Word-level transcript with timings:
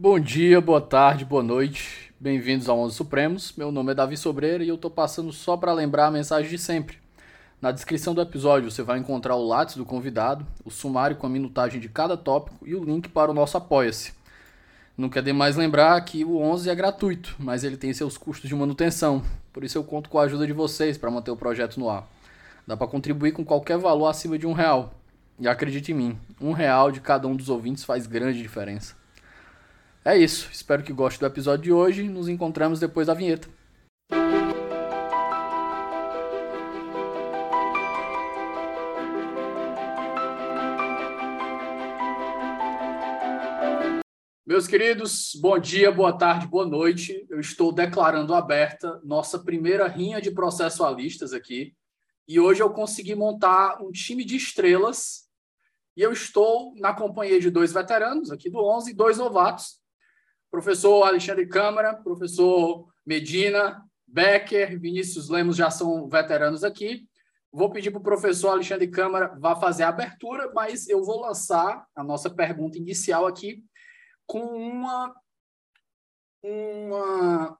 Bom 0.00 0.20
dia, 0.20 0.60
boa 0.60 0.80
tarde, 0.80 1.24
boa 1.24 1.42
noite. 1.42 2.14
Bem-vindos 2.20 2.68
ao 2.68 2.78
Onze 2.78 2.94
Supremos. 2.94 3.52
Meu 3.56 3.72
nome 3.72 3.90
é 3.90 3.94
Davi 3.96 4.16
Sobreira 4.16 4.62
e 4.62 4.68
eu 4.68 4.78
tô 4.78 4.88
passando 4.88 5.32
só 5.32 5.56
para 5.56 5.72
lembrar 5.72 6.06
a 6.06 6.10
mensagem 6.12 6.48
de 6.48 6.56
sempre. 6.56 6.98
Na 7.60 7.72
descrição 7.72 8.14
do 8.14 8.20
episódio 8.20 8.70
você 8.70 8.80
vai 8.80 9.00
encontrar 9.00 9.34
o 9.34 9.44
lápis 9.44 9.74
do 9.74 9.84
convidado, 9.84 10.46
o 10.64 10.70
sumário 10.70 11.16
com 11.16 11.26
a 11.26 11.28
minutagem 11.28 11.80
de 11.80 11.88
cada 11.88 12.16
tópico 12.16 12.64
e 12.64 12.76
o 12.76 12.84
link 12.84 13.08
para 13.08 13.32
o 13.32 13.34
nosso 13.34 13.56
Apoia-se. 13.56 14.12
Não 14.96 15.08
quer 15.08 15.20
demais 15.20 15.56
lembrar 15.56 16.00
que 16.02 16.24
o 16.24 16.38
11 16.38 16.70
é 16.70 16.74
gratuito, 16.76 17.34
mas 17.36 17.64
ele 17.64 17.76
tem 17.76 17.92
seus 17.92 18.16
custos 18.16 18.48
de 18.48 18.54
manutenção. 18.54 19.20
Por 19.52 19.64
isso 19.64 19.78
eu 19.78 19.82
conto 19.82 20.08
com 20.08 20.20
a 20.20 20.22
ajuda 20.22 20.46
de 20.46 20.52
vocês 20.52 20.96
para 20.96 21.10
manter 21.10 21.32
o 21.32 21.36
projeto 21.36 21.80
no 21.80 21.90
ar. 21.90 22.08
Dá 22.64 22.76
para 22.76 22.86
contribuir 22.86 23.32
com 23.32 23.44
qualquer 23.44 23.78
valor 23.78 24.06
acima 24.06 24.38
de 24.38 24.46
um 24.46 24.52
real. 24.52 24.94
E 25.40 25.48
acredite 25.48 25.90
em 25.90 25.96
mim, 25.96 26.18
um 26.40 26.52
real 26.52 26.92
de 26.92 27.00
cada 27.00 27.26
um 27.26 27.34
dos 27.34 27.48
ouvintes 27.48 27.82
faz 27.82 28.06
grande 28.06 28.40
diferença. 28.40 28.97
É 30.04 30.16
isso, 30.16 30.48
espero 30.52 30.82
que 30.82 30.92
goste 30.92 31.18
do 31.18 31.26
episódio 31.26 31.64
de 31.64 31.72
hoje. 31.72 32.08
Nos 32.08 32.28
encontramos 32.28 32.78
depois 32.78 33.08
da 33.08 33.14
vinheta. 33.14 33.48
Meus 44.46 44.66
queridos, 44.66 45.32
bom 45.40 45.58
dia, 45.58 45.90
boa 45.90 46.16
tarde, 46.16 46.46
boa 46.46 46.64
noite. 46.64 47.26
Eu 47.28 47.40
estou 47.40 47.70
declarando 47.72 48.34
aberta 48.34 49.00
nossa 49.04 49.38
primeira 49.38 49.86
rinha 49.88 50.22
de 50.22 50.30
processualistas 50.30 51.32
aqui. 51.32 51.74
E 52.26 52.38
hoje 52.40 52.62
eu 52.62 52.70
consegui 52.70 53.14
montar 53.14 53.82
um 53.82 53.90
time 53.90 54.24
de 54.24 54.36
estrelas. 54.36 55.28
E 55.96 56.02
eu 56.02 56.12
estou 56.12 56.72
na 56.76 56.94
companhia 56.94 57.40
de 57.40 57.50
dois 57.50 57.72
veteranos 57.72 58.30
aqui 58.30 58.48
do 58.48 58.64
11 58.64 58.92
e 58.92 58.94
dois 58.94 59.18
novatos 59.18 59.78
Professor 60.50 61.04
Alexandre 61.04 61.46
Câmara, 61.46 61.94
professor 61.94 62.88
Medina, 63.04 63.82
Becker, 64.06 64.78
Vinícius 64.80 65.28
Lemos 65.28 65.56
já 65.56 65.70
são 65.70 66.08
veteranos 66.08 66.64
aqui. 66.64 67.06
Vou 67.52 67.70
pedir 67.70 67.90
para 67.90 68.00
o 68.00 68.02
professor 68.02 68.50
Alexandre 68.50 68.88
Câmara 68.88 69.34
vá 69.38 69.56
fazer 69.56 69.82
a 69.82 69.88
abertura, 69.88 70.50
mas 70.54 70.88
eu 70.88 71.02
vou 71.04 71.20
lançar 71.20 71.86
a 71.94 72.02
nossa 72.02 72.30
pergunta 72.30 72.78
inicial 72.78 73.26
aqui 73.26 73.64
com 74.26 74.40
uma, 74.40 75.14
uma, 76.42 77.58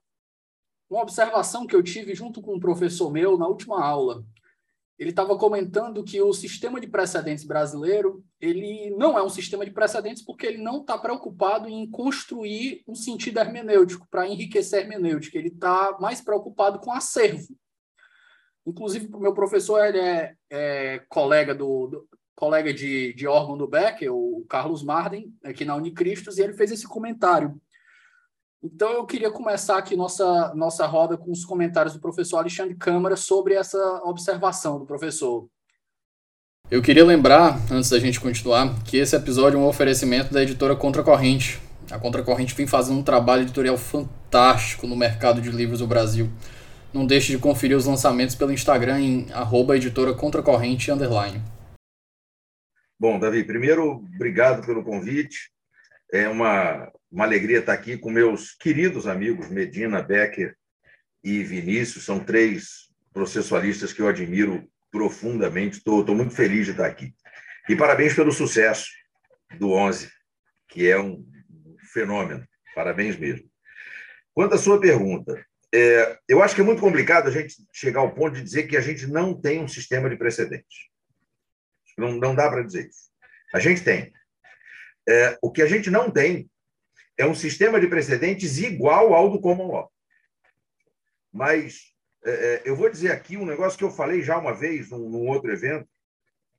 uma 0.89 1.01
observação 1.01 1.65
que 1.65 1.75
eu 1.75 1.81
tive 1.81 2.13
junto 2.13 2.41
com 2.41 2.55
um 2.55 2.59
professor 2.59 3.11
meu 3.11 3.37
na 3.37 3.47
última 3.47 3.83
aula 3.83 4.23
ele 4.99 5.11
estava 5.11 5.37
comentando 5.37 6.03
que 6.03 6.21
o 6.21 6.33
sistema 6.33 6.77
de 6.79 6.85
precedentes 6.85 7.45
brasileiro 7.45 8.21
ele 8.39 8.93
não 8.97 9.17
é 9.17 9.23
um 9.23 9.29
sistema 9.29 9.63
de 9.63 9.71
precedentes 9.71 10.21
porque 10.21 10.45
ele 10.45 10.57
não 10.57 10.81
está 10.81 10.97
preocupado 10.97 11.69
em 11.69 11.89
construir 11.89 12.83
um 12.85 12.93
sentido 12.93 13.39
hermenêutico 13.39 14.05
para 14.11 14.27
enriquecer 14.27 14.79
a 14.79 14.81
hermenêutica. 14.81 15.37
Ele 15.37 15.47
está 15.47 15.97
mais 16.01 16.19
preocupado 16.19 16.79
com 16.79 16.91
acervo. 16.91 17.47
Inclusive, 18.67 19.07
o 19.13 19.19
meu 19.19 19.33
professor 19.33 19.85
ele 19.85 19.99
é, 19.99 20.35
é 20.49 20.99
colega 21.07 21.55
do, 21.55 21.87
do 21.87 22.09
colega 22.35 22.73
de, 22.73 23.13
de 23.13 23.25
órgão 23.25 23.57
do 23.57 23.67
Becker, 23.67 24.13
o 24.13 24.45
Carlos 24.49 24.83
Marden, 24.83 25.33
aqui 25.43 25.63
na 25.63 25.75
Unicristos, 25.75 26.37
e 26.37 26.41
ele 26.41 26.53
fez 26.53 26.71
esse 26.71 26.87
comentário. 26.87 27.59
Então, 28.61 28.91
eu 28.91 29.05
queria 29.05 29.31
começar 29.31 29.77
aqui 29.77 29.95
nossa, 29.95 30.53
nossa 30.53 30.85
roda 30.85 31.17
com 31.17 31.31
os 31.31 31.45
comentários 31.45 31.93
do 31.93 32.01
professor 32.01 32.37
Alexandre 32.37 32.75
Câmara 32.75 33.15
sobre 33.15 33.53
essa 33.53 33.77
observação 34.03 34.77
do 34.77 34.85
professor. 34.85 35.49
Eu 36.69 36.81
queria 36.81 37.05
lembrar, 37.05 37.57
antes 37.71 37.89
da 37.89 37.97
gente 37.99 38.19
continuar, 38.19 38.83
que 38.83 38.97
esse 38.97 39.15
episódio 39.15 39.57
é 39.57 39.59
um 39.61 39.65
oferecimento 39.65 40.33
da 40.33 40.43
editora 40.43 40.75
Contracorrente. 40.75 41.59
A 41.89 41.97
Contracorrente 41.97 42.53
vem 42.53 42.67
fazendo 42.67 42.99
um 42.99 43.03
trabalho 43.03 43.43
editorial 43.43 43.77
fantástico 43.77 44.85
no 44.85 44.95
mercado 44.95 45.41
de 45.41 45.49
livros 45.49 45.79
do 45.79 45.87
Brasil. 45.87 46.29
Não 46.93 47.07
deixe 47.07 47.31
de 47.31 47.39
conferir 47.39 47.77
os 47.77 47.85
lançamentos 47.85 48.35
pelo 48.35 48.51
Instagram 48.51 48.99
em 48.99 49.31
arroba 49.31 49.77
editora 49.77 50.13
Contracorrente 50.13 50.91
underline. 50.91 51.41
Bom, 52.99 53.17
Davi, 53.17 53.43
primeiro, 53.45 54.03
obrigado 54.15 54.65
pelo 54.65 54.83
convite. 54.83 55.49
É 56.11 56.27
uma 56.27 56.91
uma 57.11 57.25
alegria 57.25 57.59
estar 57.59 57.73
aqui 57.73 57.97
com 57.97 58.11
meus 58.11 58.51
queridos 58.51 59.07
amigos 59.07 59.49
Medina, 59.49 60.01
Becker 60.01 60.55
e 61.23 61.43
Vinícius. 61.43 62.05
São 62.05 62.19
três 62.19 62.89
processualistas 63.11 63.91
que 63.91 64.01
eu 64.01 64.07
admiro 64.07 64.69
profundamente. 64.91 65.77
Estou 65.77 66.15
muito 66.15 66.33
feliz 66.33 66.65
de 66.65 66.71
estar 66.71 66.85
aqui. 66.85 67.13
E 67.67 67.75
parabéns 67.75 68.13
pelo 68.13 68.31
sucesso 68.31 68.87
do 69.57 69.71
11, 69.71 70.09
que 70.67 70.87
é 70.87 70.99
um 70.99 71.25
fenômeno. 71.91 72.47
Parabéns 72.75 73.17
mesmo. 73.17 73.49
Quanto 74.33 74.55
à 74.55 74.57
sua 74.57 74.79
pergunta, 74.79 75.43
é, 75.73 76.17
eu 76.27 76.41
acho 76.41 76.55
que 76.55 76.61
é 76.61 76.63
muito 76.63 76.81
complicado 76.81 77.27
a 77.27 77.31
gente 77.31 77.55
chegar 77.73 77.99
ao 77.99 78.13
ponto 78.13 78.35
de 78.35 78.43
dizer 78.43 78.63
que 78.63 78.77
a 78.77 78.81
gente 78.81 79.05
não 79.07 79.39
tem 79.39 79.61
um 79.61 79.67
sistema 79.67 80.09
de 80.09 80.15
precedentes. 80.15 80.89
Não, 81.97 82.13
não 82.13 82.33
dá 82.33 82.49
para 82.49 82.63
dizer 82.63 82.87
isso. 82.87 83.09
A 83.53 83.59
gente 83.59 83.83
tem. 83.83 84.11
É, 85.07 85.37
o 85.41 85.51
que 85.51 85.61
a 85.61 85.65
gente 85.65 85.89
não 85.89 86.09
tem 86.09 86.48
é 87.19 87.25
um 87.25 87.35
sistema 87.35 87.81
de 87.81 87.87
precedentes 87.87 88.57
igual 88.59 89.13
ao 89.13 89.29
do 89.29 89.41
common 89.41 89.73
law. 89.73 89.91
Mas 91.31 91.93
é, 92.23 92.31
é, 92.31 92.61
eu 92.63 92.77
vou 92.77 92.89
dizer 92.89 93.11
aqui 93.11 93.35
um 93.35 93.45
negócio 93.45 93.77
que 93.77 93.83
eu 93.83 93.91
falei 93.91 94.23
já 94.23 94.37
uma 94.37 94.53
vez 94.53 94.89
num, 94.89 95.09
num 95.09 95.27
outro 95.27 95.51
evento, 95.51 95.87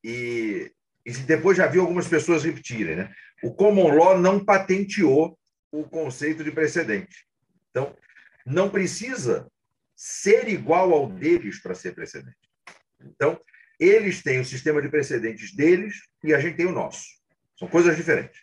e, 0.04 0.70
e, 1.04 1.12
depois 1.12 1.56
já 1.56 1.66
vi 1.66 1.78
algumas 1.78 2.06
pessoas 2.06 2.44
repetirem. 2.44 2.94
Né? 2.94 3.12
O 3.42 3.54
common 3.54 3.94
law 3.94 4.18
não 4.18 4.44
patenteou 4.44 5.38
o 5.72 5.84
conceito 5.84 6.44
de 6.44 6.52
precedente. 6.52 7.26
Então, 7.70 7.96
não 8.44 8.68
precisa 8.68 9.50
ser 9.96 10.46
igual 10.48 10.92
ao 10.92 11.08
deles 11.10 11.60
para 11.60 11.74
ser 11.74 11.94
precedente. 11.94 12.36
Então, 13.00 13.40
eles 13.78 14.22
têm 14.22 14.40
o 14.40 14.44
sistema 14.44 14.82
de 14.82 14.90
precedentes 14.90 15.54
deles 15.54 16.02
e 16.22 16.34
a 16.34 16.38
gente 16.38 16.56
tem 16.56 16.66
o 16.66 16.72
nosso. 16.72 17.06
São 17.58 17.66
coisas 17.66 17.96
diferentes. 17.96 18.40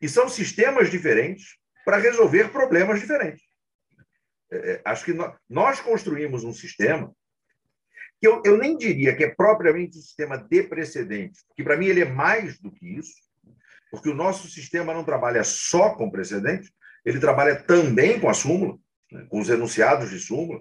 E 0.00 0.08
são 0.08 0.28
sistemas 0.28 0.90
diferentes 0.90 1.56
para 1.84 1.98
resolver 1.98 2.50
problemas 2.50 3.00
diferentes. 3.00 3.44
É, 4.50 4.56
é 4.72 4.82
acho 4.84 5.04
que 5.04 5.12
nós, 5.12 5.34
nós, 5.48 5.80
construímos 5.80 6.44
um 6.44 6.52
sistema 6.52 7.12
que 8.20 8.26
eu, 8.26 8.42
eu 8.44 8.56
nem 8.56 8.76
diria 8.76 9.14
que 9.14 9.24
é 9.24 9.34
propriamente 9.34 9.98
um 9.98 10.02
sistema 10.02 10.38
de 10.38 10.62
precedentes, 10.62 11.44
porque 11.46 11.62
para 11.62 11.76
mim 11.76 11.86
ele 11.86 12.00
é 12.00 12.06
mais 12.06 12.58
do 12.58 12.72
que 12.72 12.86
isso, 12.86 13.14
porque 13.90 14.08
o 14.08 14.14
nosso 14.14 14.48
sistema 14.48 14.94
não 14.94 15.04
trabalha 15.04 15.44
só 15.44 15.94
com 15.94 16.10
precedentes, 16.10 16.70
ele 17.04 17.20
trabalha 17.20 17.56
também 17.56 18.18
com 18.18 18.28
a 18.28 18.34
súmula, 18.34 18.78
né, 19.12 19.26
com 19.28 19.40
os 19.40 19.48
enunciados 19.48 20.10
de 20.10 20.18
súmula, 20.18 20.60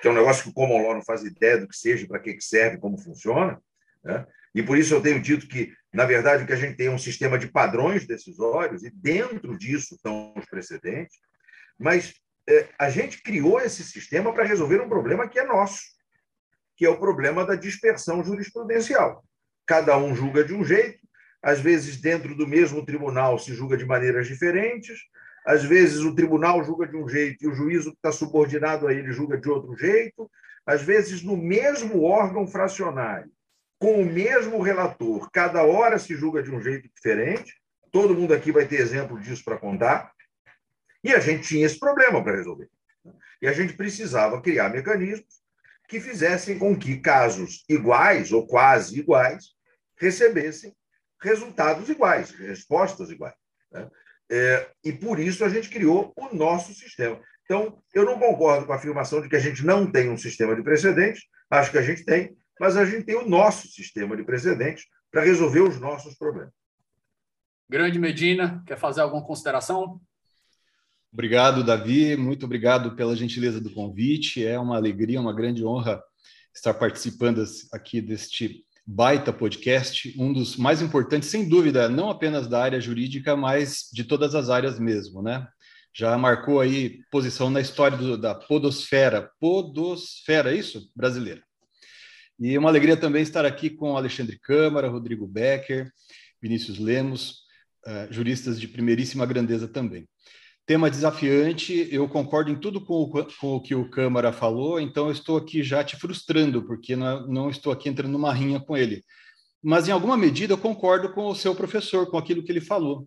que 0.00 0.08
é 0.08 0.10
um 0.10 0.14
negócio 0.14 0.44
que 0.44 0.50
o 0.50 0.52
common 0.52 0.82
law 0.82 0.94
não 0.94 1.02
faz 1.02 1.24
ideia 1.24 1.58
do 1.58 1.66
que 1.66 1.76
seja, 1.76 2.06
para 2.06 2.20
que 2.20 2.40
serve, 2.40 2.78
como 2.78 2.96
funciona. 2.96 3.60
Né? 4.04 4.24
E 4.54 4.62
por 4.62 4.78
isso 4.78 4.94
eu 4.94 5.02
tenho 5.02 5.20
dito 5.20 5.48
que, 5.48 5.72
na 5.92 6.04
verdade, 6.04 6.44
o 6.44 6.46
que 6.46 6.52
a 6.52 6.56
gente 6.56 6.76
tem 6.76 6.86
é 6.86 6.90
um 6.90 6.98
sistema 6.98 7.36
de 7.38 7.48
padrões 7.48 8.06
decisórios, 8.06 8.84
e 8.84 8.90
dentro 8.90 9.58
disso 9.58 9.96
estão 9.96 10.32
os 10.36 10.44
precedentes, 10.46 11.18
mas 11.78 12.14
é, 12.48 12.68
a 12.78 12.88
gente 12.88 13.20
criou 13.20 13.60
esse 13.60 13.82
sistema 13.82 14.32
para 14.32 14.44
resolver 14.44 14.80
um 14.80 14.88
problema 14.88 15.28
que 15.28 15.40
é 15.40 15.44
nosso, 15.44 15.82
que 16.76 16.86
é 16.86 16.88
o 16.88 16.98
problema 16.98 17.44
da 17.44 17.56
dispersão 17.56 18.22
jurisprudencial. 18.22 19.24
Cada 19.66 19.96
um 19.98 20.14
julga 20.14 20.44
de 20.44 20.54
um 20.54 20.64
jeito, 20.64 21.00
às 21.42 21.58
vezes, 21.58 22.00
dentro 22.00 22.34
do 22.34 22.46
mesmo 22.46 22.84
tribunal, 22.84 23.38
se 23.38 23.52
julga 23.54 23.76
de 23.76 23.84
maneiras 23.84 24.28
diferentes, 24.28 24.98
às 25.44 25.64
vezes 25.64 26.00
o 26.00 26.14
tribunal 26.14 26.64
julga 26.64 26.86
de 26.86 26.96
um 26.96 27.08
jeito 27.08 27.44
e 27.44 27.48
o 27.48 27.54
juízo 27.54 27.90
que 27.90 27.98
está 27.98 28.12
subordinado 28.12 28.86
a 28.86 28.94
ele 28.94 29.12
julga 29.12 29.36
de 29.36 29.48
outro 29.48 29.76
jeito, 29.76 30.30
às 30.64 30.80
vezes 30.80 31.22
no 31.22 31.36
mesmo 31.36 32.02
órgão 32.02 32.46
fracionário 32.46 33.30
com 33.78 34.00
o 34.00 34.06
mesmo 34.06 34.60
relator, 34.60 35.30
cada 35.30 35.62
hora 35.62 35.98
se 35.98 36.14
julga 36.14 36.42
de 36.42 36.50
um 36.50 36.60
jeito 36.60 36.88
diferente. 36.94 37.54
Todo 37.90 38.14
mundo 38.14 38.34
aqui 38.34 38.50
vai 38.50 38.66
ter 38.66 38.80
exemplo 38.80 39.20
disso 39.20 39.44
para 39.44 39.58
contar. 39.58 40.12
E 41.02 41.12
a 41.12 41.20
gente 41.20 41.46
tinha 41.46 41.66
esse 41.66 41.78
problema 41.78 42.22
para 42.22 42.36
resolver. 42.36 42.68
E 43.42 43.46
a 43.46 43.52
gente 43.52 43.74
precisava 43.74 44.40
criar 44.40 44.70
mecanismos 44.70 45.42
que 45.88 46.00
fizessem 46.00 46.58
com 46.58 46.76
que 46.76 46.98
casos 46.98 47.64
iguais 47.68 48.32
ou 48.32 48.46
quase 48.46 48.98
iguais 48.98 49.54
recebessem 49.98 50.74
resultados 51.20 51.88
iguais, 51.88 52.30
respostas 52.30 53.10
iguais. 53.10 53.34
Né? 53.70 53.90
É, 54.30 54.70
e 54.82 54.92
por 54.92 55.18
isso 55.18 55.44
a 55.44 55.48
gente 55.48 55.68
criou 55.68 56.12
o 56.16 56.34
nosso 56.34 56.72
sistema. 56.72 57.20
Então, 57.44 57.82
eu 57.94 58.04
não 58.04 58.18
concordo 58.18 58.66
com 58.66 58.72
a 58.72 58.76
afirmação 58.76 59.20
de 59.20 59.28
que 59.28 59.36
a 59.36 59.40
gente 59.40 59.64
não 59.64 59.90
tem 59.90 60.08
um 60.08 60.16
sistema 60.16 60.56
de 60.56 60.62
precedentes, 60.62 61.24
acho 61.50 61.70
que 61.70 61.78
a 61.78 61.82
gente 61.82 62.04
tem, 62.04 62.34
mas 62.58 62.76
a 62.76 62.84
gente 62.84 63.04
tem 63.04 63.16
o 63.16 63.28
nosso 63.28 63.68
sistema 63.68 64.16
de 64.16 64.24
precedentes 64.24 64.86
para 65.10 65.22
resolver 65.22 65.60
os 65.60 65.80
nossos 65.80 66.14
problemas. 66.14 66.52
Grande 67.68 67.98
Medina, 67.98 68.62
quer 68.66 68.78
fazer 68.78 69.00
alguma 69.00 69.24
consideração? 69.24 70.00
Obrigado, 71.12 71.64
Davi. 71.64 72.16
Muito 72.16 72.44
obrigado 72.44 72.96
pela 72.96 73.16
gentileza 73.16 73.60
do 73.60 73.70
convite. 73.70 74.44
É 74.44 74.58
uma 74.58 74.76
alegria, 74.76 75.20
uma 75.20 75.32
grande 75.32 75.64
honra 75.64 76.02
estar 76.54 76.74
participando 76.74 77.42
aqui 77.72 78.00
deste 78.00 78.64
baita 78.86 79.32
podcast, 79.32 80.14
um 80.18 80.32
dos 80.32 80.56
mais 80.56 80.82
importantes, 80.82 81.30
sem 81.30 81.48
dúvida, 81.48 81.88
não 81.88 82.10
apenas 82.10 82.46
da 82.46 82.62
área 82.62 82.80
jurídica, 82.80 83.34
mas 83.34 83.88
de 83.92 84.04
todas 84.04 84.34
as 84.34 84.50
áreas 84.50 84.78
mesmo, 84.78 85.22
né? 85.22 85.48
Já 85.92 86.18
marcou 86.18 86.60
aí 86.60 87.00
posição 87.10 87.48
na 87.48 87.60
história 87.60 87.96
do, 87.96 88.18
da 88.18 88.34
podosfera, 88.34 89.30
podosfera, 89.40 90.52
é 90.52 90.56
isso? 90.56 90.90
Brasileira. 90.94 91.42
E 92.38 92.58
uma 92.58 92.68
alegria 92.68 92.96
também 92.96 93.22
estar 93.22 93.44
aqui 93.44 93.70
com 93.70 93.96
Alexandre 93.96 94.38
Câmara, 94.38 94.88
Rodrigo 94.88 95.26
Becker, 95.26 95.90
Vinícius 96.42 96.78
Lemos, 96.78 97.44
uh, 97.86 98.12
juristas 98.12 98.60
de 98.60 98.66
primeiríssima 98.66 99.24
grandeza 99.24 99.68
também. 99.68 100.08
Tema 100.66 100.90
desafiante, 100.90 101.88
eu 101.92 102.08
concordo 102.08 102.50
em 102.50 102.58
tudo 102.58 102.80
com 102.80 103.02
o, 103.02 103.08
com 103.08 103.56
o, 103.56 103.60
que 103.60 103.74
o 103.74 103.88
Câmara 103.90 104.32
falou, 104.32 104.80
então 104.80 105.10
estou 105.10 105.36
aqui 105.36 105.62
já 105.62 105.84
te 105.84 105.96
frustrando, 105.96 106.64
porque 106.64 106.96
não, 106.96 107.26
não 107.28 107.50
estou 107.50 107.72
aqui 107.72 107.88
entrando 107.88 108.12
numa 108.12 108.32
rinha 108.32 108.58
com 108.58 108.76
ele. 108.76 109.04
Mas, 109.62 109.88
em 109.88 109.92
alguma 109.92 110.16
medida, 110.16 110.54
eu 110.54 110.58
concordo 110.58 111.12
com 111.12 111.26
o 111.26 111.34
seu 111.34 111.54
professor, 111.54 112.10
com 112.10 112.18
aquilo 112.18 112.42
que 112.42 112.50
ele 112.50 112.60
falou. 112.60 113.06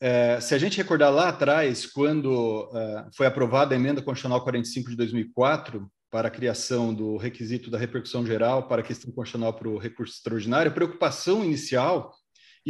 É, 0.00 0.40
se 0.40 0.54
a 0.54 0.58
gente 0.58 0.76
recordar 0.78 1.12
lá 1.12 1.28
atrás, 1.28 1.86
quando 1.86 2.70
é, 2.74 3.06
foi 3.14 3.26
aprovada 3.26 3.74
a 3.74 3.78
emenda 3.78 4.00
constitucional 4.00 4.42
45 4.42 4.90
de 4.90 4.96
2004 4.96 5.90
para 6.10 6.28
a 6.28 6.30
criação 6.30 6.94
do 6.94 7.16
requisito 7.16 7.70
da 7.70 7.78
repercussão 7.78 8.26
geral 8.26 8.66
para 8.66 8.80
a 8.80 8.84
questão 8.84 9.12
constitucional 9.12 9.52
para 9.52 9.68
o 9.68 9.78
recurso 9.78 10.14
extraordinário, 10.14 10.70
a 10.70 10.74
preocupação 10.74 11.44
inicial 11.44 12.12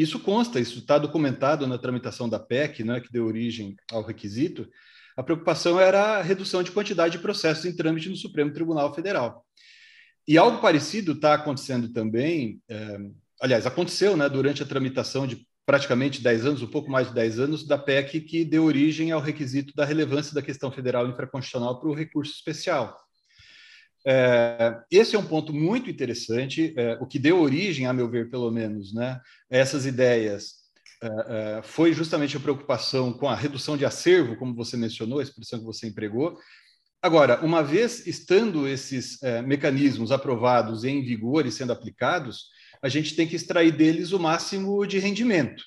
isso 0.01 0.21
consta, 0.21 0.61
isso 0.61 0.79
está 0.79 0.97
documentado 0.97 1.67
na 1.67 1.77
tramitação 1.77 2.29
da 2.29 2.39
PEC, 2.39 2.85
né, 2.85 3.01
que 3.01 3.13
deu 3.13 3.27
origem 3.27 3.75
ao 3.91 4.01
requisito. 4.01 4.69
A 5.17 5.25
preocupação 5.25 5.81
era 5.81 6.19
a 6.19 6.23
redução 6.23 6.63
de 6.63 6.71
quantidade 6.71 7.17
de 7.17 7.19
processos 7.19 7.65
em 7.65 7.75
trâmite 7.75 8.09
no 8.09 8.15
Supremo 8.15 8.53
Tribunal 8.53 8.95
Federal. 8.95 9.45
E 10.27 10.39
algo 10.39 10.61
parecido 10.61 11.13
está 11.13 11.35
acontecendo 11.35 11.93
também, 11.93 12.61
é, 12.69 12.99
aliás, 13.41 13.67
aconteceu 13.67 14.17
né, 14.17 14.29
durante 14.29 14.63
a 14.63 14.67
tramitação 14.67 15.27
de 15.27 15.45
praticamente 15.67 16.23
10 16.23 16.47
anos, 16.47 16.63
um 16.63 16.69
pouco 16.69 16.89
mais 16.89 17.09
de 17.09 17.15
10 17.15 17.41
anos, 17.41 17.67
da 17.67 17.77
PEC 17.77 18.21
que 18.21 18.45
deu 18.45 18.65
origem 18.65 19.11
ao 19.11 19.21
requisito 19.21 19.75
da 19.75 19.85
relevância 19.85 20.33
da 20.33 20.43
questão 20.43 20.71
federal 20.71 21.09
infraconstitucional 21.09 21.81
para 21.81 21.89
o 21.89 21.95
recurso 21.95 22.35
especial. 22.35 22.97
É, 24.07 24.81
esse 24.91 25.17
é 25.17 25.19
um 25.19 25.27
ponto 25.27 25.53
muito 25.53 25.91
interessante, 25.91 26.73
é, 26.77 26.99
o 27.01 27.07
que 27.07 27.19
deu 27.19 27.41
origem, 27.41 27.87
a 27.87 27.93
meu 27.93 28.09
ver, 28.09 28.31
pelo 28.31 28.51
menos, 28.51 28.95
né, 28.95 29.21
essas 29.51 29.87
ideias 29.87 30.55
é, 31.03 31.61
foi 31.63 31.93
justamente 31.93 32.37
a 32.37 32.41
preocupação 32.41 33.13
com 33.13 33.29
a 33.29 33.35
redução 33.35 33.77
de 33.77 33.85
acervo, 33.85 34.37
como 34.37 34.55
você 34.55 34.77
mencionou, 34.77 35.21
a 35.21 35.23
expressão 35.23 35.59
que 35.59 35.65
você 35.65 35.87
empregou. 35.87 36.39
Agora, 37.01 37.45
uma 37.45 37.63
vez 37.63 38.07
estando 38.07 38.67
esses 38.67 39.21
mecanismos 39.47 40.11
aprovados 40.11 40.83
em 40.83 41.01
vigor 41.01 41.47
e 41.47 41.53
sendo 41.53 41.73
aplicados, 41.73 42.47
a 42.83 42.89
gente 42.89 43.15
tem 43.15 43.29
que 43.29 43.37
extrair 43.37 43.71
deles 43.71 44.11
o 44.11 44.19
máximo 44.19 44.85
de 44.85 44.99
rendimento. 44.99 45.63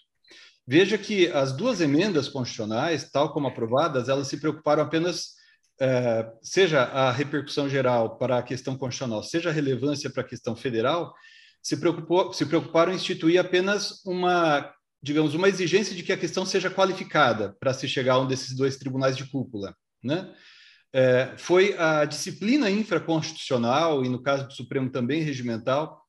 Veja 0.67 0.97
que 0.97 1.27
as 1.27 1.53
duas 1.53 1.79
emendas 1.81 2.27
constitucionais, 2.27 3.09
tal 3.09 3.33
como 3.33 3.47
aprovadas, 3.47 4.09
elas 4.09 4.27
se 4.27 4.37
preocuparam 4.37 4.83
apenas 4.83 5.35
é, 5.81 6.31
seja 6.43 6.83
a 6.83 7.11
repercussão 7.11 7.67
geral 7.67 8.17
para 8.19 8.37
a 8.37 8.43
questão 8.43 8.77
constitucional, 8.77 9.23
seja 9.23 9.49
a 9.49 9.53
relevância 9.53 10.11
para 10.11 10.21
a 10.21 10.27
questão 10.27 10.55
federal, 10.55 11.11
se, 11.59 11.75
preocupou, 11.75 12.31
se 12.31 12.45
preocuparam 12.45 12.91
em 12.91 12.95
instituir 12.95 13.39
apenas 13.39 14.05
uma, 14.05 14.71
digamos, 15.01 15.33
uma 15.33 15.49
exigência 15.49 15.95
de 15.95 16.03
que 16.03 16.13
a 16.13 16.17
questão 16.17 16.45
seja 16.45 16.69
qualificada 16.69 17.57
para 17.59 17.73
se 17.73 17.87
chegar 17.87 18.13
a 18.13 18.19
um 18.19 18.27
desses 18.27 18.55
dois 18.55 18.77
tribunais 18.77 19.17
de 19.17 19.25
cúpula, 19.25 19.75
né? 20.03 20.31
É, 20.93 21.33
foi 21.37 21.75
a 21.77 22.05
disciplina 22.05 22.69
infraconstitucional, 22.69 24.05
e 24.05 24.09
no 24.09 24.21
caso 24.21 24.45
do 24.45 24.53
Supremo 24.53 24.91
também 24.91 25.23
regimental, 25.23 25.99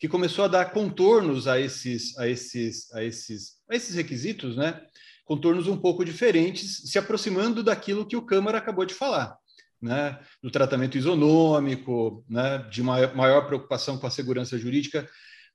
que 0.00 0.08
começou 0.08 0.44
a 0.44 0.48
dar 0.48 0.72
contornos 0.72 1.46
a 1.46 1.60
esses, 1.60 2.18
a 2.18 2.26
esses, 2.26 2.92
a 2.94 3.04
esses, 3.04 3.52
a 3.70 3.76
esses 3.76 3.94
requisitos, 3.94 4.56
né? 4.56 4.80
Contornos 5.24 5.66
um 5.66 5.76
pouco 5.76 6.04
diferentes, 6.04 6.82
se 6.84 6.98
aproximando 6.98 7.62
daquilo 7.62 8.06
que 8.06 8.16
o 8.16 8.24
Câmara 8.24 8.58
acabou 8.58 8.84
de 8.84 8.94
falar, 8.94 9.36
né? 9.80 10.18
do 10.42 10.50
tratamento 10.50 10.98
isonômico, 10.98 12.24
né? 12.28 12.58
de 12.70 12.82
maior, 12.82 13.46
preocupação 13.46 13.98
com 13.98 14.06
a 14.06 14.10
segurança 14.10 14.58
jurídica, 14.58 15.08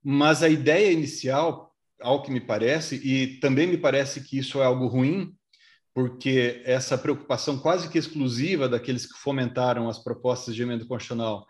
mas 0.03 0.41
a 0.41 0.49
ideia 0.49 0.91
inicial, 0.91 1.73
ao 2.01 2.23
que 2.23 2.31
me 2.31 2.41
parece, 2.41 2.95
e 2.95 3.39
também 3.39 3.67
me 3.67 3.77
parece 3.77 4.21
que 4.21 4.37
isso 4.37 4.59
é 4.61 4.65
algo 4.65 4.87
ruim, 4.87 5.33
porque 5.93 6.61
essa 6.65 6.97
preocupação 6.97 7.59
quase 7.59 7.89
que 7.89 7.97
exclusiva 7.97 8.69
daqueles 8.69 9.05
que 9.05 9.19
fomentaram 9.19 9.89
as 9.89 9.99
propostas 9.99 10.55
de 10.55 10.63
emenda 10.63 10.85
constitucional 10.85 11.45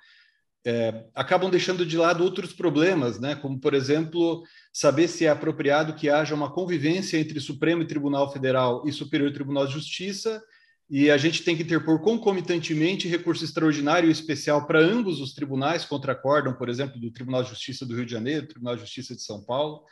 é, 0.65 1.05
acabam 1.15 1.49
deixando 1.49 1.85
de 1.85 1.97
lado 1.97 2.23
outros 2.23 2.51
problemas, 2.53 3.19
né? 3.19 3.35
como, 3.35 3.59
por 3.59 3.73
exemplo, 3.73 4.43
saber 4.71 5.07
se 5.07 5.25
é 5.25 5.29
apropriado 5.29 5.95
que 5.95 6.09
haja 6.09 6.35
uma 6.35 6.51
convivência 6.51 7.17
entre 7.17 7.39
Supremo 7.39 7.85
Tribunal 7.85 8.31
Federal 8.31 8.83
e 8.87 8.91
Superior 8.91 9.31
Tribunal 9.31 9.65
de 9.65 9.73
Justiça, 9.73 10.41
e 10.89 11.11
a 11.11 11.17
gente 11.17 11.43
tem 11.43 11.55
que 11.55 11.61
interpor 11.61 12.01
concomitantemente 12.01 13.07
recurso 13.07 13.45
extraordinário 13.45 14.09
e 14.09 14.11
especial 14.11 14.65
para 14.65 14.79
ambos 14.79 15.21
os 15.21 15.33
tribunais, 15.33 15.85
contracordam, 15.85 16.53
por 16.55 16.67
exemplo, 16.67 16.99
do 16.99 17.11
Tribunal 17.11 17.43
de 17.43 17.49
Justiça 17.49 17.85
do 17.85 17.95
Rio 17.95 18.05
de 18.05 18.11
Janeiro, 18.11 18.47
Tribunal 18.47 18.75
de 18.75 18.81
Justiça 18.81 19.15
de 19.15 19.21
São 19.21 19.43
Paulo. 19.43 19.83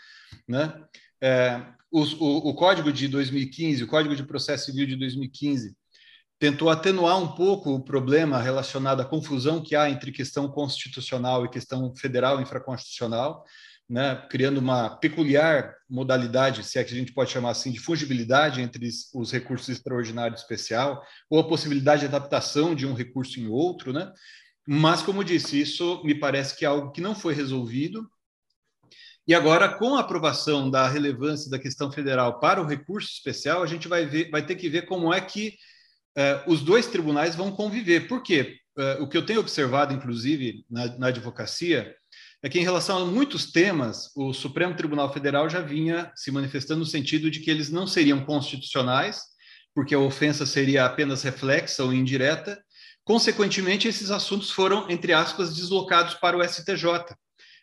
Né? 0.48 0.74
É, 1.22 1.62
o, 1.92 2.02
o, 2.02 2.50
o 2.50 2.54
Código 2.56 2.92
de 2.92 3.08
2015, 3.08 3.84
o 3.84 3.88
Código 3.88 4.16
de 4.16 4.24
Processo 4.24 4.66
Civil 4.66 4.88
de 4.88 4.96
2015, 4.96 5.76
tentou 6.40 6.70
atenuar 6.70 7.18
um 7.18 7.28
pouco 7.28 7.74
o 7.74 7.84
problema 7.84 8.42
relacionado 8.42 9.02
à 9.02 9.06
confusão 9.06 9.62
que 9.62 9.76
há 9.76 9.90
entre 9.90 10.12
questão 10.12 10.50
constitucional 10.50 11.46
e 11.46 11.50
questão 11.50 11.96
federal 11.96 12.42
infraconstitucional, 12.42 13.44
né, 13.90 14.16
criando 14.30 14.58
uma 14.58 14.90
peculiar 14.98 15.76
modalidade, 15.90 16.64
se 16.64 16.78
é 16.78 16.84
que 16.84 16.94
a 16.94 16.98
gente 16.98 17.14
pode 17.14 17.32
chamar 17.32 17.52
assim, 17.52 17.72
de 17.72 17.80
fungibilidade 17.80 18.62
entre 18.62 18.90
os 19.14 19.32
recursos 19.32 19.70
extraordinário 19.70 20.36
e 20.36 20.38
especial, 20.38 21.02
ou 21.30 21.40
a 21.40 21.48
possibilidade 21.48 22.02
de 22.02 22.08
adaptação 22.08 22.76
de 22.76 22.86
um 22.86 22.94
recurso 22.94 23.40
em 23.40 23.48
outro, 23.48 23.94
né? 23.94 24.12
Mas, 24.68 25.02
como 25.02 25.24
disse, 25.24 25.62
isso 25.62 26.04
me 26.04 26.14
parece 26.14 26.58
que 26.58 26.66
é 26.66 26.68
algo 26.68 26.92
que 26.92 27.00
não 27.00 27.16
foi 27.16 27.34
resolvido. 27.34 28.06
E 29.26 29.34
agora, 29.34 29.70
com 29.70 29.96
a 29.96 30.02
aprovação 30.02 30.70
da 30.70 30.90
relevância 30.90 31.50
da 31.50 31.58
questão 31.58 31.90
federal 31.90 32.40
para 32.40 32.62
o 32.62 32.66
recurso 32.66 33.10
especial, 33.10 33.64
a 33.64 33.66
gente 33.66 33.88
vai, 33.88 34.06
ver, 34.06 34.30
vai 34.30 34.46
ter 34.46 34.56
que 34.56 34.68
ver 34.68 34.86
como 34.86 35.14
é 35.14 35.22
que 35.22 35.56
uh, 36.18 36.52
os 36.52 36.62
dois 36.62 36.88
tribunais 36.88 37.36
vão 37.36 37.52
conviver. 37.52 38.10
Por 38.10 38.22
quê? 38.22 38.58
Uh, 38.78 39.04
o 39.04 39.08
que 39.08 39.18
eu 39.18 39.26
tenho 39.26 39.40
observado, 39.40 39.94
inclusive, 39.94 40.66
na, 40.70 40.98
na 40.98 41.08
advocacia, 41.08 41.96
é 42.44 42.50
que, 42.50 42.60
em 42.60 42.64
relação 42.64 43.00
a 43.00 43.06
muitos 43.06 43.52
temas, 43.52 44.12
o 44.16 44.32
Supremo 44.34 44.76
Tribunal 44.76 45.12
Federal 45.12 45.50
já 45.50 45.60
vinha 45.60 46.12
se 46.16 46.32
manifestando 46.32 46.82
no 46.82 46.86
sentido 46.86 47.32
de 47.32 47.40
que 47.40 47.50
eles 47.50 47.70
não 47.70 47.88
seriam 47.88 48.24
constitucionais, 48.24 49.22
porque 49.74 49.96
a 49.96 50.00
ofensa 50.00 50.46
seria 50.46 50.86
apenas 50.86 51.24
reflexa 51.24 51.84
ou 51.84 51.94
indireta. 51.94 52.62
Consequentemente, 53.04 53.88
esses 53.88 54.12
assuntos 54.12 54.52
foram, 54.52 54.90
entre 54.90 55.14
aspas, 55.14 55.56
deslocados 55.56 56.14
para 56.16 56.38
o 56.38 56.44
STJ, 56.44 57.16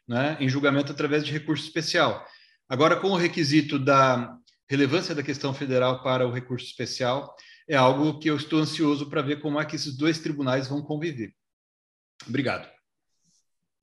né, 0.09 0.37
em 0.40 0.49
julgamento 0.49 0.90
através 0.90 1.25
de 1.25 1.33
recurso 1.33 1.64
especial. 1.64 2.26
Agora, 2.69 2.97
com 2.97 3.11
o 3.11 3.16
requisito 3.16 3.78
da 3.78 4.37
relevância 4.69 5.14
da 5.14 5.23
questão 5.23 5.54
federal 5.54 6.02
para 6.02 6.26
o 6.26 6.33
recurso 6.33 6.66
especial, 6.66 7.35
é 7.69 7.76
algo 7.76 8.19
que 8.19 8.28
eu 8.28 8.37
estou 8.37 8.59
ansioso 8.59 9.09
para 9.09 9.23
ver 9.23 9.40
como 9.40 9.61
é 9.61 9.64
que 9.64 9.76
esses 9.76 9.97
dois 9.97 10.19
tribunais 10.19 10.69
vão 10.69 10.83
conviver. 10.83 11.33
Obrigado. 12.26 12.74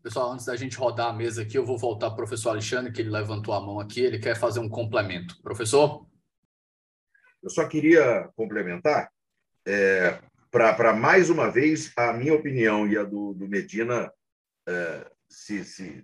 Pessoal, 0.03 0.31
antes 0.31 0.47
da 0.47 0.55
gente 0.55 0.77
rodar 0.77 1.09
a 1.09 1.13
mesa 1.13 1.43
aqui, 1.43 1.55
eu 1.55 1.65
vou 1.65 1.77
voltar 1.77 2.07
para 2.07 2.13
o 2.15 2.17
professor 2.17 2.49
Alexandre, 2.49 2.91
que 2.91 3.01
ele 3.01 3.11
levantou 3.11 3.53
a 3.53 3.61
mão 3.61 3.79
aqui, 3.79 4.01
ele 4.01 4.17
quer 4.17 4.35
fazer 4.35 4.59
um 4.59 4.67
complemento. 4.67 5.39
Professor? 5.43 6.07
Eu 7.43 7.49
só 7.51 7.67
queria 7.67 8.27
complementar, 8.35 9.11
é, 9.63 10.19
para 10.49 10.91
mais 10.91 11.29
uma 11.29 11.51
vez, 11.51 11.93
a 11.95 12.13
minha 12.13 12.33
opinião 12.33 12.87
e 12.87 12.97
a 12.97 13.03
do, 13.03 13.35
do 13.35 13.47
Medina 13.47 14.11
é, 14.67 15.05
se, 15.29 15.63
se, 15.63 16.03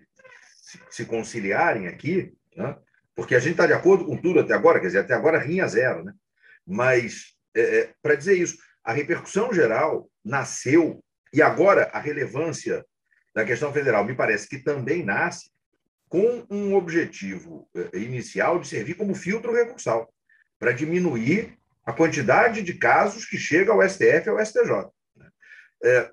se, 0.92 1.06
conciliarem 1.06 1.88
aqui, 1.88 2.36
né? 2.56 2.78
porque 3.16 3.34
a 3.34 3.40
gente 3.40 3.54
está 3.54 3.66
de 3.66 3.74
acordo 3.74 4.06
com 4.06 4.16
tudo 4.16 4.42
até 4.42 4.54
agora, 4.54 4.80
quer 4.80 4.88
dizer, 4.88 5.00
até 5.00 5.16
agora 5.16 5.40
rinha 5.40 5.68
zero, 5.68 6.04
né? 6.04 6.14
mas 6.66 7.36
é, 7.56 7.80
é 7.80 7.94
para 8.00 8.14
dizer 8.14 8.38
isso, 8.38 8.60
a 8.84 8.94
repercussão 8.94 9.52
geral 9.52 10.08
nasceu 10.24 11.04
e 11.34 11.42
agora 11.42 11.90
a 11.94 12.00
relevância 12.00 12.86
da 13.38 13.46
questão 13.46 13.72
federal, 13.72 14.04
me 14.04 14.16
parece 14.16 14.50
que 14.50 14.58
também 14.58 15.06
nasce 15.06 15.52
com 16.10 16.44
um 16.50 16.74
objetivo 16.74 17.70
eh, 17.76 18.00
inicial 18.00 18.58
de 18.60 18.68
servir 18.68 18.96
como 18.96 19.14
filtro 19.14 19.54
recursal, 19.54 20.12
para 20.58 20.72
diminuir 20.72 21.56
a 21.86 21.94
quantidade 21.94 22.64
de 22.64 22.74
casos 22.74 23.26
que 23.26 23.38
chega 23.38 23.72
ao 23.72 23.88
STF 23.88 24.26
e 24.26 24.30
ao 24.30 24.44
STJ. 24.44 24.88
Né? 25.16 25.30
É, 25.84 26.12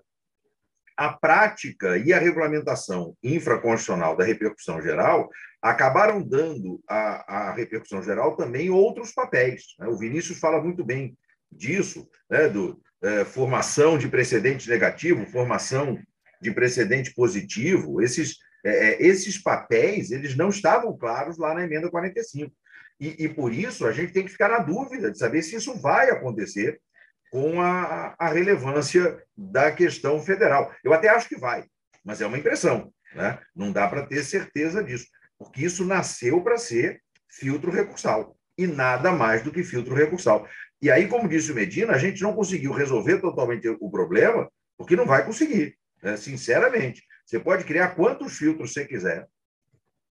a 0.98 1.14
prática 1.14 1.96
e 1.96 2.12
a 2.12 2.18
regulamentação 2.18 3.16
infraconstitucional 3.22 4.14
da 4.14 4.24
repercussão 4.24 4.82
geral 4.82 5.30
acabaram 5.62 6.22
dando 6.22 6.78
à, 6.86 7.54
repercussão 7.56 8.02
geral 8.02 8.36
também 8.36 8.68
outros 8.68 9.14
papéis. 9.14 9.74
Né? 9.78 9.86
O 9.86 9.96
Vinícius 9.96 10.38
fala 10.38 10.62
muito 10.62 10.84
bem 10.84 11.16
disso, 11.50 12.06
né? 12.28 12.50
do 12.50 12.78
é, 13.02 13.24
formação 13.24 13.96
de 13.96 14.08
precedente 14.08 14.68
negativo, 14.68 15.24
formação 15.24 15.98
de 16.44 16.52
precedente 16.52 17.12
positivo, 17.14 18.02
esses, 18.02 18.36
é, 18.64 18.70
é, 18.70 19.02
esses 19.02 19.38
papéis 19.38 20.10
eles 20.10 20.36
não 20.36 20.50
estavam 20.50 20.96
claros 20.96 21.38
lá 21.38 21.54
na 21.54 21.64
emenda 21.64 21.90
45. 21.90 22.52
E, 23.00 23.24
e, 23.24 23.28
por 23.28 23.52
isso 23.52 23.86
a 23.86 23.92
gente 23.92 24.12
tem 24.12 24.24
que 24.24 24.30
ficar 24.30 24.48
na 24.48 24.58
dúvida 24.58 25.10
de 25.10 25.18
saber 25.18 25.42
se 25.42 25.56
isso 25.56 25.74
vai 25.80 26.10
acontecer 26.10 26.80
com 27.30 27.60
a, 27.60 28.14
a 28.16 28.28
relevância 28.28 29.20
da 29.36 29.72
questão 29.72 30.20
federal. 30.20 30.72
Eu 30.84 30.92
até 30.92 31.08
acho 31.08 31.28
que 31.28 31.36
vai, 31.36 31.64
mas 32.04 32.20
é 32.20 32.26
uma 32.26 32.38
impressão. 32.38 32.92
Né? 33.14 33.38
Não 33.54 33.72
dá 33.72 33.88
para 33.88 34.06
ter 34.06 34.22
certeza 34.22 34.84
disso, 34.84 35.06
porque 35.38 35.64
isso 35.64 35.84
nasceu 35.84 36.40
para 36.42 36.58
ser 36.58 37.00
filtro 37.28 37.70
recursal 37.70 38.36
e 38.56 38.66
nada 38.66 39.10
mais 39.10 39.42
do 39.42 39.50
que 39.50 39.64
filtro 39.64 39.94
recursal. 39.94 40.46
E 40.80 40.90
aí, 40.90 41.08
como 41.08 41.28
disse 41.28 41.50
o 41.50 41.54
Medina, 41.54 41.94
a 41.94 41.98
gente 41.98 42.22
não 42.22 42.34
conseguiu 42.34 42.70
resolver 42.70 43.18
totalmente 43.18 43.66
o 43.80 43.90
problema, 43.90 44.48
porque 44.76 44.94
não 44.94 45.06
vai 45.06 45.24
conseguir, 45.24 45.76
né? 46.04 46.16
sinceramente. 46.16 47.02
Você 47.24 47.40
pode 47.40 47.64
criar 47.64 47.94
quantos 47.94 48.36
filtros 48.36 48.72
você 48.72 48.84
quiser 48.84 49.26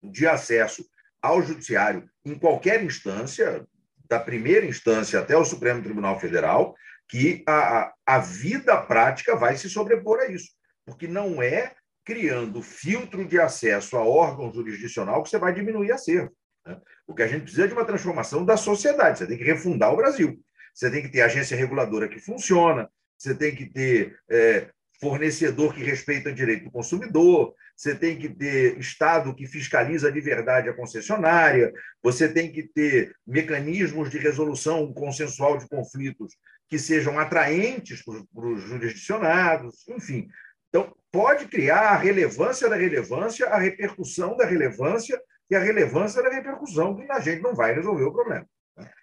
de 0.02 0.26
acesso 0.26 0.84
ao 1.22 1.42
judiciário 1.42 2.08
em 2.24 2.34
qualquer 2.34 2.82
instância, 2.82 3.66
da 4.08 4.18
primeira 4.18 4.66
instância 4.66 5.20
até 5.20 5.36
o 5.36 5.44
Supremo 5.44 5.82
Tribunal 5.82 6.18
Federal, 6.18 6.74
que 7.08 7.44
a, 7.46 7.92
a 8.06 8.18
vida 8.18 8.76
prática 8.80 9.36
vai 9.36 9.56
se 9.56 9.68
sobrepor 9.68 10.20
a 10.20 10.26
isso. 10.26 10.50
Porque 10.86 11.06
não 11.06 11.42
é 11.42 11.74
criando 12.04 12.62
filtro 12.62 13.24
de 13.26 13.38
acesso 13.40 13.96
a 13.96 14.04
órgão 14.04 14.52
jurisdicional 14.52 15.22
que 15.22 15.30
você 15.30 15.38
vai 15.38 15.54
diminuir 15.54 15.92
acervo. 15.92 16.34
Né? 16.66 16.78
O 17.06 17.14
que 17.14 17.22
a 17.22 17.26
gente 17.26 17.42
precisa 17.42 17.64
é 17.64 17.68
de 17.68 17.72
uma 17.72 17.84
transformação 17.84 18.44
da 18.44 18.56
sociedade. 18.56 19.18
Você 19.18 19.26
tem 19.26 19.38
que 19.38 19.44
refundar 19.44 19.92
o 19.92 19.96
Brasil. 19.96 20.38
Você 20.74 20.90
tem 20.90 21.02
que 21.02 21.08
ter 21.08 21.22
agência 21.22 21.56
reguladora 21.56 22.08
que 22.08 22.18
funciona, 22.18 22.90
você 23.16 23.34
tem 23.34 23.54
que 23.54 23.66
ter 23.66 24.18
é, 24.28 24.68
fornecedor 25.00 25.74
que 25.74 25.82
respeita 25.82 26.30
o 26.30 26.34
direito 26.34 26.64
do 26.64 26.70
consumidor, 26.70 27.54
você 27.76 27.94
tem 27.94 28.18
que 28.18 28.28
ter 28.28 28.78
Estado 28.78 29.34
que 29.34 29.46
fiscaliza 29.46 30.10
de 30.10 30.20
verdade 30.20 30.68
a 30.68 30.74
concessionária, 30.74 31.72
você 32.02 32.28
tem 32.28 32.50
que 32.52 32.62
ter 32.62 33.14
mecanismos 33.26 34.10
de 34.10 34.18
resolução 34.18 34.92
consensual 34.92 35.58
de 35.58 35.68
conflitos 35.68 36.34
que 36.68 36.78
sejam 36.78 37.18
atraentes 37.18 38.02
para 38.02 38.46
os 38.46 38.62
jurisdicionados, 38.62 39.86
enfim. 39.88 40.28
Então, 40.68 40.94
pode 41.12 41.46
criar 41.46 41.90
a 41.90 41.96
relevância 41.96 42.68
da 42.68 42.76
relevância, 42.76 43.46
a 43.46 43.58
repercussão 43.58 44.36
da 44.36 44.46
relevância 44.46 45.20
e 45.50 45.54
a 45.54 45.60
relevância 45.60 46.22
da 46.22 46.30
repercussão, 46.30 46.96
que 46.96 47.10
a 47.10 47.20
gente 47.20 47.42
não 47.42 47.54
vai 47.54 47.74
resolver 47.74 48.04
o 48.04 48.12
problema. 48.12 48.46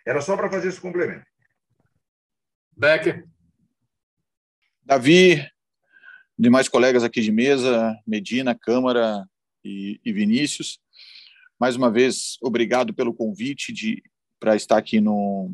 Era 0.05 0.21
só 0.21 0.35
para 0.35 0.49
fazer 0.49 0.69
esse 0.69 0.81
complemento. 0.81 1.25
Becker. 2.75 3.25
Davi, 4.83 5.47
demais 6.37 6.67
colegas 6.67 7.03
aqui 7.03 7.21
de 7.21 7.31
mesa, 7.31 7.97
Medina, 8.05 8.55
Câmara 8.55 9.27
e, 9.63 9.99
e 10.03 10.11
Vinícius. 10.11 10.79
Mais 11.59 11.75
uma 11.75 11.91
vez, 11.91 12.37
obrigado 12.41 12.93
pelo 12.93 13.13
convite 13.13 13.71
de 13.71 14.01
para 14.39 14.55
estar 14.55 14.77
aqui 14.77 14.99
no, 14.99 15.53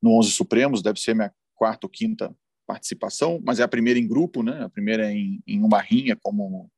no 0.00 0.18
11 0.18 0.30
Supremos, 0.30 0.82
deve 0.82 0.98
ser 0.98 1.14
minha 1.14 1.30
quarta 1.54 1.86
ou 1.86 1.90
quinta 1.90 2.34
participação, 2.66 3.40
mas 3.44 3.60
é 3.60 3.62
a 3.62 3.68
primeira 3.68 4.00
em 4.00 4.08
grupo, 4.08 4.42
né? 4.42 4.64
a 4.64 4.70
primeira 4.70 5.12
em, 5.12 5.42
em 5.46 5.62
uma 5.62 5.80
rinha, 5.80 6.16
como 6.16 6.70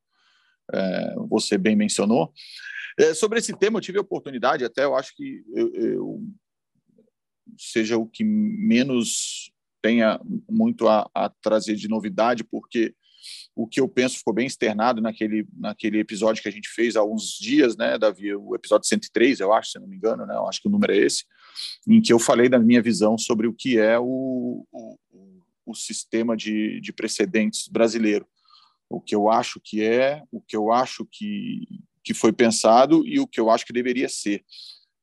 é, 0.73 1.15
você 1.29 1.57
bem 1.57 1.77
mencionou. 1.77 2.33
É, 2.99 3.15
sobre 3.15 3.39
esse 3.39 3.57
tema, 3.57 3.79
eu 3.79 3.83
tive 3.83 3.99
a 3.99 4.03
oportunidade, 4.03 4.65
até 4.65 4.85
eu 4.85 4.97
acho 4.97 5.15
que 5.15 5.45
eu, 5.55 5.75
eu 5.75 6.23
seja 7.57 7.97
o 7.97 8.07
que 8.07 8.25
menos 8.25 9.53
tenha 9.87 10.21
muito 10.51 10.89
a, 10.89 11.09
a, 11.15 11.29
trazer 11.29 11.77
de 11.77 11.87
novidade, 11.87 12.43
porque 12.43 12.93
o 13.55 13.69
que 13.69 13.81
eu 13.81 13.89
penso 13.89 14.19
ficou 14.19 14.35
bem 14.35 14.47
externado 14.47 15.01
naquele, 15.01 15.47
naquele 15.57 16.01
episódio 16.01 16.43
que 16.43 16.49
a 16.49 16.53
gente 16.53 16.69
fez 16.69 16.97
há 16.97 17.05
uns 17.05 17.39
dias, 17.39 17.77
né, 17.77 17.97
Davi? 17.97 18.35
O 18.35 18.57
episódio 18.57 18.89
103, 18.89 19.39
eu 19.39 19.53
acho, 19.53 19.71
se 19.71 19.79
não 19.79 19.87
me 19.87 19.97
engano, 19.97 20.27
né? 20.27 20.35
Eu 20.35 20.49
acho 20.49 20.61
que 20.61 20.67
o 20.67 20.71
número 20.71 20.93
é 20.93 20.97
esse, 20.97 21.25
em 21.87 22.03
que 22.03 22.13
eu 22.13 22.19
falei 22.19 22.49
da 22.49 22.59
minha 22.59 22.83
visão 22.83 23.17
sobre 23.17 23.47
o 23.47 23.55
que 23.55 23.79
é 23.79 23.97
o, 23.97 24.67
o, 24.73 24.99
o 25.65 25.75
sistema 25.75 26.37
de, 26.37 26.81
de 26.81 26.93
precedentes 26.93 27.69
brasileiro. 27.69 28.27
O 28.91 29.01
que 29.01 29.15
eu 29.15 29.31
acho 29.31 29.61
que 29.63 29.85
é, 29.85 30.23
o 30.33 30.41
que 30.41 30.57
eu 30.57 30.73
acho 30.73 31.07
que, 31.11 31.63
que 32.03 32.13
foi 32.13 32.33
pensado 32.33 33.07
e 33.07 33.21
o 33.21 33.27
que 33.27 33.39
eu 33.39 33.51
acho 33.51 33.65
que 33.65 33.73
deveria 33.73 34.09
ser. 34.09 34.45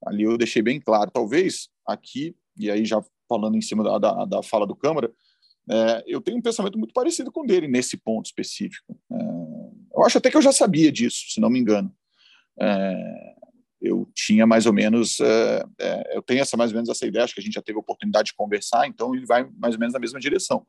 Ali 0.05 0.23
eu 0.23 0.37
deixei 0.37 0.61
bem 0.61 0.79
claro. 0.79 1.09
Talvez 1.09 1.69
aqui, 1.87 2.35
e 2.57 2.69
aí 2.69 2.85
já 2.85 3.01
falando 3.27 3.55
em 3.55 3.61
cima 3.61 3.83
da, 3.83 3.97
da, 3.97 4.25
da 4.25 4.43
fala 4.43 4.65
do 4.65 4.75
Câmara, 4.75 5.11
é, 5.69 6.03
eu 6.07 6.21
tenho 6.21 6.37
um 6.37 6.41
pensamento 6.41 6.77
muito 6.77 6.93
parecido 6.93 7.31
com 7.31 7.41
o 7.41 7.45
dele 7.45 7.67
nesse 7.67 7.97
ponto 7.97 8.25
específico. 8.25 8.97
É, 9.11 9.15
eu 9.95 10.03
acho 10.05 10.17
até 10.17 10.29
que 10.29 10.37
eu 10.37 10.41
já 10.41 10.51
sabia 10.51 10.91
disso, 10.91 11.25
se 11.29 11.39
não 11.39 11.49
me 11.49 11.59
engano. 11.59 11.93
É, 12.59 13.33
eu 13.81 14.09
tinha 14.13 14.47
mais 14.47 14.65
ou 14.65 14.73
menos, 14.73 15.19
é, 15.19 15.65
é, 15.79 16.17
eu 16.17 16.21
tenho 16.21 16.41
essa 16.41 16.55
mais 16.55 16.71
ou 16.71 16.75
menos 16.75 16.89
essa 16.89 17.05
ideia, 17.05 17.25
acho 17.25 17.33
que 17.33 17.41
a 17.41 17.43
gente 17.43 17.53
já 17.53 17.61
teve 17.61 17.77
a 17.77 17.81
oportunidade 17.81 18.27
de 18.27 18.35
conversar, 18.35 18.87
então 18.87 19.13
ele 19.13 19.25
vai 19.25 19.47
mais 19.57 19.75
ou 19.75 19.79
menos 19.79 19.93
na 19.93 19.99
mesma 19.99 20.19
direção. 20.19 20.65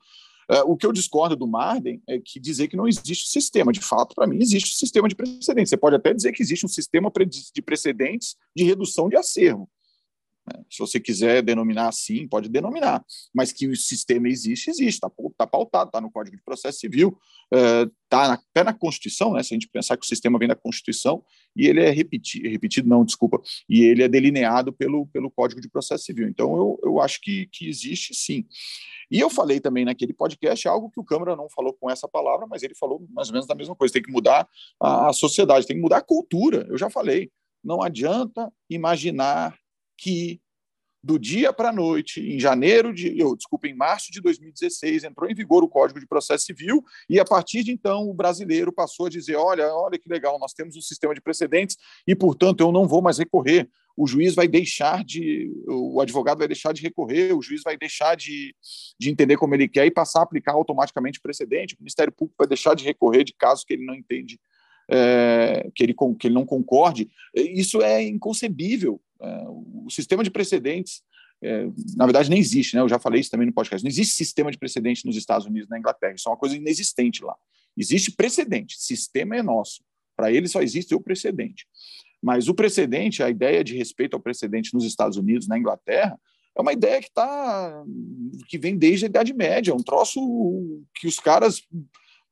É, 0.51 0.61
o 0.63 0.77
que 0.77 0.85
eu 0.85 0.93
discordo 0.93 1.37
do 1.37 1.47
Marden 1.47 2.03
é 2.07 2.19
que 2.19 2.39
dizer 2.39 2.69
que 2.69 2.77
não 2.77 2.87
existe 2.87 3.29
sistema. 3.29 3.73
De 3.73 3.81
fato, 3.81 4.15
para 4.15 4.27
mim, 4.27 4.39
existe 4.41 4.75
um 4.75 4.79
sistema 4.79 5.09
de 5.09 5.15
precedentes. 5.15 5.71
Você 5.71 5.77
pode 5.77 5.97
até 5.97 6.13
dizer 6.13 6.33
que 6.33 6.43
existe 6.43 6.67
um 6.67 6.69
sistema 6.69 7.11
de 7.53 7.63
precedentes 7.63 8.37
de 8.55 8.65
redução 8.65 9.09
de 9.09 9.17
acervo. 9.17 9.69
Né? 10.47 10.65
Se 10.71 10.79
você 10.79 11.01
quiser 11.01 11.43
denominar 11.43 11.89
assim, 11.89 12.29
pode 12.29 12.49
denominar, 12.49 13.05
mas 13.35 13.53
que 13.53 13.67
o 13.67 13.77
sistema 13.77 14.29
existe, 14.29 14.71
existe, 14.71 14.97
está 14.97 15.11
tá 15.37 15.47
pautado, 15.47 15.89
está 15.89 16.01
no 16.01 16.11
Código 16.11 16.37
de 16.37 16.43
Processo 16.43 16.79
Civil, 16.79 17.19
está 17.51 18.25
é, 18.25 18.31
até 18.33 18.65
na 18.65 18.75
Constituição, 18.75 19.33
né? 19.33 19.43
se 19.43 19.55
a 19.55 19.57
gente 19.57 19.69
pensar 19.69 19.97
que 19.97 20.05
o 20.05 20.09
sistema 20.09 20.39
vem 20.39 20.49
da 20.49 20.57
Constituição, 20.57 21.25
e 21.57 21.67
ele 21.67 21.81
é 21.81 21.91
repetido, 21.91 22.49
repetido 22.49 22.89
não, 22.89 23.05
desculpa, 23.05 23.41
e 23.69 23.83
ele 23.83 24.03
é 24.03 24.09
delineado 24.09 24.73
pelo, 24.73 25.07
pelo 25.07 25.31
Código 25.31 25.61
de 25.61 25.69
Processo 25.69 26.05
Civil. 26.05 26.29
Então, 26.29 26.57
eu, 26.57 26.81
eu 26.83 27.01
acho 27.01 27.21
que, 27.21 27.47
que 27.47 27.69
existe 27.69 28.15
sim. 28.15 28.45
E 29.11 29.21
eu 29.21 29.31
falei 29.31 29.61
também 29.61 29.85
naquele 29.85 30.13
podcast 30.13 30.67
algo 30.67 30.91
que 30.91 31.01
o 31.01 31.05
Câmara 31.05 31.37
não 31.37 31.49
falou 31.49 31.73
com 31.73 31.91
essa 31.91 32.09
palavra, 32.09 32.47
mas 32.47 32.63
ele 32.63 32.75
falou 32.75 33.07
mais 33.11 33.29
ou 33.29 33.35
menos 33.35 33.47
da 33.47 33.55
mesma 33.55 33.77
coisa: 33.77 33.93
tem 33.93 34.03
que 34.03 34.11
mudar 34.11 34.49
a, 34.81 35.11
a 35.11 35.13
sociedade, 35.13 35.67
tem 35.67 35.77
que 35.77 35.83
mudar 35.83 35.99
a 35.99 36.03
cultura. 36.03 36.67
Eu 36.69 36.77
já 36.77 36.91
falei. 36.91 37.31
Não 37.63 37.83
adianta 37.83 38.53
imaginar 38.69 39.57
que 40.05 40.39
do 41.03 41.19
dia 41.19 41.53
para 41.53 41.69
a 41.71 41.73
noite, 41.73 42.21
em 42.21 42.39
janeiro 42.39 42.93
de, 42.93 43.19
eu, 43.19 43.35
desculpa, 43.37 43.67
em 43.67 43.75
março 43.75 44.11
de 44.11 44.21
2016, 44.21 45.05
entrou 45.05 45.31
em 45.31 45.35
vigor 45.35 45.63
o 45.63 45.69
Código 45.69 46.01
de 46.01 46.07
Processo 46.07 46.45
Civil 46.45 46.83
e 47.09 47.19
a 47.19 47.25
partir 47.25 47.63
de 47.63 47.73
então 47.73 48.09
o 48.09 48.15
brasileiro 48.15 48.73
passou 48.73 49.07
a 49.07 49.11
dizer, 49.11 49.37
olha, 49.37 49.67
olha 49.75 49.99
que 49.99 50.09
legal, 50.09 50.39
nós 50.39 50.53
temos 50.53 50.77
um 50.77 50.81
sistema 50.81 51.15
de 51.15 51.21
precedentes 51.21 51.77
e, 52.07 52.15
portanto, 52.15 52.61
eu 52.61 52.73
não 52.73 52.87
vou 52.87 53.03
mais 53.03 53.19
recorrer. 53.19 53.69
O 53.97 54.07
juiz 54.07 54.35
vai 54.35 54.49
deixar 54.49 55.05
de, 55.05 55.51
o 55.67 56.01
advogado 56.01 56.39
vai 56.39 56.49
deixar 56.49 56.73
de 56.73 56.83
recorrer, 56.83 57.35
o 57.35 57.43
juiz 57.43 57.63
vai 57.63 57.77
deixar 57.77 58.15
de, 58.17 58.55
de 58.99 59.11
entender 59.11 59.37
como 59.37 59.55
ele 59.55 59.69
quer 59.69 59.87
e 59.87 59.91
passar 59.91 60.21
a 60.21 60.23
aplicar 60.23 60.53
automaticamente 60.53 61.19
o 61.19 61.23
precedente. 61.23 61.75
O 61.75 61.79
Ministério 61.81 62.13
Público 62.13 62.37
vai 62.39 62.49
deixar 62.49 62.75
de 62.75 62.85
recorrer 62.85 63.25
de 63.25 63.35
casos 63.35 63.65
que 63.65 63.75
ele 63.75 63.85
não 63.85 63.95
entende 63.95 64.39
é, 64.91 65.71
que, 65.75 65.83
ele, 65.83 65.95
que 66.19 66.27
ele 66.27 66.35
não 66.35 66.45
concorde, 66.45 67.11
isso 67.35 67.83
é 67.83 68.03
inconcebível. 68.03 69.01
É, 69.21 69.45
o 69.49 69.89
sistema 69.91 70.23
de 70.23 70.31
precedentes, 70.31 71.03
é, 71.43 71.67
na 71.97 72.07
verdade, 72.07 72.31
nem 72.31 72.39
existe, 72.39 72.77
né? 72.77 72.83
eu 72.83 72.89
já 72.89 72.99
falei 72.99 73.21
isso 73.21 73.31
também 73.31 73.47
no 73.47 73.53
podcast, 73.53 73.85
não 73.85 73.91
existe 73.91 74.15
sistema 74.15 74.51
de 74.51 74.59
precedente 74.59 75.07
nos 75.07 75.17
Estados 75.17 75.47
Unidos 75.47 75.69
na 75.69 75.79
Inglaterra, 75.79 76.15
isso 76.15 76.29
é 76.29 76.33
uma 76.33 76.39
coisa 76.39 76.57
inexistente 76.57 77.23
lá. 77.23 77.35
Existe 77.77 78.13
precedente, 78.13 78.77
sistema 78.79 79.37
é 79.37 79.43
nosso, 79.43 79.83
para 80.17 80.31
ele 80.31 80.49
só 80.49 80.63
existe 80.63 80.95
o 80.95 81.01
precedente. 81.01 81.67
Mas 82.23 82.49
o 82.49 82.55
precedente, 82.55 83.23
a 83.23 83.29
ideia 83.29 83.63
de 83.63 83.77
respeito 83.77 84.15
ao 84.15 84.21
precedente 84.21 84.73
nos 84.73 84.85
Estados 84.85 85.19
Unidos, 85.19 85.47
na 85.47 85.59
Inglaterra, 85.59 86.19
é 86.57 86.63
uma 86.63 86.73
ideia 86.73 87.03
que 87.03 87.13
tá 87.13 87.85
que 88.49 88.57
vem 88.57 88.79
desde 88.79 89.05
a 89.05 89.09
Idade 89.09 89.35
Média, 89.35 89.73
é 89.73 89.75
um 89.75 89.83
troço 89.83 90.21
que 90.95 91.07
os 91.07 91.19
caras 91.19 91.63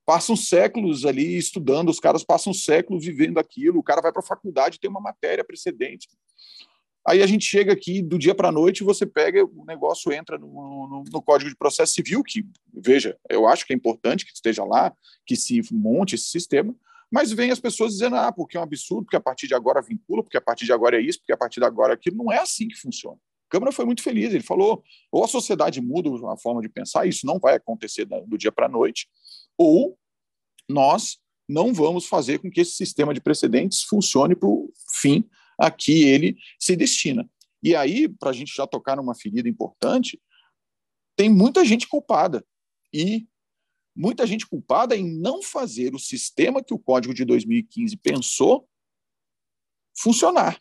passam 0.04 0.37
séculos 0.37 1.04
ali 1.04 1.37
estudando, 1.37 1.88
os 1.88 2.00
caras 2.00 2.25
passam 2.25 2.52
séculos 2.52 3.04
vivendo 3.04 3.38
aquilo, 3.38 3.78
o 3.78 3.82
cara 3.82 4.00
vai 4.00 4.12
para 4.12 4.21
a 4.21 4.26
faculdade 4.26 4.80
tem 4.80 4.90
uma 4.90 5.00
matéria 5.00 5.44
precedente. 5.44 6.09
Aí 7.06 7.21
a 7.21 7.26
gente 7.26 7.44
chega 7.44 7.73
aqui 7.73 8.00
do 8.00 8.16
dia 8.16 8.35
para 8.35 8.49
a 8.49 8.52
noite, 8.52 8.85
você 8.85 9.04
pega, 9.04 9.44
o 9.44 9.64
negócio 9.64 10.12
entra 10.12 10.38
no, 10.38 10.47
no, 10.47 11.04
no, 11.11 11.23
Código 11.23 11.50
de 11.50 11.56
Processo 11.56 11.94
Civil, 11.94 12.23
que, 12.23 12.47
veja, 12.73 13.18
eu 13.28 13.49
acho 13.49 13.66
que 13.66 13.73
é 13.73 13.76
importante 13.76 14.25
que 14.25 14.32
esteja 14.32 14.64
lá, 14.64 14.92
que 15.26 15.35
se 15.35 15.61
monte 15.73 16.14
esse 16.14 16.26
sistema, 16.26 16.75
mas 17.11 17.32
vem 17.32 17.50
as 17.50 17.59
pessoas 17.59 17.92
dizendo, 17.92 18.16
ah, 18.16 18.32
porque 18.32 18.56
é 18.56 18.61
um 18.61 18.62
absurdo, 18.62 19.04
porque 19.04 19.16
a 19.16 19.21
partir 19.21 19.49
de 19.49 19.54
agora 19.54 19.82
vincula, 19.82 20.23
porque 20.23 20.37
a 20.37 20.40
partir 20.40 20.64
de 20.64 20.73
agora 20.73 20.97
é 20.97 21.00
isso, 21.00 21.18
porque 21.18 21.32
a 21.32 21.37
partir 21.37 21.61
de 21.61 21.66
agora 21.66 21.92
é 21.92 21.94
aquilo. 21.94 22.16
Não 22.16 22.32
é 22.32 22.38
assim 22.38 22.68
que 22.68 22.76
funciona. 22.76 23.18
Câmara 23.50 23.71
foi 23.71 23.85
muito 23.85 24.02
feliz, 24.02 24.32
ele 24.32 24.42
falou, 24.42 24.82
ou 25.11 25.23
a 25.23 25.28
sociedade 25.28 25.78
muda 25.82 26.09
a 26.32 26.38
forma 26.38 26.62
de 26.62 26.71
pensar, 26.71 27.04
isso 27.04 27.26
não 27.26 27.38
vai 27.38 27.56
acontecer 27.56 28.06
do 28.06 28.38
dia 28.38 28.50
para 28.50 28.64
a 28.64 28.68
noite, 28.68 29.06
ou 29.59 29.99
nós 30.68 31.18
não 31.49 31.73
vamos 31.73 32.06
fazer 32.06 32.38
com 32.38 32.50
que 32.50 32.61
esse 32.61 32.73
sistema 32.73 33.12
de 33.12 33.21
precedentes 33.21 33.82
funcione 33.82 34.35
para 34.35 34.49
o 34.49 34.73
fim 35.00 35.28
a 35.59 35.71
que 35.71 36.04
ele 36.04 36.37
se 36.59 36.75
destina. 36.75 37.28
E 37.62 37.76
aí, 37.76 38.09
para 38.09 38.30
a 38.30 38.32
gente 38.32 38.54
já 38.54 38.66
tocar 38.66 38.97
numa 38.97 39.14
ferida 39.14 39.49
importante, 39.49 40.21
tem 41.16 41.28
muita 41.28 41.64
gente 41.64 41.87
culpada. 41.87 42.44
E 42.92 43.26
muita 43.94 44.26
gente 44.26 44.47
culpada 44.47 44.97
em 44.97 45.04
não 45.04 45.42
fazer 45.42 45.94
o 45.94 45.99
sistema 45.99 46.62
que 46.62 46.75
o 46.75 46.78
Código 46.78 47.14
de 47.14 47.25
2015 47.25 47.97
pensou 47.99 48.68
funcionar. 49.97 50.61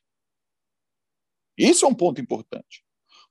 Isso 1.58 1.86
é 1.86 1.88
um 1.88 1.96
ponto 1.96 2.20
importante. 2.22 2.84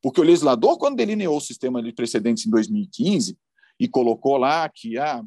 Porque 0.02 0.20
o 0.20 0.24
legislador, 0.24 0.78
quando 0.78 0.96
delineou 0.96 1.36
o 1.36 1.42
sistema 1.42 1.82
de 1.82 1.92
precedentes 1.92 2.46
em 2.46 2.50
2015 2.50 3.38
e 3.78 3.88
colocou 3.88 4.36
lá 4.36 4.68
que 4.68 4.98
ah, 4.98 5.22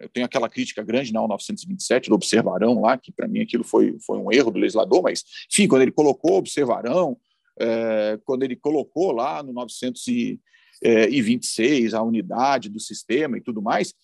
eu 0.00 0.08
tenho 0.08 0.26
aquela 0.26 0.48
crítica 0.48 0.82
grande 0.82 1.12
na 1.12 1.20
927 1.26 2.08
do 2.08 2.14
observarão 2.14 2.80
lá, 2.80 2.96
que 2.96 3.12
para 3.12 3.28
mim 3.28 3.40
aquilo 3.40 3.64
foi, 3.64 3.98
foi 4.00 4.18
um 4.18 4.32
erro 4.32 4.50
do 4.50 4.58
legislador, 4.58 5.02
mas, 5.02 5.22
enfim, 5.52 5.68
quando 5.68 5.82
ele 5.82 5.92
colocou 5.92 6.38
observarão, 6.38 7.18
é, 7.58 8.18
quando 8.24 8.42
ele 8.42 8.56
colocou 8.56 9.12
lá 9.12 9.42
no 9.42 9.52
926 9.52 11.94
a 11.94 12.02
unidade 12.02 12.68
do 12.68 12.80
sistema 12.80 13.36
e 13.36 13.40
tudo 13.40 13.62
mais, 13.62 13.94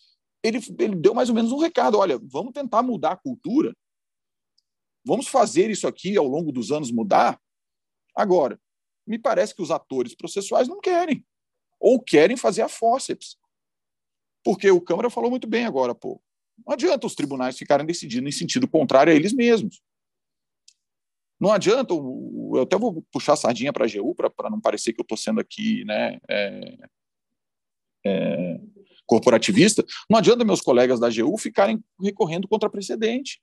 ele, 0.42 0.58
ele 0.78 0.96
deu 0.96 1.14
mais 1.14 1.28
ou 1.28 1.34
menos 1.34 1.52
um 1.52 1.58
recado: 1.58 1.98
olha, 1.98 2.18
vamos 2.22 2.52
tentar 2.52 2.82
mudar 2.82 3.12
a 3.12 3.16
cultura, 3.16 3.74
vamos 5.04 5.28
fazer 5.28 5.70
isso 5.70 5.88
aqui 5.88 6.16
ao 6.16 6.26
longo 6.26 6.52
dos 6.52 6.70
anos 6.70 6.90
mudar. 6.90 7.38
Agora, 8.14 8.60
me 9.06 9.18
parece 9.18 9.54
que 9.54 9.62
os 9.62 9.70
atores 9.70 10.14
processuais 10.14 10.68
não 10.68 10.80
querem, 10.80 11.24
ou 11.78 12.00
querem 12.00 12.36
fazer 12.36 12.62
a 12.62 12.68
fórceps. 12.68 13.36
Porque 14.44 14.70
o 14.70 14.80
Câmara 14.80 15.10
falou 15.10 15.30
muito 15.30 15.46
bem 15.46 15.64
agora, 15.64 15.94
pô. 15.94 16.20
Não 16.66 16.74
adianta 16.74 17.06
os 17.06 17.14
tribunais 17.14 17.58
ficarem 17.58 17.86
decidindo 17.86 18.28
em 18.28 18.32
sentido 18.32 18.68
contrário 18.68 19.12
a 19.12 19.16
eles 19.16 19.32
mesmos. 19.32 19.80
Não 21.40 21.50
adianta, 21.50 21.94
eu 21.94 22.62
até 22.62 22.76
vou 22.76 23.02
puxar 23.10 23.32
a 23.32 23.36
sardinha 23.36 23.72
para 23.72 23.84
a 23.84 23.88
AGU, 23.88 24.14
para 24.14 24.50
não 24.50 24.60
parecer 24.60 24.92
que 24.92 25.00
eu 25.00 25.04
estou 25.04 25.16
sendo 25.16 25.40
aqui 25.40 25.84
né, 25.86 26.18
é, 26.28 26.78
é, 28.04 28.60
corporativista, 29.06 29.84
não 30.08 30.18
adianta 30.18 30.44
meus 30.44 30.60
colegas 30.60 31.00
da 31.00 31.06
AGU 31.06 31.38
ficarem 31.38 31.82
recorrendo 32.00 32.46
contra 32.46 32.68
precedente, 32.68 33.40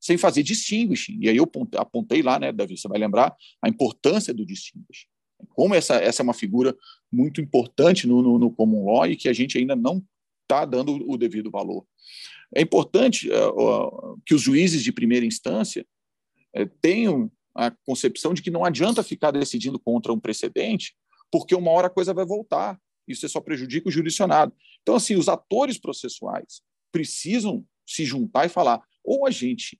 sem 0.00 0.16
fazer 0.16 0.42
distinguishing. 0.42 1.18
E 1.20 1.28
aí 1.28 1.36
eu 1.36 1.48
apontei 1.76 2.22
lá, 2.22 2.38
né, 2.38 2.50
Davi, 2.50 2.78
você 2.78 2.88
vai 2.88 2.98
lembrar, 2.98 3.36
a 3.62 3.68
importância 3.68 4.32
do 4.32 4.46
distinguishing. 4.46 5.11
Como 5.50 5.74
essa, 5.74 5.96
essa 5.96 6.22
é 6.22 6.24
uma 6.24 6.34
figura 6.34 6.76
muito 7.10 7.40
importante 7.40 8.06
no, 8.06 8.22
no, 8.22 8.38
no 8.38 8.50
common 8.50 8.84
law 8.84 9.06
e 9.06 9.16
que 9.16 9.28
a 9.28 9.32
gente 9.32 9.58
ainda 9.58 9.76
não 9.76 10.04
está 10.42 10.64
dando 10.64 11.08
o 11.08 11.16
devido 11.16 11.50
valor. 11.50 11.86
É 12.54 12.60
importante 12.60 13.30
uh, 13.30 14.12
uh, 14.12 14.20
que 14.26 14.34
os 14.34 14.42
juízes 14.42 14.82
de 14.82 14.92
primeira 14.92 15.24
instância 15.24 15.86
é, 16.54 16.66
tenham 16.66 17.30
a 17.54 17.70
concepção 17.70 18.34
de 18.34 18.42
que 18.42 18.50
não 18.50 18.64
adianta 18.64 19.02
ficar 19.02 19.30
decidindo 19.30 19.78
contra 19.78 20.12
um 20.12 20.20
precedente, 20.20 20.94
porque 21.30 21.54
uma 21.54 21.70
hora 21.70 21.86
a 21.86 21.90
coisa 21.90 22.12
vai 22.12 22.24
voltar. 22.24 22.78
Isso 23.08 23.28
só 23.28 23.40
prejudica 23.40 23.88
o 23.88 23.92
jurisdicionado. 23.92 24.54
Então, 24.82 24.94
assim, 24.94 25.16
os 25.16 25.28
atores 25.28 25.78
processuais 25.78 26.62
precisam 26.92 27.64
se 27.86 28.04
juntar 28.04 28.46
e 28.46 28.50
falar: 28.50 28.82
ou 29.02 29.26
a 29.26 29.30
gente 29.30 29.78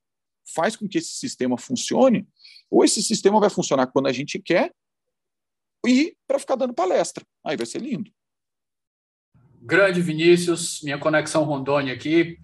faz 0.55 0.75
com 0.77 0.89
que 0.89 0.99
esse 0.99 1.13
sistema 1.13 1.57
funcione, 1.57 2.27
ou 2.71 2.85
esse 2.85 3.03
sistema 3.03 3.39
vai 3.39 3.51
funcionar 3.51 3.87
quando 3.87 4.07
a 4.07 4.13
gente 4.13 4.39
quer 4.39 4.73
e 5.87 6.17
para 6.27 6.39
ficar 6.39 6.57
dando 6.57 6.75
palestra. 6.75 7.25
Aí 7.45 7.57
vai 7.57 7.67
ser 7.67 7.81
lindo. 7.81 8.11
Grande 9.61 10.01
Vinícius, 10.01 10.81
minha 10.83 10.99
conexão 10.99 11.45
Rondônia 11.45 11.95
aqui. 11.95 12.39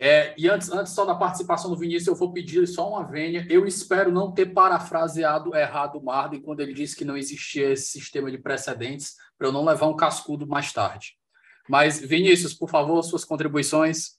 É, 0.00 0.32
e 0.38 0.48
antes, 0.48 0.70
antes 0.70 0.92
só 0.92 1.04
da 1.04 1.14
participação 1.14 1.70
do 1.70 1.76
Vinícius, 1.76 2.06
eu 2.06 2.14
vou 2.14 2.32
pedir 2.32 2.66
só 2.68 2.88
uma 2.88 3.04
vênia. 3.04 3.46
Eu 3.50 3.66
espero 3.66 4.12
não 4.12 4.32
ter 4.32 4.46
parafraseado 4.46 5.56
errado 5.56 5.98
o 5.98 6.04
Marden 6.04 6.40
quando 6.40 6.60
ele 6.60 6.72
disse 6.72 6.94
que 6.94 7.04
não 7.04 7.16
existia 7.16 7.70
esse 7.70 7.88
sistema 7.88 8.30
de 8.30 8.38
precedentes, 8.38 9.16
para 9.36 9.48
eu 9.48 9.52
não 9.52 9.64
levar 9.64 9.88
um 9.88 9.96
cascudo 9.96 10.46
mais 10.46 10.72
tarde. 10.72 11.16
Mas, 11.68 12.00
Vinícius, 12.00 12.54
por 12.54 12.70
favor, 12.70 13.02
suas 13.02 13.24
contribuições. 13.24 14.18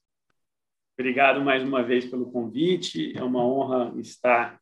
Obrigado 0.97 1.41
mais 1.41 1.63
uma 1.63 1.81
vez 1.81 2.05
pelo 2.05 2.29
convite. 2.29 3.17
É 3.17 3.23
uma 3.23 3.43
honra 3.45 3.93
estar 4.01 4.59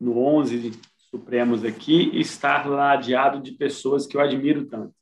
no 0.00 0.18
11 0.18 0.72
Supremos 1.16 1.64
aqui 1.64 2.10
estar 2.20 2.68
ladeado 2.68 3.40
de 3.40 3.52
pessoas 3.52 4.06
que 4.06 4.18
eu 4.18 4.20
admiro 4.20 4.66
tanto. 4.66 4.94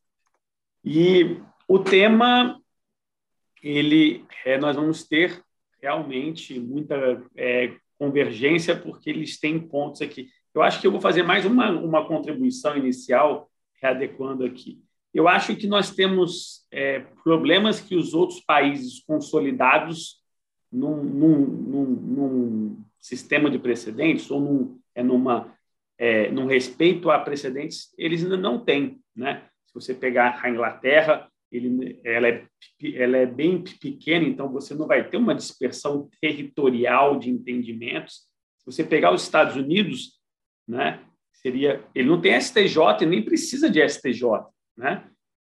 E 0.84 1.40
o 1.66 1.80
tema 1.80 2.56
ele 3.60 4.24
é, 4.44 4.56
nós 4.56 4.76
vamos 4.76 5.02
ter 5.08 5.42
realmente 5.82 6.60
muita 6.60 7.20
é, 7.36 7.74
convergência 7.98 8.76
porque 8.76 9.10
eles 9.10 9.40
têm 9.40 9.58
pontos 9.58 10.02
aqui. 10.02 10.28
Eu 10.54 10.62
acho 10.62 10.80
que 10.80 10.86
eu 10.86 10.92
vou 10.92 11.00
fazer 11.00 11.24
mais 11.24 11.44
uma, 11.44 11.72
uma 11.72 12.06
contribuição 12.06 12.76
inicial, 12.76 13.50
readequando 13.82 14.44
aqui. 14.44 14.80
Eu 15.12 15.26
acho 15.26 15.56
que 15.56 15.66
nós 15.66 15.90
temos 15.96 16.64
é, 16.70 17.00
problemas 17.24 17.80
que 17.80 17.96
os 17.96 18.14
outros 18.14 18.38
países 18.38 19.02
consolidados 19.04 20.22
num, 20.70 21.02
num, 21.02 21.38
num, 21.38 21.84
num 21.84 22.84
sistema 23.00 23.50
de 23.50 23.58
precedentes 23.58 24.30
ou 24.30 24.40
num, 24.40 24.80
é, 24.94 25.02
numa, 25.02 25.52
é, 25.98 26.28
respeito 26.46 27.10
a 27.10 27.18
precedentes, 27.18 27.94
eles 27.96 28.22
ainda 28.22 28.36
não 28.36 28.64
têm. 28.64 29.00
Né? 29.14 29.46
Se 29.66 29.74
você 29.74 29.94
pegar 29.94 30.40
a 30.42 30.50
Inglaterra, 30.50 31.28
ele, 31.50 32.00
ela, 32.04 32.28
é, 32.28 32.46
ela 32.94 33.16
é 33.16 33.26
bem 33.26 33.62
pequena, 33.62 34.26
então 34.26 34.48
você 34.50 34.74
não 34.74 34.86
vai 34.86 35.08
ter 35.08 35.16
uma 35.16 35.34
dispersão 35.34 36.08
territorial 36.20 37.18
de 37.18 37.30
entendimentos. 37.30 38.26
Se 38.58 38.66
você 38.66 38.84
pegar 38.84 39.12
os 39.12 39.22
Estados 39.22 39.56
Unidos, 39.56 40.20
né, 40.66 41.04
seria, 41.32 41.84
ele 41.94 42.08
não 42.08 42.20
tem 42.20 42.40
STJ 42.40 43.02
e 43.02 43.06
nem 43.06 43.22
precisa 43.22 43.70
de 43.70 43.86
STJ, 43.86 44.22
né? 44.76 45.08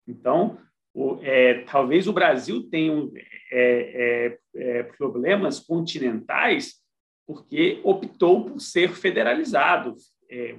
Então, 0.08 0.58
o, 0.94 1.18
é, 1.22 1.62
talvez 1.64 2.08
o 2.08 2.14
Brasil 2.14 2.70
tenha 2.70 3.10
é, 3.52 4.36
é, 4.36 4.40
é, 4.56 4.84
problemas 4.84 5.60
continentais 5.60 6.76
porque 7.26 7.80
optou 7.84 8.46
por 8.46 8.60
ser 8.60 8.90
federalizado. 8.90 9.96
É, 10.34 10.56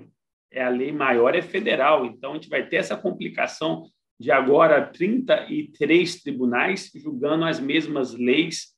é, 0.52 0.62
a 0.62 0.68
lei 0.68 0.92
maior 0.92 1.34
é 1.34 1.42
federal, 1.42 2.06
então 2.06 2.30
a 2.30 2.34
gente 2.34 2.48
vai 2.48 2.66
ter 2.68 2.76
essa 2.76 2.96
complicação 2.96 3.90
de 4.20 4.30
agora 4.30 4.86
33 4.86 6.22
tribunais 6.22 6.92
julgando 6.94 7.44
as 7.44 7.58
mesmas 7.58 8.14
leis 8.14 8.74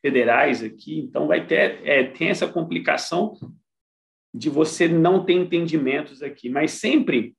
federais 0.00 0.62
aqui. 0.62 0.98
Então, 0.98 1.26
vai 1.26 1.46
ter 1.46 1.86
é, 1.86 2.04
tem 2.04 2.28
essa 2.28 2.48
complicação 2.48 3.34
de 4.34 4.48
você 4.48 4.88
não 4.88 5.24
ter 5.24 5.34
entendimentos 5.34 6.22
aqui. 6.22 6.48
Mas 6.48 6.72
sempre 6.72 7.34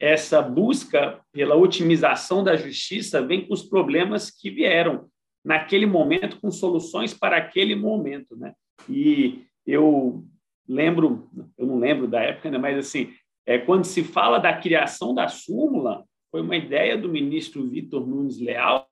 essa 0.00 0.42
busca 0.42 1.20
pela 1.30 1.54
otimização 1.54 2.42
da 2.42 2.56
justiça 2.56 3.24
vem 3.24 3.46
com 3.46 3.54
os 3.54 3.62
problemas 3.62 4.30
que 4.30 4.50
vieram 4.50 5.08
naquele 5.44 5.86
momento, 5.86 6.40
com 6.40 6.50
soluções 6.50 7.14
para 7.14 7.36
aquele 7.36 7.76
momento. 7.76 8.36
Né? 8.36 8.52
E 8.88 9.44
eu 9.64 10.26
lembro, 10.70 11.28
eu 11.58 11.66
não 11.66 11.78
lembro 11.78 12.06
da 12.06 12.20
época, 12.20 12.50
né, 12.50 12.58
mas 12.58 12.78
assim, 12.78 13.12
é, 13.46 13.58
quando 13.58 13.84
se 13.84 14.04
fala 14.04 14.38
da 14.38 14.56
criação 14.56 15.14
da 15.14 15.28
súmula, 15.28 16.04
foi 16.30 16.40
uma 16.40 16.56
ideia 16.56 16.96
do 16.96 17.08
ministro 17.08 17.68
Vitor 17.68 18.06
Nunes 18.06 18.38
Leal, 18.38 18.88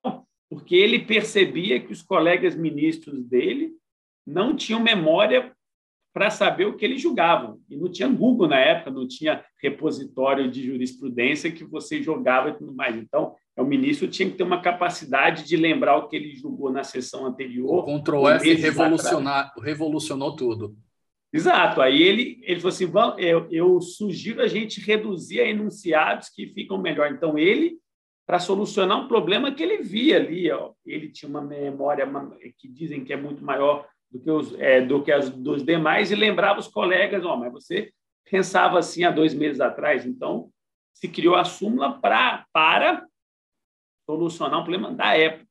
porque 0.50 0.74
ele 0.74 0.98
percebia 1.00 1.78
que 1.78 1.92
os 1.92 2.02
colegas 2.02 2.56
ministros 2.56 3.22
dele 3.24 3.72
não 4.26 4.56
tinham 4.56 4.80
memória 4.80 5.52
para 6.12 6.30
saber 6.30 6.66
o 6.66 6.76
que 6.76 6.84
eles 6.84 7.00
julgavam. 7.00 7.60
E 7.70 7.76
não 7.76 7.88
tinha 7.88 8.08
Google 8.08 8.48
na 8.48 8.58
época, 8.58 8.90
não 8.90 9.06
tinha 9.06 9.44
repositório 9.62 10.50
de 10.50 10.66
jurisprudência 10.66 11.52
que 11.52 11.62
você 11.62 12.02
jogava 12.02 12.48
e 12.48 12.54
tudo 12.56 12.74
mais. 12.74 12.96
Então, 12.96 13.36
o 13.56 13.64
ministro 13.64 14.08
tinha 14.08 14.28
que 14.28 14.36
ter 14.36 14.42
uma 14.42 14.60
capacidade 14.60 15.44
de 15.44 15.56
lembrar 15.56 15.96
o 15.96 16.08
que 16.08 16.16
ele 16.16 16.34
julgou 16.34 16.72
na 16.72 16.82
sessão 16.82 17.26
anterior. 17.26 17.88
O 17.88 18.00
Ctrl 18.00 18.28
F 18.30 18.54
revolucionou 19.60 20.34
tudo. 20.34 20.76
Exato. 21.32 21.80
Aí 21.80 22.02
ele, 22.02 22.40
ele 22.42 22.60
falou 22.60 22.74
assim: 22.74 22.90
eu, 23.18 23.48
eu 23.50 23.80
sugiro 23.80 24.42
a 24.42 24.46
gente 24.46 24.80
reduzir 24.80 25.40
a 25.40 25.48
enunciados 25.48 26.28
que 26.30 26.46
ficam 26.46 26.78
melhor. 26.78 27.12
Então, 27.12 27.38
ele, 27.38 27.78
para 28.26 28.38
solucionar 28.38 28.98
um 28.98 29.08
problema 29.08 29.52
que 29.52 29.62
ele 29.62 29.82
via 29.82 30.16
ali, 30.16 30.50
ó, 30.50 30.72
ele 30.86 31.10
tinha 31.10 31.28
uma 31.28 31.42
memória 31.42 32.06
que 32.58 32.68
dizem 32.68 33.04
que 33.04 33.12
é 33.12 33.16
muito 33.16 33.44
maior 33.44 33.86
do 34.10 34.20
que, 34.20 34.30
os, 34.30 34.54
é, 34.58 34.80
do 34.80 35.02
que 35.02 35.12
as 35.12 35.28
dos 35.28 35.62
demais, 35.62 36.10
e 36.10 36.14
lembrava 36.14 36.60
os 36.60 36.68
colegas: 36.68 37.24
ó, 37.24 37.36
mas 37.36 37.52
você 37.52 37.92
pensava 38.30 38.78
assim 38.78 39.04
há 39.04 39.10
dois 39.10 39.34
meses 39.34 39.60
atrás. 39.60 40.06
Então, 40.06 40.50
se 40.94 41.08
criou 41.08 41.36
a 41.36 41.44
súmula 41.44 42.00
pra, 42.00 42.46
para 42.52 43.06
solucionar 44.06 44.60
um 44.60 44.64
problema 44.64 44.92
da 44.92 45.16
época. 45.16 45.46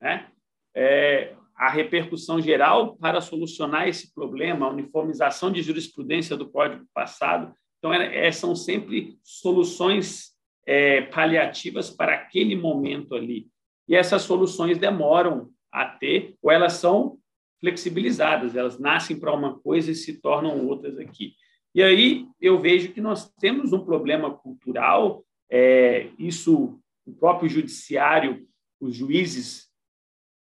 Né? 0.00 0.30
É, 0.74 1.34
a 1.56 1.70
repercussão 1.70 2.40
geral 2.40 2.96
para 2.96 3.20
solucionar 3.20 3.88
esse 3.88 4.12
problema, 4.12 4.66
a 4.66 4.70
uniformização 4.70 5.52
de 5.52 5.62
jurisprudência 5.62 6.36
do 6.36 6.48
Código 6.48 6.84
passado. 6.92 7.54
Então, 7.78 7.92
é, 7.92 8.30
são 8.32 8.56
sempre 8.56 9.18
soluções 9.22 10.32
é, 10.66 11.02
paliativas 11.02 11.90
para 11.90 12.14
aquele 12.14 12.56
momento 12.56 13.14
ali. 13.14 13.46
E 13.86 13.94
essas 13.94 14.22
soluções 14.22 14.78
demoram 14.78 15.50
a 15.70 15.84
ter, 15.84 16.34
ou 16.42 16.50
elas 16.50 16.74
são 16.74 17.18
flexibilizadas, 17.60 18.56
elas 18.56 18.78
nascem 18.78 19.18
para 19.18 19.32
uma 19.32 19.58
coisa 19.58 19.90
e 19.90 19.94
se 19.94 20.20
tornam 20.20 20.66
outras 20.66 20.98
aqui. 20.98 21.34
E 21.74 21.82
aí 21.82 22.26
eu 22.40 22.58
vejo 22.60 22.92
que 22.92 23.00
nós 23.00 23.30
temos 23.40 23.72
um 23.72 23.84
problema 23.84 24.30
cultural, 24.30 25.24
é, 25.50 26.08
isso 26.18 26.78
o 27.06 27.12
próprio 27.12 27.48
judiciário, 27.48 28.46
os 28.80 28.94
juízes 28.94 29.63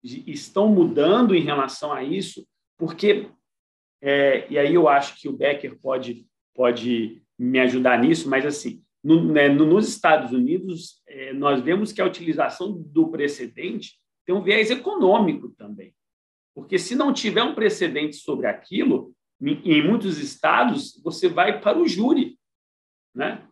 estão 0.05 0.69
mudando 0.69 1.35
em 1.35 1.43
relação 1.43 1.93
a 1.93 2.03
isso, 2.03 2.47
porque, 2.79 3.31
é, 4.03 4.47
e 4.53 4.59
aí 4.59 4.75
eu 4.75 4.88
acho 4.88 5.21
que 5.21 5.29
o 5.29 5.33
Becker 5.33 5.79
pode, 5.81 6.27
pode 6.55 7.23
me 7.38 7.59
ajudar 7.61 7.99
nisso, 7.99 8.29
mas 8.29 8.45
assim, 8.45 8.83
no, 9.03 9.33
né, 9.33 9.49
nos 9.49 9.88
Estados 9.88 10.33
Unidos, 10.33 11.03
é, 11.07 11.33
nós 11.33 11.61
vemos 11.61 11.93
que 11.93 12.01
a 12.01 12.07
utilização 12.07 12.73
do 12.73 13.09
precedente 13.09 13.99
tem 14.25 14.35
um 14.35 14.43
viés 14.43 14.71
econômico 14.71 15.51
também. 15.51 15.95
Porque 16.55 16.79
se 16.79 16.95
não 16.95 17.12
tiver 17.12 17.43
um 17.43 17.55
precedente 17.55 18.17
sobre 18.17 18.47
aquilo, 18.47 19.14
em 19.40 19.87
muitos 19.87 20.19
estados, 20.19 21.01
você 21.03 21.29
vai 21.29 21.61
para 21.61 21.79
o 21.79 21.87
júri. 21.87 22.38
Né? 23.14 23.47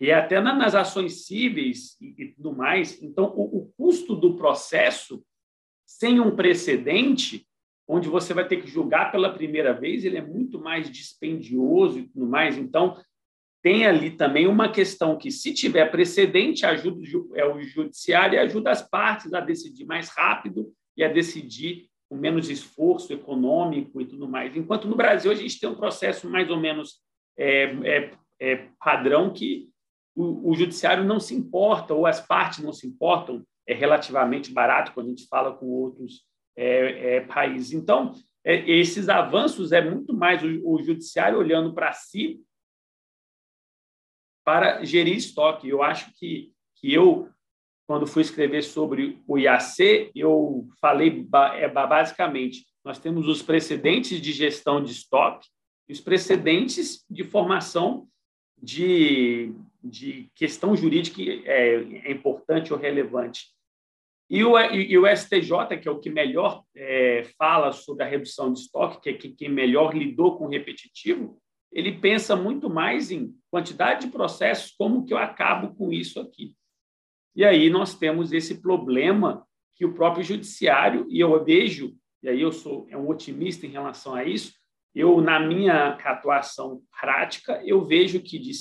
E 0.00 0.12
até 0.12 0.40
nas 0.40 0.74
ações 0.74 1.24
cíveis 1.24 1.96
e, 2.00 2.34
tudo 2.36 2.54
mais. 2.54 3.00
Então, 3.02 3.32
o, 3.36 3.58
o 3.58 3.72
custo 3.76 4.14
do 4.14 4.36
processo, 4.36 5.24
sem 5.98 6.18
um 6.20 6.34
precedente, 6.34 7.46
onde 7.86 8.08
você 8.08 8.34
vai 8.34 8.46
ter 8.46 8.56
que 8.60 8.66
julgar 8.66 9.12
pela 9.12 9.32
primeira 9.32 9.72
vez, 9.72 10.04
ele 10.04 10.16
é 10.16 10.24
muito 10.24 10.60
mais 10.60 10.90
dispendioso 10.90 11.98
e 11.98 12.08
tudo 12.08 12.26
mais. 12.26 12.58
Então, 12.58 13.00
tem 13.62 13.86
ali 13.86 14.10
também 14.10 14.46
uma 14.46 14.70
questão 14.70 15.16
que, 15.16 15.30
se 15.30 15.54
tiver 15.54 15.90
precedente, 15.90 16.66
ajuda 16.66 17.00
é 17.34 17.46
o 17.46 17.62
judiciário 17.62 18.34
e 18.34 18.38
ajuda 18.38 18.70
as 18.70 18.82
partes 18.82 19.32
a 19.32 19.40
decidir 19.40 19.84
mais 19.84 20.08
rápido 20.08 20.72
e 20.96 21.04
a 21.04 21.08
decidir 21.08 21.88
com 22.08 22.16
menos 22.16 22.50
esforço 22.50 23.12
econômico 23.12 24.00
e 24.00 24.04
tudo 24.04 24.28
mais. 24.28 24.56
Enquanto 24.56 24.88
no 24.88 24.96
Brasil 24.96 25.30
a 25.30 25.34
gente 25.34 25.58
tem 25.58 25.68
um 25.68 25.76
processo 25.76 26.28
mais 26.28 26.50
ou 26.50 26.58
menos 26.58 27.00
é, 27.38 27.64
é, 27.84 28.10
é 28.40 28.68
padrão 28.78 29.32
que 29.32 29.70
o, 30.14 30.50
o, 30.50 30.54
judiciário 30.54 31.04
não 31.04 31.18
se 31.18 31.34
importa 31.34 31.94
ou 31.94 32.06
as 32.06 32.20
partes 32.20 32.62
não 32.62 32.72
se 32.72 32.86
importam, 32.86 33.44
é 33.66 33.74
relativamente 33.74 34.52
barato 34.52 34.92
quando 34.92 35.06
a 35.06 35.10
gente 35.10 35.26
fala 35.26 35.54
com 35.54 35.66
outros 35.66 36.24
é, 36.56 37.16
é, 37.16 37.20
países. 37.20 37.72
Então, 37.72 38.12
é, 38.44 38.68
esses 38.70 39.08
avanços 39.08 39.72
é 39.72 39.80
muito 39.80 40.14
mais 40.14 40.42
o, 40.42 40.60
o 40.64 40.82
judiciário 40.82 41.38
olhando 41.38 41.74
para 41.74 41.92
si 41.92 42.40
para 44.44 44.84
gerir 44.84 45.16
estoque. 45.16 45.68
Eu 45.68 45.82
acho 45.82 46.12
que, 46.18 46.52
que 46.76 46.92
eu, 46.92 47.30
quando 47.86 48.06
fui 48.06 48.22
escrever 48.22 48.62
sobre 48.62 49.22
o 49.26 49.38
IAC, 49.38 50.10
eu 50.14 50.68
falei 50.80 51.26
é, 51.54 51.68
basicamente, 51.68 52.66
nós 52.84 52.98
temos 52.98 53.26
os 53.26 53.40
precedentes 53.40 54.20
de 54.20 54.32
gestão 54.32 54.82
de 54.82 54.92
estoque 54.92 55.48
os 55.88 56.00
precedentes 56.00 57.04
de 57.10 57.24
formação 57.24 58.08
de, 58.60 59.52
de 59.84 60.30
questão 60.34 60.74
jurídica 60.74 61.20
é, 61.22 61.74
é 62.08 62.12
importante 62.12 62.72
ou 62.72 62.78
relevante. 62.78 63.52
E 64.30 64.42
o, 64.42 64.58
e 64.58 64.96
o, 64.96 65.06
STJ, 65.06 65.78
que 65.80 65.86
é 65.86 65.90
o 65.90 66.00
que 66.00 66.08
melhor 66.08 66.64
é, 66.74 67.24
fala 67.36 67.72
sobre 67.72 68.04
a 68.04 68.08
redução 68.08 68.52
de 68.52 68.60
estoque, 68.60 69.00
que 69.00 69.26
é 69.26 69.32
quem 69.32 69.50
melhor 69.50 69.94
lidou 69.94 70.38
com 70.38 70.46
o 70.46 70.48
repetitivo, 70.48 71.38
ele 71.70 71.92
pensa 71.92 72.34
muito 72.34 72.70
mais 72.70 73.10
em 73.10 73.34
quantidade 73.50 74.06
de 74.06 74.12
processos, 74.12 74.72
como 74.78 75.04
que 75.04 75.12
eu 75.12 75.18
acabo 75.18 75.74
com 75.74 75.92
isso 75.92 76.20
aqui. 76.20 76.56
E 77.36 77.44
aí 77.44 77.68
nós 77.68 77.98
temos 77.98 78.32
esse 78.32 78.62
problema 78.62 79.46
que 79.74 79.84
o 79.84 79.92
próprio 79.92 80.24
judiciário, 80.24 81.06
e 81.10 81.20
eu 81.20 81.44
vejo, 81.44 81.94
e 82.22 82.28
aí 82.28 82.40
eu 82.40 82.52
sou 82.52 82.86
é 82.88 82.96
um 82.96 83.08
otimista 83.08 83.66
em 83.66 83.70
relação 83.70 84.14
a 84.14 84.24
isso, 84.24 84.54
eu, 84.94 85.20
na 85.20 85.40
minha 85.40 85.94
atuação 85.94 86.80
prática, 87.00 87.60
eu 87.64 87.84
vejo 87.84 88.22
que 88.22 88.38
de 88.38 88.52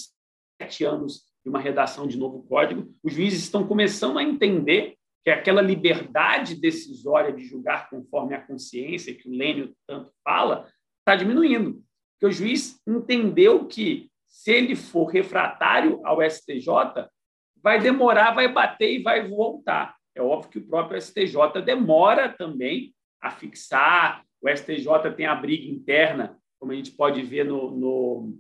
sete 0.64 0.86
anos 0.86 1.26
de 1.44 1.50
uma 1.50 1.60
redação 1.60 2.08
de 2.08 2.18
novo 2.18 2.44
código, 2.44 2.90
os 3.04 3.14
juízes 3.14 3.44
estão 3.44 3.68
começando 3.68 4.18
a 4.18 4.24
entender 4.24 4.96
que 5.24 5.30
aquela 5.30 5.62
liberdade 5.62 6.56
decisória 6.56 7.32
de 7.34 7.44
julgar 7.44 7.90
conforme 7.90 8.36
a 8.36 8.42
consciência, 8.42 9.14
que 9.14 9.28
o 9.28 9.32
Lênio 9.32 9.74
tanto 9.88 10.12
fala, 10.24 10.68
está 11.00 11.16
diminuindo 11.16 11.82
que 12.20 12.26
o 12.26 12.32
juiz 12.32 12.80
entendeu 12.88 13.66
que, 13.66 14.10
se 14.28 14.52
ele 14.52 14.76
for 14.76 15.06
refratário 15.06 16.00
ao 16.06 16.22
STJ, 16.22 16.68
vai 17.62 17.80
demorar, 17.80 18.34
vai 18.34 18.52
bater 18.52 18.94
e 18.94 19.04
vai 19.04 19.28
voltar. 19.28 19.96
É 20.16 20.22
óbvio 20.22 20.50
que 20.50 20.58
o 20.60 20.68
próprio 20.68 21.00
STJ 21.00 21.62
demora 21.64 22.30
também 22.30 22.94
a 23.22 23.30
fixar, 23.30 24.24
o 24.42 24.50
STJ 24.50 25.12
tem 25.16 25.26
a 25.26 25.36
briga 25.36 25.70
interna, 25.70 26.38
como 26.60 26.72
a 26.72 26.76
gente 26.76 26.92
pode 26.92 27.22
ver 27.22 27.46
no, 27.46 27.72
no, 27.72 28.40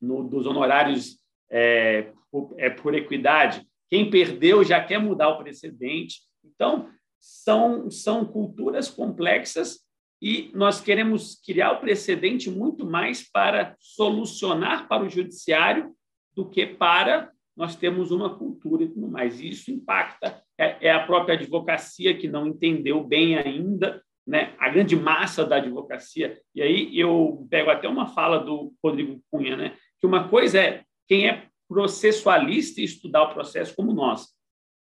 no 0.00 0.28
dos 0.28 0.46
honorários 0.46 1.21
é, 1.52 2.10
por, 2.30 2.54
é, 2.56 2.70
por 2.70 2.94
equidade. 2.94 3.64
Quem 3.90 4.10
perdeu 4.10 4.64
já 4.64 4.82
quer 4.82 4.98
mudar 4.98 5.28
o 5.28 5.38
precedente. 5.38 6.20
Então, 6.42 6.88
são, 7.20 7.90
são 7.90 8.24
culturas 8.24 8.88
complexas 8.88 9.80
e 10.20 10.50
nós 10.54 10.80
queremos 10.80 11.40
criar 11.44 11.72
o 11.72 11.80
precedente 11.80 12.50
muito 12.50 12.86
mais 12.86 13.28
para 13.28 13.76
solucionar 13.78 14.88
para 14.88 15.04
o 15.04 15.08
judiciário 15.08 15.92
do 16.34 16.48
que 16.48 16.64
para 16.64 17.30
nós 17.56 17.76
termos 17.76 18.10
uma 18.10 18.36
cultura 18.36 18.84
e 18.84 18.88
tudo 18.88 19.08
mais. 19.08 19.40
E 19.40 19.50
isso 19.50 19.70
impacta 19.70 20.42
é, 20.58 20.88
é 20.88 20.90
a 20.90 21.04
própria 21.04 21.34
advocacia 21.34 22.16
que 22.16 22.28
não 22.28 22.46
entendeu 22.46 23.04
bem 23.04 23.36
ainda, 23.36 24.02
né? 24.26 24.54
A 24.58 24.68
grande 24.68 24.96
massa 24.96 25.44
da 25.44 25.56
advocacia. 25.56 26.40
E 26.54 26.62
aí 26.62 26.98
eu 26.98 27.46
pego 27.50 27.70
até 27.70 27.88
uma 27.88 28.06
fala 28.06 28.38
do 28.38 28.72
Rodrigo 28.82 29.20
Cunha, 29.30 29.56
né? 29.56 29.76
Que 30.00 30.06
uma 30.06 30.28
coisa 30.28 30.58
é 30.58 30.84
quem 31.08 31.28
é 31.28 31.48
processualista 31.68 32.80
e 32.80 32.84
estudar 32.84 33.22
o 33.22 33.32
processo 33.32 33.74
como 33.74 33.92
nós. 33.92 34.28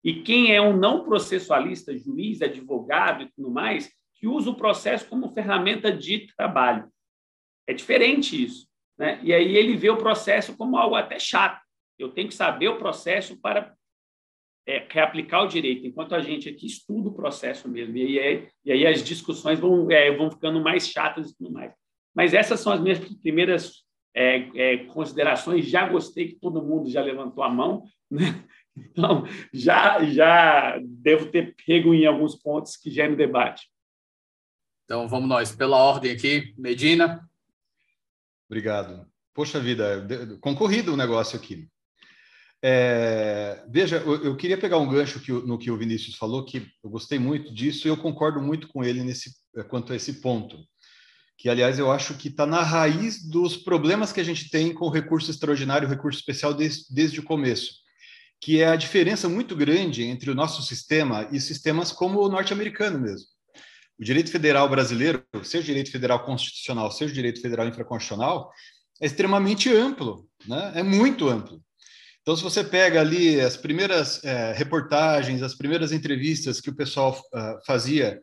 E 0.03 0.21
quem 0.21 0.55
é 0.55 0.61
um 0.61 0.75
não 0.75 1.03
processualista, 1.03 1.97
juiz, 1.97 2.41
advogado 2.41 3.23
e 3.23 3.31
tudo 3.31 3.51
mais, 3.51 3.91
que 4.15 4.27
usa 4.27 4.49
o 4.49 4.55
processo 4.55 5.07
como 5.09 5.33
ferramenta 5.33 5.91
de 5.91 6.27
trabalho. 6.35 6.89
É 7.67 7.73
diferente 7.73 8.41
isso. 8.41 8.67
Né? 8.97 9.19
E 9.23 9.33
aí 9.33 9.55
ele 9.55 9.75
vê 9.75 9.89
o 9.89 9.97
processo 9.97 10.55
como 10.55 10.77
algo 10.77 10.95
até 10.95 11.19
chato. 11.19 11.61
Eu 11.99 12.09
tenho 12.09 12.29
que 12.29 12.35
saber 12.35 12.69
o 12.69 12.77
processo 12.77 13.39
para 13.39 13.75
é, 14.65 14.85
reaplicar 14.89 15.43
o 15.43 15.47
direito, 15.47 15.85
enquanto 15.85 16.13
a 16.15 16.21
gente 16.21 16.49
aqui 16.49 16.65
estuda 16.65 17.09
o 17.09 17.13
processo 17.13 17.67
mesmo. 17.69 17.95
E 17.97 18.19
aí, 18.19 18.49
e 18.65 18.71
aí 18.71 18.87
as 18.87 19.03
discussões 19.03 19.59
vão, 19.59 19.89
é, 19.91 20.11
vão 20.15 20.31
ficando 20.31 20.61
mais 20.61 20.87
chatas 20.87 21.31
e 21.31 21.37
tudo 21.37 21.51
mais. 21.51 21.73
Mas 22.15 22.33
essas 22.33 22.59
são 22.59 22.73
as 22.73 22.79
minhas 22.79 22.99
primeiras 23.21 23.83
é, 24.17 24.49
é 24.55 24.77
considerações. 24.85 25.65
Já 25.65 25.87
gostei 25.87 26.29
que 26.29 26.35
todo 26.35 26.63
mundo 26.63 26.89
já 26.89 27.01
levantou 27.01 27.43
a 27.43 27.49
mão. 27.49 27.83
Né? 28.09 28.43
Então, 28.77 29.25
já, 29.51 30.03
já 30.05 30.79
devo 30.81 31.31
ter 31.31 31.55
pego 31.65 31.93
em 31.95 32.05
alguns 32.05 32.35
pontos 32.35 32.77
que 32.77 32.89
no 33.07 33.15
debate. 33.15 33.67
Então 34.85 35.07
vamos 35.09 35.27
nós, 35.27 35.53
pela 35.53 35.77
ordem 35.77 36.11
aqui, 36.11 36.53
Medina. 36.57 37.27
Obrigado. 38.47 39.05
Poxa 39.33 39.59
vida, 39.59 40.07
concorrido 40.39 40.93
o 40.93 40.97
negócio 40.97 41.37
aqui. 41.37 41.67
É, 42.63 43.65
veja, 43.67 43.97
eu, 43.97 44.23
eu, 44.23 44.37
queria 44.37 44.57
pegar 44.57 44.77
um 44.77 44.89
gancho 44.89 45.19
que, 45.19 45.31
no 45.31 45.57
que 45.57 45.69
o 45.69 45.77
Vinícius 45.77 46.15
falou, 46.15 46.45
que 46.45 46.71
eu 46.83 46.89
gostei 46.89 47.19
muito 47.19 47.53
disso 47.53 47.87
e 47.87 47.89
eu 47.89 47.97
concordo 47.97 48.41
muito 48.41 48.67
com 48.67 48.83
ele 48.83 49.03
nesse, 49.03 49.31
quanto 49.69 49.91
a 49.91 49.95
esse 49.95 50.21
ponto. 50.21 50.57
Que, 51.37 51.49
aliás, 51.49 51.77
eu 51.77 51.91
acho 51.91 52.15
que 52.15 52.29
está 52.29 52.45
na 52.45 52.63
raiz 52.63 53.23
dos 53.23 53.55
problemas 53.55 54.11
que 54.11 54.19
a 54.19 54.23
gente 54.23 54.49
tem 54.49 54.73
com 54.73 54.85
o 54.85 54.91
recurso 54.91 55.29
extraordinário 55.29 55.87
o 55.87 55.91
recurso 55.91 56.19
especial 56.19 56.53
desde, 56.53 56.85
desde 56.89 57.19
o 57.19 57.23
começo, 57.23 57.73
que 58.41 58.59
é 58.59 58.67
a 58.67 58.75
diferença 58.75 59.29
muito 59.29 59.55
grande 59.55 60.03
entre 60.03 60.31
o 60.31 60.35
nosso 60.35 60.63
sistema 60.63 61.27
e 61.31 61.39
sistemas 61.39 61.91
como 61.91 62.19
o 62.19 62.29
norte-americano 62.29 62.99
mesmo 62.99 63.27
o 63.99 64.03
direito 64.03 64.31
federal 64.31 64.69
brasileiro, 64.69 65.23
seja 65.43 65.63
o 65.63 65.65
direito 65.65 65.91
federal 65.91 66.23
constitucional, 66.23 66.91
seja 66.91 67.11
o 67.11 67.15
direito 67.15 67.41
federal 67.41 67.67
infraconstitucional, 67.67 68.51
é 69.01 69.05
extremamente 69.05 69.73
amplo, 69.73 70.27
né? 70.47 70.73
é 70.75 70.83
muito 70.83 71.27
amplo. 71.27 71.61
Então, 72.21 72.35
se 72.35 72.43
você 72.43 72.63
pega 72.63 72.99
ali 72.99 73.39
as 73.39 73.55
primeiras 73.55 74.23
é, 74.23 74.53
reportagens, 74.53 75.41
as 75.41 75.55
primeiras 75.55 75.91
entrevistas 75.91 76.59
que 76.59 76.69
o 76.69 76.75
pessoal 76.75 77.17
uh, 77.33 77.65
fazia 77.65 78.21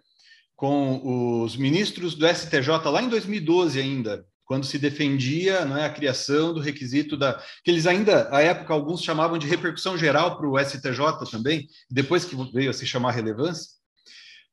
com 0.56 1.42
os 1.42 1.56
ministros 1.56 2.14
do 2.14 2.26
STJ 2.26 2.68
lá 2.90 3.02
em 3.02 3.08
2012 3.08 3.80
ainda, 3.80 4.24
quando 4.44 4.66
se 4.66 4.78
defendia 4.78 5.64
não 5.64 5.76
é, 5.76 5.84
a 5.84 5.90
criação 5.90 6.52
do 6.52 6.60
requisito 6.60 7.16
da 7.16 7.42
que 7.64 7.70
eles 7.70 7.86
ainda 7.86 8.28
à 8.30 8.40
época 8.40 8.72
alguns 8.72 9.02
chamavam 9.02 9.38
de 9.38 9.46
repercussão 9.46 9.96
geral 9.96 10.36
para 10.36 10.48
o 10.48 10.58
STJ 10.58 11.30
também, 11.30 11.66
depois 11.90 12.24
que 12.24 12.36
veio 12.52 12.70
a 12.70 12.74
se 12.74 12.86
chamar 12.86 13.12
relevância 13.12 13.74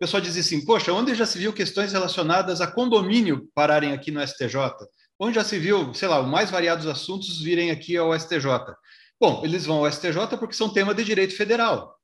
pessoal 0.01 0.19
dizia 0.19 0.41
assim: 0.41 0.65
Poxa, 0.65 0.91
onde 0.91 1.13
já 1.13 1.27
se 1.27 1.37
viu 1.37 1.53
questões 1.53 1.93
relacionadas 1.93 2.59
a 2.59 2.65
condomínio 2.65 3.47
pararem 3.53 3.93
aqui 3.93 4.09
no 4.09 4.25
STJ? 4.27 4.55
Onde 5.19 5.35
já 5.35 5.43
se 5.43 5.59
viu, 5.59 5.93
sei 5.93 6.07
lá, 6.07 6.19
os 6.19 6.27
mais 6.27 6.49
variados 6.49 6.87
assuntos 6.87 7.39
virem 7.39 7.69
aqui 7.69 7.95
ao 7.95 8.19
STJ? 8.19 8.47
Bom, 9.19 9.43
eles 9.45 9.67
vão 9.67 9.77
ao 9.77 9.91
STJ 9.91 10.35
porque 10.39 10.55
são 10.55 10.73
tema 10.73 10.95
de 10.95 11.03
direito 11.03 11.35
federal. 11.35 11.95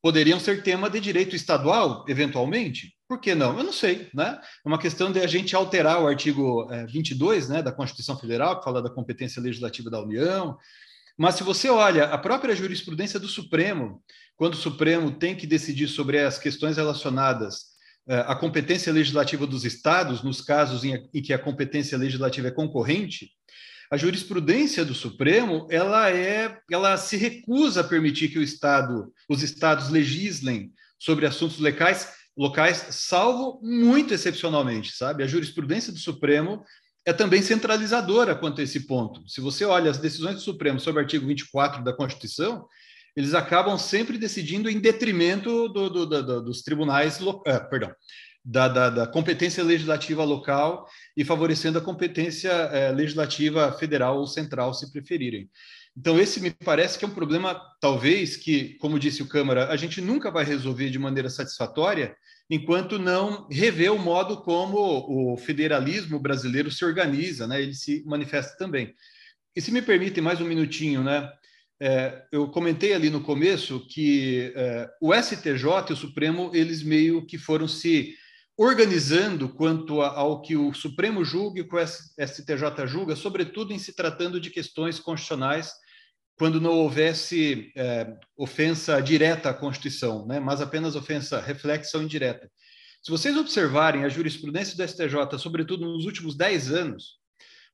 Poderiam 0.00 0.38
ser 0.38 0.62
tema 0.62 0.88
de 0.88 1.00
direito 1.00 1.34
estadual, 1.34 2.04
eventualmente? 2.08 2.95
Por 3.08 3.20
que 3.20 3.34
não? 3.34 3.56
Eu 3.56 3.62
não 3.62 3.72
sei, 3.72 4.08
né? 4.12 4.40
É 4.64 4.68
uma 4.68 4.78
questão 4.78 5.12
de 5.12 5.20
a 5.20 5.26
gente 5.26 5.54
alterar 5.54 6.02
o 6.02 6.08
artigo 6.08 6.68
22 6.88 7.48
eh, 7.48 7.52
né, 7.54 7.62
da 7.62 7.70
Constituição 7.70 8.18
Federal, 8.18 8.58
que 8.58 8.64
fala 8.64 8.82
da 8.82 8.90
competência 8.90 9.40
legislativa 9.40 9.88
da 9.88 10.02
União. 10.02 10.58
Mas 11.16 11.36
se 11.36 11.44
você 11.44 11.68
olha 11.68 12.06
a 12.06 12.18
própria 12.18 12.54
jurisprudência 12.54 13.20
do 13.20 13.28
Supremo, 13.28 14.02
quando 14.36 14.54
o 14.54 14.58
Supremo 14.58 15.12
tem 15.12 15.36
que 15.36 15.46
decidir 15.46 15.88
sobre 15.88 16.18
as 16.18 16.38
questões 16.38 16.76
relacionadas 16.76 17.76
é, 18.08 18.18
a 18.20 18.36
competência 18.36 18.92
legislativa 18.92 19.46
dos 19.46 19.64
estados, 19.64 20.22
nos 20.22 20.40
casos 20.40 20.84
em, 20.84 21.08
em 21.12 21.22
que 21.22 21.32
a 21.32 21.38
competência 21.38 21.98
legislativa 21.98 22.48
é 22.48 22.52
concorrente, 22.52 23.30
a 23.90 23.96
jurisprudência 23.96 24.84
do 24.84 24.94
Supremo 24.94 25.66
ela 25.70 26.10
é 26.10 26.58
ela 26.70 26.96
se 26.96 27.16
recusa 27.16 27.80
a 27.80 27.84
permitir 27.84 28.28
que 28.28 28.38
o 28.38 28.42
estado 28.42 29.12
os 29.28 29.42
estados 29.42 29.90
legislem 29.90 30.72
sobre 30.98 31.26
assuntos 31.26 31.58
locais 31.58 32.15
locais 32.36 32.86
salvo 32.90 33.60
muito 33.62 34.12
excepcionalmente 34.12 34.92
sabe 34.92 35.22
a 35.22 35.26
jurisprudência 35.26 35.92
do 35.92 35.98
Supremo 35.98 36.62
é 37.04 37.12
também 37.12 37.40
centralizadora 37.40 38.34
quanto 38.34 38.60
a 38.60 38.64
esse 38.64 38.86
ponto 38.86 39.26
se 39.28 39.40
você 39.40 39.64
olha 39.64 39.90
as 39.90 39.98
decisões 39.98 40.36
do 40.36 40.40
Supremo 40.40 40.78
sobre 40.78 41.00
o 41.00 41.04
artigo 41.04 41.26
24 41.26 41.82
da 41.82 41.92
Constituição 41.92 42.66
eles 43.16 43.32
acabam 43.32 43.78
sempre 43.78 44.18
decidindo 44.18 44.68
em 44.68 44.78
detrimento 44.78 45.68
do, 45.70 45.88
do, 45.88 46.06
do, 46.06 46.42
dos 46.42 46.60
tribunais, 46.60 47.18
uh, 47.20 47.42
perdão, 47.70 47.90
da, 48.44 48.68
da, 48.68 48.90
da, 48.90 49.06
competência 49.06 49.64
legislativa 49.64 50.22
local 50.22 50.86
e 51.16 51.24
favorecendo 51.24 51.78
a 51.78 51.82
competência 51.82 52.52
uh, 52.52 52.94
legislativa 52.94 53.72
federal 53.72 54.18
ou 54.18 54.26
central, 54.26 54.74
se 54.74 54.92
preferirem. 54.92 55.48
Então, 55.96 56.20
esse 56.20 56.40
me 56.40 56.50
parece 56.50 56.98
que 56.98 57.04
é 57.04 57.08
um 57.08 57.14
problema, 57.14 57.58
talvez, 57.80 58.36
que, 58.36 58.74
como 58.74 58.98
disse 58.98 59.22
o 59.22 59.28
Câmara, 59.28 59.68
a 59.68 59.76
gente 59.76 60.00
nunca 60.00 60.30
vai 60.30 60.44
resolver 60.44 60.90
de 60.90 60.98
maneira 60.98 61.30
satisfatória 61.30 62.14
enquanto 62.50 62.98
não 62.98 63.48
rever 63.50 63.92
o 63.92 63.98
modo 63.98 64.42
como 64.42 65.32
o 65.32 65.36
federalismo 65.36 66.20
brasileiro 66.20 66.70
se 66.70 66.84
organiza, 66.84 67.46
né? 67.46 67.60
ele 67.62 67.74
se 67.74 68.04
manifesta 68.06 68.56
também. 68.58 68.94
E 69.54 69.60
se 69.60 69.72
me 69.72 69.80
permitem 69.80 70.22
mais 70.22 70.40
um 70.40 70.44
minutinho, 70.46 71.02
né? 71.02 71.32
É, 71.80 72.22
eu 72.32 72.48
comentei 72.48 72.94
ali 72.94 73.10
no 73.10 73.20
começo 73.20 73.86
que 73.88 74.52
é, 74.54 74.88
o 75.00 75.14
STJ 75.14 75.90
e 75.90 75.92
o 75.92 75.96
Supremo 75.96 76.50
eles 76.54 76.82
meio 76.82 77.26
que 77.26 77.36
foram 77.36 77.68
se 77.68 78.14
organizando 78.56 79.50
quanto 79.50 80.00
ao 80.00 80.40
que 80.40 80.56
o 80.56 80.72
Supremo 80.72 81.22
julga 81.22 81.58
e 81.58 81.62
o 81.62 81.68
que 81.68 81.76
o 81.76 81.86
STJ 81.86 82.86
julga, 82.86 83.14
sobretudo 83.14 83.74
em 83.74 83.78
se 83.78 83.94
tratando 83.94 84.40
de 84.40 84.48
questões 84.48 84.98
constitucionais, 84.98 85.72
quando 86.36 86.60
não 86.60 86.72
houvesse 86.72 87.72
é, 87.74 88.14
ofensa 88.36 89.00
direta 89.00 89.50
à 89.50 89.54
Constituição, 89.54 90.26
né, 90.26 90.38
mas 90.38 90.60
apenas 90.60 90.94
ofensa 90.94 91.40
reflexa 91.40 91.96
ou 91.96 92.04
indireta. 92.04 92.50
Se 93.02 93.10
vocês 93.10 93.36
observarem 93.36 94.04
a 94.04 94.08
jurisprudência 94.08 94.76
do 94.76 94.86
STJ, 94.86 95.38
sobretudo 95.38 95.86
nos 95.86 96.04
últimos 96.04 96.36
dez 96.36 96.70
anos, 96.70 97.18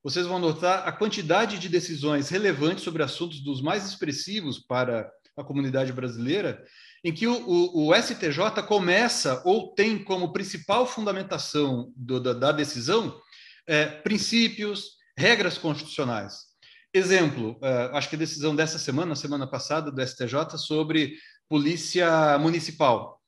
vocês 0.03 0.25
vão 0.25 0.37
notar 0.37 0.87
a 0.87 0.91
quantidade 0.91 1.57
de 1.57 1.69
decisões 1.69 2.29
relevantes 2.29 2.83
sobre 2.83 3.03
assuntos 3.03 3.41
dos 3.41 3.61
mais 3.61 3.85
expressivos 3.87 4.59
para 4.59 5.09
a 5.35 5.43
comunidade 5.43 5.91
brasileira, 5.91 6.63
em 7.03 7.13
que 7.13 7.25
o, 7.25 7.33
o, 7.33 7.89
o 7.89 7.95
STJ 7.95 8.61
começa 8.67 9.41
ou 9.45 9.73
tem 9.73 10.01
como 10.03 10.31
principal 10.31 10.85
fundamentação 10.85 11.91
do, 11.95 12.19
da, 12.19 12.33
da, 12.33 12.51
decisão 12.51 13.19
é, 13.65 13.85
princípios, 13.85 14.97
regras 15.17 15.57
constitucionais. 15.57 16.52
Exemplo, 16.93 17.57
é, 17.63 17.89
acho 17.93 18.07
que 18.07 18.15
a 18.15 18.19
decisão 18.19 18.55
dessa 18.55 18.77
semana, 18.77 19.15
semana 19.15 19.47
passada, 19.47 19.91
do 19.91 20.05
STJ, 20.05 20.57
sobre 20.57 21.17
polícia 21.49 22.37
municipal. 22.37 23.19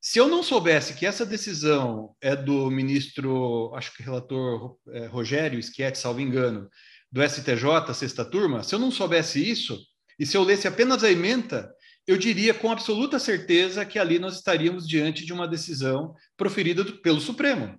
Se 0.00 0.18
eu 0.18 0.26
não 0.26 0.42
soubesse 0.42 0.94
que 0.94 1.06
essa 1.06 1.24
decisão 1.24 2.16
é 2.20 2.34
do 2.34 2.68
ministro, 2.68 3.72
acho 3.76 3.94
que 3.94 4.02
relator 4.02 4.76
é, 4.88 5.06
Rogério 5.06 5.62
Schietti, 5.62 5.98
salvo 5.98 6.20
engano, 6.20 6.68
do 7.12 7.22
STJ, 7.22 7.94
sexta 7.94 8.24
turma, 8.24 8.64
se 8.64 8.74
eu 8.74 8.80
não 8.80 8.90
soubesse 8.90 9.38
isso, 9.48 9.78
e 10.18 10.26
se 10.26 10.36
eu 10.36 10.42
lesse 10.42 10.66
apenas 10.66 11.04
a 11.04 11.10
ementa, 11.10 11.72
eu 12.06 12.16
diria 12.16 12.52
com 12.52 12.72
absoluta 12.72 13.20
certeza 13.20 13.84
que 13.84 14.00
ali 14.00 14.18
nós 14.18 14.34
estaríamos 14.34 14.88
diante 14.88 15.24
de 15.24 15.32
uma 15.32 15.46
decisão 15.46 16.16
proferida 16.36 16.82
do, 16.82 17.00
pelo 17.00 17.20
Supremo. 17.20 17.78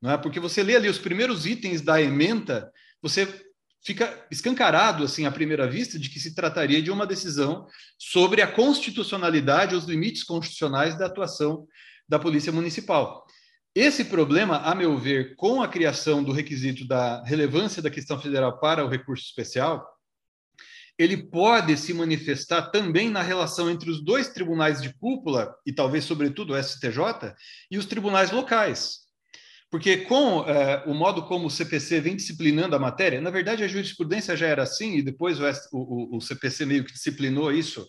Não 0.00 0.12
é? 0.12 0.18
Porque 0.18 0.38
você 0.38 0.62
lê 0.62 0.76
ali 0.76 0.88
os 0.88 0.98
primeiros 0.98 1.44
itens 1.46 1.80
da 1.80 2.00
ementa, 2.00 2.70
você 3.02 3.45
fica 3.86 4.26
escancarado 4.32 5.04
assim 5.04 5.26
à 5.26 5.30
primeira 5.30 5.68
vista 5.68 5.96
de 5.96 6.10
que 6.10 6.18
se 6.18 6.34
trataria 6.34 6.82
de 6.82 6.90
uma 6.90 7.06
decisão 7.06 7.68
sobre 7.96 8.42
a 8.42 8.50
constitucionalidade, 8.50 9.76
os 9.76 9.84
limites 9.84 10.24
constitucionais 10.24 10.98
da 10.98 11.06
atuação 11.06 11.68
da 12.08 12.18
Polícia 12.18 12.52
Municipal. 12.52 13.24
Esse 13.72 14.06
problema, 14.06 14.58
a 14.58 14.74
meu 14.74 14.98
ver, 14.98 15.36
com 15.36 15.62
a 15.62 15.68
criação 15.68 16.24
do 16.24 16.32
requisito 16.32 16.84
da 16.84 17.22
relevância 17.22 17.80
da 17.80 17.90
questão 17.90 18.20
federal 18.20 18.58
para 18.58 18.84
o 18.84 18.88
recurso 18.88 19.24
especial, 19.24 19.86
ele 20.98 21.16
pode 21.28 21.76
se 21.76 21.92
manifestar 21.94 22.70
também 22.70 23.08
na 23.08 23.22
relação 23.22 23.70
entre 23.70 23.88
os 23.88 24.02
dois 24.02 24.30
tribunais 24.30 24.82
de 24.82 24.92
cúpula, 24.94 25.54
e 25.64 25.72
talvez, 25.72 26.04
sobretudo, 26.04 26.54
o 26.54 26.60
STJ, 26.60 27.34
e 27.70 27.78
os 27.78 27.86
tribunais 27.86 28.30
locais. 28.32 29.05
Porque 29.76 29.98
com 29.98 30.42
é, 30.48 30.82
o 30.86 30.94
modo 30.94 31.24
como 31.24 31.48
o 31.48 31.50
CPC 31.50 32.00
vem 32.00 32.16
disciplinando 32.16 32.74
a 32.74 32.78
matéria, 32.78 33.20
na 33.20 33.28
verdade 33.28 33.62
a 33.62 33.68
jurisprudência 33.68 34.34
já 34.34 34.46
era 34.46 34.62
assim, 34.62 34.96
e 34.96 35.02
depois 35.02 35.38
o, 35.38 35.44
o, 35.70 36.16
o 36.16 36.20
CPC 36.22 36.64
meio 36.64 36.82
que 36.82 36.94
disciplinou 36.94 37.52
isso, 37.52 37.86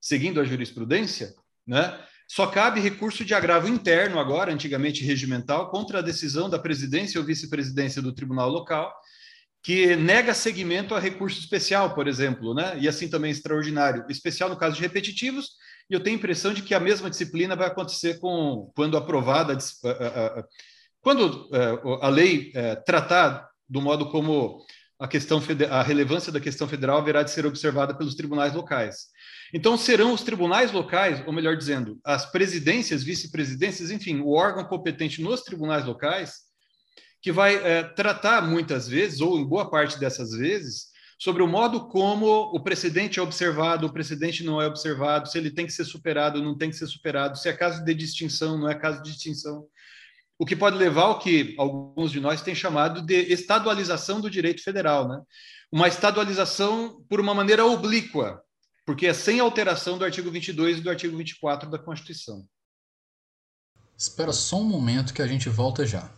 seguindo 0.00 0.40
a 0.40 0.44
jurisprudência, 0.44 1.32
né? 1.64 1.96
Só 2.26 2.48
cabe 2.48 2.80
recurso 2.80 3.24
de 3.24 3.34
agravo 3.34 3.68
interno 3.68 4.18
agora, 4.18 4.52
antigamente 4.52 5.04
regimental, 5.04 5.70
contra 5.70 6.00
a 6.00 6.02
decisão 6.02 6.50
da 6.50 6.58
presidência 6.58 7.20
ou 7.20 7.24
vice-presidência 7.24 8.02
do 8.02 8.12
tribunal 8.12 8.50
local, 8.50 8.92
que 9.62 9.94
nega 9.94 10.34
seguimento 10.34 10.92
a 10.92 10.98
recurso 10.98 11.38
especial, 11.38 11.94
por 11.94 12.08
exemplo, 12.08 12.52
né? 12.52 12.76
e 12.80 12.88
assim 12.88 13.08
também 13.08 13.30
extraordinário. 13.30 14.04
Especial 14.08 14.48
no 14.48 14.56
caso 14.56 14.74
de 14.74 14.82
repetitivos, 14.82 15.50
e 15.88 15.94
eu 15.94 16.00
tenho 16.00 16.16
a 16.16 16.18
impressão 16.18 16.52
de 16.52 16.62
que 16.62 16.74
a 16.74 16.80
mesma 16.80 17.08
disciplina 17.08 17.54
vai 17.54 17.68
acontecer 17.68 18.18
com 18.18 18.72
quando 18.74 18.96
aprovada 18.96 19.56
a, 19.56 19.88
a, 19.88 20.40
a, 20.40 20.44
quando 21.08 21.48
é, 21.54 22.04
a 22.04 22.08
lei 22.10 22.52
é, 22.54 22.76
tratar 22.76 23.48
do 23.66 23.80
modo 23.80 24.10
como 24.10 24.62
a 24.98 25.08
questão 25.08 25.40
a 25.70 25.82
relevância 25.82 26.30
da 26.30 26.38
questão 26.38 26.68
federal 26.68 26.98
haverá 26.98 27.22
de 27.22 27.30
ser 27.30 27.46
observada 27.46 27.94
pelos 27.94 28.14
tribunais 28.14 28.52
locais. 28.52 29.06
Então 29.54 29.78
serão 29.78 30.12
os 30.12 30.20
tribunais 30.20 30.70
locais, 30.70 31.26
ou 31.26 31.32
melhor 31.32 31.56
dizendo, 31.56 31.98
as 32.04 32.30
presidências, 32.30 33.02
vice-presidências, 33.02 33.90
enfim, 33.90 34.20
o 34.20 34.32
órgão 34.32 34.64
competente 34.64 35.22
nos 35.22 35.40
tribunais 35.40 35.86
locais 35.86 36.40
que 37.22 37.32
vai 37.32 37.54
é, 37.54 37.84
tratar 37.84 38.42
muitas 38.42 38.86
vezes 38.86 39.22
ou 39.22 39.38
em 39.38 39.48
boa 39.48 39.70
parte 39.70 39.98
dessas 39.98 40.32
vezes 40.32 40.88
sobre 41.18 41.42
o 41.42 41.48
modo 41.48 41.88
como 41.88 42.54
o 42.54 42.62
precedente 42.62 43.18
é 43.18 43.22
observado, 43.22 43.86
o 43.86 43.92
precedente 43.94 44.44
não 44.44 44.60
é 44.60 44.66
observado, 44.66 45.26
se 45.26 45.38
ele 45.38 45.50
tem 45.50 45.64
que 45.64 45.72
ser 45.72 45.86
superado, 45.86 46.42
não 46.42 46.54
tem 46.54 46.68
que 46.68 46.76
ser 46.76 46.86
superado, 46.86 47.38
se 47.38 47.48
é 47.48 47.54
caso 47.54 47.82
de 47.82 47.94
distinção, 47.94 48.58
não 48.58 48.68
é 48.68 48.74
caso 48.74 49.02
de 49.02 49.10
distinção 49.10 49.66
o 50.38 50.46
que 50.46 50.54
pode 50.54 50.76
levar 50.76 51.02
ao 51.02 51.18
que 51.18 51.54
alguns 51.58 52.12
de 52.12 52.20
nós 52.20 52.40
têm 52.40 52.54
chamado 52.54 53.02
de 53.02 53.14
estadualização 53.32 54.20
do 54.20 54.30
direito 54.30 54.62
federal, 54.62 55.08
né? 55.08 55.20
Uma 55.70 55.88
estadualização 55.88 57.04
por 57.08 57.20
uma 57.20 57.34
maneira 57.34 57.66
oblíqua, 57.66 58.40
porque 58.86 59.06
é 59.06 59.12
sem 59.12 59.40
alteração 59.40 59.98
do 59.98 60.04
artigo 60.04 60.30
22 60.30 60.78
e 60.78 60.80
do 60.80 60.88
artigo 60.88 61.16
24 61.16 61.68
da 61.68 61.78
Constituição. 61.78 62.46
Espera 63.96 64.32
só 64.32 64.60
um 64.60 64.64
momento 64.64 65.12
que 65.12 65.20
a 65.20 65.26
gente 65.26 65.48
volta 65.48 65.84
já. 65.84 66.08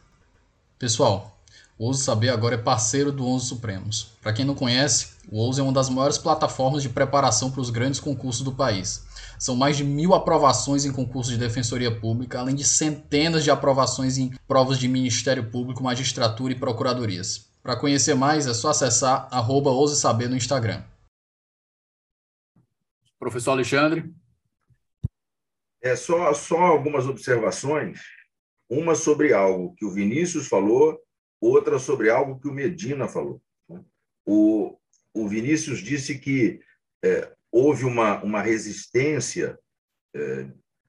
Pessoal, 0.78 1.42
o 1.78 1.86
Ouse 1.86 2.04
Saber 2.04 2.28
agora 2.28 2.56
é 2.56 2.58
parceiro 2.58 3.10
do 3.10 3.26
Onze 3.26 3.46
Supremos. 3.46 4.08
Para 4.20 4.34
quem 4.34 4.44
não 4.44 4.54
conhece, 4.54 5.14
o 5.32 5.38
Ouse 5.38 5.58
é 5.58 5.62
uma 5.62 5.72
das 5.72 5.88
maiores 5.88 6.18
plataformas 6.18 6.82
de 6.82 6.90
preparação 6.90 7.50
para 7.50 7.62
os 7.62 7.70
grandes 7.70 7.98
concursos 7.98 8.42
do 8.42 8.52
país. 8.52 9.02
São 9.40 9.56
mais 9.56 9.78
de 9.78 9.84
mil 9.84 10.12
aprovações 10.12 10.84
em 10.84 10.92
concursos 10.92 11.32
de 11.32 11.38
defensoria 11.38 11.90
pública, 11.90 12.38
além 12.38 12.54
de 12.54 12.62
centenas 12.62 13.42
de 13.42 13.50
aprovações 13.50 14.18
em 14.18 14.30
provas 14.46 14.78
de 14.78 14.86
Ministério 14.86 15.50
Público, 15.50 15.82
magistratura 15.82 16.52
e 16.52 16.58
procuradorias. 16.58 17.50
Para 17.62 17.74
conhecer 17.74 18.14
mais, 18.14 18.46
é 18.46 18.52
só 18.52 18.68
acessar 18.68 19.26
arroba 19.32 19.70
Ouse 19.70 19.98
Saber 19.98 20.28
no 20.28 20.36
Instagram. 20.36 20.84
Professor 23.18 23.52
Alexandre. 23.52 24.14
É 25.80 25.96
só, 25.96 26.34
só 26.34 26.58
algumas 26.58 27.06
observações. 27.06 27.98
Uma 28.68 28.94
sobre 28.94 29.32
algo 29.32 29.74
que 29.74 29.86
o 29.86 29.90
Vinícius 29.90 30.48
falou 30.48 31.00
outra 31.40 31.78
sobre 31.78 32.10
algo 32.10 32.38
que 32.38 32.46
o 32.46 32.52
Medina 32.52 33.08
falou. 33.08 33.40
O, 34.26 34.76
o 35.14 35.26
Vinícius 35.26 35.78
disse 35.78 36.18
que 36.18 36.60
é, 37.02 37.34
houve 37.52 37.84
uma, 37.84 38.22
uma 38.22 38.42
resistência 38.42 39.58
é, 40.14 40.46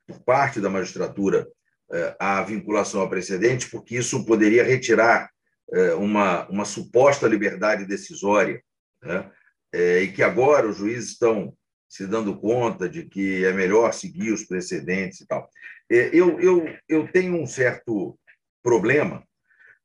por 0.08 0.20
parte 0.24 0.60
da 0.60 0.70
magistratura 0.70 1.48
é, 1.92 2.16
à 2.20 2.42
vinculação 2.44 3.02
a 3.02 3.10
precedente, 3.10 3.70
porque 3.70 3.98
isso 3.98 4.26
poderia 4.26 4.64
retirar 4.64 5.30
é, 5.74 5.94
uma, 5.94 6.48
uma 6.50 6.66
suposta 6.66 7.28
liberdade 7.28 7.86
decisória, 7.86 8.62
né? 9.02 9.32
E 9.74 10.10
que 10.10 10.22
agora 10.22 10.68
os 10.68 10.76
juízes 10.76 11.12
estão 11.12 11.56
se 11.88 12.06
dando 12.06 12.38
conta 12.38 12.90
de 12.90 13.06
que 13.06 13.46
é 13.46 13.54
melhor 13.54 13.94
seguir 13.94 14.34
os 14.34 14.44
precedentes 14.44 15.22
e 15.22 15.26
tal. 15.26 15.50
Eu, 15.90 16.40
eu, 16.42 16.66
eu 16.90 17.10
tenho 17.10 17.42
um 17.42 17.48
certo 17.48 18.20
problema 18.62 19.26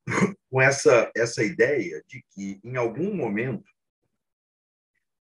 com 0.51 0.61
essa, 0.61 1.11
essa 1.17 1.45
ideia 1.45 2.03
de 2.07 2.25
que, 2.31 2.61
em 2.65 2.77
algum 2.77 3.15
momento 3.15 3.65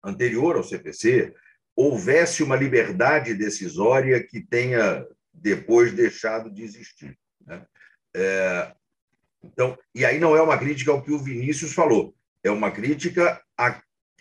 anterior 0.03 0.55
ao 0.55 0.63
CPC, 0.63 1.33
houvesse 1.75 2.43
uma 2.43 2.55
liberdade 2.55 3.33
decisória 3.33 4.21
que 4.21 4.41
tenha 4.41 5.05
depois 5.33 5.93
deixado 5.93 6.51
de 6.51 6.63
existir. 6.63 7.17
Né? 7.45 7.65
É, 8.15 8.73
então, 9.43 9.77
e 9.95 10.03
aí 10.03 10.19
não 10.19 10.35
é 10.35 10.41
uma 10.41 10.57
crítica 10.57 10.91
ao 10.91 11.01
que 11.01 11.11
o 11.11 11.19
Vinícius 11.19 11.73
falou, 11.73 12.13
é 12.43 12.51
uma 12.51 12.71
crítica 12.71 13.41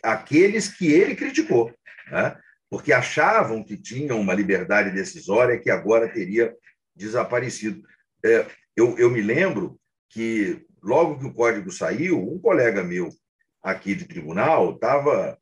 àqueles 0.02 0.68
que 0.68 0.92
ele 0.92 1.16
criticou, 1.16 1.74
né? 2.10 2.38
porque 2.70 2.92
achavam 2.92 3.64
que 3.64 3.76
tinham 3.76 4.20
uma 4.20 4.34
liberdade 4.34 4.90
decisória 4.90 5.58
que 5.58 5.70
agora 5.70 6.08
teria 6.08 6.54
desaparecido. 6.94 7.82
É, 8.24 8.46
eu, 8.76 8.98
eu 8.98 9.10
me 9.10 9.22
lembro 9.22 9.80
que, 10.08 10.64
logo 10.82 11.18
que 11.18 11.26
o 11.26 11.34
código 11.34 11.70
saiu, 11.70 12.22
um 12.22 12.38
colega 12.38 12.84
meu 12.84 13.08
aqui 13.62 13.94
de 13.94 14.04
tribunal 14.04 14.74
estava 14.74 15.37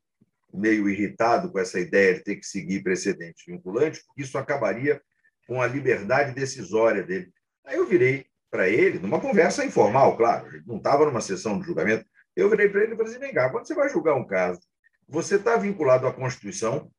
meio 0.57 0.89
irritado 0.89 1.51
com 1.51 1.59
essa 1.59 1.79
ideia 1.79 2.15
de 2.15 2.25
ter 2.25 2.37
que 2.37 2.47
seguir 2.47 2.83
precedentes 2.83 3.45
vinculantes, 3.47 4.03
porque 4.05 4.23
isso 4.23 4.39
acabaria 4.39 5.01
com 5.47 5.63
a 5.63 5.67
liberdade 5.67 6.35
decisória 6.35 7.03
dele. 7.03 7.33
Aí 7.65 7.77
eu 7.77 7.87
virei 7.87 8.27
para 8.51 8.69
ele, 8.69 8.99
numa 8.99 9.21
conversa 9.21 9.65
informal, 9.65 10.17
claro, 10.17 10.49
não 10.67 10.77
estava 10.77 11.05
numa 11.05 11.21
sessão 11.21 11.59
de 11.59 11.67
julgamento, 11.67 12.05
eu 12.35 12.49
virei 12.51 12.69
para 12.69 12.83
ele 12.83 12.95
e 12.95 12.97
falei 12.97 13.11
assim, 13.11 13.21
vem 13.21 13.33
cá, 13.33 13.51
quando 13.51 13.67
você 13.67 13.75
vai 13.75 13.89
julgar 13.89 14.15
um 14.15 14.27
caso, 14.27 14.61
você 15.09 15.37
está 15.37 15.57
vinculado 15.57 16.07
à 16.07 16.13
Constituição? 16.13 16.91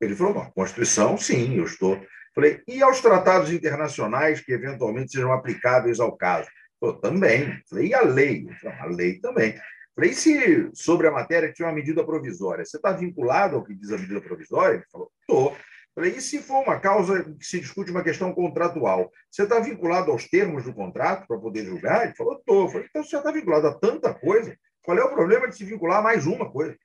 Ele 0.00 0.14
falou, 0.14 0.50
Constituição, 0.52 1.16
sim, 1.16 1.56
eu 1.56 1.64
estou. 1.64 2.00
Falei, 2.34 2.62
e 2.68 2.82
aos 2.82 3.00
tratados 3.00 3.52
internacionais 3.52 4.40
que 4.40 4.52
eventualmente 4.52 5.12
sejam 5.12 5.32
aplicáveis 5.32 6.00
ao 6.00 6.16
caso? 6.16 6.48
Falei, 6.80 7.00
também. 7.00 7.62
Falei, 7.68 7.86
e 7.88 7.94
a 7.94 8.02
lei? 8.02 8.46
Falei, 8.60 8.78
a 8.78 8.86
lei 8.86 9.18
também. 9.18 9.60
Falei, 9.98 10.12
se 10.12 10.70
sobre 10.74 11.08
a 11.08 11.10
matéria 11.10 11.52
tinha 11.52 11.66
uma 11.66 11.74
medida 11.74 12.06
provisória? 12.06 12.64
Você 12.64 12.76
está 12.76 12.92
vinculado 12.92 13.56
ao 13.56 13.64
que 13.64 13.74
diz 13.74 13.90
a 13.90 13.98
medida 13.98 14.20
provisória? 14.20 14.76
Ele 14.76 14.84
falou, 14.92 15.10
estou. 15.20 15.56
Falei, 15.92 16.12
e 16.12 16.20
se 16.20 16.40
for 16.40 16.62
uma 16.62 16.78
causa 16.78 17.24
que 17.34 17.44
se 17.44 17.58
discute 17.58 17.90
uma 17.90 18.04
questão 18.04 18.32
contratual? 18.32 19.10
Você 19.28 19.42
está 19.42 19.58
vinculado 19.58 20.12
aos 20.12 20.28
termos 20.28 20.62
do 20.62 20.72
contrato 20.72 21.26
para 21.26 21.36
poder 21.36 21.64
julgar? 21.64 22.04
Ele 22.04 22.14
falou, 22.14 22.38
estou. 22.38 22.68
Falei, 22.68 22.86
então 22.88 23.02
você 23.02 23.16
está 23.16 23.32
vinculado 23.32 23.66
a 23.66 23.74
tanta 23.74 24.14
coisa. 24.14 24.56
Qual 24.82 24.96
é 24.96 25.02
o 25.02 25.12
problema 25.12 25.48
de 25.48 25.56
se 25.56 25.64
vincular 25.64 25.98
a 25.98 26.02
mais 26.02 26.28
uma 26.28 26.48
coisa? 26.48 26.78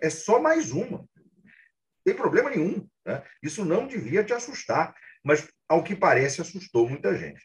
É 0.00 0.08
só 0.08 0.40
mais 0.40 0.70
uma. 0.70 0.98
Não 0.98 1.08
tem 2.04 2.14
problema 2.14 2.50
nenhum. 2.50 2.88
Né? 3.04 3.20
Isso 3.42 3.64
não 3.64 3.84
devia 3.84 4.22
te 4.22 4.32
assustar, 4.32 4.94
mas, 5.24 5.50
ao 5.68 5.82
que 5.82 5.96
parece, 5.96 6.40
assustou 6.40 6.88
muita 6.88 7.16
gente. 7.16 7.44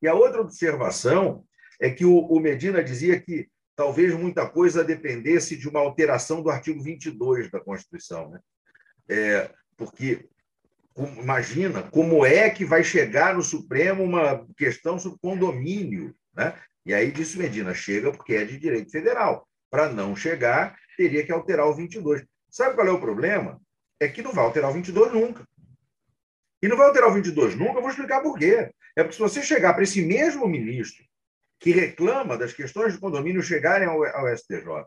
E 0.00 0.06
a 0.06 0.14
outra 0.14 0.42
observação 0.42 1.44
é 1.80 1.90
que 1.90 2.04
o 2.04 2.38
Medina 2.38 2.80
dizia 2.80 3.20
que 3.20 3.48
talvez 3.76 4.14
muita 4.14 4.48
coisa 4.48 4.84
dependesse 4.84 5.56
de 5.56 5.68
uma 5.68 5.80
alteração 5.80 6.42
do 6.42 6.50
artigo 6.50 6.82
22 6.82 7.50
da 7.50 7.60
Constituição. 7.60 8.30
Né? 8.30 8.40
É, 9.08 9.50
porque 9.76 10.28
imagina 10.96 11.82
como 11.82 12.24
é 12.24 12.48
que 12.50 12.64
vai 12.64 12.84
chegar 12.84 13.34
no 13.34 13.42
Supremo 13.42 14.04
uma 14.04 14.46
questão 14.56 14.98
sobre 14.98 15.18
condomínio. 15.20 16.14
Né? 16.34 16.54
E 16.86 16.94
aí 16.94 17.10
disse 17.10 17.38
Medina, 17.38 17.74
chega 17.74 18.12
porque 18.12 18.34
é 18.34 18.44
de 18.44 18.58
direito 18.58 18.90
federal. 18.90 19.48
Para 19.70 19.88
não 19.88 20.14
chegar, 20.14 20.76
teria 20.96 21.24
que 21.24 21.32
alterar 21.32 21.66
o 21.66 21.74
22. 21.74 22.24
Sabe 22.48 22.76
qual 22.76 22.86
é 22.86 22.92
o 22.92 23.00
problema? 23.00 23.60
É 23.98 24.08
que 24.08 24.22
não 24.22 24.32
vai 24.32 24.44
alterar 24.44 24.70
o 24.70 24.74
22 24.74 25.12
nunca. 25.12 25.44
E 26.62 26.68
não 26.68 26.76
vai 26.76 26.86
alterar 26.86 27.10
o 27.10 27.14
22 27.14 27.56
nunca, 27.56 27.78
eu 27.78 27.82
vou 27.82 27.90
explicar 27.90 28.22
por 28.22 28.38
quê. 28.38 28.70
É 28.96 29.02
porque 29.02 29.16
se 29.16 29.20
você 29.20 29.42
chegar 29.42 29.74
para 29.74 29.82
esse 29.82 30.00
mesmo 30.00 30.46
ministro 30.46 31.04
que 31.64 31.70
reclama 31.70 32.36
das 32.36 32.52
questões 32.52 32.92
de 32.92 33.00
condomínio 33.00 33.42
chegarem 33.42 33.88
ao, 33.88 34.04
ao 34.04 34.36
STJ, 34.36 34.84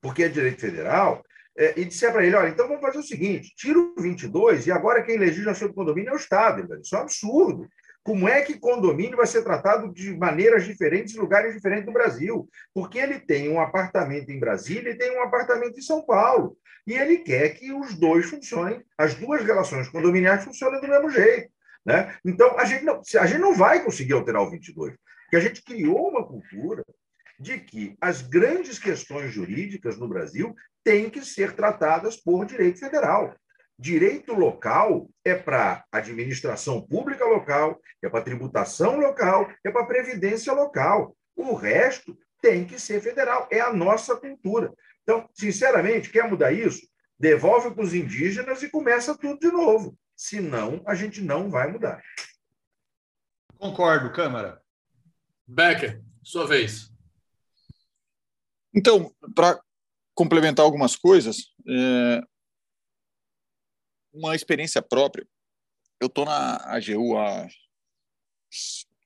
porque 0.00 0.22
é 0.22 0.28
direito 0.28 0.60
federal, 0.60 1.24
é, 1.58 1.74
e 1.76 1.84
disser 1.84 2.12
para 2.12 2.24
ele: 2.24 2.36
olha, 2.36 2.50
então 2.50 2.68
vamos 2.68 2.80
fazer 2.80 2.98
o 2.98 3.02
seguinte: 3.02 3.52
tira 3.56 3.76
o 3.80 4.00
22 4.00 4.68
e 4.68 4.70
agora 4.70 5.02
quem 5.02 5.18
legisla 5.18 5.54
sobre 5.54 5.74
condomínio 5.74 6.10
é 6.10 6.12
o 6.12 6.16
Estado. 6.16 6.80
Isso 6.80 6.94
é 6.94 6.98
um 7.00 7.02
absurdo. 7.02 7.68
Como 8.04 8.28
é 8.28 8.42
que 8.42 8.60
condomínio 8.60 9.16
vai 9.16 9.26
ser 9.26 9.42
tratado 9.42 9.92
de 9.92 10.16
maneiras 10.16 10.64
diferentes 10.64 11.16
em 11.16 11.18
lugares 11.18 11.52
diferentes 11.52 11.86
do 11.86 11.92
Brasil? 11.92 12.48
Porque 12.72 12.98
ele 12.98 13.18
tem 13.18 13.48
um 13.48 13.60
apartamento 13.60 14.30
em 14.30 14.38
Brasília 14.38 14.92
e 14.92 14.98
tem 14.98 15.18
um 15.18 15.22
apartamento 15.22 15.76
em 15.76 15.82
São 15.82 16.06
Paulo. 16.06 16.56
E 16.86 16.92
ele 16.92 17.18
quer 17.18 17.48
que 17.54 17.72
os 17.72 17.94
dois 17.94 18.26
funcionem, 18.26 18.84
as 18.96 19.14
duas 19.14 19.42
relações 19.42 19.88
condominiais 19.88 20.44
funcionem 20.44 20.80
do 20.80 20.86
mesmo 20.86 21.10
jeito. 21.10 21.50
Né? 21.84 22.14
Então, 22.24 22.56
a 22.56 22.64
gente, 22.64 22.84
não, 22.84 23.00
a 23.18 23.26
gente 23.26 23.40
não 23.40 23.54
vai 23.54 23.82
conseguir 23.82 24.12
alterar 24.12 24.42
o 24.42 24.50
22 24.50 24.94
que 25.34 25.38
a 25.38 25.40
gente 25.40 25.64
criou 25.64 26.10
uma 26.10 26.24
cultura 26.24 26.84
de 27.40 27.58
que 27.58 27.96
as 28.00 28.22
grandes 28.22 28.78
questões 28.78 29.32
jurídicas 29.32 29.98
no 29.98 30.06
Brasil 30.06 30.54
têm 30.84 31.10
que 31.10 31.24
ser 31.24 31.56
tratadas 31.56 32.16
por 32.16 32.46
direito 32.46 32.78
federal. 32.78 33.34
Direito 33.76 34.32
local 34.32 35.10
é 35.24 35.34
para 35.34 35.84
administração 35.90 36.80
pública 36.80 37.24
local, 37.24 37.80
é 38.00 38.08
para 38.08 38.22
tributação 38.22 38.96
local, 38.96 39.50
é 39.64 39.72
para 39.72 39.86
previdência 39.86 40.52
local. 40.52 41.16
O 41.34 41.54
resto 41.54 42.16
tem 42.40 42.64
que 42.64 42.78
ser 42.78 43.00
federal, 43.00 43.48
é 43.50 43.58
a 43.58 43.72
nossa 43.72 44.14
cultura. 44.14 44.72
Então, 45.02 45.28
sinceramente, 45.34 46.10
quer 46.10 46.30
mudar 46.30 46.52
isso? 46.52 46.86
Devolve 47.18 47.72
para 47.72 47.82
os 47.82 47.92
indígenas 47.92 48.62
e 48.62 48.70
começa 48.70 49.18
tudo 49.18 49.40
de 49.40 49.50
novo. 49.50 49.98
Senão, 50.14 50.80
a 50.86 50.94
gente 50.94 51.20
não 51.20 51.50
vai 51.50 51.72
mudar. 51.72 52.00
Concordo, 53.58 54.12
Câmara. 54.12 54.62
Becker, 55.46 56.02
sua 56.22 56.46
vez. 56.46 56.90
Então, 58.74 59.14
para 59.34 59.60
complementar 60.14 60.64
algumas 60.64 60.96
coisas, 60.96 61.52
é... 61.68 62.22
uma 64.12 64.34
experiência 64.34 64.82
própria. 64.82 65.26
Eu 66.00 66.08
estou 66.08 66.24
na 66.24 66.56
AGU 66.64 67.16
há 67.16 67.46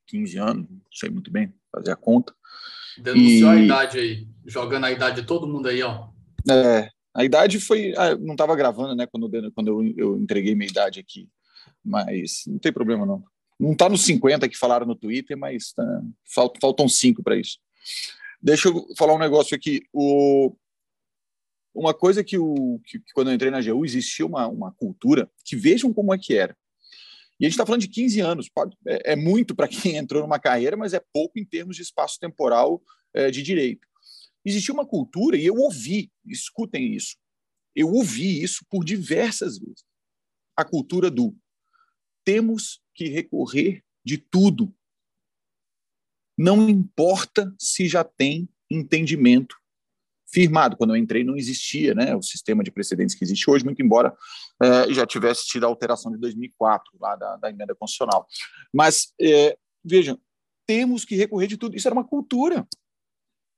15 0.06 0.38
anos, 0.38 0.70
não 0.70 0.80
sei 0.92 1.10
muito 1.10 1.30
bem 1.30 1.52
fazer 1.70 1.92
a 1.92 1.96
conta. 1.96 2.34
Denunciou 2.96 3.54
e... 3.54 3.58
a 3.58 3.62
idade 3.62 3.98
aí, 3.98 4.28
jogando 4.46 4.84
a 4.84 4.90
idade 4.90 5.20
de 5.20 5.26
todo 5.26 5.46
mundo 5.46 5.68
aí, 5.68 5.82
ó. 5.82 6.08
É, 6.50 6.88
a 7.14 7.24
idade 7.24 7.60
foi. 7.60 7.92
Ah, 7.96 8.16
não 8.16 8.32
estava 8.32 8.56
gravando, 8.56 8.94
né, 8.94 9.06
quando, 9.06 9.30
quando 9.52 9.68
eu, 9.68 9.94
eu 9.96 10.16
entreguei 10.18 10.54
minha 10.54 10.70
idade 10.70 10.98
aqui. 10.98 11.28
Mas 11.84 12.44
não 12.46 12.58
tem 12.58 12.72
problema, 12.72 13.04
não. 13.04 13.24
Não 13.58 13.72
está 13.72 13.88
nos 13.88 14.04
50 14.04 14.48
que 14.48 14.56
falaram 14.56 14.86
no 14.86 14.94
Twitter, 14.94 15.36
mas 15.36 15.72
tá, 15.72 16.02
faltam 16.60 16.88
cinco 16.88 17.22
para 17.22 17.36
isso. 17.36 17.58
Deixa 18.40 18.68
eu 18.68 18.86
falar 18.96 19.14
um 19.14 19.18
negócio 19.18 19.56
aqui. 19.56 19.82
O, 19.92 20.54
uma 21.74 21.92
coisa 21.92 22.22
que, 22.22 22.38
o, 22.38 22.80
que, 22.84 23.00
que 23.00 23.12
quando 23.12 23.28
eu 23.28 23.34
entrei 23.34 23.50
na 23.50 23.60
GU 23.60 23.84
existia 23.84 24.24
uma, 24.24 24.46
uma 24.46 24.72
cultura 24.72 25.30
que 25.44 25.56
vejam 25.56 25.92
como 25.92 26.14
é 26.14 26.18
que 26.18 26.34
era. 26.34 26.56
E 27.40 27.44
a 27.44 27.48
gente 27.48 27.54
está 27.54 27.64
falando 27.64 27.82
de 27.82 27.88
15 27.88 28.20
anos, 28.20 28.50
é, 28.86 29.12
é 29.12 29.16
muito 29.16 29.54
para 29.54 29.68
quem 29.68 29.96
entrou 29.98 30.22
numa 30.22 30.40
carreira, 30.40 30.76
mas 30.76 30.92
é 30.92 31.00
pouco 31.12 31.38
em 31.38 31.44
termos 31.44 31.76
de 31.76 31.82
espaço 31.82 32.18
temporal 32.18 32.82
é, 33.14 33.30
de 33.30 33.42
direito. 33.42 33.86
Existia 34.44 34.74
uma 34.74 34.86
cultura, 34.86 35.36
e 35.36 35.44
eu 35.44 35.54
ouvi, 35.56 36.10
escutem 36.26 36.94
isso, 36.94 37.16
eu 37.74 37.92
ouvi 37.92 38.42
isso 38.42 38.64
por 38.68 38.84
diversas 38.84 39.58
vezes. 39.58 39.84
A 40.56 40.64
cultura 40.64 41.10
do 41.10 41.36
temos 42.28 42.82
que 42.94 43.08
recorrer 43.08 43.82
de 44.04 44.18
tudo. 44.18 44.70
Não 46.36 46.68
importa 46.68 47.54
se 47.58 47.88
já 47.88 48.04
tem 48.04 48.46
entendimento 48.70 49.56
firmado. 50.30 50.76
Quando 50.76 50.94
eu 50.94 50.96
entrei, 50.98 51.24
não 51.24 51.38
existia 51.38 51.94
né, 51.94 52.14
o 52.14 52.20
sistema 52.20 52.62
de 52.62 52.70
precedentes 52.70 53.14
que 53.14 53.24
existe 53.24 53.50
hoje, 53.50 53.64
muito 53.64 53.80
embora 53.80 54.14
é, 54.62 54.92
já 54.92 55.06
tivesse 55.06 55.46
tido 55.46 55.64
a 55.64 55.68
alteração 55.68 56.12
de 56.12 56.18
2004, 56.18 56.98
lá 57.00 57.16
da, 57.16 57.36
da 57.38 57.48
emenda 57.48 57.74
constitucional. 57.74 58.26
Mas, 58.74 59.14
é, 59.18 59.56
vejam, 59.82 60.20
temos 60.66 61.06
que 61.06 61.16
recorrer 61.16 61.46
de 61.46 61.56
tudo. 61.56 61.76
Isso 61.76 61.88
era 61.88 61.94
uma 61.94 62.06
cultura. 62.06 62.68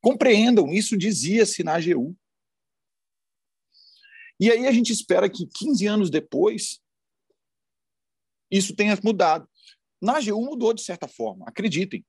Compreendam, 0.00 0.72
isso 0.72 0.96
dizia-se 0.96 1.64
na 1.64 1.74
AGU. 1.74 2.16
E 4.38 4.48
aí 4.48 4.68
a 4.68 4.70
gente 4.70 4.92
espera 4.92 5.28
que 5.28 5.44
15 5.44 5.86
anos 5.88 6.08
depois 6.08 6.80
isso 8.50 8.74
tenha 8.74 8.98
mudado. 9.02 9.46
Na 10.00 10.16
AGU 10.16 10.40
mudou 10.42 10.72
de 10.72 10.82
certa 10.82 11.06
forma, 11.06 11.44
acreditem. 11.46 12.04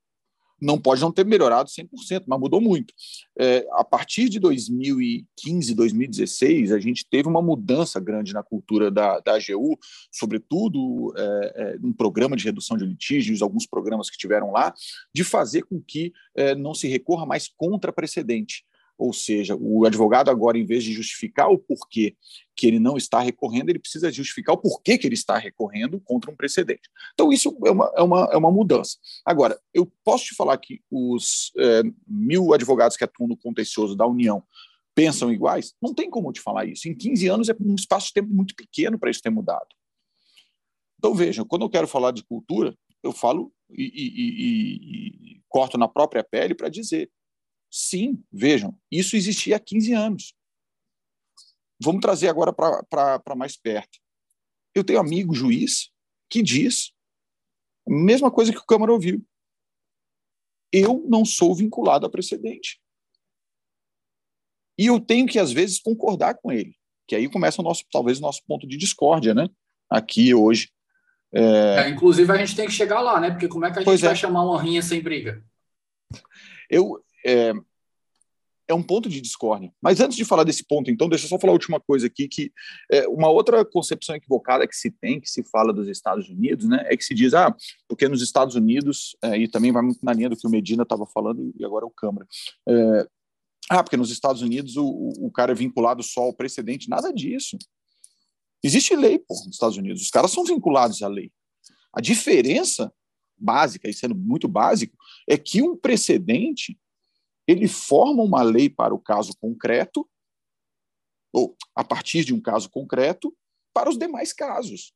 Não 0.61 0.79
pode 0.79 1.01
não 1.01 1.11
ter 1.11 1.25
melhorado 1.25 1.69
100%, 1.71 2.25
mas 2.27 2.39
mudou 2.39 2.61
muito. 2.61 2.93
É, 3.37 3.65
a 3.71 3.83
partir 3.83 4.29
de 4.29 4.39
2015, 4.39 5.73
2016, 5.73 6.71
a 6.71 6.79
gente 6.79 7.03
teve 7.09 7.27
uma 7.27 7.41
mudança 7.41 7.99
grande 7.99 8.31
na 8.31 8.43
cultura 8.43 8.91
da, 8.91 9.19
da 9.19 9.33
AGU, 9.33 9.75
sobretudo 10.11 11.11
é, 11.17 11.53
é, 11.55 11.77
um 11.83 11.91
programa 11.91 12.37
de 12.37 12.43
redução 12.43 12.77
de 12.77 12.85
litígios, 12.85 13.41
alguns 13.41 13.65
programas 13.65 14.07
que 14.11 14.17
tiveram 14.17 14.51
lá, 14.51 14.71
de 15.13 15.23
fazer 15.23 15.63
com 15.63 15.81
que 15.81 16.13
é, 16.35 16.53
não 16.53 16.75
se 16.75 16.87
recorra 16.87 17.25
mais 17.25 17.47
contra 17.57 17.91
precedente. 17.91 18.63
Ou 19.01 19.11
seja, 19.13 19.57
o 19.59 19.83
advogado 19.83 20.29
agora, 20.29 20.59
em 20.59 20.63
vez 20.63 20.83
de 20.83 20.93
justificar 20.93 21.49
o 21.49 21.57
porquê 21.57 22.15
que 22.55 22.67
ele 22.67 22.77
não 22.77 22.97
está 22.97 23.19
recorrendo, 23.19 23.71
ele 23.71 23.79
precisa 23.79 24.11
justificar 24.11 24.53
o 24.53 24.59
porquê 24.59 24.95
que 24.95 25.07
ele 25.07 25.15
está 25.15 25.39
recorrendo 25.39 25.99
contra 25.99 26.29
um 26.29 26.35
precedente. 26.35 26.87
Então, 27.15 27.33
isso 27.33 27.57
é 27.65 27.71
uma, 27.71 27.91
é 27.95 28.01
uma, 28.03 28.29
é 28.31 28.37
uma 28.37 28.51
mudança. 28.51 28.99
Agora, 29.25 29.59
eu 29.73 29.91
posso 30.03 30.25
te 30.25 30.35
falar 30.35 30.55
que 30.59 30.81
os 30.91 31.51
é, 31.57 31.81
mil 32.07 32.53
advogados 32.53 32.95
que 32.95 33.03
atuam 33.03 33.27
no 33.27 33.35
contencioso 33.35 33.95
da 33.95 34.05
União 34.05 34.43
pensam 34.93 35.33
iguais? 35.33 35.73
Não 35.81 35.95
tem 35.95 36.07
como 36.07 36.31
te 36.31 36.39
falar 36.39 36.65
isso. 36.65 36.87
Em 36.87 36.95
15 36.95 37.27
anos 37.27 37.49
é 37.49 37.55
um 37.59 37.73
espaço 37.73 38.09
de 38.09 38.13
tempo 38.13 38.31
muito 38.31 38.53
pequeno 38.55 38.99
para 38.99 39.09
isso 39.09 39.23
ter 39.23 39.31
mudado. 39.31 39.65
Então, 40.99 41.15
vejam, 41.15 41.43
quando 41.43 41.63
eu 41.63 41.69
quero 41.71 41.87
falar 41.87 42.11
de 42.11 42.23
cultura, 42.23 42.77
eu 43.01 43.11
falo 43.11 43.51
e, 43.71 43.83
e, 43.83 45.37
e 45.37 45.41
corto 45.49 45.75
na 45.75 45.87
própria 45.87 46.23
pele 46.23 46.53
para 46.53 46.69
dizer: 46.69 47.09
sim, 47.71 48.21
vejam, 48.31 48.77
isso 48.91 49.15
existia 49.15 49.55
há 49.55 49.59
15 49.59 49.93
anos. 49.93 50.33
Vamos 51.81 52.01
trazer 52.01 52.27
agora 52.27 52.53
para 52.53 53.35
mais 53.35 53.57
perto. 53.57 53.97
Eu 54.75 54.83
tenho 54.83 54.99
amigo 54.99 55.33
juiz 55.33 55.89
que 56.29 56.43
diz 56.43 56.91
a 57.87 57.91
mesma 57.91 58.29
coisa 58.29 58.51
que 58.51 58.59
o 58.59 58.65
Câmara 58.65 58.91
ouviu. 58.91 59.25
Eu 60.71 61.03
não 61.09 61.25
sou 61.25 61.55
vinculado 61.55 62.05
a 62.05 62.09
precedente. 62.09 62.79
E 64.77 64.85
eu 64.85 64.99
tenho 64.99 65.27
que, 65.27 65.39
às 65.39 65.51
vezes, 65.51 65.79
concordar 65.79 66.35
com 66.35 66.51
ele, 66.51 66.75
que 67.07 67.15
aí 67.15 67.29
começa 67.29 67.61
o 67.61 67.63
nosso, 67.63 67.83
talvez, 67.91 68.19
o 68.19 68.21
nosso 68.21 68.41
ponto 68.47 68.67
de 68.67 68.77
discórdia, 68.77 69.33
né? 69.33 69.49
Aqui 69.89 70.33
hoje. 70.33 70.71
É... 71.33 71.85
É, 71.85 71.89
inclusive, 71.89 72.31
a 72.31 72.37
gente 72.37 72.55
tem 72.55 72.67
que 72.67 72.71
chegar 72.71 73.01
lá, 73.01 73.19
né? 73.19 73.31
Porque 73.31 73.47
como 73.47 73.65
é 73.65 73.71
que 73.71 73.79
a 73.79 73.81
gente 73.81 73.85
pois 73.85 74.01
vai 74.01 74.13
é. 74.13 74.15
chamar 74.15 74.43
uma 74.43 74.61
rinha 74.61 74.81
sem 74.81 75.01
briga? 75.01 75.43
Eu, 76.69 77.03
é, 77.25 77.53
é 78.71 78.73
um 78.73 78.81
ponto 78.81 79.09
de 79.09 79.21
discórdia. 79.21 79.71
Mas 79.81 79.99
antes 79.99 80.15
de 80.15 80.25
falar 80.25 80.43
desse 80.43 80.65
ponto, 80.65 80.89
então, 80.89 81.09
deixa 81.09 81.25
eu 81.25 81.29
só 81.29 81.37
falar 81.37 81.51
a 81.51 81.53
última 81.53 81.79
coisa 81.79 82.07
aqui, 82.07 82.27
que 82.27 82.51
é, 82.91 83.07
uma 83.07 83.29
outra 83.29 83.63
concepção 83.65 84.15
equivocada 84.15 84.67
que 84.67 84.75
se 84.75 84.89
tem, 84.89 85.19
que 85.19 85.29
se 85.29 85.43
fala 85.43 85.73
dos 85.73 85.87
Estados 85.87 86.29
Unidos, 86.29 86.65
né, 86.67 86.83
é 86.85 86.95
que 86.95 87.03
se 87.03 87.13
diz, 87.13 87.33
ah, 87.33 87.55
porque 87.87 88.07
nos 88.07 88.21
Estados 88.21 88.55
Unidos, 88.55 89.15
é, 89.21 89.37
e 89.37 89.47
também 89.47 89.71
vai 89.71 89.83
muito 89.83 90.03
na 90.03 90.13
linha 90.13 90.29
do 90.29 90.37
que 90.37 90.47
o 90.47 90.49
Medina 90.49 90.83
estava 90.83 91.05
falando, 91.05 91.53
e 91.57 91.65
agora 91.65 91.85
o 91.85 91.91
Câmara, 91.91 92.27
é, 92.67 93.07
ah, 93.69 93.83
porque 93.83 93.97
nos 93.97 94.11
Estados 94.11 94.41
Unidos 94.41 94.77
o, 94.77 95.13
o 95.19 95.31
cara 95.31 95.51
é 95.51 95.55
vinculado 95.55 96.01
só 96.01 96.21
ao 96.21 96.33
precedente, 96.33 96.89
nada 96.89 97.13
disso. 97.13 97.57
Existe 98.63 98.95
lei, 98.95 99.19
pô, 99.19 99.33
nos 99.45 99.53
Estados 99.53 99.77
Unidos, 99.77 100.01
os 100.01 100.09
caras 100.09 100.31
são 100.31 100.43
vinculados 100.43 101.01
à 101.01 101.07
lei. 101.07 101.31
A 101.93 101.99
diferença 101.99 102.93
básica, 103.37 103.89
e 103.89 103.93
sendo 103.93 104.15
muito 104.15 104.47
básico, 104.47 104.95
é 105.27 105.35
que 105.37 105.61
um 105.61 105.75
precedente 105.75 106.77
ele 107.47 107.67
forma 107.67 108.23
uma 108.23 108.41
lei 108.41 108.69
para 108.69 108.93
o 108.93 108.99
caso 108.99 109.33
concreto, 109.39 110.07
ou 111.33 111.55
a 111.75 111.83
partir 111.83 112.23
de 112.23 112.33
um 112.33 112.41
caso 112.41 112.69
concreto, 112.69 113.35
para 113.73 113.89
os 113.89 113.97
demais 113.97 114.33
casos. 114.33 114.93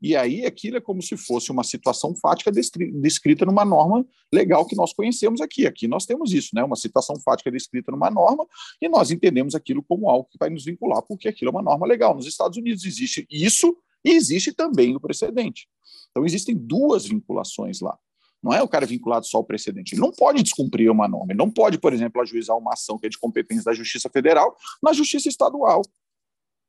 E 0.00 0.14
aí 0.14 0.44
aquilo 0.44 0.76
é 0.76 0.80
como 0.80 1.00
se 1.02 1.16
fosse 1.16 1.50
uma 1.50 1.64
situação 1.64 2.14
fática 2.14 2.52
descrita 2.52 3.46
numa 3.46 3.64
norma 3.64 4.06
legal 4.32 4.66
que 4.66 4.76
nós 4.76 4.92
conhecemos 4.92 5.40
aqui. 5.40 5.66
Aqui 5.66 5.88
nós 5.88 6.04
temos 6.04 6.32
isso, 6.32 6.50
né? 6.54 6.62
uma 6.62 6.76
situação 6.76 7.18
fática 7.20 7.50
descrita 7.50 7.90
numa 7.90 8.10
norma 8.10 8.46
e 8.80 8.88
nós 8.88 9.10
entendemos 9.10 9.54
aquilo 9.54 9.82
como 9.82 10.08
algo 10.10 10.28
que 10.30 10.38
vai 10.38 10.50
nos 10.50 10.64
vincular, 10.64 11.02
porque 11.02 11.28
aquilo 11.28 11.48
é 11.48 11.52
uma 11.52 11.62
norma 11.62 11.86
legal. 11.86 12.14
Nos 12.14 12.26
Estados 12.26 12.58
Unidos 12.58 12.84
existe 12.84 13.26
isso 13.30 13.76
e 14.04 14.10
existe 14.10 14.52
também 14.52 14.94
o 14.94 15.00
precedente. 15.00 15.66
Então 16.10 16.24
existem 16.26 16.54
duas 16.54 17.06
vinculações 17.06 17.80
lá. 17.80 17.98
Não 18.46 18.54
é 18.54 18.62
o 18.62 18.68
cara 18.68 18.86
vinculado 18.86 19.26
só 19.26 19.38
ao 19.38 19.44
precedente. 19.44 19.94
Ele 19.94 20.00
não 20.00 20.12
pode 20.12 20.40
descumprir 20.40 20.88
uma 20.88 21.08
norma. 21.08 21.32
Ele 21.32 21.38
não 21.38 21.50
pode, 21.50 21.78
por 21.78 21.92
exemplo, 21.92 22.22
ajuizar 22.22 22.56
uma 22.56 22.74
ação 22.74 22.96
que 22.96 23.06
é 23.06 23.08
de 23.08 23.18
competência 23.18 23.64
da 23.64 23.74
Justiça 23.74 24.08
Federal 24.08 24.56
na 24.80 24.92
Justiça 24.92 25.28
Estadual. 25.28 25.82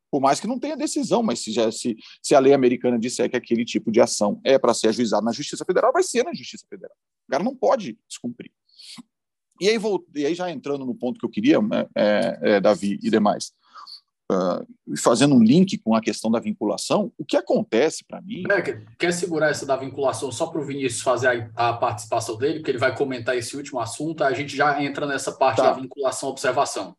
Por 0.10 0.20
mais 0.20 0.40
que 0.40 0.48
não 0.48 0.58
tenha 0.58 0.76
decisão, 0.76 1.22
mas 1.22 1.38
se, 1.40 1.52
já, 1.52 1.72
se, 1.72 1.96
se 2.24 2.34
a 2.34 2.40
lei 2.40 2.52
americana 2.52 2.98
disser 2.98 3.30
que 3.30 3.38
aquele 3.38 3.64
tipo 3.64 3.92
de 3.92 4.02
ação 4.02 4.42
é 4.44 4.58
para 4.58 4.74
ser 4.74 4.88
ajuizado 4.88 5.24
na 5.24 5.32
Justiça 5.32 5.64
Federal, 5.64 5.94
vai 5.94 6.02
ser 6.02 6.24
na 6.24 6.34
Justiça 6.34 6.66
Federal. 6.68 6.96
O 7.28 7.32
cara 7.32 7.44
não 7.44 7.56
pode 7.56 7.96
descumprir. 8.08 8.52
E 9.62 9.70
aí, 9.70 9.78
vou, 9.78 10.04
e 10.16 10.26
aí 10.26 10.34
já 10.34 10.50
entrando 10.50 10.84
no 10.84 10.96
ponto 10.96 11.20
que 11.20 11.26
eu 11.28 11.30
queria, 11.30 11.62
né, 11.62 11.86
é, 11.96 12.40
é, 12.42 12.60
Davi 12.60 12.98
e 13.04 13.10
demais, 13.12 13.52
uh, 14.32 14.98
fazendo 14.98 15.36
um 15.36 15.44
link 15.44 15.78
com 15.78 15.96
a 15.96 16.02
questão 16.02 16.30
da 16.30 16.40
vinculação, 16.40 17.12
o 17.18 17.26
que 17.26 17.38
acontece 17.38 18.04
para 18.06 18.22
mim. 18.22 18.44
É, 18.52 18.62
quer 18.98 19.14
segurar 19.14 19.50
essa 19.50 19.66
da 19.66 19.76
vinculação 19.76 20.32
só 20.32 20.48
para 20.48 20.62
o 20.62 20.66
Vinícius 20.66 21.02
fazer 21.02 21.52
a, 21.56 21.70
a, 21.70 21.74
participação 21.74 22.38
dele, 22.38 22.60
porque 22.60 22.72
ele 22.72 22.78
vai 22.78 22.96
comentar 22.96 23.38
esse 23.38 23.56
último 23.56 23.80
assunto, 23.80 24.24
a 24.24 24.34
gente 24.34 24.56
já 24.56 24.82
entra 24.82 25.06
nessa 25.06 25.32
parte 25.32 25.58
tá. 25.58 25.72
da 25.72 25.74
vinculação-observação. 25.74 26.96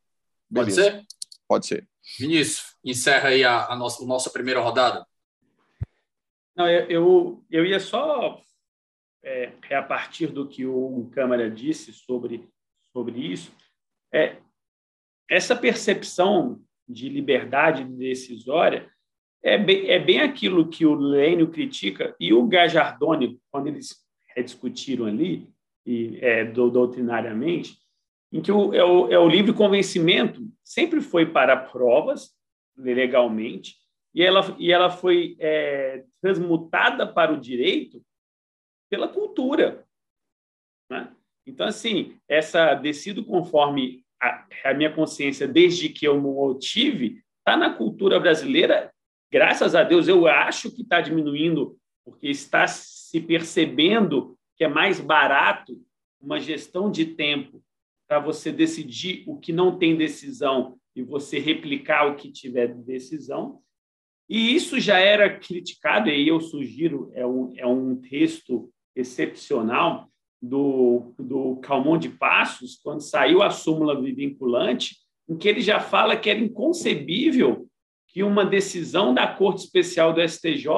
Pode 0.52 0.72
ser? 0.72 1.04
Pode 1.46 1.66
ser. 1.66 1.86
Vinícius, 2.18 2.76
encerra 2.82 3.28
aí 3.30 3.44
a, 3.44 3.66
a, 3.66 3.76
nossa, 3.76 4.02
a 4.02 4.06
nossa 4.06 4.30
primeira 4.30 4.60
rodada. 4.60 5.06
Não, 6.56 6.68
eu, 6.68 6.86
eu, 6.88 7.44
eu 7.50 7.64
ia 7.66 7.78
só, 7.78 8.40
é, 9.22 9.52
é, 9.68 9.76
a 9.76 9.82
partir 9.82 10.28
do 10.28 10.48
que 10.48 10.66
o 10.66 11.08
Câmara 11.12 11.50
disse 11.50 11.92
sobre, 11.92 12.48
sobre 12.92 13.20
isso, 13.20 13.52
é, 14.12 14.38
essa 15.30 15.54
percepção 15.54 16.60
de 16.88 17.08
liberdade 17.08 17.84
decisória 17.84 18.90
é 19.42 19.56
bem, 19.56 19.88
é 19.88 19.98
bem 19.98 20.20
aquilo 20.20 20.68
que 20.68 20.84
o 20.84 20.94
Lênio 20.94 21.50
critica 21.50 22.14
e 22.18 22.32
o 22.32 22.46
Gajardoni, 22.46 23.40
quando 23.50 23.68
eles 23.68 23.96
discutiram 24.36 25.06
ali, 25.06 25.48
e, 25.84 26.18
é, 26.20 26.44
do, 26.44 26.70
doutrinariamente, 26.70 27.78
em 28.32 28.42
que 28.42 28.52
o, 28.52 28.74
é, 28.74 28.84
o, 28.84 29.08
é 29.10 29.18
o 29.18 29.28
livre 29.28 29.52
convencimento 29.52 30.46
sempre 30.62 31.00
foi 31.00 31.26
para 31.26 31.56
provas, 31.56 32.36
legalmente, 32.76 33.76
e 34.14 34.22
ela, 34.22 34.54
e 34.58 34.72
ela 34.72 34.90
foi 34.90 35.36
é, 35.38 36.04
transmutada 36.20 37.06
para 37.06 37.32
o 37.32 37.40
direito 37.40 38.02
pela 38.90 39.08
cultura. 39.08 39.86
Né? 40.90 41.12
Então, 41.46 41.66
assim, 41.66 42.18
essa 42.28 42.74
decido 42.74 43.24
conforme 43.24 44.04
a, 44.20 44.46
a 44.64 44.74
minha 44.74 44.92
consciência 44.92 45.46
desde 45.46 45.88
que 45.88 46.06
eu 46.06 46.20
não 46.20 46.58
tive, 46.58 47.22
está 47.38 47.56
na 47.56 47.72
cultura 47.72 48.18
brasileira. 48.18 48.92
Graças 49.30 49.74
a 49.74 49.82
Deus, 49.82 50.08
eu 50.08 50.26
acho 50.26 50.70
que 50.70 50.82
está 50.82 51.00
diminuindo, 51.00 51.78
porque 52.04 52.28
está 52.28 52.66
se 52.66 53.20
percebendo 53.20 54.36
que 54.56 54.64
é 54.64 54.68
mais 54.68 55.00
barato 55.00 55.80
uma 56.20 56.40
gestão 56.40 56.90
de 56.90 57.06
tempo 57.06 57.62
para 58.08 58.18
você 58.18 58.50
decidir 58.50 59.22
o 59.26 59.38
que 59.38 59.52
não 59.52 59.78
tem 59.78 59.96
decisão 59.96 60.78
e 60.96 61.02
você 61.02 61.38
replicar 61.38 62.06
o 62.06 62.16
que 62.16 62.32
tiver 62.32 62.74
decisão. 62.74 63.60
E 64.28 64.54
isso 64.54 64.80
já 64.80 64.98
era 64.98 65.38
criticado, 65.38 66.10
e 66.10 66.28
eu 66.28 66.40
sugiro, 66.40 67.10
é 67.14 67.26
um, 67.26 67.52
é 67.56 67.66
um 67.66 67.96
texto 67.96 68.70
excepcional, 68.94 70.10
do, 70.40 71.12
do 71.18 71.56
Calmon 71.56 71.98
de 71.98 72.08
Passos, 72.08 72.78
quando 72.82 73.00
saiu 73.00 73.42
a 73.42 73.50
súmula 73.50 74.00
vinculante, 74.00 74.96
em 75.28 75.36
que 75.36 75.48
ele 75.48 75.60
já 75.60 75.80
fala 75.80 76.16
que 76.16 76.30
era 76.30 76.38
inconcebível 76.38 77.68
que 78.08 78.22
uma 78.22 78.44
decisão 78.44 79.12
da 79.12 79.26
Corte 79.26 79.64
Especial 79.64 80.12
do 80.12 80.26
STJ 80.26 80.68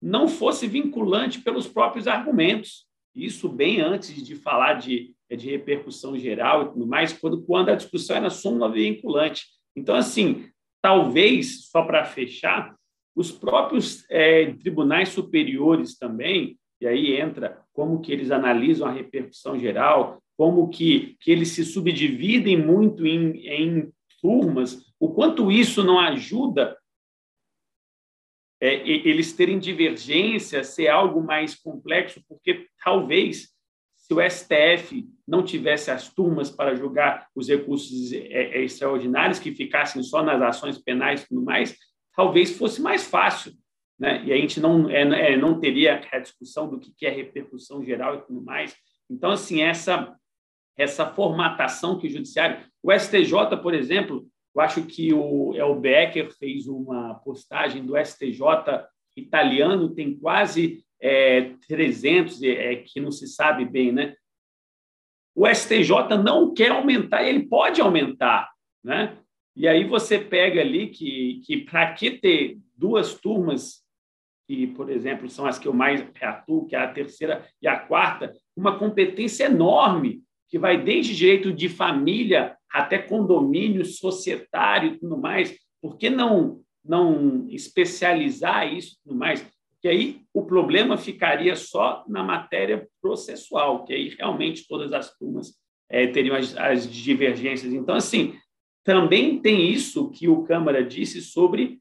não 0.00 0.28
fosse 0.28 0.66
vinculante 0.66 1.40
pelos 1.40 1.66
próprios 1.66 2.06
argumentos. 2.06 2.86
Isso 3.14 3.48
bem 3.48 3.80
antes 3.80 4.22
de 4.22 4.36
falar 4.36 4.74
de, 4.74 5.14
de 5.30 5.50
repercussão 5.50 6.18
geral 6.18 6.62
e 6.62 6.68
tudo 6.72 6.86
mais, 6.86 7.12
quando, 7.12 7.42
quando 7.42 7.70
a 7.70 7.74
discussão 7.74 8.16
era 8.16 8.30
súmula 8.30 8.70
vinculante. 8.70 9.46
Então, 9.74 9.94
assim, 9.94 10.48
talvez, 10.82 11.68
só 11.70 11.82
para 11.82 12.04
fechar, 12.04 12.74
os 13.16 13.32
próprios 13.32 14.04
é, 14.10 14.52
tribunais 14.54 15.08
superiores 15.10 15.98
também 15.98 16.58
e 16.80 16.86
aí 16.86 17.20
entra 17.20 17.62
como 17.72 18.00
que 18.00 18.12
eles 18.12 18.30
analisam 18.30 18.88
a 18.88 18.92
repercussão 18.92 19.58
geral, 19.58 20.22
como 20.36 20.68
que, 20.70 21.16
que 21.20 21.30
eles 21.30 21.48
se 21.48 21.64
subdividem 21.64 22.56
muito 22.56 23.06
em, 23.06 23.46
em 23.46 23.92
turmas, 24.20 24.86
o 24.98 25.10
quanto 25.12 25.50
isso 25.50 25.82
não 25.84 25.98
ajuda 25.98 26.76
é, 28.60 28.74
eles 28.86 29.32
terem 29.32 29.58
divergência, 29.58 30.62
ser 30.62 30.88
algo 30.88 31.22
mais 31.22 31.54
complexo, 31.54 32.22
porque 32.28 32.66
talvez 32.82 33.48
se 33.96 34.12
o 34.12 34.20
STF 34.20 35.08
não 35.26 35.42
tivesse 35.42 35.90
as 35.90 36.12
turmas 36.12 36.50
para 36.50 36.74
julgar 36.74 37.28
os 37.34 37.48
recursos 37.48 38.12
é, 38.12 38.18
é, 38.18 38.64
extraordinários, 38.64 39.38
que 39.38 39.54
ficassem 39.54 40.02
só 40.02 40.22
nas 40.22 40.42
ações 40.42 40.78
penais 40.78 41.22
e 41.22 41.28
tudo 41.28 41.42
mais, 41.42 41.76
talvez 42.14 42.56
fosse 42.56 42.82
mais 42.82 43.06
fácil 43.06 43.52
né? 44.00 44.24
e 44.24 44.32
a 44.32 44.36
gente 44.36 44.58
não, 44.58 44.88
é, 44.88 45.02
é, 45.02 45.36
não 45.36 45.60
teria 45.60 46.00
a 46.10 46.18
discussão 46.18 46.70
do 46.70 46.80
que 46.80 47.04
é 47.04 47.10
repercussão 47.10 47.84
geral 47.84 48.16
e 48.16 48.22
tudo 48.22 48.40
mais. 48.40 48.74
Então, 49.10 49.32
assim, 49.32 49.60
essa, 49.60 50.16
essa 50.76 51.06
formatação 51.06 51.98
que 51.98 52.06
o 52.06 52.10
judiciário... 52.10 52.64
O 52.82 52.90
STJ, 52.90 53.58
por 53.62 53.74
exemplo, 53.74 54.26
eu 54.54 54.62
acho 54.62 54.82
que 54.86 55.12
o 55.12 55.54
El 55.54 55.78
Becker 55.78 56.34
fez 56.38 56.66
uma 56.66 57.14
postagem 57.16 57.84
do 57.84 57.94
STJ 58.02 58.40
italiano, 59.14 59.94
tem 59.94 60.18
quase 60.18 60.82
é, 60.98 61.52
300, 61.68 62.42
é, 62.42 62.76
que 62.76 63.00
não 63.00 63.12
se 63.12 63.26
sabe 63.26 63.66
bem, 63.66 63.92
né? 63.92 64.14
O 65.34 65.46
STJ 65.46 66.16
não 66.24 66.54
quer 66.54 66.70
aumentar, 66.70 67.22
ele 67.22 67.46
pode 67.46 67.82
aumentar, 67.82 68.50
né? 68.82 69.18
E 69.54 69.68
aí 69.68 69.84
você 69.84 70.18
pega 70.18 70.60
ali 70.62 70.88
que, 70.88 71.42
que 71.44 71.58
para 71.58 71.92
que 71.92 72.12
ter 72.12 72.58
duas 72.74 73.14
turmas 73.14 73.84
que, 74.50 74.66
por 74.66 74.90
exemplo, 74.90 75.28
são 75.28 75.46
as 75.46 75.60
que 75.60 75.68
eu 75.68 75.72
mais 75.72 76.04
atuo, 76.20 76.66
que 76.66 76.74
é 76.74 76.80
a 76.80 76.92
terceira 76.92 77.46
e 77.62 77.68
a 77.68 77.78
quarta, 77.78 78.32
uma 78.56 78.76
competência 78.76 79.44
enorme, 79.44 80.22
que 80.48 80.58
vai 80.58 80.82
desde 80.82 81.14
direito 81.14 81.52
de 81.52 81.68
família 81.68 82.56
até 82.68 82.98
condomínio 82.98 83.84
societário 83.84 84.94
e 84.94 84.98
tudo 84.98 85.16
mais. 85.16 85.56
Por 85.80 85.96
que 85.96 86.10
não, 86.10 86.62
não 86.84 87.46
especializar 87.48 88.72
isso 88.74 88.96
e 88.96 89.02
tudo 89.04 89.16
mais? 89.16 89.46
que 89.80 89.88
aí 89.88 90.20
o 90.34 90.44
problema 90.44 90.98
ficaria 90.98 91.56
só 91.56 92.04
na 92.06 92.22
matéria 92.22 92.86
processual, 93.00 93.86
que 93.86 93.94
aí 93.94 94.10
realmente 94.10 94.68
todas 94.68 94.92
as 94.92 95.16
turmas 95.16 95.54
é, 95.88 96.06
teriam 96.06 96.36
as, 96.36 96.54
as 96.54 96.86
divergências. 96.86 97.72
Então, 97.72 97.94
assim, 97.94 98.34
também 98.84 99.40
tem 99.40 99.70
isso 99.70 100.10
que 100.10 100.28
o 100.28 100.42
Câmara 100.42 100.84
disse 100.84 101.22
sobre 101.22 101.78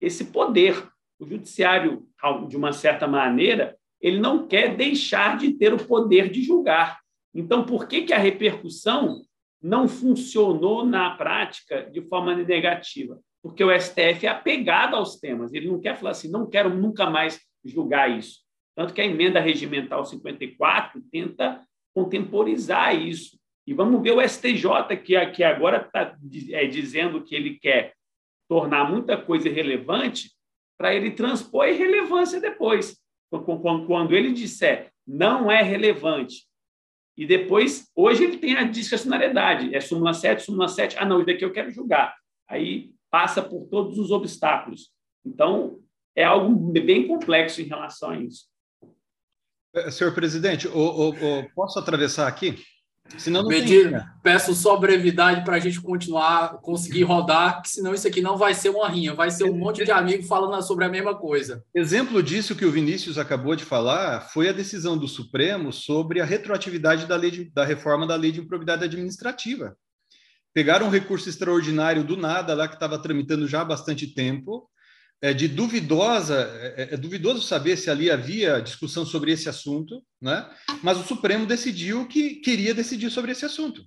esse 0.00 0.26
poder. 0.32 0.91
O 1.22 1.24
judiciário, 1.24 2.04
de 2.48 2.56
uma 2.56 2.72
certa 2.72 3.06
maneira, 3.06 3.76
ele 4.00 4.18
não 4.18 4.48
quer 4.48 4.74
deixar 4.74 5.38
de 5.38 5.52
ter 5.52 5.72
o 5.72 5.86
poder 5.86 6.28
de 6.28 6.42
julgar. 6.42 6.98
Então, 7.32 7.64
por 7.64 7.86
que, 7.86 8.02
que 8.02 8.12
a 8.12 8.18
repercussão 8.18 9.22
não 9.62 9.86
funcionou 9.86 10.84
na 10.84 11.10
prática 11.10 11.88
de 11.88 12.00
forma 12.08 12.34
negativa? 12.34 13.20
Porque 13.40 13.62
o 13.62 13.70
STF 13.70 14.26
é 14.26 14.30
apegado 14.30 14.96
aos 14.96 15.14
temas, 15.20 15.54
ele 15.54 15.68
não 15.68 15.80
quer 15.80 15.96
falar 15.96 16.10
assim, 16.10 16.28
não 16.28 16.50
quero 16.50 16.74
nunca 16.74 17.08
mais 17.08 17.40
julgar 17.64 18.10
isso. 18.10 18.40
Tanto 18.74 18.92
que 18.92 19.00
a 19.00 19.06
emenda 19.06 19.38
regimental 19.38 20.04
54 20.04 21.00
tenta 21.12 21.62
contemporizar 21.94 23.00
isso. 23.00 23.38
E 23.64 23.72
vamos 23.72 24.02
ver 24.02 24.10
o 24.10 24.28
STJ, 24.28 24.96
que, 25.04 25.24
que 25.26 25.44
agora 25.44 25.86
está 25.86 26.16
é, 26.50 26.66
dizendo 26.66 27.22
que 27.22 27.36
ele 27.36 27.60
quer 27.60 27.94
tornar 28.48 28.90
muita 28.90 29.16
coisa 29.16 29.48
irrelevante 29.48 30.32
para 30.82 30.92
ele 30.92 31.12
transpor 31.12 31.62
a 31.62 31.70
irrelevância 31.70 32.40
depois. 32.40 33.00
Quando 33.30 34.16
ele 34.16 34.32
disser 34.32 34.90
não 35.06 35.48
é 35.48 35.62
relevante, 35.62 36.44
e 37.16 37.24
depois, 37.24 37.88
hoje 37.94 38.24
ele 38.24 38.38
tem 38.38 38.56
a 38.56 38.64
discrecionalidade, 38.64 39.72
é 39.72 39.80
súmula 39.80 40.12
7, 40.12 40.42
súmula 40.42 40.66
7, 40.66 40.96
ah, 40.98 41.04
não, 41.04 41.18
isso 41.18 41.26
daqui 41.26 41.44
eu 41.44 41.52
quero 41.52 41.70
julgar. 41.70 42.16
Aí 42.48 42.90
passa 43.08 43.40
por 43.40 43.68
todos 43.68 43.96
os 43.96 44.10
obstáculos. 44.10 44.90
Então, 45.24 45.78
é 46.16 46.24
algo 46.24 46.52
bem 46.72 47.06
complexo 47.06 47.60
em 47.60 47.66
relação 47.66 48.10
a 48.10 48.18
isso. 48.18 48.46
É, 49.74 49.88
senhor 49.88 50.12
presidente, 50.12 50.66
o, 50.66 50.72
o, 50.72 51.08
o, 51.10 51.50
posso 51.54 51.78
atravessar 51.78 52.26
aqui? 52.26 52.56
Senão 53.18 53.42
não 53.42 53.48
Medina, 53.48 54.00
tem 54.00 54.08
peço 54.22 54.54
só 54.54 54.76
brevidade 54.76 55.44
para 55.44 55.56
a 55.56 55.58
gente 55.58 55.80
continuar, 55.80 56.58
conseguir 56.60 57.02
rodar, 57.04 57.62
que 57.62 57.68
senão 57.68 57.94
isso 57.94 58.06
aqui 58.06 58.20
não 58.20 58.36
vai 58.36 58.54
ser 58.54 58.70
uma 58.70 58.88
rinha, 58.88 59.14
vai 59.14 59.30
ser 59.30 59.44
um 59.44 59.56
monte 59.56 59.84
de 59.84 59.90
amigos 59.90 60.26
falando 60.26 60.60
sobre 60.62 60.84
a 60.84 60.88
mesma 60.88 61.14
coisa. 61.14 61.62
Exemplo 61.74 62.22
disso 62.22 62.54
que 62.54 62.64
o 62.64 62.70
Vinícius 62.70 63.18
acabou 63.18 63.54
de 63.56 63.64
falar 63.64 64.20
foi 64.20 64.48
a 64.48 64.52
decisão 64.52 64.96
do 64.96 65.08
Supremo 65.08 65.72
sobre 65.72 66.20
a 66.20 66.24
retroatividade 66.24 67.06
da, 67.06 67.16
lei 67.16 67.30
de, 67.30 67.44
da 67.52 67.64
reforma 67.64 68.06
da 68.06 68.16
lei 68.16 68.32
de 68.32 68.40
improbidade 68.40 68.84
administrativa. 68.84 69.76
Pegaram 70.54 70.86
um 70.86 70.90
recurso 70.90 71.28
extraordinário 71.28 72.04
do 72.04 72.16
nada 72.16 72.54
lá 72.54 72.68
que 72.68 72.74
estava 72.74 72.98
tramitando 72.98 73.48
já 73.48 73.62
há 73.62 73.64
bastante 73.64 74.06
tempo 74.06 74.68
é 75.22 75.32
de 75.32 75.46
duvidosa, 75.46 76.50
é, 76.60 76.82
é, 76.82 76.94
é, 76.94 76.96
duvidoso 76.96 77.42
saber 77.42 77.76
se 77.76 77.88
ali 77.88 78.10
havia 78.10 78.60
discussão 78.60 79.06
sobre 79.06 79.30
esse 79.30 79.48
assunto, 79.48 80.02
né? 80.20 80.50
mas 80.82 80.98
o 80.98 81.04
Supremo 81.04 81.46
decidiu 81.46 82.08
que 82.08 82.36
queria 82.36 82.74
decidir 82.74 83.08
sobre 83.08 83.30
esse 83.30 83.44
assunto. 83.44 83.84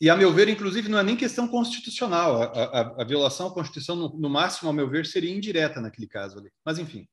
E, 0.00 0.08
a 0.08 0.16
meu 0.16 0.32
ver, 0.32 0.48
inclusive, 0.48 0.88
não 0.88 0.98
é 0.98 1.02
nem 1.02 1.14
questão 1.14 1.46
constitucional. 1.46 2.42
A, 2.42 2.46
a, 2.46 3.02
a 3.02 3.04
violação 3.04 3.48
à 3.48 3.54
Constituição, 3.54 3.94
no, 3.94 4.18
no, 4.18 4.30
máximo, 4.30 4.68
a 4.68 4.72
meu 4.72 4.88
ver, 4.88 5.06
seria 5.06 5.32
indireta 5.32 5.80
naquele 5.80 6.08
caso 6.08 6.38
ali. 6.38 6.50
Mas, 6.64 6.78
enfim. 6.78 7.06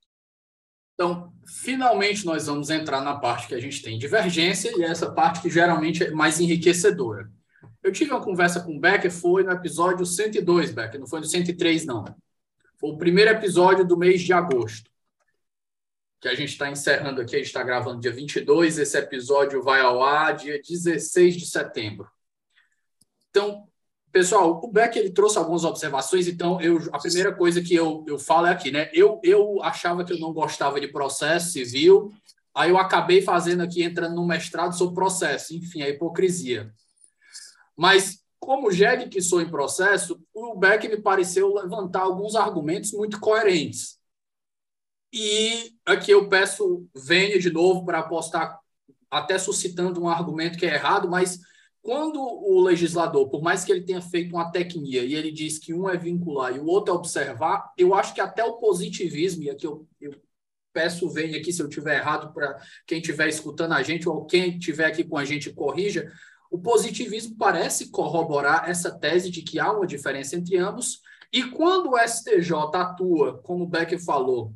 Então, 0.96 1.32
finalmente, 1.46 2.26
nós 2.26 2.48
vamos 2.48 2.70
entrar 2.70 3.02
na 3.02 3.20
parte 3.20 3.48
que 3.48 3.54
a 3.54 3.60
gente 3.60 3.84
tem 3.84 4.00
divergência, 4.00 4.72
e 4.76 4.84
essa 4.84 5.12
parte 5.12 5.42
que 5.42 5.50
geralmente 5.50 6.04
é 6.04 6.12
mais 6.12 6.40
enriquecedora. 6.40 7.30
Eu 7.84 7.92
tive 7.92 8.12
uma 8.12 8.24
conversa 8.24 8.62
com 8.62 8.76
o 8.76 8.80
Becker, 8.80 9.12
foi 9.12 9.44
no 9.44 9.52
episódio 9.52 10.06
102, 10.06 10.72
Becker, 10.72 11.00
não 11.00 11.08
foi 11.08 11.20
no 11.20 11.26
103, 11.26 11.86
não. 11.86 12.06
Foi 12.80 12.92
o 12.92 12.98
primeiro 12.98 13.30
episódio 13.32 13.86
do 13.86 13.98
mês 13.98 14.22
de 14.22 14.32
agosto, 14.32 14.90
que 16.22 16.30
a 16.30 16.34
gente 16.34 16.50
está 16.50 16.72
encerrando 16.72 17.20
aqui. 17.20 17.36
A 17.36 17.40
gente 17.40 17.48
está 17.48 17.62
gravando 17.62 18.00
dia 18.00 18.12
22, 18.12 18.78
esse 18.78 18.98
episódio 18.98 19.62
vai 19.62 19.82
ao 19.82 20.02
ar 20.02 20.34
dia 20.36 20.62
16 20.62 21.36
de 21.36 21.46
setembro. 21.46 22.10
Então, 23.30 23.68
pessoal, 24.14 24.62
o 24.64 24.72
Beck 24.72 24.98
ele 24.98 25.12
trouxe 25.12 25.38
algumas 25.38 25.66
observações, 25.66 26.28
então 26.28 26.60
eu, 26.62 26.80
a 26.94 27.00
primeira 27.00 27.36
coisa 27.36 27.62
que 27.62 27.76
eu, 27.76 28.06
eu 28.08 28.18
falo 28.18 28.48
é 28.48 28.52
aqui, 28.52 28.72
né? 28.72 28.90
Eu, 28.94 29.20
eu 29.24 29.62
achava 29.62 30.06
que 30.06 30.14
eu 30.14 30.20
não 30.20 30.32
gostava 30.32 30.80
de 30.80 30.88
processo 30.88 31.52
civil, 31.52 32.14
aí 32.56 32.70
eu 32.70 32.78
acabei 32.78 33.22
fazendo 33.22 33.62
aqui, 33.62 33.84
entrando 33.84 34.16
no 34.16 34.26
mestrado 34.26 34.76
sobre 34.78 34.96
processo, 34.96 35.54
enfim, 35.54 35.82
a 35.82 35.90
hipocrisia. 35.90 36.74
Mas 37.76 38.24
como 38.40 38.72
jegue 38.72 39.10
que 39.10 39.22
sou 39.22 39.42
em 39.42 39.50
processo, 39.50 40.20
o 40.34 40.56
Beck 40.56 40.88
me 40.88 41.02
pareceu 41.02 41.54
levantar 41.54 42.02
alguns 42.02 42.36
argumentos 42.36 42.92
muito 42.94 43.20
coerentes. 43.20 44.00
E 45.12 45.74
aqui 45.86 46.12
eu 46.12 46.30
peço, 46.30 46.88
venha 46.96 47.40
de 47.40 47.52
novo 47.52 47.86
para 47.86 48.00
apostar, 48.00 48.60
até 49.10 49.38
suscitando 49.38 50.02
um 50.02 50.08
argumento 50.08 50.58
que 50.58 50.66
é 50.66 50.76
errado, 50.76 51.10
mas 51.10 51.40
quando 51.82 52.22
o 52.22 52.62
legislador, 52.62 53.30
por 53.30 53.42
mais 53.42 53.64
que 53.64 53.72
ele 53.72 53.84
tenha 53.84 54.02
feito 54.02 54.36
uma 54.36 54.52
tecnia 54.52 55.04
e 55.04 55.16
ele 55.16 55.32
diz 55.32 55.58
que 55.58 55.74
um 55.74 55.90
é 55.90 55.98
vincular 55.98 56.56
e 56.56 56.60
o 56.60 56.66
outro 56.66 56.94
é 56.94 56.98
observar, 56.98 57.74
eu 57.78 57.96
acho 57.96 58.14
que 58.14 58.22
até 58.22 58.44
o 58.44 58.58
positivismo, 58.58 59.44
e 59.44 59.50
aqui 59.50 59.66
eu, 59.66 59.88
eu 60.00 60.14
peço, 60.72 61.10
venha 61.10 61.38
aqui 61.38 61.52
se 61.52 61.62
eu 61.62 61.70
tiver 61.70 61.98
errado 61.98 62.34
para 62.34 62.62
quem 62.86 63.00
estiver 63.00 63.28
escutando 63.28 63.74
a 63.74 63.82
gente 63.82 64.08
ou 64.08 64.26
quem 64.26 64.58
estiver 64.58 64.86
aqui 64.86 65.04
com 65.04 65.18
a 65.18 65.26
gente 65.26 65.52
corrija, 65.52 66.12
o 66.50 66.58
positivismo 66.58 67.36
parece 67.38 67.90
corroborar 67.90 68.70
essa 68.70 68.92
tese 68.98 69.30
de 69.30 69.42
que 69.42 69.60
há 69.60 69.72
uma 69.72 69.86
diferença 69.86 70.36
entre 70.36 70.58
ambos, 70.58 71.02
e 71.32 71.44
quando 71.44 71.92
o 71.92 71.98
STJ 71.98 72.54
atua, 72.74 73.38
como 73.44 73.64
o 73.64 73.68
Becker 73.68 74.04
falou, 74.04 74.54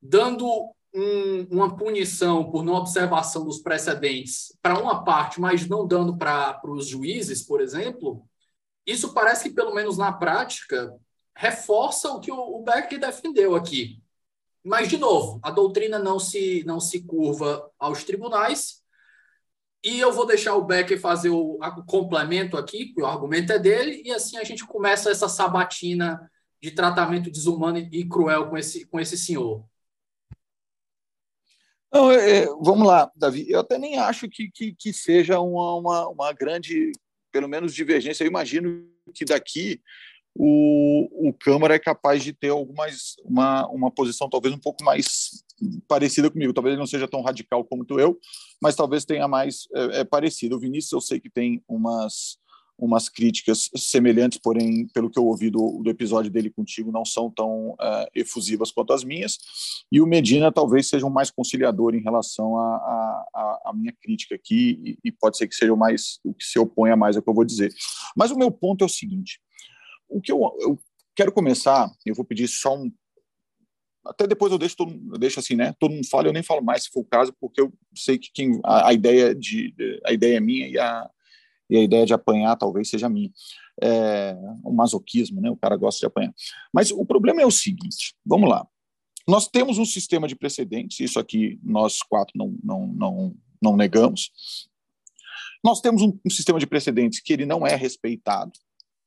dando 0.00 0.46
um, 0.94 1.46
uma 1.50 1.76
punição 1.76 2.48
por 2.50 2.62
não 2.62 2.74
observação 2.74 3.44
dos 3.44 3.58
precedentes 3.58 4.56
para 4.62 4.78
uma 4.78 5.02
parte, 5.02 5.40
mas 5.40 5.66
não 5.66 5.86
dando 5.86 6.16
para 6.16 6.60
os 6.64 6.86
juízes, 6.86 7.42
por 7.42 7.60
exemplo, 7.60 8.24
isso 8.86 9.12
parece 9.12 9.48
que, 9.48 9.54
pelo 9.54 9.74
menos 9.74 9.98
na 9.98 10.12
prática, 10.12 10.94
reforça 11.36 12.12
o 12.12 12.20
que 12.20 12.30
o, 12.30 12.36
o 12.36 12.62
Becker 12.62 13.00
defendeu 13.00 13.56
aqui. 13.56 14.00
Mas, 14.62 14.88
de 14.88 14.96
novo, 14.96 15.40
a 15.42 15.50
doutrina 15.50 15.98
não 15.98 16.18
se, 16.18 16.62
não 16.64 16.78
se 16.78 17.02
curva 17.02 17.68
aos 17.78 18.04
tribunais, 18.04 18.83
e 19.84 20.00
eu 20.00 20.10
vou 20.10 20.26
deixar 20.26 20.54
o 20.54 20.64
Becker 20.64 20.98
fazer 20.98 21.28
o, 21.28 21.58
complemento 21.86 22.56
aqui, 22.56 22.86
porque 22.86 23.02
o 23.02 23.06
argumento 23.06 23.52
é 23.52 23.58
dele, 23.58 24.02
e 24.02 24.10
assim 24.10 24.38
a 24.38 24.44
gente 24.44 24.66
começa 24.66 25.10
essa 25.10 25.28
sabatina 25.28 26.30
de 26.60 26.70
tratamento 26.70 27.30
desumano 27.30 27.76
e 27.76 28.08
cruel 28.08 28.48
com 28.48 28.56
esse, 28.56 28.86
com 28.86 28.98
esse 28.98 29.18
senhor. 29.18 29.62
Não, 31.92 32.10
é, 32.10 32.38
é, 32.38 32.46
vamos 32.46 32.86
lá, 32.86 33.12
Davi. 33.14 33.44
Eu 33.48 33.60
até 33.60 33.76
nem 33.76 33.98
acho 33.98 34.26
que, 34.28 34.50
que, 34.50 34.74
que 34.74 34.90
seja 34.90 35.38
uma, 35.38 35.74
uma, 35.74 36.08
uma, 36.08 36.32
grande, 36.32 36.90
pelo 37.30 37.48
menos, 37.48 37.74
divergência. 37.74 38.24
Eu 38.24 38.28
imagino 38.28 38.88
que 39.14 39.26
daqui 39.26 39.82
o, 40.34 41.28
o 41.28 41.32
Câmara 41.34 41.74
é 41.74 41.78
capaz 41.78 42.24
de 42.24 42.32
ter 42.32 42.48
algumas, 42.48 43.16
uma, 43.22 43.68
uma 43.68 43.90
posição 43.90 44.30
talvez 44.30 44.54
um 44.54 44.58
pouco 44.58 44.82
mais 44.82 45.44
parecida 45.86 46.30
comigo. 46.30 46.54
Talvez 46.54 46.72
ele 46.72 46.80
não 46.80 46.86
seja 46.86 47.06
tão 47.06 47.22
radical 47.22 47.62
como 47.64 47.86
eu, 48.00 48.18
mas 48.60 48.74
talvez 48.76 49.04
tenha 49.04 49.28
mais 49.28 49.68
é, 49.74 50.00
é 50.00 50.04
parecido. 50.04 50.56
O 50.56 50.60
Vinícius 50.60 50.92
eu 50.92 51.00
sei 51.00 51.20
que 51.20 51.30
tem 51.30 51.62
umas 51.68 52.38
umas 52.78 53.08
críticas 53.08 53.70
semelhantes, 53.76 54.38
porém, 54.38 54.86
pelo 54.88 55.08
que 55.08 55.18
eu 55.18 55.24
ouvi 55.24 55.48
do, 55.48 55.80
do 55.82 55.90
episódio 55.90 56.30
dele 56.30 56.50
contigo, 56.50 56.90
não 56.90 57.04
são 57.04 57.30
tão 57.30 57.70
uh, 57.70 58.06
efusivas 58.14 58.72
quanto 58.72 58.92
as 58.92 59.04
minhas. 59.04 59.38
E 59.90 60.00
o 60.00 60.06
Medina 60.06 60.50
talvez 60.50 60.88
seja 60.88 61.06
um 61.06 61.10
mais 61.10 61.30
conciliador 61.30 61.94
em 61.94 62.02
relação 62.02 62.58
à 62.58 63.72
minha 63.74 63.94
crítica 64.02 64.34
aqui, 64.34 64.80
e, 64.84 65.08
e, 65.08 65.12
pode 65.12 65.36
ser 65.36 65.46
que 65.46 65.54
seja 65.54 65.72
o 65.72 65.76
mais 65.76 66.18
o 66.24 66.34
que 66.34 66.44
se 66.44 66.58
oponha 66.58 66.96
mais 66.96 67.16
ao 67.16 67.22
que 67.22 67.30
eu 67.30 67.34
vou 67.34 67.44
dizer. 67.44 67.72
Mas 68.16 68.30
o 68.30 68.36
meu 68.36 68.50
ponto 68.50 68.82
é 68.82 68.86
o 68.86 68.90
seguinte: 68.90 69.40
o 70.08 70.20
que 70.20 70.32
eu, 70.32 70.40
eu 70.60 70.78
quero 71.14 71.32
começar, 71.32 71.90
eu 72.04 72.14
vou 72.14 72.24
pedir 72.24 72.48
só 72.48 72.76
um 72.76 72.90
até 74.06 74.26
depois 74.26 74.52
eu 74.52 74.58
deixo, 74.58 74.76
eu 74.80 75.18
deixo 75.18 75.40
assim, 75.40 75.54
né? 75.54 75.74
Todo 75.78 75.92
mundo 75.92 76.06
fala, 76.08 76.28
eu 76.28 76.32
nem 76.32 76.42
falo 76.42 76.62
mais 76.62 76.84
se 76.84 76.90
for 76.90 77.00
o 77.00 77.04
caso, 77.04 77.34
porque 77.40 77.60
eu 77.60 77.72
sei 77.94 78.18
que 78.18 78.30
quem, 78.32 78.60
a, 78.64 78.88
a 78.88 78.92
ideia 78.92 79.34
de 79.34 79.74
a 80.04 80.12
ideia 80.12 80.36
é 80.36 80.40
minha 80.40 80.68
e 80.68 80.78
a, 80.78 81.10
e 81.70 81.76
a 81.76 81.82
ideia 81.82 82.04
de 82.04 82.14
apanhar 82.14 82.56
talvez 82.56 82.88
seja 82.88 83.08
minha. 83.08 83.30
É 83.82 84.36
masoquismo, 84.64 85.40
né? 85.40 85.50
O 85.50 85.56
cara 85.56 85.76
gosta 85.76 86.00
de 86.00 86.06
apanhar. 86.06 86.32
Mas 86.72 86.90
o 86.90 87.04
problema 87.04 87.42
é 87.42 87.46
o 87.46 87.50
seguinte, 87.50 88.14
vamos 88.24 88.48
lá. 88.48 88.66
Nós 89.26 89.48
temos 89.48 89.78
um 89.78 89.84
sistema 89.84 90.28
de 90.28 90.36
precedentes, 90.36 91.00
isso 91.00 91.18
aqui 91.18 91.58
nós 91.62 92.02
quatro 92.02 92.32
não, 92.36 92.56
não, 92.62 92.86
não, 92.88 93.36
não 93.60 93.76
negamos. 93.76 94.30
Nós 95.64 95.80
temos 95.80 96.02
um, 96.02 96.18
um 96.24 96.30
sistema 96.30 96.58
de 96.58 96.66
precedentes 96.66 97.20
que 97.20 97.32
ele 97.32 97.46
não 97.46 97.66
é 97.66 97.74
respeitado, 97.74 98.52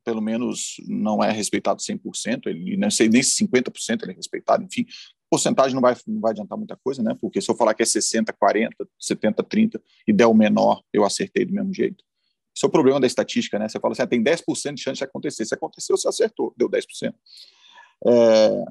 pelo 0.08 0.22
menos 0.22 0.78
não 0.88 1.22
é 1.22 1.30
respeitado 1.34 1.82
100%, 1.82 2.46
ele 2.46 2.78
não 2.78 2.90
sei 2.90 3.10
nem 3.10 3.22
se 3.22 3.46
50% 3.46 4.04
ele 4.04 4.14
é 4.14 4.16
respeitado, 4.16 4.64
enfim, 4.64 4.86
porcentagem 5.30 5.76
não 5.76 5.82
vai, 5.82 5.98
não 6.08 6.22
vai 6.22 6.32
adiantar 6.32 6.58
muita 6.58 6.78
coisa, 6.78 7.04
né? 7.04 7.14
Porque 7.20 7.42
se 7.42 7.52
eu 7.52 7.56
falar 7.58 7.74
que 7.74 7.84
é 7.84 7.86
60, 7.86 8.32
40, 8.32 8.88
70, 8.98 9.44
30 9.44 9.84
e 10.08 10.14
der 10.14 10.26
o 10.26 10.34
menor, 10.34 10.82
eu 10.94 11.04
acertei 11.04 11.44
do 11.44 11.54
mesmo 11.54 11.74
jeito. 11.74 12.06
Esse 12.56 12.64
é 12.64 12.70
o 12.70 12.72
problema 12.72 13.02
da 13.02 13.06
estatística, 13.06 13.60
né? 13.60 13.68
Você 13.68 13.82
fala 13.82 13.92
assim, 13.92 14.04
ah, 14.04 14.08
tem 14.08 14.24
10% 14.24 14.76
de 14.76 14.82
chance 14.82 14.98
de 14.98 15.04
acontecer. 15.04 15.46
Se 15.46 15.54
aconteceu, 15.54 15.98
você 15.98 16.08
acertou, 16.08 16.54
deu 16.56 16.70
10%. 16.70 17.14
É... 18.06 18.66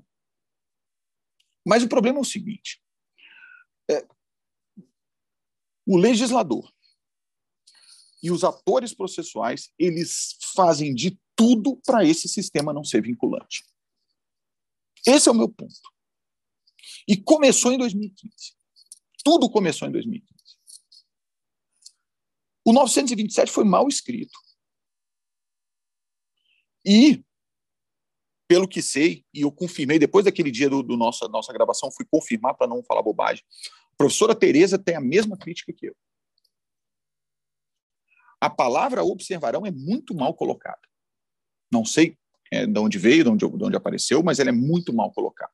Mas 1.66 1.82
o 1.82 1.89
problema 1.89 2.16
é 2.16 2.22
o 2.22 2.24
seguinte: 2.24 2.80
é, 3.91 4.07
o 5.87 5.99
legislador 5.99 6.72
e 8.27 8.31
os 8.33 8.43
atores 8.43 8.93
processuais 8.93 9.72
eles 9.79 10.37
fazem 10.57 10.93
de 10.93 11.16
tudo 11.37 11.81
para 11.87 12.05
esse 12.05 12.27
sistema 12.29 12.72
não 12.72 12.83
ser 12.83 13.01
vinculante. 13.01 13.64
Esse 15.07 15.29
é 15.29 15.33
o 15.33 15.35
meu 15.35 15.49
ponto. 15.49 15.72
E 17.07 17.16
começou 17.16 17.72
em 17.72 17.79
2015. 17.79 18.35
Tudo 19.22 19.49
começou 19.49 19.87
em 19.87 19.93
2015. 19.93 20.35
O 22.64 22.72
927 22.72 23.53
foi 23.53 23.62
mal 23.62 23.87
escrito. 23.87 24.37
E, 26.85 27.24
pelo 28.49 28.66
que 28.66 28.83
sei, 28.83 29.24
e 29.33 29.43
eu 29.43 29.53
confirmei, 29.53 30.01
depois 30.01 30.24
daquele 30.24 30.51
dia 30.51 30.68
do, 30.68 30.83
do 30.83 30.97
nossa, 30.97 31.29
nossa 31.29 31.53
gravação, 31.53 31.93
fui 31.93 32.05
confirmar 32.11 32.57
para 32.57 32.66
não 32.66 32.83
falar 32.83 33.03
bobagem. 33.03 33.45
A 33.93 33.97
professora 33.97 34.35
Tereza 34.35 34.77
tem 34.77 34.97
a 34.97 35.01
mesma 35.01 35.37
crítica 35.37 35.72
que 35.72 35.87
eu. 35.87 35.97
A 38.41 38.51
palavra 38.51 39.03
observarão 39.03 39.64
é 39.66 39.70
muito 39.70 40.14
mal 40.14 40.34
colocada. 40.34 40.80
Não 41.72 41.84
sei 41.84 42.16
é, 42.51 42.66
de 42.66 42.78
onde 42.78 42.99
veio, 42.99 43.24
de 43.24 43.30
onde, 43.30 43.59
de 43.59 43.64
onde 43.64 43.76
apareceu, 43.76 44.22
mas 44.22 44.39
ela 44.39 44.51
é 44.51 44.53
muito 44.53 44.93
mal 44.93 45.11
colocada. 45.12 45.53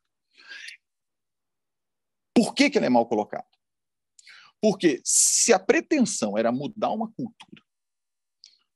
Por 2.35 2.55
que, 2.55 2.70
que 2.70 2.78
ela 2.78 2.87
é 2.87 2.91
mal 2.91 3.07
colocada? 3.07 3.47
Porque 4.61 5.01
se 5.05 5.53
a 5.53 5.59
pretensão 5.59 6.39
era 6.39 6.53
mudar 6.53 6.91
uma 6.91 7.11
cultura 7.12 7.62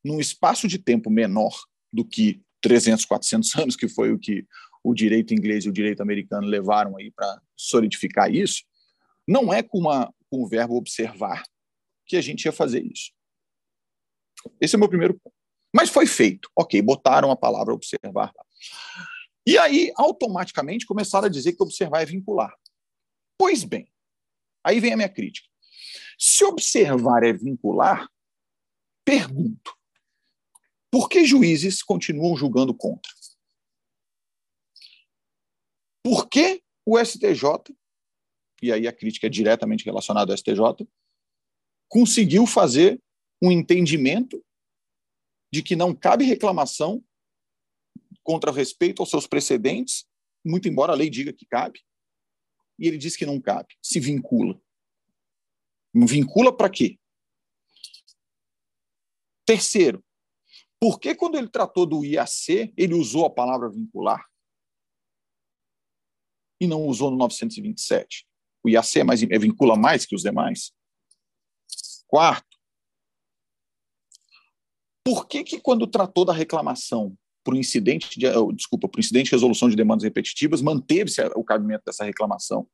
num 0.04 0.20
espaço 0.20 0.68
de 0.68 0.78
tempo 0.78 1.10
menor 1.10 1.56
do 1.92 2.04
que 2.04 2.42
300, 2.60 3.04
400 3.04 3.54
anos, 3.56 3.76
que 3.76 3.88
foi 3.88 4.12
o 4.12 4.18
que 4.18 4.46
o 4.82 4.94
direito 4.94 5.34
inglês 5.34 5.64
e 5.64 5.68
o 5.68 5.72
direito 5.72 6.00
americano 6.00 6.46
levaram 6.46 6.96
aí 6.96 7.10
para 7.10 7.40
solidificar 7.56 8.32
isso, 8.32 8.64
não 9.26 9.52
é 9.52 9.62
com, 9.62 9.78
uma, 9.78 10.12
com 10.30 10.42
o 10.42 10.48
verbo 10.48 10.76
observar 10.76 11.42
que 12.06 12.16
a 12.16 12.20
gente 12.20 12.44
ia 12.44 12.52
fazer 12.52 12.84
isso. 12.84 13.10
Esse 14.60 14.74
é 14.74 14.76
o 14.76 14.80
meu 14.80 14.88
primeiro 14.88 15.14
ponto. 15.14 15.34
Mas 15.74 15.90
foi 15.90 16.06
feito. 16.06 16.50
Ok, 16.56 16.80
botaram 16.82 17.30
a 17.30 17.36
palavra 17.36 17.74
observar. 17.74 18.32
E 19.46 19.56
aí, 19.58 19.92
automaticamente, 19.96 20.86
começaram 20.86 21.26
a 21.26 21.30
dizer 21.30 21.52
que 21.52 21.62
observar 21.62 22.02
é 22.02 22.06
vincular. 22.06 22.52
Pois 23.38 23.62
bem, 23.62 23.90
aí 24.64 24.80
vem 24.80 24.92
a 24.92 24.96
minha 24.96 25.08
crítica. 25.08 25.48
Se 26.18 26.44
observar 26.44 27.22
é 27.22 27.32
vincular, 27.32 28.08
pergunto: 29.04 29.76
por 30.90 31.08
que 31.08 31.24
juízes 31.24 31.82
continuam 31.82 32.36
julgando 32.36 32.74
contra? 32.74 33.12
Por 36.02 36.28
que 36.28 36.62
o 36.84 36.98
STJ, 36.98 37.74
e 38.62 38.72
aí 38.72 38.86
a 38.88 38.92
crítica 38.92 39.26
é 39.26 39.30
diretamente 39.30 39.84
relacionada 39.84 40.32
ao 40.32 40.38
STJ, 40.38 40.88
conseguiu 41.88 42.46
fazer 42.46 43.00
um 43.42 43.50
entendimento 43.50 44.44
de 45.52 45.62
que 45.62 45.76
não 45.76 45.94
cabe 45.94 46.24
reclamação 46.24 47.04
contra 48.22 48.50
respeito 48.50 49.00
aos 49.00 49.10
seus 49.10 49.26
precedentes, 49.26 50.06
muito 50.44 50.68
embora 50.68 50.92
a 50.92 50.96
lei 50.96 51.08
diga 51.08 51.32
que 51.32 51.46
cabe, 51.46 51.80
e 52.78 52.86
ele 52.86 52.98
diz 52.98 53.16
que 53.16 53.26
não 53.26 53.40
cabe, 53.40 53.74
se 53.82 54.00
vincula. 54.00 54.60
Vincula 55.94 56.54
para 56.54 56.68
quê? 56.68 56.98
Terceiro, 59.46 60.04
por 60.78 61.00
que 61.00 61.14
quando 61.14 61.38
ele 61.38 61.48
tratou 61.48 61.86
do 61.86 62.04
IAC, 62.04 62.74
ele 62.76 62.94
usou 62.94 63.24
a 63.24 63.30
palavra 63.30 63.70
vincular? 63.70 64.22
E 66.60 66.66
não 66.66 66.86
usou 66.86 67.10
no 67.10 67.16
927? 67.16 68.26
O 68.62 68.68
IAC 68.68 69.00
é, 69.00 69.04
mais, 69.04 69.22
é 69.22 69.38
vincula 69.38 69.76
mais 69.76 70.04
que 70.04 70.14
os 70.14 70.22
demais? 70.22 70.72
Quarto, 72.06 72.45
por 75.06 75.28
que, 75.28 75.44
que 75.44 75.60
quando 75.60 75.86
tratou 75.86 76.24
da 76.24 76.32
reclamação 76.32 77.16
por 77.44 77.56
incidente 77.56 78.18
de, 78.18 78.26
oh, 78.26 78.50
desculpa, 78.50 78.88
por 78.88 78.98
incidente 78.98 79.26
de 79.26 79.30
resolução 79.30 79.70
de 79.70 79.76
demandas 79.76 80.02
repetitivas, 80.02 80.60
manteve-se 80.60 81.22
o 81.36 81.44
cabimento 81.44 81.84
dessa 81.86 82.04
reclamação 82.04 82.68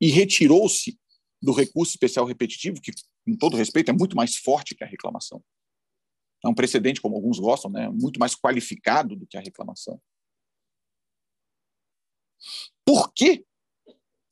e 0.00 0.08
retirou-se 0.08 0.98
do 1.40 1.52
recurso 1.52 1.92
especial 1.92 2.26
repetitivo, 2.26 2.80
que, 2.80 2.90
com 3.24 3.36
todo 3.36 3.56
respeito, 3.56 3.92
é 3.92 3.94
muito 3.94 4.16
mais 4.16 4.34
forte 4.34 4.74
que 4.74 4.82
a 4.82 4.86
reclamação. 4.86 5.44
É 6.44 6.48
um 6.48 6.54
precedente, 6.54 7.00
como 7.00 7.14
alguns 7.14 7.38
gostam, 7.38 7.70
né, 7.70 7.88
muito 7.88 8.18
mais 8.18 8.34
qualificado 8.34 9.14
do 9.14 9.28
que 9.28 9.36
a 9.38 9.40
reclamação. 9.40 10.02
Por 12.84 13.12
que, 13.12 13.46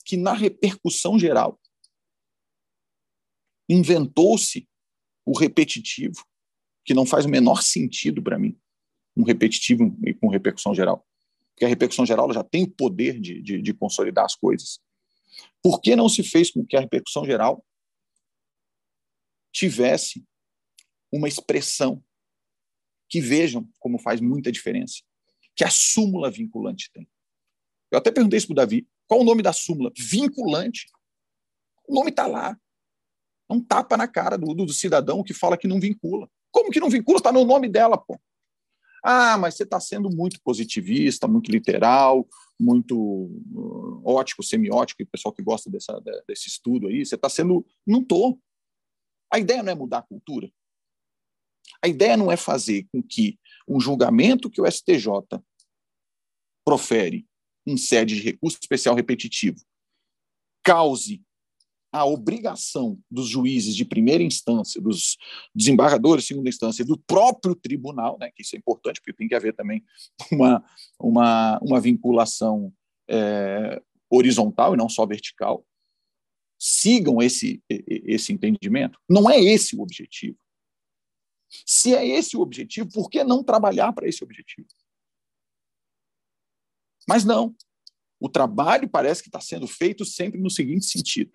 que 0.03 0.17
na 0.17 0.33
repercussão 0.33 1.17
geral 1.17 1.57
inventou-se 3.69 4.67
o 5.27 5.37
repetitivo, 5.37 6.25
que 6.85 6.93
não 6.93 7.05
faz 7.05 7.25
o 7.25 7.29
menor 7.29 7.61
sentido 7.61 8.23
para 8.23 8.39
mim, 8.39 8.57
um 9.15 9.23
repetitivo 9.23 9.93
com 10.21 10.29
repercussão 10.29 10.73
geral. 10.73 11.05
Porque 11.53 11.65
a 11.65 11.67
repercussão 11.67 12.05
geral 12.05 12.31
já 12.31 12.43
tem 12.43 12.63
o 12.63 12.71
poder 12.71 13.19
de, 13.19 13.41
de, 13.41 13.61
de 13.61 13.73
consolidar 13.73 14.23
as 14.23 14.35
coisas. 14.35 14.79
Por 15.61 15.81
que 15.81 15.95
não 15.95 16.07
se 16.07 16.23
fez 16.23 16.49
com 16.49 16.65
que 16.65 16.77
a 16.77 16.79
repercussão 16.79 17.25
geral 17.25 17.65
tivesse 19.51 20.25
uma 21.11 21.27
expressão 21.27 22.01
que 23.09 23.19
vejam 23.19 23.67
como 23.79 23.97
faz 23.97 24.21
muita 24.21 24.51
diferença, 24.51 25.01
que 25.55 25.63
a 25.63 25.69
súmula 25.69 26.29
vinculante 26.29 26.91
tem. 26.93 27.09
Eu 27.89 27.97
até 27.97 28.11
perguntei 28.11 28.37
isso 28.37 28.47
para 28.47 28.53
o 28.53 28.55
Davi, 28.55 28.87
qual 29.07 29.21
o 29.21 29.23
nome 29.23 29.41
da 29.41 29.53
súmula? 29.53 29.91
Vinculante. 29.97 30.87
O 31.87 31.95
nome 31.95 32.11
está 32.11 32.27
lá. 32.27 32.59
É 33.49 33.53
um 33.53 33.61
tapa 33.61 33.95
na 33.95 34.07
cara 34.07 34.37
do, 34.37 34.53
do, 34.53 34.73
cidadão 34.73 35.23
que 35.23 35.33
fala 35.33 35.57
que 35.57 35.67
não 35.67 35.79
vincula. 35.79 36.29
Como 36.51 36.71
que 36.71 36.79
não 36.79 36.89
vincula? 36.89 37.17
Está 37.17 37.31
no 37.31 37.45
nome 37.45 37.69
dela, 37.69 37.97
pô. 37.97 38.19
Ah, 39.03 39.37
mas 39.37 39.55
você 39.55 39.63
está 39.63 39.79
sendo 39.79 40.09
muito 40.09 40.41
positivista, 40.41 41.27
muito 41.27 41.49
literal, 41.51 42.27
muito 42.59 42.97
uh, 42.97 44.01
ótico, 44.03 44.43
semiótico, 44.43 45.01
e 45.01 45.05
o 45.05 45.07
pessoal 45.07 45.33
que 45.33 45.41
gosta 45.41 45.69
dessa, 45.69 46.01
desse 46.27 46.49
estudo 46.49 46.87
aí, 46.87 47.05
você 47.05 47.15
está 47.15 47.29
sendo. 47.29 47.65
Não 47.85 48.01
estou. 48.01 48.39
A 49.31 49.39
ideia 49.39 49.63
não 49.63 49.71
é 49.71 49.75
mudar 49.75 49.99
a 49.99 50.03
cultura. 50.03 50.51
A 51.83 51.87
ideia 51.87 52.17
não 52.17 52.31
é 52.31 52.37
fazer 52.37 52.87
com 52.91 53.01
que 53.03 53.39
um 53.67 53.79
julgamento 53.79 54.49
que 54.49 54.61
o 54.61 54.69
STJ 54.69 55.07
profere 56.65 57.25
em 57.65 57.77
sede 57.77 58.15
de 58.15 58.21
recurso 58.21 58.57
especial 58.61 58.95
repetitivo 58.95 59.59
cause 60.63 61.23
a 61.91 62.05
obrigação 62.05 62.99
dos 63.09 63.29
juízes 63.29 63.75
de 63.75 63.85
primeira 63.85 64.23
instância, 64.23 64.81
dos 64.81 65.17
desembargadores 65.55 66.23
de 66.23 66.29
segunda 66.29 66.49
instância, 66.49 66.85
do 66.85 66.97
próprio 66.97 67.55
tribunal, 67.55 68.17
né, 68.19 68.29
que 68.35 68.41
isso 68.41 68.55
é 68.55 68.59
importante, 68.59 68.99
porque 68.99 69.13
tem 69.13 69.27
que 69.27 69.35
haver 69.35 69.55
também 69.55 69.83
uma, 70.31 70.63
uma, 70.99 71.59
uma 71.59 71.79
vinculação 71.79 72.73
é, 73.09 73.81
horizontal 74.09 74.73
e 74.73 74.77
não 74.77 74.89
só 74.89 75.05
vertical, 75.05 75.65
sigam 76.59 77.21
esse, 77.21 77.61
esse 77.69 78.33
entendimento. 78.33 78.99
Não 79.07 79.29
é 79.29 79.39
esse 79.39 79.75
o 79.75 79.81
objetivo. 79.81 80.37
Se 81.65 81.95
é 81.95 82.05
esse 82.05 82.35
o 82.35 82.41
objetivo, 82.41 82.89
por 82.91 83.09
que 83.09 83.23
não 83.23 83.43
trabalhar 83.43 83.93
para 83.93 84.07
esse 84.07 84.23
objetivo? 84.23 84.67
Mas 87.07 87.23
não. 87.23 87.55
O 88.19 88.27
trabalho 88.27 88.89
parece 88.89 89.21
que 89.21 89.29
está 89.29 89.39
sendo 89.39 89.67
feito 89.67 90.03
sempre 90.03 90.41
no 90.41 90.49
seguinte 90.49 90.85
sentido: 90.85 91.31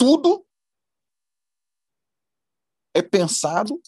tudo 0.00 0.46
é 2.96 3.02
pensado, 3.02 3.78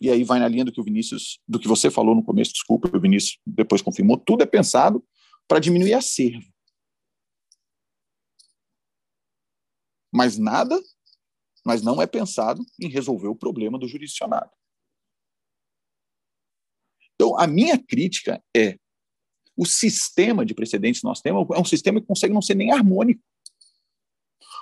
e 0.00 0.08
aí 0.08 0.22
vai 0.22 0.38
na 0.38 0.46
linha 0.46 0.64
do 0.64 0.70
que 0.70 0.80
o 0.80 0.84
Vinícius, 0.84 1.40
do 1.48 1.58
que 1.58 1.66
você 1.66 1.90
falou 1.90 2.14
no 2.14 2.24
começo, 2.24 2.52
desculpa, 2.52 2.88
o 2.96 3.00
Vinícius 3.00 3.40
depois 3.44 3.82
confirmou, 3.82 4.16
tudo 4.16 4.44
é 4.44 4.46
pensado 4.46 5.04
para 5.48 5.58
diminuir 5.58 5.94
acervo. 5.94 6.48
Mas 10.14 10.38
nada, 10.38 10.80
mas 11.66 11.82
não 11.82 12.00
é 12.00 12.06
pensado 12.06 12.64
em 12.80 12.88
resolver 12.88 13.26
o 13.26 13.36
problema 13.36 13.80
do 13.80 13.88
jurisdicionado. 13.88 14.50
Então, 17.14 17.36
a 17.36 17.48
minha 17.48 17.76
crítica 17.76 18.40
é 18.56 18.78
o 19.56 19.66
sistema 19.66 20.46
de 20.46 20.54
precedentes 20.54 21.00
que 21.00 21.06
nós 21.06 21.20
temos 21.20 21.48
é 21.50 21.58
um 21.58 21.64
sistema 21.64 22.00
que 22.00 22.06
consegue 22.06 22.32
não 22.32 22.40
ser 22.40 22.54
nem 22.54 22.70
harmônico. 22.70 23.27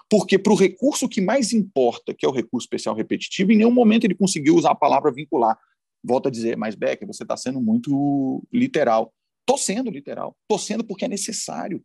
Porque 0.09 0.39
para 0.39 0.53
o 0.53 0.57
recurso 0.57 1.09
que 1.09 1.21
mais 1.21 1.53
importa, 1.53 2.15
que 2.15 2.25
é 2.25 2.29
o 2.29 2.33
recurso 2.33 2.65
especial 2.65 2.95
repetitivo, 2.95 3.53
em 3.53 3.57
nenhum 3.57 3.73
momento 3.73 4.05
ele 4.05 4.15
conseguiu 4.15 4.55
usar 4.55 4.71
a 4.71 4.77
palavra 4.77 5.13
vincular. 5.13 5.59
Volto 6.03 6.29
a 6.29 6.31
dizer, 6.31 6.57
mas 6.57 6.77
Becker, 6.77 7.07
você 7.07 7.25
está 7.25 7.37
sendo 7.37 7.61
muito 7.61 8.47
literal. 8.53 9.13
Estou 9.41 9.59
sendo 9.59 9.91
literal. 9.91 10.37
Estou 10.43 10.59
sendo 10.59 10.85
porque 10.85 11.05
é 11.05 11.09
necessário. 11.09 11.85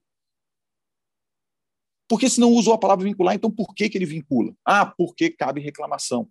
Porque 2.08 2.30
se 2.30 2.40
não 2.40 2.52
usou 2.52 2.74
a 2.74 2.78
palavra 2.78 3.06
vincular, 3.06 3.34
então 3.34 3.50
por 3.50 3.74
que, 3.74 3.90
que 3.90 3.98
ele 3.98 4.06
vincula? 4.06 4.54
Ah, 4.66 4.86
porque 4.86 5.30
cabe 5.30 5.62
reclamação. 5.62 6.28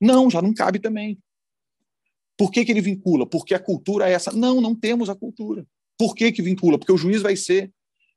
Não, 0.00 0.30
já 0.30 0.40
não 0.40 0.54
cabe 0.54 0.78
também. 0.78 1.18
Por 2.38 2.52
que, 2.52 2.64
que 2.64 2.70
ele 2.70 2.80
vincula? 2.80 3.26
Porque 3.26 3.54
a 3.54 3.58
cultura 3.58 4.08
é 4.08 4.12
essa. 4.12 4.32
Não, 4.32 4.60
não 4.60 4.74
temos 4.74 5.10
a 5.10 5.14
cultura. 5.14 5.66
Por 5.98 6.14
que, 6.14 6.30
que 6.30 6.40
vincula? 6.40 6.78
Porque 6.78 6.92
o 6.92 6.96
juiz 6.96 7.20
vai 7.20 7.34
ser 7.34 7.72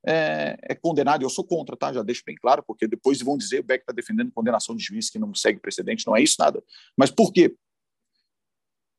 é, 0.06 0.58
é 0.64 0.76
condenado. 0.76 1.24
Eu 1.24 1.30
sou 1.30 1.44
contra, 1.44 1.76
tá? 1.78 1.94
Já 1.94 2.04
deixo 2.04 2.24
bem 2.26 2.36
claro, 2.36 2.64
porque 2.66 2.88
depois 2.88 3.22
vão 3.22 3.38
dizer 3.38 3.60
o 3.60 3.64
Beck 3.64 3.84
está 3.84 3.94
defendendo 3.94 4.32
condenação 4.32 4.76
de 4.76 4.84
juiz 4.84 5.10
que 5.10 5.20
não 5.20 5.34
segue 5.34 5.60
precedente. 5.60 6.06
Não 6.08 6.16
é 6.16 6.22
isso 6.22 6.36
nada. 6.40 6.64
Mas 6.98 7.12
por 7.12 7.32
quê? 7.32 7.56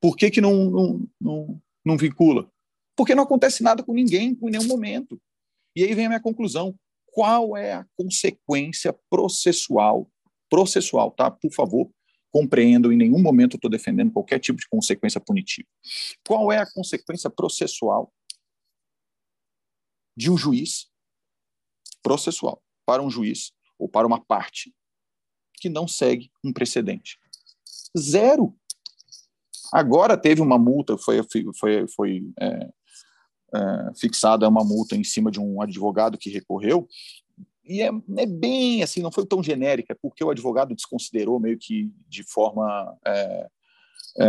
Por 0.01 0.15
que, 0.15 0.29
que 0.29 0.41
não, 0.41 0.69
não, 0.69 1.07
não, 1.19 1.61
não 1.85 1.97
vincula? 1.97 2.49
Porque 2.95 3.15
não 3.15 3.23
acontece 3.23 3.63
nada 3.63 3.83
com 3.83 3.93
ninguém 3.93 4.37
em 4.41 4.49
nenhum 4.49 4.67
momento. 4.67 5.19
E 5.75 5.83
aí 5.83 5.93
vem 5.93 6.05
a 6.05 6.09
minha 6.09 6.21
conclusão. 6.21 6.75
Qual 7.07 7.55
é 7.55 7.73
a 7.73 7.85
consequência 7.95 8.93
processual? 9.09 10.09
Processual, 10.49 11.11
tá? 11.11 11.31
Por 11.31 11.51
favor, 11.51 11.89
compreendam, 12.31 12.91
em 12.91 12.97
nenhum 12.97 13.21
momento 13.21 13.55
estou 13.55 13.69
defendendo 13.69 14.11
qualquer 14.11 14.39
tipo 14.39 14.59
de 14.59 14.67
consequência 14.67 15.21
punitiva. 15.21 15.67
Qual 16.27 16.51
é 16.51 16.57
a 16.57 16.71
consequência 16.71 17.29
processual 17.29 18.11
de 20.15 20.29
um 20.29 20.37
juiz 20.37 20.91
processual 22.03 22.61
para 22.85 23.01
um 23.01 23.09
juiz 23.09 23.53
ou 23.79 23.89
para 23.89 24.05
uma 24.05 24.23
parte 24.23 24.73
que 25.55 25.69
não 25.69 25.87
segue 25.87 26.29
um 26.43 26.53
precedente? 26.53 27.17
Zero. 27.97 28.55
Agora 29.71 30.17
teve 30.17 30.41
uma 30.41 30.59
multa, 30.59 30.97
foi, 30.97 31.21
foi, 31.59 31.87
foi 31.87 32.23
é, 32.39 32.69
é, 33.55 33.93
fixada 33.95 34.47
uma 34.47 34.63
multa 34.63 34.95
em 34.95 35.03
cima 35.03 35.31
de 35.31 35.39
um 35.39 35.61
advogado 35.61 36.17
que 36.17 36.29
recorreu, 36.29 36.87
e 37.65 37.81
é, 37.81 37.89
é, 38.17 38.25
bem 38.25 38.83
assim, 38.83 39.01
não 39.01 39.11
foi 39.11 39.25
tão 39.25 39.41
genérica, 39.41 39.97
porque 40.01 40.23
o 40.23 40.29
advogado 40.29 40.75
desconsiderou 40.75 41.39
meio 41.39 41.57
que 41.57 41.91
de 42.07 42.23
forma. 42.23 42.97
É, 43.05 43.47
é, 44.19 44.25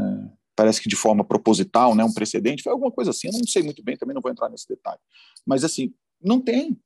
é, 0.00 0.41
parece 0.54 0.80
que 0.80 0.88
de 0.88 0.96
forma 0.96 1.24
proposital, 1.24 1.94
né, 1.94 2.04
um 2.04 2.12
precedente, 2.12 2.62
foi 2.62 2.72
alguma 2.72 2.90
coisa 2.90 3.10
assim, 3.10 3.28
eu 3.28 3.32
não 3.32 3.46
sei 3.46 3.62
muito 3.62 3.82
bem, 3.82 3.96
também 3.96 4.14
não 4.14 4.22
vou 4.22 4.30
entrar 4.30 4.48
nesse 4.48 4.68
detalhe. 4.68 5.00
Mas, 5.46 5.64
assim, 5.64 5.94
não 6.20 6.40
tem. 6.40 6.78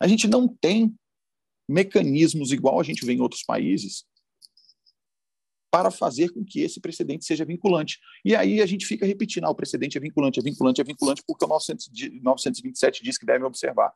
A 0.00 0.06
gente 0.06 0.26
não 0.28 0.46
tem 0.48 0.94
mecanismos 1.68 2.52
igual 2.52 2.78
a 2.80 2.82
gente 2.82 3.04
vê 3.04 3.14
em 3.14 3.20
outros 3.20 3.42
países 3.42 4.04
para 5.70 5.90
fazer 5.90 6.28
com 6.28 6.44
que 6.44 6.60
esse 6.60 6.78
precedente 6.80 7.24
seja 7.24 7.46
vinculante. 7.46 7.98
E 8.22 8.36
aí 8.36 8.60
a 8.60 8.66
gente 8.66 8.84
fica 8.84 9.06
repetindo, 9.06 9.44
ah, 9.44 9.50
o 9.50 9.54
precedente 9.54 9.96
é 9.96 10.00
vinculante, 10.00 10.38
é 10.38 10.42
vinculante, 10.42 10.80
é 10.82 10.84
vinculante, 10.84 11.22
porque 11.26 11.46
o 11.46 11.48
900, 11.48 11.88
927 12.20 13.02
diz 13.02 13.16
que 13.16 13.24
deve 13.24 13.44
observar. 13.44 13.90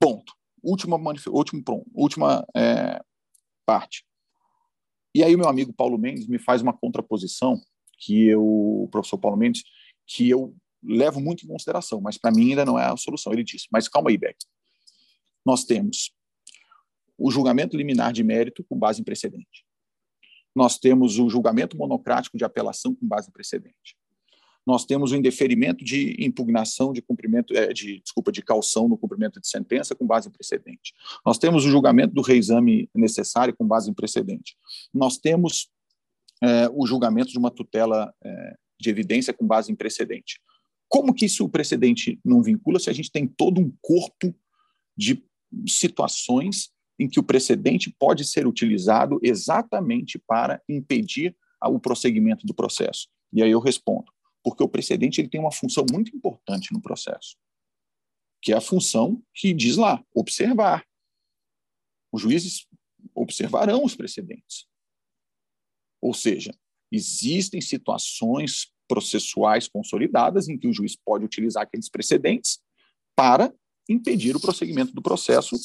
Ponto. 0.00 0.34
Última, 0.60 0.96
último, 1.28 1.62
última 1.94 2.44
é, 2.54 3.00
parte. 3.64 4.04
E 5.14 5.24
aí 5.24 5.34
o 5.34 5.38
meu 5.38 5.48
amigo 5.48 5.72
Paulo 5.72 5.98
Mendes 5.98 6.26
me 6.26 6.38
faz 6.38 6.62
uma 6.62 6.72
contraposição 6.72 7.60
que 7.98 8.26
eu, 8.26 8.42
o 8.42 8.88
professor 8.90 9.18
Paulo 9.18 9.36
Mendes, 9.36 9.64
que 10.06 10.28
eu 10.28 10.54
levo 10.82 11.20
muito 11.20 11.44
em 11.44 11.48
consideração, 11.48 12.00
mas 12.00 12.16
para 12.16 12.30
mim 12.30 12.50
ainda 12.50 12.64
não 12.64 12.78
é 12.78 12.86
a 12.86 12.96
solução. 12.96 13.32
Ele 13.32 13.44
disse, 13.44 13.66
mas 13.70 13.88
calma 13.88 14.10
aí, 14.10 14.16
Beck. 14.16 14.36
Nós 15.44 15.64
temos 15.64 16.12
o 17.18 17.30
julgamento 17.30 17.76
liminar 17.76 18.12
de 18.12 18.24
mérito 18.24 18.64
com 18.64 18.78
base 18.78 19.00
em 19.00 19.04
precedente. 19.04 19.64
Nós 20.54 20.78
temos 20.78 21.18
o 21.18 21.28
julgamento 21.28 21.76
monocrático 21.76 22.36
de 22.36 22.44
apelação 22.44 22.94
com 22.94 23.06
base 23.06 23.28
em 23.28 23.32
precedente. 23.32 23.96
Nós 24.66 24.84
temos 24.84 25.12
o 25.12 25.16
indeferimento 25.16 25.84
de 25.84 26.16
impugnação 26.18 26.92
de 26.92 27.00
cumprimento, 27.00 27.56
é, 27.56 27.72
de 27.72 28.00
desculpa, 28.00 28.30
de 28.30 28.42
calção 28.42 28.88
no 28.88 28.96
cumprimento 28.96 29.40
de 29.40 29.48
sentença 29.48 29.94
com 29.94 30.06
base 30.06 30.28
em 30.28 30.32
precedente. 30.32 30.92
Nós 31.24 31.38
temos 31.38 31.64
o 31.64 31.70
julgamento 31.70 32.14
do 32.14 32.22
reexame 32.22 32.88
necessário 32.94 33.56
com 33.56 33.66
base 33.66 33.90
em 33.90 33.94
precedente. 33.94 34.56
Nós 34.92 35.18
temos 35.18 35.68
é, 36.42 36.68
o 36.72 36.86
julgamento 36.86 37.30
de 37.30 37.38
uma 37.38 37.50
tutela 37.50 38.12
é, 38.22 38.56
de 38.78 38.90
evidência 38.90 39.32
com 39.32 39.46
base 39.46 39.70
em 39.70 39.74
precedente. 39.74 40.40
Como 40.88 41.14
que 41.14 41.26
isso 41.26 41.44
o 41.44 41.48
precedente 41.48 42.18
não 42.24 42.42
vincula 42.42 42.78
se 42.78 42.90
a 42.90 42.92
gente 42.92 43.12
tem 43.12 43.26
todo 43.26 43.60
um 43.60 43.72
corpo 43.80 44.34
de 44.96 45.22
situações 45.68 46.70
em 46.98 47.08
que 47.08 47.20
o 47.20 47.22
precedente 47.22 47.94
pode 47.98 48.24
ser 48.24 48.46
utilizado 48.46 49.18
exatamente 49.22 50.18
para 50.18 50.60
impedir 50.68 51.34
o 51.64 51.78
prosseguimento 51.78 52.46
do 52.46 52.54
processo? 52.54 53.08
E 53.32 53.42
aí 53.42 53.50
eu 53.50 53.60
respondo, 53.60 54.10
porque 54.42 54.62
o 54.62 54.68
precedente 54.68 55.20
ele 55.20 55.28
tem 55.28 55.40
uma 55.40 55.52
função 55.52 55.84
muito 55.90 56.14
importante 56.14 56.72
no 56.72 56.80
processo, 56.80 57.36
que 58.42 58.52
é 58.52 58.56
a 58.56 58.60
função 58.60 59.22
que 59.34 59.52
diz 59.52 59.76
lá, 59.76 60.04
observar. 60.14 60.86
Os 62.12 62.22
juízes 62.22 62.66
observarão 63.14 63.84
os 63.84 63.94
precedentes. 63.94 64.66
Ou 66.00 66.14
seja, 66.14 66.54
existem 66.90 67.60
situações 67.60 68.72
processuais 68.88 69.68
consolidadas 69.68 70.48
em 70.48 70.58
que 70.58 70.66
o 70.66 70.72
juiz 70.72 70.96
pode 70.96 71.24
utilizar 71.24 71.62
aqueles 71.62 71.88
precedentes 71.88 72.60
para 73.14 73.54
impedir 73.88 74.34
o 74.34 74.40
prosseguimento 74.40 74.92
do 74.92 75.02
processo 75.02 75.56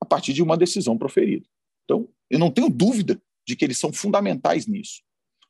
a 0.00 0.04
partir 0.04 0.32
de 0.32 0.42
uma 0.42 0.56
decisão 0.56 0.98
proferida. 0.98 1.46
Então, 1.84 2.08
eu 2.28 2.38
não 2.38 2.50
tenho 2.50 2.68
dúvida 2.68 3.20
de 3.46 3.56
que 3.56 3.64
eles 3.64 3.78
são 3.78 3.92
fundamentais 3.92 4.66
nisso. 4.66 5.02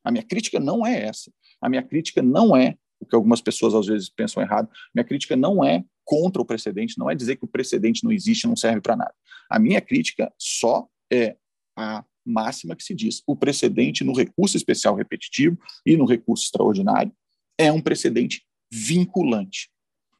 A 0.05 0.13
minha 0.13 0.23
crítica 0.23 0.61
não 0.61 0.87
é 0.87 1.03
essa. 1.03 1.33
A 1.61 1.69
minha 1.69 1.83
crítica 1.83 2.23
não 2.23 2.57
é 2.57 2.77
o 3.01 3.07
que 3.07 3.15
algumas 3.15 3.41
pessoas 3.41 3.75
às 3.75 3.87
vezes 3.87 4.09
pensam 4.09 4.43
errado. 4.43 4.69
Minha 4.95 5.05
crítica 5.05 5.37
não 5.37 5.65
é 5.65 5.85
contra 6.05 6.41
o 6.41 6.45
precedente, 6.45 6.99
não 6.99 7.11
é 7.11 7.15
dizer 7.15 7.37
que 7.37 7.45
o 7.45 7.49
precedente 7.49 8.03
não 8.05 8.13
existe, 8.13 8.47
não 8.47 8.57
serve 8.57 8.81
para 8.81 8.97
nada. 8.97 9.15
A 9.51 9.59
minha 9.59 9.81
crítica 9.81 10.33
só 10.39 10.89
é 11.13 11.37
a 11.77 12.05
máxima 12.25 12.75
que 12.75 12.83
se 12.83 12.95
diz: 12.95 13.23
o 13.27 13.37
precedente 13.37 14.05
no 14.05 14.13
recurso 14.13 14.57
especial 14.57 14.95
repetitivo 14.95 15.59
e 15.87 15.97
no 15.97 16.05
recurso 16.05 16.45
extraordinário 16.45 17.13
é 17.57 17.71
um 17.71 17.81
precedente 17.81 18.45
vinculante. 18.71 19.71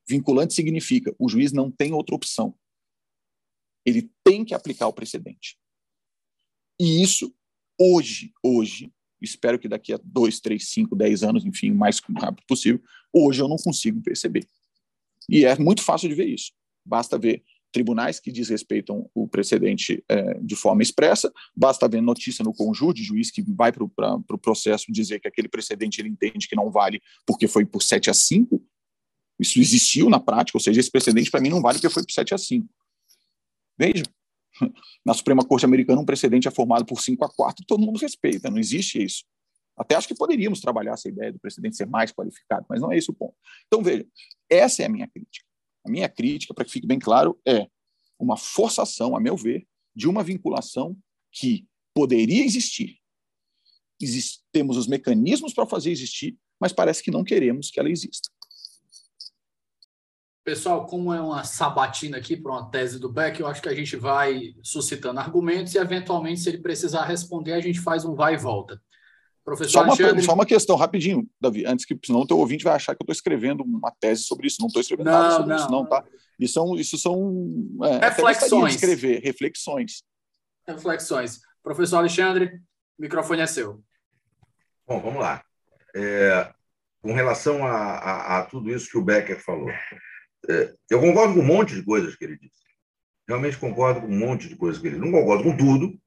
Vinculante 0.09 0.55
significa 0.55 1.15
o 1.19 1.29
juiz 1.29 1.53
não 1.53 1.71
tem 1.71 1.93
outra 1.93 2.15
opção 2.15 2.55
ele 3.89 4.11
tem 4.23 4.45
que 4.45 4.55
aplicar 4.55 4.87
o 4.87 4.93
precedente. 4.93 5.59
E 6.79 7.03
isso, 7.03 7.35
hoje, 7.81 8.33
hoje, 8.43 8.93
espero 9.21 9.59
que 9.59 9.69
daqui 9.69 9.93
a 9.93 10.01
dois, 10.03 10.41
três, 10.41 10.69
cinco, 10.71 10.95
dez 10.97 11.23
anos, 11.23 11.45
enfim, 11.45 11.71
o 11.71 11.75
mais 11.75 12.01
rápido 12.17 12.45
possível, 12.47 12.81
hoje 13.13 13.43
eu 13.43 13.49
não 13.49 13.57
consigo 13.57 14.01
perceber. 14.01 14.47
E 15.29 15.45
é 15.45 15.57
muito 15.59 15.83
fácil 15.83 16.09
de 16.09 16.15
ver 16.15 16.27
isso. 16.27 16.53
Basta 16.85 17.19
ver 17.19 17.43
tribunais 17.71 18.19
que 18.19 18.33
desrespeitam 18.33 19.11
o 19.15 19.29
precedente 19.29 20.03
é, 20.09 20.39
de 20.41 20.57
forma 20.57 20.83
expressa, 20.83 21.33
basta 21.55 21.89
ver 21.89 22.01
notícia 22.01 22.43
no 22.43 22.55
conjunto 22.55 22.95
de 22.95 23.03
juiz 23.03 23.31
que 23.31 23.43
vai 23.43 23.71
para 23.71 23.85
o 23.85 23.89
pro 24.23 24.39
processo 24.39 24.91
dizer 24.91 25.21
que 25.21 25.29
aquele 25.29 25.49
precedente 25.49 26.01
ele 26.01 26.09
entende 26.09 26.49
que 26.49 26.57
não 26.57 26.71
vale 26.71 27.01
porque 27.27 27.47
foi 27.47 27.67
por 27.67 27.83
7 27.83 28.11
a 28.11 28.15
5. 28.15 28.63
Isso 29.39 29.61
existiu 29.61 30.09
na 30.09 30.19
prática, 30.19 30.57
ou 30.57 30.63
seja, 30.63 30.81
esse 30.81 30.91
precedente 30.91 31.31
para 31.31 31.41
mim 31.41 31.51
não 31.51 31.61
vale 31.61 31.79
porque 31.79 31.93
foi 31.93 32.03
por 32.03 32.13
7 32.13 32.35
a 32.35 32.39
5. 32.39 32.67
Veja, 33.79 34.03
na 35.05 35.15
Suprema 35.15 35.45
Corte 35.45 35.65
Americana 35.65 36.01
um 36.01 36.05
precedente 36.05 36.49
é 36.49 36.51
formado 36.51 36.85
por 36.85 37.01
5 37.01 37.25
a 37.25 37.29
4 37.29 37.65
todo 37.67 37.85
mundo 37.85 37.99
respeita, 37.99 38.51
não 38.51 38.59
existe 38.59 39.03
isso. 39.03 39.25
Até 39.77 39.95
acho 39.95 40.09
que 40.09 40.15
poderíamos 40.15 40.61
trabalhar 40.61 40.95
essa 40.95 41.09
ideia 41.09 41.33
do 41.33 41.39
precedente 41.39 41.77
ser 41.77 41.87
mais 41.87 42.11
qualificado, 42.11 42.67
mas 42.69 42.81
não 42.81 42.91
é 42.91 42.99
esse 42.99 43.11
o 43.11 43.15
ponto. 43.15 43.35
Então, 43.67 43.83
veja, 43.83 44.05
essa 44.51 44.83
é 44.83 44.87
a 44.87 44.89
minha 44.89 45.07
crítica. 45.07 45.47
A 45.87 45.91
minha 45.91 46.09
crítica, 46.09 46.53
para 46.53 46.65
que 46.65 46.73
fique 46.73 46.87
bem 46.87 46.99
claro, 46.99 47.39
é 47.47 47.69
uma 48.19 48.37
forçação, 48.37 49.17
a 49.17 49.21
meu 49.21 49.37
ver, 49.37 49.67
de 49.95 50.09
uma 50.09 50.25
vinculação 50.25 50.97
que 51.33 51.65
poderia 51.95 52.45
existir. 52.45 52.99
Exist 54.01 54.43
temos 54.53 54.77
os 54.77 54.89
mecanismos 54.89 55.53
para 55.53 55.67
fazer 55.67 55.91
existir, 55.91 56.37
mas 56.61 56.73
parece 56.73 57.03
que 57.03 57.11
não 57.11 57.23
queremos 57.23 57.71
que 57.71 57.79
ela 57.79 57.91
exista. 57.91 58.29
Pessoal, 60.49 60.87
como 60.87 61.13
é 61.13 61.21
uma 61.21 61.45
sabatina 61.45 62.17
aqui 62.17 62.35
para 62.35 62.51
uma 62.51 62.71
tese 62.71 62.99
do 62.99 63.13
Beck, 63.13 63.39
eu 63.39 63.47
acho 63.47 63.61
que 63.61 63.69
a 63.69 63.75
gente 63.75 63.95
vai 63.97 64.55
suscitando 64.63 65.21
argumentos 65.21 65.75
e, 65.75 65.79
eventualmente, 65.79 66.41
se 66.41 66.49
ele 66.49 66.57
precisar 66.57 67.05
responder, 67.05 67.53
a 67.53 67.61
gente 67.61 67.79
faz 67.79 68.03
um 68.07 68.15
vai 68.15 68.33
e 68.33 68.39
volta. 68.39 68.81
Professor 69.45 69.73
só, 69.73 69.83
uma, 69.83 69.93
Alexandre... 69.93 70.23
só 70.23 70.33
uma 70.33 70.47
questão, 70.47 70.75
rapidinho, 70.75 71.29
Davi, 71.39 71.67
antes 71.67 71.85
que 71.85 71.95
senão 72.03 72.21
o 72.21 72.27
teu 72.27 72.39
ouvinte 72.39 72.65
vai 72.65 72.73
achar 72.73 72.95
que 72.95 73.03
eu 73.03 73.05
estou 73.05 73.13
escrevendo 73.13 73.63
uma 73.63 73.93
tese 74.01 74.23
sobre 74.23 74.47
isso. 74.47 74.57
Não 74.59 74.69
estou 74.69 74.81
escrevendo 74.81 75.05
não, 75.05 75.13
nada 75.13 75.35
sobre 75.35 75.49
não, 75.51 75.57
isso, 75.57 75.71
não, 75.71 75.87
tá? 75.87 76.05
Isso 76.39 76.55
são, 76.55 76.77
isso 76.77 76.97
são 76.97 77.79
é, 77.83 78.07
reflexões. 78.09 78.75
escrever, 78.77 79.21
reflexões. 79.23 80.03
Reflexões. 80.67 81.41
Professor 81.63 81.99
Alexandre, 81.99 82.59
o 82.99 83.03
microfone 83.03 83.43
é 83.43 83.47
seu. 83.47 83.83
Bom, 84.87 84.99
vamos 84.99 85.21
lá. 85.21 85.43
É, 85.95 86.51
com 87.03 87.13
relação 87.13 87.67
a, 87.67 87.77
a, 87.77 88.39
a 88.39 88.45
tudo 88.47 88.71
isso 88.71 88.91
que 88.91 88.97
o 88.97 89.05
Becker 89.05 89.45
falou, 89.45 89.69
eu 90.91 91.01
concordo 91.01 91.35
com 91.35 91.41
um 91.41 91.45
monte 91.45 91.75
de 91.75 91.83
coisas 91.83 92.15
que 92.17 92.25
ele 92.25 92.39
disse. 92.39 92.63
Realmente 93.27 93.59
concordo 93.59 94.01
com 94.01 94.07
um 94.07 94.19
monte 94.19 94.49
de 94.49 94.57
coisas 94.57 94.81
que 94.81 94.87
ele 94.87 94.97
disse. 94.97 95.11
Não 95.11 95.19
concordo 95.19 95.45
com 95.45 95.57
tudo, 95.57 96.01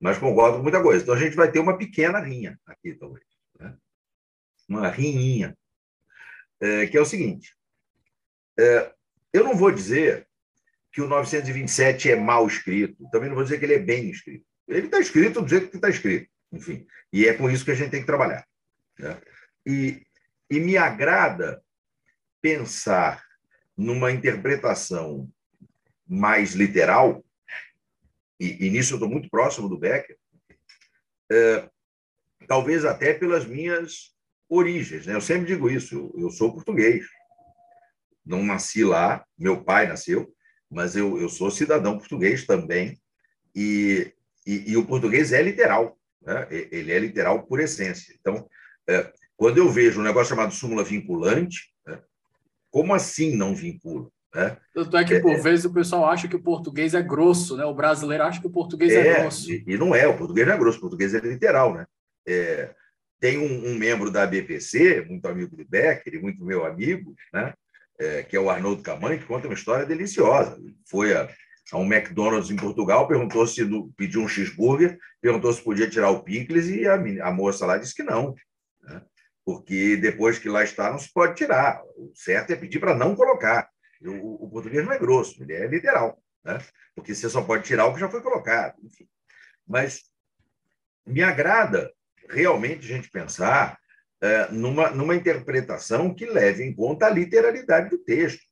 mas 0.00 0.18
concordo 0.18 0.58
com 0.58 0.62
muita 0.62 0.82
coisa. 0.82 1.02
Então 1.02 1.14
a 1.14 1.18
gente 1.18 1.36
vai 1.36 1.50
ter 1.50 1.58
uma 1.58 1.78
pequena 1.78 2.20
rinha 2.20 2.58
aqui, 2.66 2.94
talvez. 2.94 3.24
Né? 3.58 3.74
Uma 4.68 4.88
rinhinha. 4.88 5.56
É, 6.60 6.86
que 6.86 6.96
é 6.96 7.00
o 7.00 7.06
seguinte: 7.06 7.54
é, 8.58 8.92
eu 9.32 9.44
não 9.44 9.54
vou 9.54 9.70
dizer 9.70 10.26
que 10.92 11.02
o 11.02 11.08
927 11.08 12.10
é 12.10 12.16
mal 12.16 12.46
escrito, 12.46 13.08
também 13.10 13.28
não 13.28 13.34
vou 13.34 13.44
dizer 13.44 13.58
que 13.58 13.66
ele 13.66 13.74
é 13.74 13.78
bem 13.78 14.10
escrito. 14.10 14.46
Ele 14.66 14.86
está 14.86 14.98
escrito 14.98 15.42
do 15.42 15.48
jeito 15.48 15.68
que 15.68 15.76
está 15.76 15.90
escrito, 15.90 16.30
enfim. 16.50 16.86
E 17.12 17.26
é 17.26 17.34
com 17.34 17.50
isso 17.50 17.64
que 17.64 17.70
a 17.70 17.74
gente 17.74 17.90
tem 17.90 18.00
que 18.00 18.06
trabalhar. 18.06 18.46
Né? 18.98 19.20
E, 19.66 20.06
e 20.50 20.58
me 20.58 20.76
agrada 20.76 21.62
pensar 22.40 23.25
numa 23.76 24.10
interpretação 24.10 25.30
mais 26.06 26.54
literal, 26.54 27.24
e, 28.38 28.66
e 28.66 28.70
nisso 28.70 28.92
eu 28.92 28.96
estou 28.96 29.08
muito 29.08 29.28
próximo 29.28 29.68
do 29.68 29.78
Becker, 29.78 30.16
é, 31.30 31.68
talvez 32.46 32.84
até 32.84 33.12
pelas 33.12 33.44
minhas 33.44 34.14
origens. 34.48 35.06
Né? 35.06 35.14
Eu 35.14 35.20
sempre 35.20 35.46
digo 35.46 35.68
isso, 35.68 35.94
eu, 35.94 36.22
eu, 36.24 36.30
sou 36.30 36.52
português. 36.52 37.04
Não 38.24 38.44
nasci 38.44 38.84
lá, 38.84 39.24
meu 39.38 39.62
pai 39.62 39.86
nasceu, 39.86 40.32
mas 40.70 40.96
eu, 40.96 41.20
eu 41.20 41.28
sou 41.28 41.50
cidadão 41.50 41.98
português 41.98 42.44
também, 42.44 43.00
e, 43.54 44.12
e, 44.46 44.72
e 44.72 44.76
o 44.76 44.86
português 44.86 45.32
é 45.32 45.42
literal, 45.42 45.98
né? 46.20 46.46
ele 46.50 46.92
é 46.92 46.98
literal 46.98 47.46
por 47.46 47.60
essência. 47.60 48.14
Então, 48.18 48.48
é, 48.88 49.12
quando 49.36 49.58
eu 49.58 49.70
vejo 49.70 50.00
um 50.00 50.04
negócio 50.04 50.34
chamado 50.34 50.52
súmula 50.52 50.84
vinculante? 50.84 51.72
Como 52.76 52.92
assim 52.92 53.34
não 53.34 53.54
vincula? 53.54 54.10
Né? 54.34 54.54
Tanto 54.74 54.98
é 54.98 55.04
que, 55.06 55.18
por 55.18 55.32
é, 55.32 55.36
é, 55.36 55.40
vezes, 55.40 55.64
o 55.64 55.72
pessoal 55.72 56.04
acha 56.10 56.28
que 56.28 56.36
o 56.36 56.42
português 56.42 56.92
é 56.92 57.00
grosso, 57.00 57.56
né? 57.56 57.64
O 57.64 57.72
brasileiro 57.72 58.22
acha 58.22 58.38
que 58.38 58.46
o 58.46 58.50
português 58.50 58.92
é, 58.92 58.98
é 58.98 59.20
grosso. 59.22 59.50
E, 59.50 59.64
e, 59.66 59.78
não 59.78 59.94
é, 59.94 60.06
o 60.06 60.14
português 60.14 60.46
não 60.46 60.52
é 60.52 60.58
grosso, 60.58 60.76
o 60.76 60.82
português 60.82 61.14
é 61.14 61.20
literal, 61.20 61.72
né? 61.72 61.86
É, 62.28 62.74
tem 63.18 63.38
um, 63.38 63.70
um, 63.70 63.74
membro 63.76 64.10
da 64.10 64.26
BPC, 64.26 65.06
muito 65.08 65.26
amigo 65.26 65.56
do 65.56 65.64
Becker 65.66 66.16
e 66.16 66.18
muito 66.18 66.44
meu 66.44 66.66
amigo, 66.66 67.14
né? 67.32 67.54
É, 67.98 68.24
que 68.24 68.36
é 68.36 68.40
o 68.40 68.50
Arnoldo 68.50 68.82
Camanho, 68.82 69.18
que 69.18 69.24
conta 69.24 69.48
uma 69.48 69.54
história 69.54 69.86
deliciosa. 69.86 70.60
Foi 70.86 71.16
a, 71.16 71.30
a 71.72 71.78
um 71.78 71.90
McDonald's 71.90 72.50
em 72.50 72.56
Portugal, 72.56 73.08
perguntou 73.08 73.46
se 73.46 73.66
pediu 73.96 74.20
um 74.20 74.28
cheeseburger, 74.28 74.98
perguntou 75.18 75.50
se 75.50 75.62
podia 75.62 75.88
tirar 75.88 76.10
o 76.10 76.22
picles 76.22 76.68
e 76.68 76.86
a, 76.86 76.96
a 77.26 77.32
moça 77.32 77.64
lá 77.64 77.78
disse 77.78 77.94
que 77.94 78.02
não, 78.02 78.34
né? 78.82 79.00
Porque 79.46 79.96
depois 79.96 80.40
que 80.40 80.48
lá 80.48 80.64
está 80.64 80.90
não 80.90 80.98
se 80.98 81.10
pode 81.12 81.36
tirar. 81.36 81.80
O 81.96 82.10
certo 82.16 82.50
é 82.50 82.56
pedir 82.56 82.80
para 82.80 82.96
não 82.96 83.14
colocar. 83.14 83.70
O, 84.02 84.44
o, 84.44 84.50
português 84.50 84.84
não 84.84 84.92
é 84.92 84.98
grosso, 84.98 85.40
ele 85.40 85.54
é 85.54 85.66
literal, 85.68 86.20
né? 86.44 86.58
porque 86.94 87.14
você 87.14 87.30
só 87.30 87.40
pode 87.40 87.62
tirar 87.62 87.86
o 87.86 87.94
que 87.94 88.00
já 88.00 88.10
foi 88.10 88.20
colocado. 88.20 88.74
Enfim. 88.82 89.08
Mas 89.66 90.02
me 91.06 91.22
agrada 91.22 91.90
realmente 92.28 92.84
a 92.84 92.96
gente 92.96 93.08
pensar 93.08 93.78
é, 94.20 94.50
numa, 94.50 94.90
numa 94.90 95.14
interpretação 95.14 96.12
que 96.12 96.26
leve 96.26 96.64
em 96.64 96.74
conta 96.74 97.06
a 97.06 97.10
literalidade 97.10 97.88
do 97.88 97.98
texto. 97.98 98.44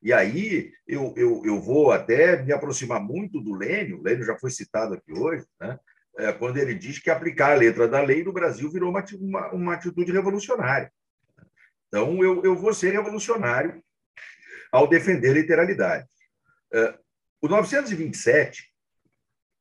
E 0.00 0.12
aí 0.12 0.70
eu, 0.86 1.12
eu, 1.16 1.42
eu 1.44 1.60
vou 1.60 1.90
até 1.90 2.40
me 2.40 2.52
aproximar 2.52 3.00
muito 3.00 3.40
do 3.40 3.52
Lênio, 3.52 3.98
o 3.98 4.02
Lênio 4.02 4.24
já 4.24 4.38
foi 4.38 4.50
citado 4.50 4.94
aqui 4.94 5.12
hoje, 5.12 5.44
né? 5.60 5.76
É, 6.18 6.32
quando 6.32 6.56
ele 6.56 6.74
diz 6.74 6.98
que 6.98 7.10
aplicar 7.10 7.52
a 7.52 7.56
letra 7.56 7.86
da 7.86 8.00
lei 8.00 8.24
no 8.24 8.32
Brasil 8.32 8.70
virou 8.70 8.90
uma, 8.90 9.04
uma, 9.20 9.50
uma 9.52 9.74
atitude 9.74 10.12
revolucionária. 10.12 10.92
Então, 11.88 12.22
eu, 12.22 12.42
eu 12.44 12.56
vou 12.56 12.74
ser 12.74 12.92
revolucionário 12.92 13.82
ao 14.72 14.88
defender 14.88 15.32
literalidade. 15.32 16.06
É, 16.72 16.98
o 17.40 17.48
927, 17.48 18.72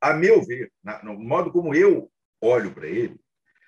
a 0.02 0.14
meu 0.14 0.44
ver, 0.44 0.72
no 1.04 1.14
modo 1.18 1.52
como 1.52 1.76
eu 1.76 2.12
olho 2.42 2.74
para 2.74 2.88
ele, 2.88 3.20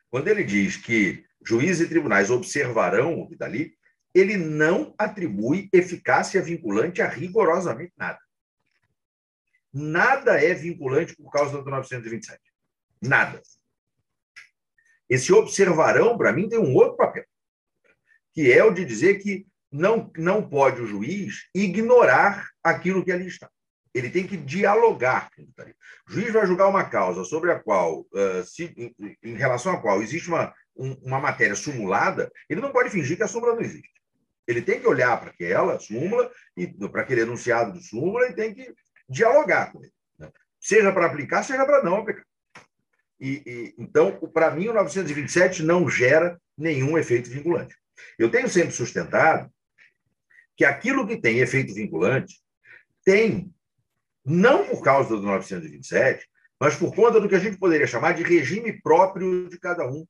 quando 0.09 0.27
ele 0.27 0.43
diz 0.43 0.77
que 0.77 1.25
juízes 1.45 1.85
e 1.85 1.89
tribunais 1.89 2.29
observarão 2.29 3.19
o 3.19 3.27
que 3.27 3.35
dali, 3.35 3.77
ele 4.13 4.37
não 4.37 4.95
atribui 4.97 5.69
eficácia 5.71 6.41
vinculante 6.41 7.01
a 7.01 7.07
rigorosamente 7.07 7.93
nada. 7.97 8.19
Nada 9.71 10.41
é 10.41 10.53
vinculante 10.53 11.15
por 11.15 11.31
causa 11.31 11.61
do 11.61 11.69
927. 11.69 12.41
Nada. 13.01 13.41
Esse 15.09 15.31
observarão, 15.31 16.17
para 16.17 16.33
mim, 16.33 16.49
tem 16.49 16.59
um 16.59 16.73
outro 16.73 16.97
papel, 16.97 17.25
que 18.33 18.51
é 18.51 18.63
o 18.63 18.73
de 18.73 18.83
dizer 18.83 19.19
que 19.19 19.47
não, 19.71 20.11
não 20.17 20.47
pode 20.47 20.81
o 20.81 20.87
juiz 20.87 21.47
ignorar 21.53 22.49
aquilo 22.63 23.03
que 23.03 23.11
ali 23.11 23.27
está. 23.27 23.49
Ele 23.93 24.09
tem 24.09 24.27
que 24.27 24.37
dialogar 24.37 25.29
o 26.07 26.13
juiz 26.13 26.31
vai 26.31 26.47
julgar 26.47 26.67
uma 26.67 26.85
causa 26.85 27.23
sobre 27.25 27.51
a 27.51 27.59
qual, 27.59 28.01
uh, 28.01 28.43
se, 28.45 28.73
em, 28.77 29.15
em, 29.21 29.35
relação 29.35 29.73
à 29.73 29.81
qual 29.81 30.01
existe 30.01 30.29
uma, 30.29 30.53
um, 30.75 30.93
uma 31.03 31.19
matéria 31.19 31.55
simulada, 31.55 32.31
ele 32.49 32.61
não 32.61 32.71
pode 32.71 32.89
fingir 32.89 33.17
que 33.17 33.23
a 33.23 33.27
súmula 33.27 33.55
não 33.55 33.61
existe. 33.61 33.91
Ele 34.47 34.61
tem 34.61 34.79
que 34.79 34.87
olhar 34.87 35.19
para 35.19 35.31
aquela 35.31 35.77
súmula, 35.79 36.31
e 36.55 36.67
para 36.87 37.01
aquele 37.01 37.21
enunciado 37.21 37.73
de 37.73 37.85
súmula, 37.85 38.29
e 38.29 38.33
tem 38.33 38.53
que 38.53 38.73
dialogar 39.09 39.73
com 39.73 39.83
ele. 39.83 39.91
Né? 40.17 40.31
Seja 40.61 40.93
para 40.93 41.07
aplicar, 41.07 41.43
seja 41.43 41.65
para 41.65 41.83
não 41.83 41.97
aplicar. 41.97 42.23
E, 43.19 43.41
e 43.45 43.75
então, 43.77 44.11
para 44.33 44.51
mim, 44.51 44.67
o 44.67 44.73
927 44.73 45.63
não 45.63 45.89
gera 45.89 46.39
nenhum 46.57 46.97
efeito 46.97 47.29
vinculante. 47.29 47.75
Eu 48.17 48.29
tenho 48.29 48.47
sempre 48.47 48.71
sustentado 48.71 49.51
que 50.55 50.65
aquilo 50.65 51.07
que 51.07 51.17
tem 51.17 51.39
efeito 51.39 51.73
vinculante 51.73 52.39
tem, 53.03 53.51
não 54.25 54.65
por 54.67 54.83
causa 54.83 55.15
do 55.15 55.21
927, 55.21 56.27
mas 56.59 56.75
por 56.75 56.93
conta 56.93 57.19
do 57.19 57.29
que 57.29 57.35
a 57.35 57.39
gente 57.39 57.57
poderia 57.57 57.87
chamar 57.87 58.13
de 58.13 58.23
regime 58.23 58.81
próprio 58.81 59.47
de 59.47 59.59
cada 59.59 59.87
um 59.87 60.05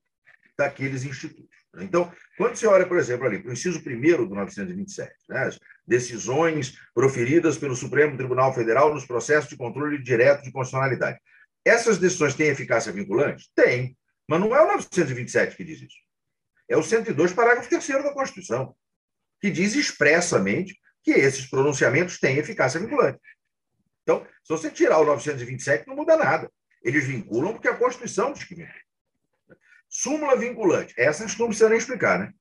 daqueles 0.58 1.03
institutos. 1.03 1.58
Então, 1.80 2.12
quando 2.38 2.55
você 2.55 2.66
olha, 2.66 2.88
por 2.88 2.97
exemplo, 2.97 3.28
ali 3.28 3.39
para 3.39 3.49
o 3.49 3.53
inciso 3.53 3.80
1 3.80 4.28
do 4.28 4.34
927, 4.34 5.14
né, 5.30 5.43
as 5.43 5.60
decisões 5.86 6.78
proferidas 6.93 7.58
pelo 7.58 7.76
Supremo 7.76 8.18
Tribunal 8.18 8.53
Federal 8.53 8.93
nos 8.93 9.05
processos 9.05 9.49
de 9.49 9.58
controle 9.58 10.01
direto 10.01 10.43
de 10.43 10.51
constitucionalidade. 10.51 11.20
Essas 11.68 11.97
decisões 11.97 12.36
têm 12.36 12.47
eficácia 12.47 12.91
vinculante? 12.91 13.49
Tem, 13.55 13.97
mas 14.28 14.39
não 14.39 14.55
é 14.55 14.61
o 14.61 14.68
927 14.68 15.55
que 15.55 15.63
diz 15.63 15.82
isso. 15.82 15.97
É 16.70 16.78
o 16.78 16.84
102, 16.84 17.34
parágrafo 17.34 17.70
3 17.70 17.88
da 18.03 18.13
Constituição 18.13 18.76
que 19.39 19.49
diz 19.49 19.76
expressamente 19.76 20.80
que 21.03 21.11
esses 21.11 21.45
pronunciamentos 21.45 22.20
têm 22.20 22.38
eficácia 22.38 22.80
vinculante. 22.80 23.20
Então, 24.03 24.26
se 24.43 24.49
você 24.49 24.70
tirar 24.70 24.99
o 24.99 25.05
927, 25.05 25.88
não 25.88 25.95
muda 25.95 26.18
nada. 26.18 26.51
Eles 26.84 27.05
vinculam 27.05 27.53
porque 27.53 27.68
a 27.68 27.76
Constituição 27.76 28.34
diz 28.34 28.43
que 28.43 28.55
vincula. 28.55 28.76
Súmula 29.89 30.36
vinculante. 30.38 30.93
Essa 30.97 31.26
não 31.38 31.47
precisa 31.47 31.70
nem 31.70 31.78
explicar, 31.78 32.20
né? 32.20 32.34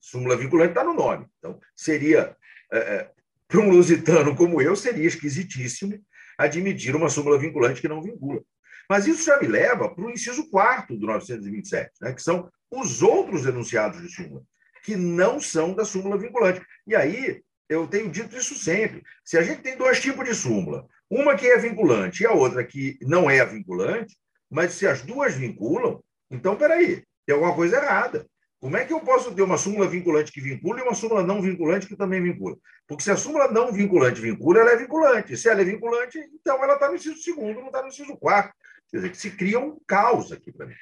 Súmula 0.00 0.36
vinculante 0.36 0.70
está 0.70 0.84
no 0.84 0.94
nome. 0.94 1.26
Então, 1.38 1.60
seria, 1.74 2.36
é, 2.72 2.78
é, 2.78 3.10
para 3.48 3.60
um 3.60 3.70
lusitano 3.70 4.36
como 4.36 4.62
eu, 4.62 4.76
seria 4.76 5.06
esquisitíssimo 5.06 6.02
admitir 6.38 6.94
uma 6.94 7.08
súmula 7.08 7.38
vinculante 7.38 7.80
que 7.80 7.88
não 7.88 8.02
vincula. 8.02 8.42
Mas 8.88 9.06
isso 9.06 9.24
já 9.24 9.40
me 9.40 9.46
leva 9.46 9.88
para 9.88 10.04
o 10.04 10.10
inciso 10.10 10.48
4 10.50 10.96
do 10.96 11.06
927, 11.06 11.90
né, 12.00 12.12
que 12.12 12.22
são 12.22 12.50
os 12.70 13.02
outros 13.02 13.46
enunciados 13.46 14.00
de 14.00 14.08
súmula 14.08 14.42
que 14.86 14.94
não 14.94 15.40
são 15.40 15.74
da 15.74 15.84
súmula 15.84 16.16
vinculante. 16.16 16.64
E 16.86 16.94
aí, 16.94 17.42
eu 17.68 17.88
tenho 17.88 18.08
dito 18.08 18.36
isso 18.36 18.54
sempre. 18.54 19.02
Se 19.24 19.36
a 19.36 19.42
gente 19.42 19.60
tem 19.60 19.76
dois 19.76 20.00
tipos 20.00 20.24
de 20.24 20.32
súmula, 20.32 20.86
uma 21.10 21.34
que 21.34 21.44
é 21.44 21.58
vinculante 21.58 22.22
e 22.22 22.26
a 22.26 22.30
outra 22.30 22.64
que 22.64 22.96
não 23.02 23.28
é 23.28 23.44
vinculante, 23.44 24.16
mas 24.48 24.74
se 24.74 24.86
as 24.86 25.02
duas 25.02 25.34
vinculam, 25.34 26.00
então, 26.30 26.54
peraí, 26.54 27.02
tem 27.26 27.34
alguma 27.34 27.52
coisa 27.52 27.78
errada. 27.78 28.24
Como 28.60 28.76
é 28.76 28.84
que 28.84 28.92
eu 28.92 29.00
posso 29.00 29.34
ter 29.34 29.42
uma 29.42 29.58
súmula 29.58 29.88
vinculante 29.88 30.30
que 30.30 30.40
vincula 30.40 30.78
e 30.78 30.82
uma 30.82 30.94
súmula 30.94 31.22
não 31.22 31.42
vinculante 31.42 31.88
que 31.88 31.96
também 31.96 32.22
vincula? 32.22 32.56
Porque 32.86 33.02
se 33.02 33.10
a 33.10 33.16
súmula 33.16 33.50
não 33.50 33.72
vinculante 33.72 34.20
vincula, 34.20 34.60
ela 34.60 34.70
é 34.70 34.76
vinculante. 34.76 35.36
Se 35.36 35.48
ela 35.48 35.62
é 35.62 35.64
vinculante, 35.64 36.18
então 36.32 36.62
ela 36.62 36.74
está 36.74 36.88
no 36.88 36.94
inciso 36.94 37.20
segundo, 37.20 37.60
não 37.60 37.66
está 37.66 37.82
no 37.82 37.88
inciso 37.88 38.16
quarto. 38.16 38.54
Quer 38.90 38.98
dizer, 38.98 39.10
que 39.10 39.16
se 39.16 39.30
cria 39.30 39.58
um 39.58 39.78
caos 39.86 40.32
aqui 40.32 40.52
para 40.52 40.66
mim. 40.66 40.74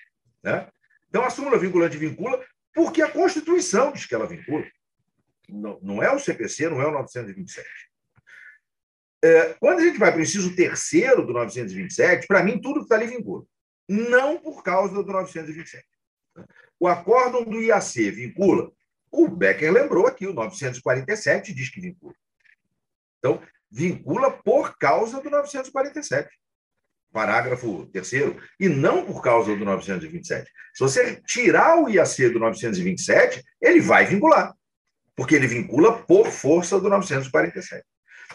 Né? 0.43 0.69
Então, 1.09 1.25
a 1.25 1.31
súmula 1.31 1.59
vinculante 1.59 1.97
vincula, 1.97 2.45
porque 2.73 3.01
a 3.03 3.11
Constituição 3.11 3.93
diz 3.93 4.07
que 4.07 4.15
ela 4.15 4.27
vincula. 4.27 4.65
Não, 5.49 5.79
não 5.83 6.03
é 6.03 6.13
o 6.13 6.19
CPC, 6.19 6.69
não 6.69 6.81
é 6.81 6.87
o 6.87 6.93
927. 6.93 7.69
É, 9.23 9.55
quando 9.55 9.79
a 9.79 9.83
gente 9.83 9.99
vai 9.99 10.11
para 10.11 10.21
o 10.21 10.23
inciso 10.23 10.55
terceiro 10.55 11.25
do 11.25 11.33
927, 11.33 12.27
para 12.27 12.43
mim, 12.43 12.61
tudo 12.61 12.81
que 12.81 12.85
está 12.85 12.97
ali 12.97 13.07
vincula. 13.07 13.45
Não 13.89 14.39
por 14.39 14.63
causa 14.63 15.03
do 15.03 15.13
927. 15.13 15.87
O 16.79 16.87
acórdão 16.87 17.45
do 17.45 17.63
IAC 17.63 18.11
vincula. 18.11 18.71
O 19.11 19.29
Becker 19.29 19.73
lembrou 19.73 20.07
aqui, 20.07 20.27
o 20.27 20.35
947 20.35 21.55
diz 21.55 21.71
que 21.71 21.81
vincula. 21.81 22.15
Então, 23.19 23.41
vincula 23.71 24.31
por 24.31 24.77
causa 24.77 25.23
do 25.23 25.31
947 25.31 26.29
parágrafo 27.15 27.87
terceiro, 27.87 28.43
e 28.59 28.69
não 28.69 29.07
por 29.07 29.23
causa 29.23 29.55
do 29.55 29.65
927. 29.65 30.51
Se 30.75 30.81
você 30.81 31.23
tirar 31.25 31.81
o 31.81 31.89
IAC 31.89 32.29
do 32.31 32.41
927, 32.41 33.41
ele 33.63 33.81
vai 33.81 34.05
vincular, 34.05 34.53
porque 35.15 35.37
ele 35.37 35.47
vincula 35.47 36.03
por 36.03 36.27
força 36.27 36.79
do 36.81 36.91
947. 36.91 37.85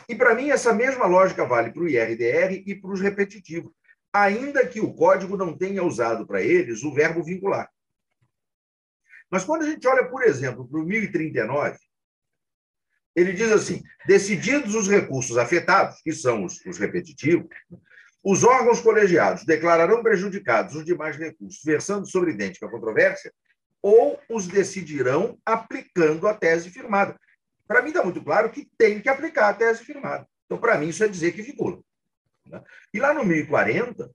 E, 0.08 0.16
para 0.16 0.34
mim, 0.34 0.50
essa 0.50 0.74
mesma 0.74 1.06
lógica 1.06 1.46
vale 1.46 1.74
para 1.74 1.84
o 1.84 1.90
IRDR 1.90 2.64
e 2.66 2.74
para 2.74 2.92
os 2.92 3.02
repetitivos, 3.02 3.74
ainda 4.14 4.66
que 4.66 4.80
o 4.80 4.94
código 4.94 5.36
não 5.36 5.56
tenha 5.56 5.84
usado 5.84 6.26
para 6.26 6.42
eles 6.42 6.82
o 6.82 6.94
verbo 6.94 7.22
vincular. 7.22 7.70
Mas 9.30 9.44
quando 9.44 9.64
a 9.64 9.70
gente 9.70 9.86
olha, 9.86 10.08
por 10.08 10.24
exemplo, 10.24 10.66
para 10.68 10.80
o 10.80 10.86
1039, 10.86 11.78
ele 13.14 13.34
diz 13.34 13.52
assim: 13.52 13.84
decididos 14.08 14.74
os 14.74 14.88
recursos 14.88 15.38
afetados, 15.38 16.02
que 16.02 16.14
são 16.14 16.46
os, 16.46 16.66
os 16.66 16.78
repetitivos, 16.78 17.48
Os 18.24 18.44
órgãos 18.44 18.82
colegiados 18.82 19.46
declararão 19.46 20.04
prejudicados 20.04 20.76
os 20.76 20.84
demais 20.84 21.16
recursos 21.16 21.62
versando 21.64 22.06
sobre 22.06 22.32
idêntica 22.32 22.70
controvérsia 22.70 23.34
ou 23.82 24.20
os 24.30 24.48
decidirão 24.48 25.38
aplicando 25.46 26.28
a 26.28 26.34
tese 26.34 26.70
firmada. 26.70 27.18
Para 27.66 27.82
mim 27.82 27.90
está 27.90 28.04
muito 28.04 28.22
claro 28.22 28.50
que 28.50 28.70
tem 28.78 29.00
que 29.00 29.08
aplicar 29.08 29.50
a 29.50 29.54
tese 29.54 29.84
firmada. 29.84 30.28
Então, 30.46 30.58
para 30.58 30.78
mim, 30.78 30.90
isso 30.90 31.04
é 31.04 31.08
dizer 31.08 31.32
que 31.32 31.44
vincula. 31.44 31.80
Né? 32.46 32.62
E 32.94 33.00
lá 33.00 33.14
no 33.14 33.24
1040, 33.24 34.10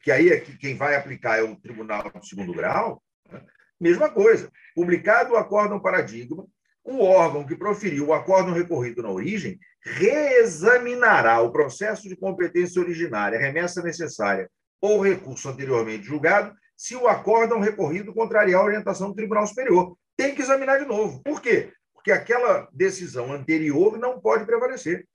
que 0.00 0.10
aí 0.10 0.30
é 0.30 0.40
que 0.40 0.56
quem 0.56 0.76
vai 0.76 0.94
aplicar 0.94 1.38
é 1.38 1.42
o 1.42 1.56
Tribunal 1.56 2.10
de 2.10 2.28
Segundo 2.28 2.54
Grau, 2.54 3.02
né? 3.28 3.42
mesma 3.80 4.08
coisa. 4.08 4.50
Publicado 4.74 5.34
o 5.34 5.36
acórdão 5.36 5.80
paradigma, 5.80 6.46
o 6.84 7.00
órgão 7.02 7.46
que 7.46 7.56
proferiu 7.56 8.08
o 8.08 8.12
acórdão 8.12 8.52
recorrido 8.52 9.02
na 9.02 9.10
origem 9.10 9.58
reexaminará 9.84 11.40
o 11.40 11.52
processo 11.52 12.08
de 12.08 12.16
competência 12.16 12.80
originária, 12.80 13.38
remessa 13.38 13.82
necessária 13.82 14.50
ou 14.80 15.00
recurso 15.00 15.48
anteriormente 15.48 16.04
julgado, 16.04 16.54
se 16.76 16.96
o 16.96 17.06
acórdão 17.06 17.60
recorrido 17.60 18.12
contrariar 18.12 18.60
a 18.60 18.64
orientação 18.64 19.08
do 19.08 19.14
Tribunal 19.14 19.46
Superior. 19.46 19.96
Tem 20.16 20.34
que 20.34 20.42
examinar 20.42 20.78
de 20.80 20.84
novo. 20.84 21.22
Por 21.22 21.40
quê? 21.40 21.72
Porque 21.94 22.10
aquela 22.10 22.68
decisão 22.72 23.32
anterior 23.32 23.96
não 23.96 24.20
pode 24.20 24.44
prevalecer. 24.44 25.06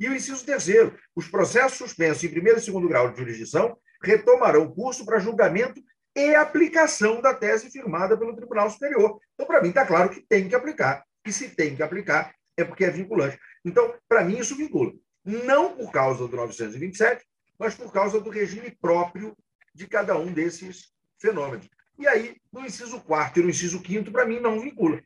E 0.00 0.08
o 0.08 0.14
inciso 0.14 0.44
terceiro, 0.44 0.96
os 1.14 1.28
processos 1.28 1.78
suspensos 1.78 2.24
em 2.24 2.28
primeiro 2.28 2.58
e 2.58 2.62
segundo 2.62 2.88
grau 2.88 3.10
de 3.10 3.18
jurisdição 3.18 3.76
retomarão 4.02 4.64
o 4.64 4.74
curso 4.74 5.04
para 5.04 5.18
julgamento 5.18 5.80
e 6.14 6.34
aplicação 6.34 7.20
da 7.20 7.34
tese 7.34 7.70
firmada 7.70 8.16
pelo 8.16 8.34
Tribunal 8.34 8.70
Superior. 8.70 9.20
Então, 9.34 9.46
para 9.46 9.62
mim, 9.62 9.68
está 9.68 9.86
claro 9.86 10.10
que 10.10 10.20
tem 10.20 10.48
que 10.48 10.54
aplicar. 10.54 11.04
E 11.26 11.32
se 11.32 11.50
tem 11.50 11.76
que 11.76 11.82
aplicar, 11.82 12.34
é 12.56 12.64
porque 12.64 12.84
é 12.84 12.90
vinculante. 12.90 13.38
Então, 13.64 13.94
para 14.08 14.24
mim, 14.24 14.38
isso 14.38 14.56
vincula. 14.56 14.92
Não 15.24 15.76
por 15.76 15.92
causa 15.92 16.26
do 16.26 16.36
927, 16.36 17.24
mas 17.58 17.74
por 17.74 17.92
causa 17.92 18.20
do 18.20 18.30
regime 18.30 18.70
próprio 18.80 19.36
de 19.74 19.86
cada 19.86 20.16
um 20.16 20.32
desses 20.32 20.92
fenômenos. 21.20 21.68
E 21.98 22.06
aí, 22.06 22.36
no 22.52 22.64
inciso 22.64 23.00
quarto 23.00 23.40
e 23.40 23.42
no 23.42 23.50
inciso 23.50 23.82
quinto, 23.82 24.10
para 24.10 24.24
mim, 24.24 24.40
não 24.40 24.60
vincula. 24.60 25.00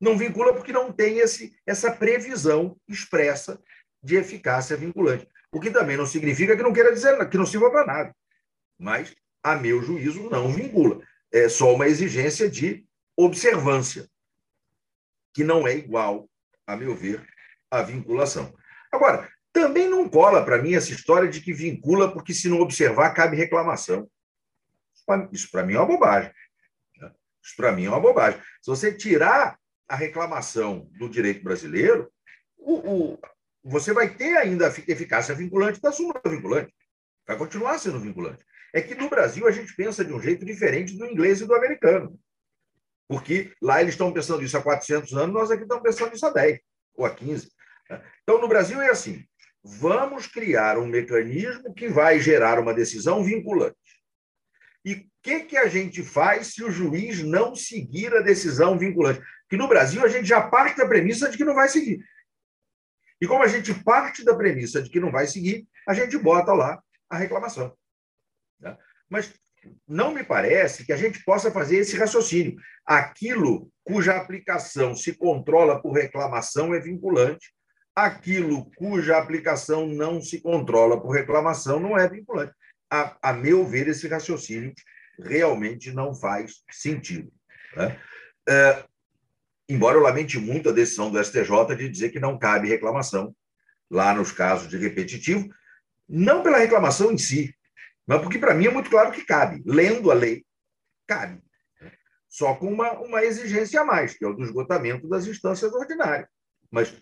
Não 0.00 0.16
vincula 0.16 0.54
porque 0.54 0.72
não 0.72 0.92
tem 0.92 1.18
esse, 1.18 1.54
essa 1.66 1.92
previsão 1.92 2.76
expressa 2.88 3.60
de 4.02 4.16
eficácia 4.16 4.76
vinculante. 4.76 5.28
O 5.52 5.60
que 5.60 5.70
também 5.70 5.96
não 5.96 6.06
significa 6.06 6.56
que 6.56 6.62
não 6.62 6.72
queira 6.72 6.92
dizer 6.92 7.28
que 7.28 7.36
não 7.36 7.44
sirva 7.44 7.70
para 7.70 7.86
nada. 7.86 8.16
Mas, 8.78 9.14
a 9.42 9.56
meu 9.56 9.82
juízo, 9.82 10.28
não 10.30 10.52
vincula. 10.52 11.00
É 11.32 11.48
só 11.48 11.74
uma 11.74 11.86
exigência 11.86 12.50
de 12.50 12.84
observância, 13.16 14.08
que 15.32 15.44
não 15.44 15.66
é 15.66 15.74
igual, 15.74 16.28
a 16.66 16.76
meu 16.76 16.94
ver, 16.94 17.26
à 17.70 17.82
vinculação. 17.82 18.54
Agora, 18.90 19.30
também 19.52 19.88
não 19.88 20.08
cola 20.08 20.44
para 20.44 20.60
mim 20.62 20.74
essa 20.74 20.92
história 20.92 21.28
de 21.28 21.40
que 21.40 21.52
vincula 21.52 22.12
porque, 22.12 22.32
se 22.32 22.48
não 22.48 22.60
observar, 22.60 23.14
cabe 23.14 23.36
reclamação. 23.36 24.08
Isso 25.32 25.50
para 25.50 25.64
mim 25.64 25.74
é 25.74 25.78
uma 25.78 25.86
bobagem. 25.86 26.32
Isso 27.42 27.56
para 27.56 27.72
mim 27.72 27.86
é 27.86 27.88
uma 27.88 28.00
bobagem. 28.00 28.40
Se 28.62 28.70
você 28.70 28.92
tirar 28.92 29.58
a 29.88 29.96
reclamação 29.96 30.88
do 30.98 31.08
direito 31.08 31.42
brasileiro, 31.42 32.12
o, 32.56 32.74
o, 32.74 33.18
você 33.64 33.92
vai 33.92 34.14
ter 34.14 34.36
ainda 34.36 34.68
a 34.68 34.70
eficácia 34.70 35.34
vinculante 35.34 35.80
da 35.80 35.90
súmula 35.90 36.20
vinculante. 36.24 36.72
Vai 37.26 37.36
continuar 37.36 37.78
sendo 37.78 37.98
vinculante. 37.98 38.44
É 38.72 38.80
que 38.80 38.94
no 38.94 39.10
Brasil 39.10 39.46
a 39.46 39.50
gente 39.50 39.74
pensa 39.74 40.04
de 40.04 40.12
um 40.12 40.20
jeito 40.20 40.44
diferente 40.44 40.96
do 40.96 41.06
inglês 41.06 41.40
e 41.40 41.46
do 41.46 41.54
americano. 41.54 42.18
Porque 43.08 43.52
lá 43.60 43.80
eles 43.80 43.94
estão 43.94 44.12
pensando 44.12 44.42
isso 44.44 44.56
há 44.56 44.62
400 44.62 45.12
anos, 45.14 45.34
nós 45.34 45.50
aqui 45.50 45.62
estamos 45.62 45.82
pensando 45.82 46.14
isso 46.14 46.26
há 46.26 46.30
10 46.30 46.60
ou 46.94 47.04
há 47.04 47.14
15. 47.14 47.50
Né? 47.88 48.02
Então, 48.22 48.40
no 48.40 48.46
Brasil 48.46 48.80
é 48.80 48.90
assim: 48.90 49.24
vamos 49.64 50.26
criar 50.28 50.78
um 50.78 50.86
mecanismo 50.86 51.74
que 51.74 51.88
vai 51.88 52.20
gerar 52.20 52.60
uma 52.60 52.72
decisão 52.72 53.24
vinculante. 53.24 53.76
E 54.84 54.94
o 54.94 55.06
que, 55.22 55.40
que 55.40 55.56
a 55.56 55.66
gente 55.66 56.02
faz 56.02 56.54
se 56.54 56.62
o 56.62 56.70
juiz 56.70 57.22
não 57.22 57.54
seguir 57.54 58.14
a 58.14 58.20
decisão 58.20 58.78
vinculante? 58.78 59.20
Que 59.48 59.56
no 59.56 59.68
Brasil 59.68 60.04
a 60.04 60.08
gente 60.08 60.26
já 60.26 60.40
parte 60.48 60.76
da 60.76 60.86
premissa 60.86 61.28
de 61.28 61.36
que 61.36 61.44
não 61.44 61.54
vai 61.54 61.68
seguir. 61.68 62.02
E 63.20 63.26
como 63.26 63.42
a 63.42 63.48
gente 63.48 63.74
parte 63.74 64.24
da 64.24 64.34
premissa 64.34 64.80
de 64.80 64.88
que 64.88 65.00
não 65.00 65.10
vai 65.10 65.26
seguir, 65.26 65.66
a 65.86 65.92
gente 65.92 66.16
bota 66.16 66.52
lá 66.52 66.80
a 67.10 67.18
reclamação. 67.18 67.76
Né? 68.60 68.76
Mas 69.08 69.32
não 69.86 70.12
me 70.12 70.24
parece 70.24 70.84
que 70.84 70.92
a 70.92 70.96
gente 70.96 71.22
possa 71.24 71.50
fazer 71.50 71.78
esse 71.78 71.96
raciocínio. 71.96 72.56
Aquilo 72.86 73.70
cuja 73.84 74.16
aplicação 74.16 74.94
se 74.94 75.14
controla 75.14 75.80
por 75.80 75.92
reclamação 75.92 76.74
é 76.74 76.80
vinculante, 76.80 77.52
aquilo 77.94 78.70
cuja 78.76 79.18
aplicação 79.18 79.86
não 79.86 80.22
se 80.22 80.40
controla 80.40 81.00
por 81.00 81.10
reclamação 81.10 81.78
não 81.80 81.98
é 81.98 82.08
vinculante 82.08 82.54
a, 82.90 83.16
a 83.22 83.32
meu 83.32 83.64
ver, 83.64 83.88
esse 83.88 84.08
raciocínio 84.08 84.74
realmente 85.22 85.92
não 85.92 86.14
faz 86.14 86.62
sentido. 86.70 87.32
Né? 87.76 87.98
É, 88.48 88.84
embora 89.68 89.96
eu 89.96 90.02
lamente 90.02 90.38
muito 90.38 90.68
a 90.68 90.72
decisão 90.72 91.10
do 91.10 91.22
STJ 91.22 91.76
de 91.76 91.88
dizer 91.88 92.10
que 92.10 92.18
não 92.18 92.38
cabe 92.38 92.68
reclamação 92.68 93.34
lá 93.88 94.12
nos 94.12 94.32
casos 94.32 94.68
de 94.68 94.76
repetitivo, 94.76 95.48
não 96.08 96.42
pela 96.42 96.58
reclamação 96.58 97.12
em 97.12 97.18
si, 97.18 97.54
mas 98.10 98.22
porque 98.22 98.40
para 98.40 98.54
mim 98.54 98.66
é 98.66 98.70
muito 98.72 98.90
claro 98.90 99.12
que 99.12 99.24
cabe. 99.24 99.62
Lendo 99.64 100.10
a 100.10 100.14
lei, 100.14 100.44
cabe. 101.06 101.40
Só 102.28 102.56
com 102.56 102.66
uma, 102.66 102.98
uma 102.98 103.22
exigência 103.22 103.80
a 103.80 103.84
mais, 103.84 104.14
que 104.14 104.24
é 104.24 104.28
o 104.28 104.32
do 104.32 104.42
esgotamento 104.42 105.08
das 105.08 105.28
instâncias 105.28 105.72
ordinárias. 105.72 106.28
Mas, 106.72 106.92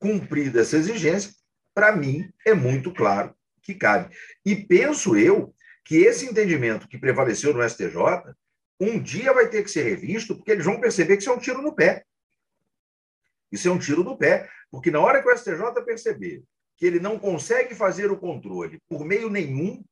cumprida 0.00 0.62
essa 0.62 0.76
exigência, 0.76 1.30
para 1.72 1.94
mim 1.94 2.28
é 2.44 2.54
muito 2.54 2.92
claro 2.92 3.32
que 3.62 3.72
cabe. 3.72 4.12
E 4.44 4.56
penso 4.56 5.16
eu 5.16 5.54
que 5.84 5.98
esse 5.98 6.26
entendimento 6.26 6.88
que 6.88 6.98
prevaleceu 6.98 7.54
no 7.54 7.62
STJ 7.62 7.94
um 8.80 9.00
dia 9.00 9.32
vai 9.32 9.48
ter 9.48 9.62
que 9.62 9.70
ser 9.70 9.84
revisto, 9.84 10.34
porque 10.34 10.50
eles 10.50 10.64
vão 10.64 10.80
perceber 10.80 11.16
que 11.16 11.22
isso 11.22 11.30
é 11.30 11.34
um 11.34 11.38
tiro 11.38 11.62
no 11.62 11.72
pé. 11.72 12.04
Isso 13.52 13.68
é 13.68 13.70
um 13.70 13.78
tiro 13.78 14.02
no 14.02 14.18
pé, 14.18 14.50
porque 14.72 14.90
na 14.90 14.98
hora 14.98 15.22
que 15.22 15.28
o 15.28 15.36
STJ 15.36 15.84
perceber 15.84 16.42
que 16.76 16.84
ele 16.84 16.98
não 16.98 17.16
consegue 17.16 17.76
fazer 17.76 18.10
o 18.10 18.18
controle 18.18 18.82
por 18.88 19.04
meio 19.04 19.30
nenhum, 19.30 19.84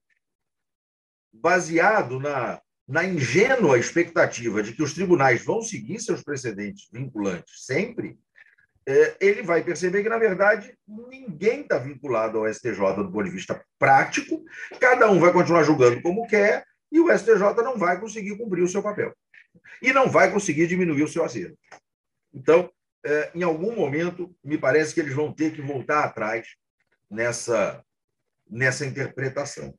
baseado 1.33 2.19
na, 2.19 2.61
na 2.89 3.05
ingênua 3.05 3.79
expectativa 3.79 4.63
de 4.63 4.73
que 4.73 4.83
os 4.83 4.95
tribunais 4.95 5.45
vão 5.45 5.63
seguir 5.63 6.01
seus 6.01 6.23
precedentes 6.23 6.89
vinculantes 6.93 7.65
sempre, 7.65 8.19
é, 8.89 9.17
ele 9.21 9.43
vai 9.43 9.65
perceber 9.65 10.03
que, 10.03 10.09
na 10.09 10.19
verdade, 10.19 10.73
ninguém 10.87 11.63
está 11.63 11.77
vinculado 11.77 12.39
ao 12.39 12.53
STJ 12.53 12.95
do 12.97 13.11
ponto 13.11 13.25
de 13.25 13.31
vista 13.31 13.61
prático, 13.79 14.45
cada 14.79 15.11
um 15.11 15.19
vai 15.19 15.33
continuar 15.33 15.65
julgando 15.65 16.01
como 16.01 16.27
quer, 16.29 16.65
e 16.93 17.01
o 17.01 17.11
STJ 17.11 17.41
não 17.65 17.77
vai 17.77 18.01
conseguir 18.01 18.37
cumprir 18.37 18.63
o 18.63 18.69
seu 18.69 18.83
papel. 18.83 19.13
E 19.83 19.93
não 19.93 20.09
vai 20.09 20.31
conseguir 20.31 20.69
diminuir 20.69 21.03
o 21.03 21.09
seu 21.09 21.25
acerto. 21.25 21.59
Então, 22.33 22.71
é, 23.05 23.31
em 23.35 23.43
algum 23.43 23.75
momento, 23.75 24.35
me 24.43 24.57
parece 24.57 24.95
que 24.95 25.01
eles 25.01 25.15
vão 25.15 25.33
ter 25.33 25.53
que 25.53 25.61
voltar 25.61 26.05
atrás 26.05 26.49
nessa, 27.11 27.85
nessa 28.49 28.87
interpretação. 28.87 29.77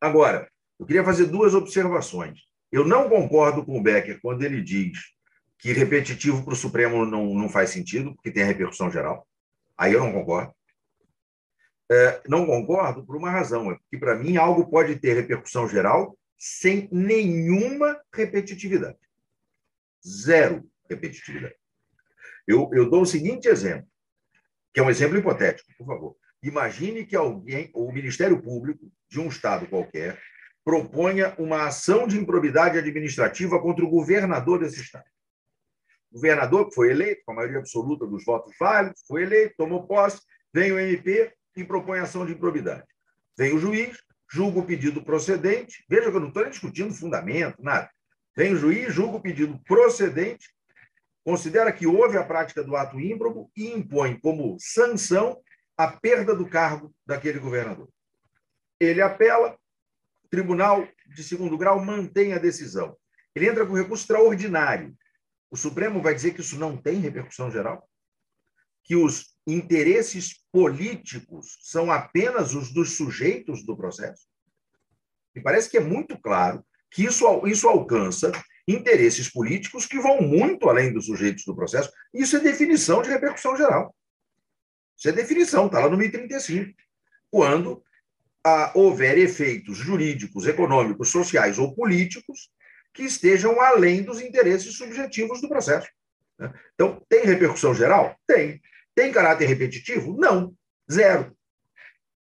Agora, 0.00 0.48
eu 0.78 0.86
queria 0.86 1.04
fazer 1.04 1.26
duas 1.26 1.54
observações. 1.54 2.40
Eu 2.70 2.84
não 2.84 3.08
concordo 3.08 3.64
com 3.64 3.78
o 3.78 3.82
Becker 3.82 4.18
quando 4.20 4.42
ele 4.42 4.60
diz 4.60 4.98
que 5.58 5.72
repetitivo 5.72 6.44
para 6.44 6.52
o 6.52 6.56
Supremo 6.56 7.06
não, 7.06 7.32
não 7.34 7.48
faz 7.48 7.70
sentido, 7.70 8.14
porque 8.14 8.30
tem 8.30 8.42
a 8.42 8.46
repercussão 8.46 8.90
geral. 8.90 9.26
Aí 9.78 9.92
eu 9.92 10.00
não 10.00 10.12
concordo. 10.12 10.54
É, 11.90 12.22
não 12.28 12.46
concordo 12.46 13.04
por 13.04 13.16
uma 13.16 13.30
razão, 13.30 13.70
é 13.70 13.74
porque, 13.76 13.98
para 13.98 14.16
mim, 14.16 14.36
algo 14.36 14.68
pode 14.68 14.96
ter 14.96 15.14
repercussão 15.14 15.68
geral 15.68 16.18
sem 16.38 16.88
nenhuma 16.90 18.00
repetitividade. 18.12 18.98
Zero 20.06 20.68
repetitividade. 20.88 21.54
Eu, 22.46 22.70
eu 22.72 22.90
dou 22.90 23.02
o 23.02 23.06
seguinte 23.06 23.48
exemplo, 23.48 23.88
que 24.72 24.80
é 24.80 24.82
um 24.82 24.90
exemplo 24.90 25.16
hipotético, 25.16 25.70
por 25.78 25.86
favor. 25.86 26.16
Imagine 26.46 27.04
que 27.04 27.16
alguém, 27.16 27.70
o 27.74 27.90
Ministério 27.90 28.40
Público 28.40 28.90
de 29.08 29.18
um 29.18 29.28
estado 29.28 29.66
qualquer, 29.66 30.20
proponha 30.64 31.34
uma 31.38 31.66
ação 31.66 32.06
de 32.06 32.18
improbidade 32.18 32.78
administrativa 32.78 33.60
contra 33.60 33.84
o 33.84 33.90
governador 33.90 34.60
desse 34.60 34.80
estado 34.80 35.04
governador, 36.14 36.68
que 36.68 36.74
foi 36.76 36.92
eleito 36.92 37.22
com 37.26 37.32
a 37.32 37.34
maioria 37.34 37.58
absoluta 37.58 38.06
dos 38.06 38.24
votos 38.24 38.54
válidos, 38.58 39.02
foi 39.06 39.24
eleito, 39.24 39.56
tomou 39.56 39.84
posse, 39.84 40.22
vem 40.52 40.70
o 40.70 40.78
MP 40.78 41.32
e 41.56 41.64
propõe 41.64 41.98
ação 41.98 42.24
de 42.24 42.32
improbidade. 42.32 42.84
Vem 43.36 43.52
o 43.52 43.58
juiz, 43.58 43.98
julga 44.30 44.60
o 44.60 44.64
pedido 44.64 45.02
procedente, 45.02 45.84
veja 45.88 46.10
que 46.10 46.16
eu 46.16 46.20
não 46.20 46.28
estou 46.28 46.48
discutindo 46.48 46.94
fundamento, 46.94 47.60
nada. 47.60 47.90
Vem 48.36 48.54
o 48.54 48.56
juiz, 48.56 48.94
julga 48.94 49.16
o 49.16 49.20
pedido 49.20 49.58
procedente, 49.64 50.48
considera 51.24 51.72
que 51.72 51.86
houve 51.86 52.16
a 52.16 52.22
prática 52.22 52.62
do 52.62 52.76
ato 52.76 53.00
ímprobo 53.00 53.50
e 53.56 53.72
impõe 53.72 54.18
como 54.20 54.56
sanção 54.60 55.40
a 55.76 55.88
perda 55.88 56.34
do 56.34 56.48
cargo 56.48 56.94
daquele 57.06 57.38
governador. 57.38 57.88
Ele 58.78 59.00
apela, 59.00 59.58
tribunal 60.30 60.86
de 61.06 61.22
segundo 61.22 61.58
grau 61.58 61.84
mantém 61.84 62.32
a 62.32 62.38
decisão. 62.38 62.96
Ele 63.34 63.48
entra 63.48 63.66
com 63.66 63.74
recurso 63.74 64.04
extraordinário, 64.04 64.96
o 65.50 65.56
Supremo 65.56 66.02
vai 66.02 66.14
dizer 66.14 66.32
que 66.32 66.40
isso 66.40 66.58
não 66.58 66.76
tem 66.76 66.98
repercussão 66.98 67.50
geral? 67.50 67.88
que 68.84 68.94
os 68.94 69.34
interesses 69.46 70.44
políticos 70.52 71.58
são 71.62 71.90
apenas 71.90 72.54
os 72.54 72.72
dos 72.72 72.96
sujeitos 72.96 73.64
do 73.64 73.76
processo? 73.76 74.26
Me 75.34 75.42
parece 75.42 75.68
que 75.68 75.78
é 75.78 75.80
muito 75.80 76.20
claro 76.20 76.64
que 76.90 77.04
isso, 77.04 77.24
isso 77.46 77.66
alcança 77.66 78.30
interesses 78.68 79.28
políticos 79.28 79.84
que 79.84 79.98
vão 79.98 80.20
muito 80.22 80.68
além 80.68 80.92
dos 80.92 81.06
sujeitos 81.06 81.44
do 81.44 81.56
processo. 81.56 81.90
Isso 82.12 82.36
é 82.36 82.40
definição 82.40 83.02
de 83.02 83.10
repercussão 83.10 83.56
geral. 83.56 83.94
Isso 84.96 85.08
é 85.08 85.12
definição, 85.12 85.66
está 85.66 85.80
lá 85.80 85.88
no 85.88 85.96
1035. 85.96 86.72
Quando 87.30 87.82
ah, 88.44 88.72
houver 88.74 89.18
efeitos 89.18 89.76
jurídicos, 89.76 90.46
econômicos, 90.46 91.08
sociais 91.08 91.58
ou 91.58 91.74
políticos 91.74 92.50
que 92.92 93.02
estejam 93.02 93.60
além 93.60 94.02
dos 94.02 94.20
interesses 94.20 94.76
subjetivos 94.76 95.40
do 95.40 95.48
processo. 95.48 95.88
Né? 96.38 96.52
Então, 96.74 97.04
tem 97.08 97.24
repercussão 97.24 97.74
geral? 97.74 98.16
Tem. 98.26 98.60
Tem 98.94 99.10
caráter 99.10 99.46
repetitivo? 99.46 100.16
Não. 100.16 100.54
Zero. 100.90 101.36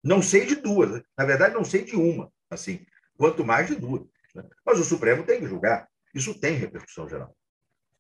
Não 0.04 0.22
sei 0.22 0.46
de 0.46 0.56
duas. 0.56 1.02
Na 1.18 1.26
verdade, 1.26 1.54
não 1.54 1.64
sei 1.64 1.84
de 1.84 1.96
uma, 1.96 2.32
assim, 2.50 2.86
quanto 3.16 3.46
mais 3.46 3.68
de 3.68 3.76
duas. 3.76 4.04
Né? 4.34 4.44
Mas 4.66 4.80
o 4.80 4.84
Supremo 4.84 5.24
tem 5.24 5.40
que 5.40 5.48
julgar. 5.48 5.88
Isso 6.14 6.40
tem 6.40 6.56
repercussão 6.56 7.08
geral. 7.08 7.36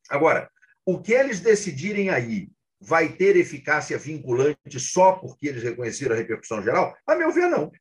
Agora, 0.10 0.50
o 0.86 1.00
que 1.00 1.14
eles 1.14 1.40
decidirem 1.40 2.10
aí 2.10 2.50
vai 2.84 3.10
ter 3.10 3.38
eficácia 3.38 3.98
vinculante 3.98 4.80
só 4.80 5.14
porque 5.14 5.48
eles 5.48 5.64
reconheceram 5.64 6.16
a 6.16 6.18
repercussão 6.18 6.62
geral? 6.62 6.96
A 7.08 7.16
meu 7.16 7.32
ver, 7.32 7.48
não. 7.48 7.72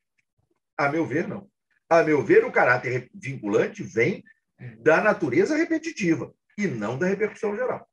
A 0.77 0.89
meu 0.89 1.05
ver, 1.05 1.27
não. 1.27 1.49
A 1.89 2.01
meu 2.01 2.23
ver, 2.23 2.45
o 2.45 2.51
caráter 2.51 3.09
vinculante 3.13 3.83
vem 3.83 4.23
da 4.79 5.01
natureza 5.01 5.55
repetitiva 5.55 6.33
e 6.57 6.67
não 6.67 6.97
da 6.97 7.05
repercussão 7.05 7.55
geral. 7.55 7.87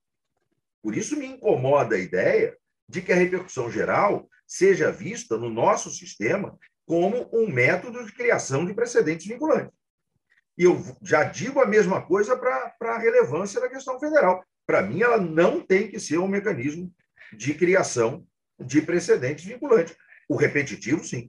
Por 0.82 0.96
isso 0.96 1.16
me 1.16 1.26
incomoda 1.26 1.96
a 1.96 1.98
ideia 1.98 2.56
de 2.88 3.02
que 3.02 3.12
a 3.12 3.16
repercussão 3.16 3.70
geral 3.70 4.28
seja 4.46 4.90
vista 4.90 5.36
no 5.36 5.50
nosso 5.50 5.90
sistema 5.90 6.58
como 6.86 7.28
um 7.32 7.48
método 7.48 8.04
de 8.04 8.12
criação 8.12 8.64
de 8.64 8.74
precedentes 8.74 9.26
vinculantes. 9.26 9.72
E 10.56 10.64
eu 10.64 10.80
já 11.02 11.24
digo 11.24 11.60
a 11.60 11.66
mesma 11.66 12.02
coisa 12.02 12.36
para 12.36 12.74
a 12.80 12.98
relevância 12.98 13.60
da 13.60 13.68
questão 13.68 13.98
federal. 13.98 14.44
Para 14.70 14.82
mim, 14.82 15.02
ela 15.02 15.18
não 15.18 15.60
tem 15.60 15.88
que 15.88 15.98
ser 15.98 16.18
um 16.18 16.28
mecanismo 16.28 16.94
de 17.32 17.54
criação 17.54 18.24
de 18.56 18.80
precedentes 18.80 19.44
vinculantes. 19.44 19.96
O 20.28 20.36
repetitivo, 20.36 21.02
sim. 21.04 21.28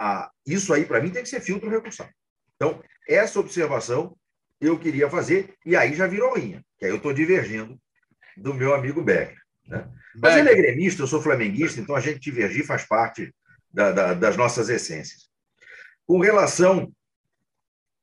Ah, 0.00 0.30
isso 0.46 0.72
aí, 0.72 0.84
para 0.84 1.00
mim, 1.00 1.10
tem 1.10 1.24
que 1.24 1.28
ser 1.28 1.40
filtro 1.40 1.68
recursal. 1.68 2.08
Então, 2.54 2.80
essa 3.08 3.40
observação 3.40 4.16
eu 4.60 4.78
queria 4.78 5.10
fazer, 5.10 5.56
e 5.66 5.74
aí 5.74 5.92
já 5.96 6.06
virou 6.06 6.38
minha, 6.38 6.64
que 6.78 6.84
aí 6.84 6.92
eu 6.92 6.98
estou 6.98 7.12
divergindo 7.12 7.76
do 8.36 8.54
meu 8.54 8.76
amigo 8.76 9.02
Becker. 9.02 9.42
Né? 9.66 9.84
Mas 10.14 10.36
ele 10.36 10.50
é 10.50 10.54
gremista, 10.54 11.02
eu 11.02 11.08
sou 11.08 11.20
flamenguista, 11.20 11.80
então 11.80 11.96
a 11.96 12.00
gente 12.00 12.20
divergir 12.20 12.64
faz 12.64 12.84
parte 12.84 13.34
da, 13.74 13.90
da, 13.90 14.14
das 14.14 14.36
nossas 14.36 14.68
essências. 14.68 15.28
Com 16.06 16.20
relação 16.20 16.94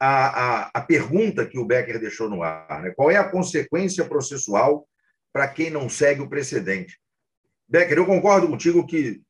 à, 0.03 0.65
à, 0.65 0.71
à, 0.73 0.81
pergunta 0.81 1.45
que 1.45 1.57
o 1.57 1.65
Becker 1.65 1.97
deixou 1.97 2.29
no 2.29 2.43
ar, 2.43 2.81
né? 2.81 2.91
qual 2.91 3.09
é 3.09 3.15
a 3.15 3.29
consequência 3.29 4.03
processual 4.03 4.85
para 5.31 5.47
quem 5.47 5.69
não 5.69 5.87
segue 5.87 6.19
o 6.19 6.29
precedente? 6.29 6.99
Becker, 7.69 7.97
eu 7.97 8.05
concordo 8.05 8.49
contigo 8.49 8.85
que 8.85 9.21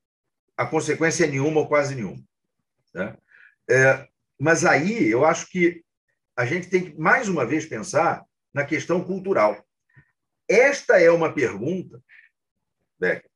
a 0.58 0.66
consequência 0.66 1.26
é 1.26 1.28
nenhuma 1.28 1.62
ou 1.62 1.68
quase 1.68 1.94
nenhuma. 1.94 2.24
Né? 2.92 3.16
É, 3.70 4.08
mas 4.40 4.66
aí 4.66 5.08
eu 5.08 5.24
acho 5.24 5.48
que 5.52 5.84
a 6.36 6.44
gente 6.44 6.68
tem 6.70 6.86
que, 6.86 7.00
mais 7.00 7.30
uma 7.30 7.46
vez, 7.46 7.68
pensar 7.68 8.26
na 8.52 8.66
questão 8.66 9.04
cultural. 9.04 9.64
Esta 10.50 11.00
é 11.00 11.12
uma 11.12 11.32
pergunta 11.32 12.04
Becker, 13.00 13.30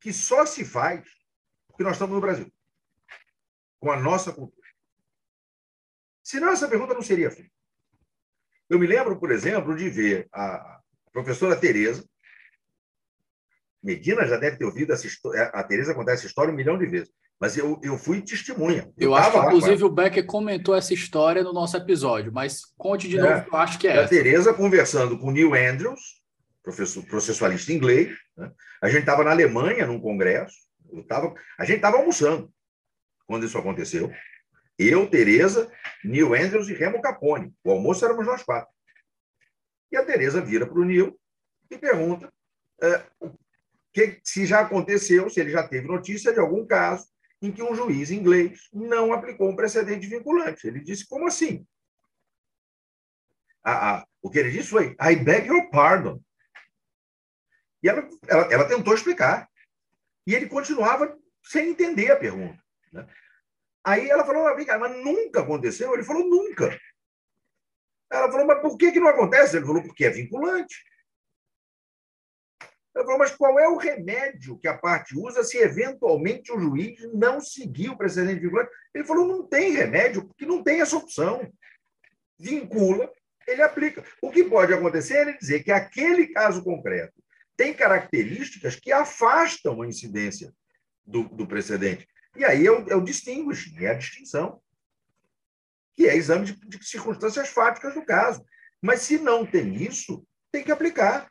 que 0.00 0.12
só 0.12 0.44
se 0.44 0.64
faz 0.64 1.04
porque 1.68 1.84
nós 1.84 1.92
estamos 1.92 2.16
no 2.16 2.20
Brasil, 2.20 2.52
com 3.78 3.92
a 3.92 3.96
nossa 3.96 4.32
cultura. 4.32 4.63
Senão, 6.24 6.48
essa 6.48 6.66
pergunta 6.66 6.94
não 6.94 7.02
seria 7.02 7.30
feita. 7.30 7.50
Eu 8.68 8.78
me 8.78 8.86
lembro, 8.86 9.20
por 9.20 9.30
exemplo, 9.30 9.76
de 9.76 9.90
ver 9.90 10.26
a 10.32 10.80
professora 11.12 11.54
Tereza. 11.54 12.02
Medina 13.82 14.26
já 14.26 14.38
deve 14.38 14.56
ter 14.56 14.64
ouvido 14.64 14.94
essa 14.94 15.06
história, 15.06 15.42
a 15.42 15.62
Tereza 15.62 15.94
contar 15.94 16.12
essa 16.12 16.26
história 16.26 16.50
um 16.50 16.56
milhão 16.56 16.78
de 16.78 16.86
vezes. 16.86 17.12
Mas 17.38 17.58
eu, 17.58 17.78
eu 17.82 17.98
fui 17.98 18.22
testemunha. 18.22 18.90
Eu, 18.96 19.10
eu 19.10 19.14
acho 19.14 19.32
que, 19.32 19.38
inclusive, 19.38 19.84
o 19.84 19.90
Becker 19.90 20.24
comentou 20.24 20.74
essa 20.74 20.94
história 20.94 21.42
no 21.42 21.52
nosso 21.52 21.76
episódio, 21.76 22.32
mas 22.32 22.62
conte 22.78 23.06
de 23.06 23.18
é, 23.18 23.20
novo, 23.20 23.46
eu 23.52 23.58
acho 23.58 23.78
que 23.78 23.86
é. 23.86 24.02
A 24.02 24.08
Tereza 24.08 24.54
conversando 24.54 25.18
com 25.18 25.26
o 25.26 25.30
Neil 25.30 25.52
Andrews, 25.52 26.22
professor, 26.62 27.04
processualista 27.04 27.70
inglês. 27.70 28.16
Né? 28.34 28.50
A 28.80 28.88
gente 28.88 29.00
estava 29.00 29.22
na 29.22 29.32
Alemanha, 29.32 29.86
num 29.86 30.00
congresso. 30.00 30.56
Eu 30.90 31.04
tava, 31.04 31.34
a 31.58 31.64
gente 31.66 31.76
estava 31.76 31.98
almoçando 31.98 32.50
quando 33.26 33.44
isso 33.44 33.58
aconteceu. 33.58 34.10
Eu, 34.78 35.08
Tereza, 35.08 35.70
Neil 36.04 36.34
Andrews 36.34 36.68
e 36.68 36.74
Remo 36.74 37.00
Capone. 37.00 37.54
O 37.64 37.70
almoço 37.70 38.04
éramos 38.04 38.26
nós 38.26 38.42
quatro. 38.42 38.72
E 39.90 39.96
a 39.96 40.04
Tereza 40.04 40.40
vira 40.40 40.66
para 40.66 40.78
o 40.78 40.84
Neil 40.84 41.18
e 41.70 41.78
pergunta 41.78 42.32
é, 42.82 43.06
que, 43.92 44.20
se 44.24 44.44
já 44.44 44.60
aconteceu, 44.60 45.30
se 45.30 45.40
ele 45.40 45.50
já 45.50 45.66
teve 45.66 45.86
notícia 45.86 46.32
de 46.32 46.40
algum 46.40 46.66
caso 46.66 47.06
em 47.40 47.52
que 47.52 47.62
um 47.62 47.74
juiz 47.74 48.10
inglês 48.10 48.68
não 48.72 49.12
aplicou 49.12 49.48
um 49.48 49.56
precedente 49.56 50.06
vinculante. 50.06 50.66
Ele 50.66 50.80
disse, 50.80 51.06
como 51.06 51.26
assim? 51.26 51.66
Ah, 53.62 53.98
ah, 53.98 54.06
o 54.20 54.30
que 54.30 54.38
ele 54.38 54.50
disse 54.50 54.68
foi, 54.68 54.96
I 55.00 55.16
beg 55.16 55.46
your 55.46 55.70
pardon. 55.70 56.20
E 57.82 57.88
ela, 57.88 58.08
ela, 58.26 58.52
ela 58.52 58.68
tentou 58.68 58.94
explicar. 58.94 59.48
E 60.26 60.34
ele 60.34 60.48
continuava 60.48 61.16
sem 61.42 61.70
entender 61.70 62.10
a 62.10 62.16
pergunta. 62.16 62.58
Né? 62.92 63.06
Aí 63.84 64.08
ela 64.08 64.24
falou, 64.24 64.44
mas 64.80 65.04
nunca 65.04 65.40
aconteceu? 65.40 65.92
Ele 65.92 66.02
falou, 66.02 66.26
nunca. 66.26 66.78
Ela 68.10 68.30
falou, 68.30 68.46
mas 68.46 68.60
por 68.62 68.78
que, 68.78 68.92
que 68.92 69.00
não 69.00 69.08
acontece? 69.08 69.56
Ele 69.56 69.66
falou, 69.66 69.82
porque 69.82 70.06
é 70.06 70.10
vinculante. 70.10 70.82
Ela 72.94 73.04
falou, 73.04 73.18
mas 73.18 73.34
qual 73.34 73.58
é 73.58 73.68
o 73.68 73.76
remédio 73.76 74.58
que 74.58 74.68
a 74.68 74.78
parte 74.78 75.18
usa 75.18 75.42
se 75.42 75.58
eventualmente 75.58 76.52
o 76.52 76.58
juiz 76.58 76.98
não 77.12 77.40
seguir 77.40 77.90
o 77.90 77.96
precedente 77.96 78.40
vinculante? 78.40 78.70
Ele 78.94 79.04
falou, 79.04 79.26
não 79.26 79.46
tem 79.46 79.72
remédio, 79.72 80.24
porque 80.24 80.46
não 80.46 80.62
tem 80.62 80.80
essa 80.80 80.96
opção. 80.96 81.52
Vincula, 82.38 83.12
ele 83.46 83.62
aplica. 83.62 84.04
O 84.22 84.30
que 84.30 84.44
pode 84.44 84.72
acontecer 84.72 85.16
é 85.16 85.20
ele 85.22 85.38
dizer 85.38 85.62
que 85.62 85.72
aquele 85.72 86.28
caso 86.28 86.62
concreto 86.62 87.22
tem 87.56 87.74
características 87.74 88.76
que 88.76 88.92
afastam 88.92 89.82
a 89.82 89.86
incidência 89.86 90.54
do, 91.04 91.24
do 91.24 91.46
precedente. 91.46 92.08
E 92.36 92.44
aí 92.44 92.68
o 92.68 93.00
distinguish, 93.00 93.72
é 93.78 93.88
a 93.88 93.94
distinção, 93.94 94.60
que 95.94 96.08
é 96.08 96.16
exame 96.16 96.46
de, 96.46 96.54
de 96.54 96.84
circunstâncias 96.84 97.48
fáticas 97.48 97.94
do 97.94 98.04
caso. 98.04 98.44
Mas 98.82 99.02
se 99.02 99.18
não 99.18 99.46
tem 99.46 99.74
isso, 99.82 100.26
tem 100.50 100.64
que 100.64 100.72
aplicar. 100.72 101.30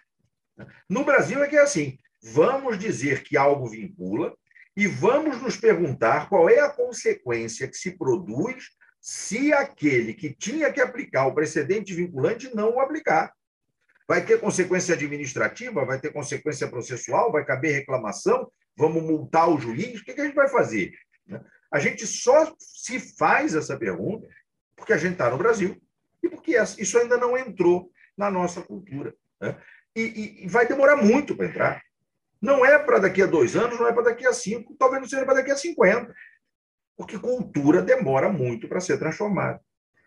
No 0.89 1.03
Brasil 1.03 1.43
é 1.43 1.47
que 1.47 1.57
é 1.57 1.61
assim: 1.61 1.97
vamos 2.21 2.79
dizer 2.79 3.23
que 3.23 3.37
algo 3.37 3.67
vincula 3.67 4.35
e 4.75 4.87
vamos 4.87 5.41
nos 5.41 5.57
perguntar 5.57 6.29
qual 6.29 6.49
é 6.49 6.59
a 6.59 6.69
consequência 6.69 7.67
que 7.67 7.77
se 7.77 7.97
produz 7.97 8.69
se 8.99 9.51
aquele 9.51 10.13
que 10.13 10.33
tinha 10.33 10.71
que 10.71 10.79
aplicar 10.79 11.27
o 11.27 11.35
precedente 11.35 11.93
vinculante 11.93 12.55
não 12.55 12.75
o 12.75 12.79
aplicar. 12.79 13.33
Vai 14.07 14.25
ter 14.25 14.39
consequência 14.39 14.95
administrativa, 14.95 15.85
vai 15.85 15.99
ter 15.99 16.11
consequência 16.11 16.67
processual, 16.67 17.31
vai 17.31 17.45
caber 17.45 17.73
reclamação, 17.73 18.49
vamos 18.75 19.03
multar 19.03 19.49
o 19.49 19.59
juiz, 19.59 20.01
o 20.01 20.03
que 20.03 20.11
a 20.11 20.25
gente 20.25 20.35
vai 20.35 20.47
fazer? 20.47 20.93
A 21.71 21.79
gente 21.79 22.05
só 22.05 22.53
se 22.59 22.99
faz 23.17 23.55
essa 23.55 23.77
pergunta 23.77 24.27
porque 24.75 24.93
a 24.93 24.97
gente 24.97 25.13
está 25.13 25.29
no 25.29 25.37
Brasil 25.37 25.81
e 26.21 26.29
porque 26.29 26.55
isso 26.77 26.97
ainda 26.97 27.17
não 27.17 27.37
entrou 27.37 27.91
na 28.17 28.29
nossa 28.29 28.61
cultura. 28.61 29.15
Né? 29.39 29.57
e, 29.95 30.43
e 30.43 30.47
vai 30.47 30.67
demorar 30.67 30.95
muito 30.95 31.35
para 31.35 31.45
entrar. 31.45 31.83
Não 32.41 32.65
é 32.65 32.77
para 32.77 32.99
daqui 32.99 33.21
a 33.21 33.25
dois 33.25 33.55
anos, 33.55 33.79
não 33.79 33.87
é 33.87 33.93
para 33.93 34.03
daqui 34.03 34.25
a 34.25 34.33
cinco, 34.33 34.75
talvez 34.77 35.01
não 35.01 35.07
seja 35.07 35.25
para 35.25 35.35
daqui 35.35 35.51
a 35.51 35.55
cinquenta. 35.55 36.13
Porque 36.97 37.17
cultura 37.17 37.81
demora 37.81 38.29
muito 38.29 38.67
para 38.67 38.79
ser 38.79 38.97
transformada. 38.97 39.61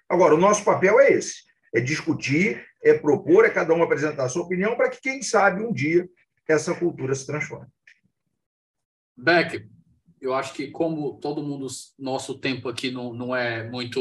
Agora, 0.08 0.34
o 0.34 0.38
nosso 0.38 0.64
papel 0.64 1.00
é 1.00 1.12
esse: 1.12 1.44
é 1.74 1.80
discutir, 1.80 2.64
é 2.82 2.94
propor, 2.94 3.44
é 3.44 3.50
cada 3.50 3.74
um 3.74 3.82
apresentar 3.82 4.24
a 4.24 4.28
sua 4.28 4.42
opinião 4.42 4.76
para 4.76 4.90
que, 4.90 5.00
quem 5.00 5.22
sabe, 5.22 5.62
um 5.62 5.72
dia 5.72 6.08
essa 6.48 6.74
cultura 6.74 7.12
se 7.14 7.26
transforme. 7.26 7.66
Beck, 9.16 9.66
eu 10.20 10.34
acho 10.34 10.52
que 10.54 10.70
como 10.70 11.18
todo 11.20 11.42
mundo, 11.42 11.66
nosso 11.98 12.38
tempo 12.38 12.68
aqui 12.68 12.90
não, 12.90 13.12
não 13.12 13.36
é 13.36 13.68
muito, 13.68 14.00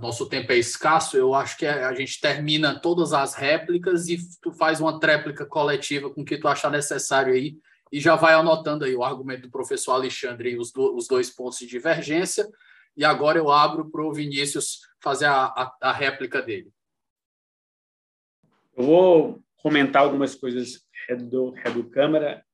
nosso 0.00 0.28
tempo 0.28 0.52
é 0.52 0.56
escasso, 0.56 1.16
eu 1.16 1.34
acho 1.34 1.56
que 1.56 1.66
a 1.66 1.92
gente 1.94 2.20
termina 2.20 2.78
todas 2.78 3.12
as 3.12 3.34
réplicas 3.34 4.08
e 4.08 4.18
tu 4.40 4.52
faz 4.52 4.80
uma 4.80 5.00
tréplica 5.00 5.44
coletiva 5.46 6.10
com 6.10 6.22
o 6.22 6.24
que 6.24 6.38
tu 6.38 6.48
achar 6.48 6.70
necessário 6.70 7.32
aí 7.32 7.56
e 7.90 8.00
já 8.00 8.14
vai 8.14 8.34
anotando 8.34 8.84
aí 8.84 8.94
o 8.94 9.04
argumento 9.04 9.42
do 9.42 9.50
professor 9.50 9.92
Alexandre 9.92 10.52
e 10.52 10.58
os, 10.58 10.70
do, 10.72 10.94
os 10.94 11.06
dois 11.06 11.30
pontos 11.30 11.58
de 11.58 11.66
divergência 11.66 12.46
e 12.96 13.04
agora 13.04 13.38
eu 13.38 13.50
abro 13.50 13.90
para 13.90 14.04
o 14.04 14.12
Vinícius 14.12 14.80
fazer 15.02 15.26
a, 15.26 15.46
a, 15.46 15.76
a 15.80 15.92
réplica 15.92 16.40
dele. 16.40 16.70
Eu 18.76 18.84
vou 18.84 19.42
comentar 19.56 20.02
algumas 20.02 20.34
coisas 20.34 20.84
do, 21.30 21.52
do 21.74 21.90
Câmara 21.90 22.44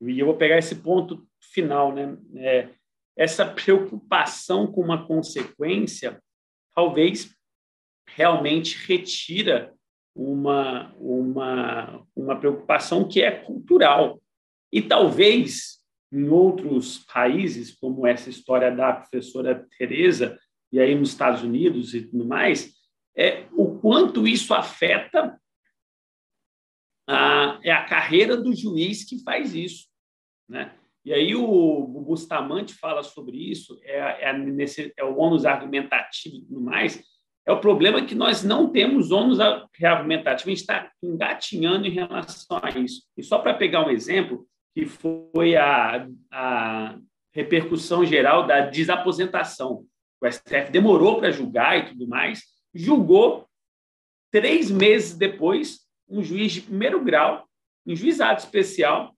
E 0.00 0.18
eu 0.18 0.26
vou 0.26 0.36
pegar 0.36 0.58
esse 0.58 0.76
ponto 0.76 1.26
final, 1.52 1.94
né? 1.94 2.16
É, 2.36 2.68
essa 3.16 3.46
preocupação 3.46 4.66
com 4.66 4.82
uma 4.82 5.06
consequência, 5.06 6.22
talvez 6.74 7.34
realmente 8.08 8.76
retira 8.86 9.74
uma, 10.14 10.94
uma, 10.98 12.06
uma 12.14 12.38
preocupação 12.38 13.08
que 13.08 13.22
é 13.22 13.30
cultural. 13.30 14.20
E 14.72 14.82
talvez 14.82 15.76
em 16.12 16.28
outros 16.28 16.98
países, 17.04 17.74
como 17.74 18.06
essa 18.06 18.30
história 18.30 18.74
da 18.74 18.92
professora 18.92 19.66
Teresa, 19.78 20.38
e 20.72 20.78
aí 20.78 20.94
nos 20.94 21.10
Estados 21.10 21.42
Unidos 21.42 21.94
e 21.94 22.02
tudo 22.02 22.24
mais, 22.24 22.74
é 23.16 23.46
o 23.52 23.78
quanto 23.78 24.26
isso 24.26 24.52
afeta 24.52 25.40
a, 27.08 27.58
é 27.62 27.72
a 27.72 27.84
carreira 27.84 28.36
do 28.36 28.54
juiz 28.54 29.04
que 29.04 29.22
faz 29.22 29.54
isso. 29.54 29.88
Né? 30.48 30.74
E 31.06 31.14
aí 31.14 31.36
o, 31.36 31.86
Bustamante 31.86 32.74
fala 32.74 33.04
sobre 33.04 33.36
isso, 33.36 33.78
é, 33.84 34.28
é, 34.28 34.32
nesse, 34.36 34.92
é 34.96 35.04
o 35.04 35.16
ônus 35.16 35.46
argumentativo 35.46 36.34
e 36.34 36.40
tudo 36.40 36.60
mais, 36.60 37.00
é 37.46 37.52
o 37.52 37.60
problema 37.60 38.04
que 38.04 38.14
nós 38.14 38.42
não 38.42 38.72
temos 38.72 39.12
ônus 39.12 39.38
argumentativo, 39.40 40.48
a 40.48 40.52
gente 40.52 40.62
está 40.62 40.90
engatinhando 41.00 41.86
em 41.86 41.90
relação 41.90 42.58
a 42.60 42.70
isso. 42.70 43.02
E 43.16 43.22
só 43.22 43.38
para 43.38 43.54
pegar 43.54 43.86
um 43.86 43.90
exemplo, 43.90 44.48
que 44.74 44.84
foi 44.84 45.54
a, 45.54 46.08
a 46.32 46.98
repercussão 47.32 48.04
geral 48.04 48.44
da 48.44 48.62
desaposentação. 48.62 49.84
O 50.20 50.28
STF 50.28 50.72
demorou 50.72 51.18
para 51.18 51.30
julgar 51.30 51.78
e 51.78 51.90
tudo 51.90 52.08
mais, 52.08 52.42
julgou 52.74 53.48
três 54.32 54.72
meses 54.72 55.16
depois, 55.16 55.82
um 56.08 56.20
juiz 56.20 56.50
de 56.50 56.62
primeiro 56.62 57.02
grau, 57.04 57.46
em 57.86 57.94
juizado 57.94 58.40
especial, 58.40 59.15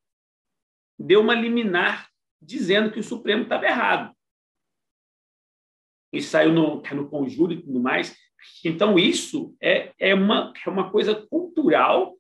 deu 0.98 1.20
uma 1.20 1.34
liminar 1.34 2.08
dizendo 2.40 2.90
que 2.90 3.00
o 3.00 3.04
Supremo 3.04 3.44
estava 3.44 3.66
errado. 3.66 4.14
E 6.12 6.22
saiu 6.22 6.52
no, 6.52 6.82
no 6.82 7.08
conjuro 7.08 7.52
e 7.52 7.62
tudo 7.62 7.80
mais. 7.80 8.16
Então, 8.64 8.98
isso 8.98 9.54
é, 9.60 9.92
é, 9.98 10.14
uma, 10.14 10.52
é 10.64 10.70
uma 10.70 10.90
coisa 10.90 11.14
cultural 11.14 12.16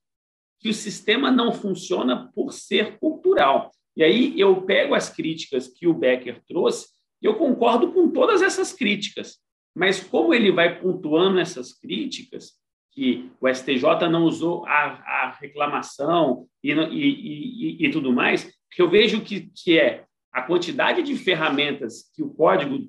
que 0.60 0.68
o 0.68 0.74
sistema 0.74 1.30
não 1.30 1.52
funciona 1.52 2.30
por 2.34 2.52
ser 2.52 2.98
cultural. 2.98 3.70
E 3.96 4.02
aí 4.02 4.38
eu 4.38 4.62
pego 4.62 4.94
as 4.94 5.08
críticas 5.08 5.68
que 5.68 5.86
o 5.86 5.94
Becker 5.94 6.42
trouxe 6.46 6.98
eu 7.20 7.34
concordo 7.34 7.92
com 7.92 8.10
todas 8.10 8.42
essas 8.42 8.72
críticas. 8.72 9.38
Mas 9.74 10.02
como 10.02 10.34
ele 10.34 10.50
vai 10.50 10.80
pontuando 10.80 11.38
essas 11.38 11.72
críticas, 11.72 12.52
que 12.92 13.30
o 13.40 13.48
STJ 13.48 14.08
não 14.10 14.24
usou 14.24 14.66
a, 14.66 14.72
a 14.72 15.36
reclamação 15.40 16.48
e, 16.62 16.72
e, 16.72 17.76
e, 17.76 17.86
e, 17.86 17.90
tudo 17.90 18.12
mais, 18.12 18.52
que 18.78 18.82
eu 18.82 18.88
vejo 18.88 19.20
que, 19.22 19.50
que 19.56 19.76
é 19.76 20.04
a 20.32 20.40
quantidade 20.40 21.02
de 21.02 21.16
ferramentas 21.16 22.08
que 22.14 22.22
o 22.22 22.32
código 22.32 22.88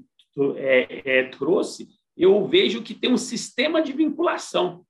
é, 0.55 1.01
é, 1.03 1.23
trouxe, 1.29 1.87
eu 2.15 2.47
vejo 2.47 2.83
que 2.83 2.93
tem 2.93 3.11
um 3.11 3.17
sistema 3.17 3.81
de 3.81 3.91
vinculação. 3.91 4.85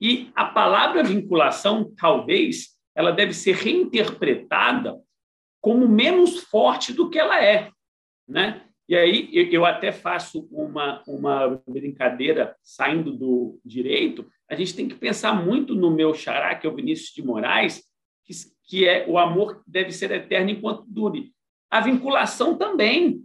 E 0.00 0.30
a 0.34 0.46
palavra 0.46 1.04
vinculação, 1.04 1.92
talvez, 1.94 2.70
ela 2.94 3.10
deve 3.10 3.34
ser 3.34 3.56
reinterpretada 3.56 4.98
como 5.60 5.86
menos 5.86 6.38
forte 6.44 6.94
do 6.94 7.10
que 7.10 7.18
ela 7.18 7.44
é, 7.44 7.70
né? 8.26 8.66
E 8.88 8.96
aí 8.96 9.28
eu 9.52 9.66
até 9.66 9.92
faço 9.92 10.48
uma, 10.50 11.02
uma 11.06 11.62
brincadeira 11.68 12.56
saindo 12.62 13.12
do 13.12 13.60
direito. 13.62 14.26
A 14.48 14.54
gente 14.54 14.74
tem 14.74 14.88
que 14.88 14.94
pensar 14.94 15.34
muito 15.34 15.74
no 15.74 15.90
meu 15.90 16.14
xará, 16.14 16.54
que 16.54 16.66
é 16.66 16.70
o 16.70 16.74
Vinícius 16.74 17.10
de 17.10 17.22
Moraes, 17.22 17.84
que, 18.24 18.32
que 18.72 18.88
é 18.88 19.04
o 19.06 19.18
amor 19.18 19.62
deve 19.66 19.92
ser 19.92 20.10
eterno 20.12 20.48
enquanto 20.48 20.86
dure. 20.86 21.30
A 21.70 21.82
vinculação 21.82 22.56
também, 22.56 23.22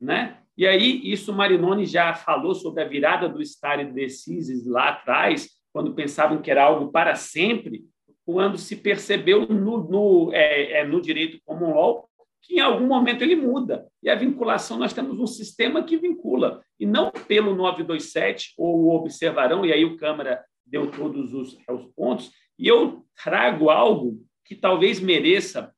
né? 0.00 0.38
E 0.56 0.66
aí 0.66 1.00
isso 1.04 1.32
Marinoni 1.32 1.86
já 1.86 2.12
falou 2.14 2.52
sobre 2.52 2.82
a 2.82 2.88
virada 2.88 3.28
do 3.28 3.40
stare 3.40 3.84
decisis 3.84 4.66
lá 4.66 4.88
atrás, 4.88 5.50
quando 5.72 5.94
pensavam 5.94 6.42
que 6.42 6.50
era 6.50 6.64
algo 6.64 6.90
para 6.90 7.14
sempre, 7.14 7.84
quando 8.26 8.58
se 8.58 8.74
percebeu 8.74 9.46
no, 9.46 9.88
no, 9.88 10.32
é, 10.32 10.80
é, 10.80 10.84
no 10.84 11.00
direito 11.00 11.40
common 11.44 11.74
law 11.74 12.08
que 12.42 12.56
em 12.56 12.60
algum 12.60 12.88
momento 12.88 13.22
ele 13.22 13.36
muda. 13.36 13.86
E 14.02 14.10
a 14.10 14.16
vinculação, 14.16 14.80
nós 14.80 14.92
temos 14.92 15.16
um 15.20 15.28
sistema 15.28 15.84
que 15.84 15.96
vincula, 15.96 16.60
e 16.76 16.84
não 16.84 17.12
pelo 17.12 17.54
927 17.54 18.54
ou 18.58 18.80
o 18.80 18.96
observarão, 18.96 19.64
e 19.64 19.72
aí 19.72 19.84
o 19.84 19.96
Câmara 19.96 20.44
deu 20.66 20.90
todos 20.90 21.32
os, 21.32 21.56
os 21.70 21.86
pontos, 21.94 22.32
e 22.58 22.66
eu 22.66 23.06
trago 23.22 23.70
algo 23.70 24.20
que 24.44 24.54
talvez 24.54 25.00
mereça, 25.00 25.72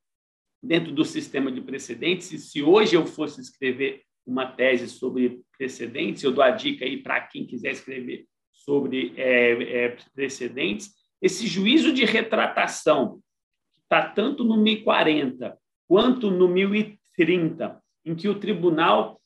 dentro 0.63 0.93
do 0.93 1.05
sistema 1.05 1.53
de 1.53 1.61
precedentes, 1.61 2.33
e 2.33 2.39
se 2.39 2.63
hoje 2.63 2.97
eu 2.97 3.05
fosse 3.05 3.41
escrever 3.41 4.03
uma 4.27 4.47
tese 4.47 4.89
sobre 4.89 5.43
precedentes, 5.57 6.23
eu 6.23 6.33
dou 6.33 6.43
a 6.43 6.51
dica 6.51 6.85
aí 6.85 7.03
para 7.03 7.21
quem 7.21 7.47
quiser 7.47 7.73
escrever 7.73 8.27
sobre 8.51 9.13
é, 9.17 9.85
é, 9.85 9.97
precedentes, 10.15 10.91
esse 11.21 11.47
juízo 11.47 11.93
de 11.93 12.05
retratação, 12.05 13.21
que 13.75 13.81
está 13.83 14.09
tanto 14.09 14.45
no 14.45 14.57
1040 14.57 15.57
quanto 15.87 16.31
no 16.31 16.49
1030, 16.49 17.81
em 18.05 18.15
que 18.15 18.29
o 18.29 18.39
tribunal, 18.39 19.21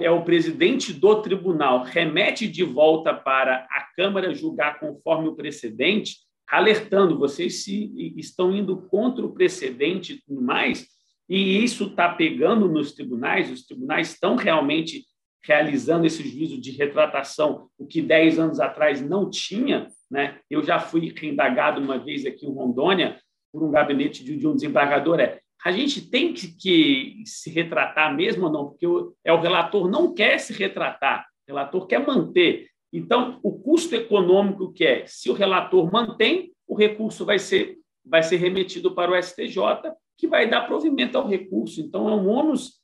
é 0.00 0.10
o 0.10 0.24
presidente 0.24 0.92
do 0.92 1.22
tribunal, 1.22 1.84
remete 1.84 2.48
de 2.48 2.64
volta 2.64 3.14
para 3.14 3.66
a 3.70 3.86
Câmara 3.94 4.34
julgar 4.34 4.80
conforme 4.80 5.28
o 5.28 5.36
precedente, 5.36 6.25
alertando 6.48 7.18
vocês 7.18 7.64
se 7.64 7.92
estão 8.16 8.54
indo 8.54 8.82
contra 8.88 9.24
o 9.24 9.32
precedente 9.32 10.14
e 10.14 10.22
tudo 10.22 10.40
mais, 10.40 10.86
e 11.28 11.62
isso 11.62 11.86
está 11.86 12.08
pegando 12.08 12.68
nos 12.68 12.92
tribunais, 12.92 13.50
os 13.50 13.66
tribunais 13.66 14.10
estão 14.10 14.36
realmente 14.36 15.04
realizando 15.44 16.06
esse 16.06 16.26
juízo 16.28 16.60
de 16.60 16.72
retratação, 16.72 17.68
o 17.78 17.86
que 17.86 18.02
dez 18.02 18.38
anos 18.38 18.60
atrás 18.60 19.00
não 19.00 19.30
tinha. 19.30 19.88
Né? 20.10 20.38
Eu 20.50 20.62
já 20.62 20.78
fui 20.78 21.12
reindagado 21.16 21.80
uma 21.80 21.98
vez 21.98 22.26
aqui 22.26 22.46
em 22.46 22.52
Rondônia 22.52 23.18
por 23.52 23.62
um 23.62 23.70
gabinete 23.70 24.24
de, 24.24 24.36
de 24.36 24.46
um 24.46 24.54
desembargador. 24.54 25.20
É, 25.20 25.40
a 25.64 25.72
gente 25.72 26.10
tem 26.10 26.32
que, 26.32 26.48
que, 26.48 27.22
se 27.24 27.50
retratar 27.50 28.14
mesmo 28.14 28.46
ou 28.46 28.52
não? 28.52 28.68
Porque 28.68 28.86
o, 28.86 29.14
é, 29.24 29.32
o 29.32 29.40
relator 29.40 29.88
não 29.88 30.12
quer 30.12 30.38
se 30.38 30.52
retratar, 30.52 31.26
o 31.46 31.52
relator 31.52 31.86
quer 31.86 32.04
manter. 32.04 32.68
Então, 32.96 33.38
o 33.42 33.52
custo 33.52 33.94
econômico 33.94 34.72
que 34.72 34.84
é, 34.84 35.06
se 35.06 35.28
o 35.28 35.34
relator 35.34 35.92
mantém, 35.92 36.52
o 36.66 36.74
recurso 36.74 37.26
vai 37.26 37.38
ser, 37.38 37.76
vai 38.04 38.22
ser 38.22 38.36
remetido 38.36 38.94
para 38.94 39.10
o 39.10 39.22
STJ, 39.22 39.92
que 40.16 40.26
vai 40.26 40.48
dar 40.48 40.62
provimento 40.62 41.18
ao 41.18 41.28
recurso. 41.28 41.80
Então, 41.80 42.08
é 42.08 42.14
um 42.14 42.26
ônus 42.26 42.80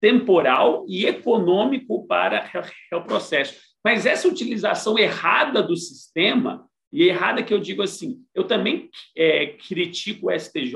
temporal 0.00 0.84
e 0.86 1.06
econômico 1.06 2.06
para 2.06 2.48
o 2.92 3.02
processo. 3.02 3.58
Mas 3.82 4.04
essa 4.04 4.28
utilização 4.28 4.98
errada 4.98 5.62
do 5.62 5.76
sistema, 5.76 6.68
e 6.92 7.04
errada 7.04 7.42
que 7.42 7.54
eu 7.54 7.58
digo 7.58 7.82
assim, 7.82 8.22
eu 8.34 8.44
também 8.44 8.90
é, 9.16 9.46
critico 9.46 10.28
o 10.28 10.38
STJ, 10.38 10.74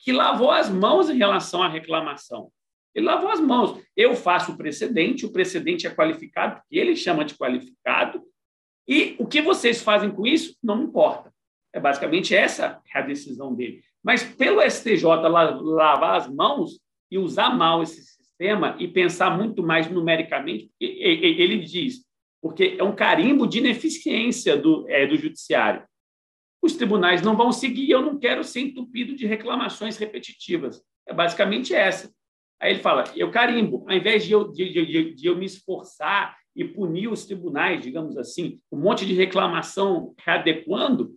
que 0.00 0.12
lavou 0.12 0.50
as 0.50 0.68
mãos 0.68 1.08
em 1.08 1.16
relação 1.16 1.62
à 1.62 1.68
reclamação. 1.68 2.50
Ele 2.94 3.06
lavou 3.06 3.30
as 3.30 3.40
mãos. 3.40 3.80
Eu 3.96 4.14
faço 4.14 4.52
o 4.52 4.56
precedente, 4.56 5.26
o 5.26 5.32
precedente 5.32 5.86
é 5.86 5.94
qualificado, 5.94 6.56
porque 6.56 6.78
ele 6.78 6.94
chama 6.94 7.24
de 7.24 7.34
qualificado, 7.34 8.22
e 8.86 9.16
o 9.18 9.26
que 9.26 9.40
vocês 9.40 9.82
fazem 9.82 10.10
com 10.10 10.26
isso 10.26 10.56
não 10.62 10.82
importa. 10.82 11.32
É 11.72 11.80
basicamente 11.80 12.34
essa 12.34 12.80
a 12.92 13.00
decisão 13.00 13.54
dele. 13.54 13.82
Mas 14.02 14.22
pelo 14.22 14.60
STJ 14.60 15.04
lavar 15.04 16.16
as 16.16 16.28
mãos 16.28 16.78
e 17.10 17.18
usar 17.18 17.50
mal 17.50 17.82
esse 17.82 18.02
sistema 18.02 18.76
e 18.78 18.86
pensar 18.86 19.36
muito 19.36 19.62
mais 19.62 19.90
numericamente, 19.90 20.70
ele 20.78 21.58
diz, 21.58 22.04
porque 22.40 22.76
é 22.78 22.84
um 22.84 22.94
carimbo 22.94 23.46
de 23.46 23.58
ineficiência 23.58 24.56
do, 24.56 24.86
é, 24.88 25.06
do 25.06 25.16
judiciário. 25.16 25.84
Os 26.62 26.74
tribunais 26.74 27.22
não 27.22 27.36
vão 27.36 27.50
seguir, 27.50 27.90
eu 27.90 28.02
não 28.02 28.18
quero 28.18 28.44
ser 28.44 28.60
entupido 28.60 29.14
de 29.16 29.26
reclamações 29.26 29.96
repetitivas. 29.96 30.82
É 31.06 31.12
basicamente 31.12 31.74
essa. 31.74 32.12
Aí 32.60 32.72
ele 32.72 32.80
fala, 32.80 33.04
eu 33.16 33.30
carimbo, 33.30 33.84
ao 33.88 33.96
invés 33.96 34.24
de 34.24 34.32
eu, 34.32 34.50
de, 34.50 34.72
de, 34.72 35.14
de 35.14 35.26
eu 35.26 35.36
me 35.36 35.44
esforçar 35.44 36.36
e 36.54 36.64
punir 36.64 37.08
os 37.08 37.26
tribunais, 37.26 37.82
digamos 37.82 38.16
assim, 38.16 38.60
um 38.70 38.78
monte 38.78 39.04
de 39.04 39.12
reclamação 39.12 40.14
readequando, 40.18 41.16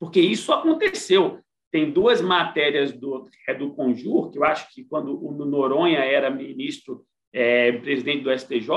porque 0.00 0.20
isso 0.20 0.52
aconteceu 0.52 1.40
tem 1.70 1.90
duas 1.90 2.20
matérias 2.20 2.92
do, 2.92 3.28
é 3.46 3.54
do 3.54 3.74
Conjur, 3.74 4.30
que 4.30 4.38
eu 4.38 4.44
acho 4.44 4.72
que 4.72 4.84
quando 4.84 5.22
o 5.22 5.32
Noronha 5.44 5.98
era 5.98 6.30
ministro, 6.30 7.04
é, 7.32 7.72
presidente 7.72 8.24
do 8.24 8.36
STJ, 8.36 8.70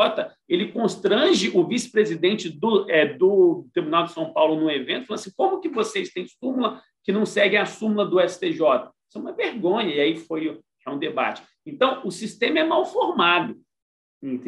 ele 0.47 0.73
constrange 0.73 1.49
o 1.55 1.65
vice-presidente 1.65 2.49
do, 2.49 2.89
é, 2.89 3.05
do 3.05 3.65
Tribunal 3.73 4.03
de 4.03 4.11
São 4.11 4.33
Paulo 4.33 4.59
no 4.59 4.69
evento, 4.69 5.07
falando 5.07 5.21
assim, 5.21 5.31
como 5.35 5.61
que 5.61 5.69
vocês 5.69 6.11
têm 6.11 6.27
súmula 6.27 6.81
que 7.03 7.13
não 7.13 7.25
seguem 7.25 7.57
a 7.57 7.65
súmula 7.65 8.05
do 8.05 8.19
STJ? 8.19 8.89
Isso 9.07 9.17
é 9.17 9.19
uma 9.19 9.31
vergonha, 9.31 9.95
e 9.95 9.99
aí 9.99 10.17
foi 10.17 10.59
é 10.85 10.89
um 10.89 10.97
debate. 10.99 11.43
Então, 11.65 12.05
o 12.05 12.11
sistema 12.11 12.59
é 12.59 12.63
mal 12.63 12.85
formado, 12.85 13.59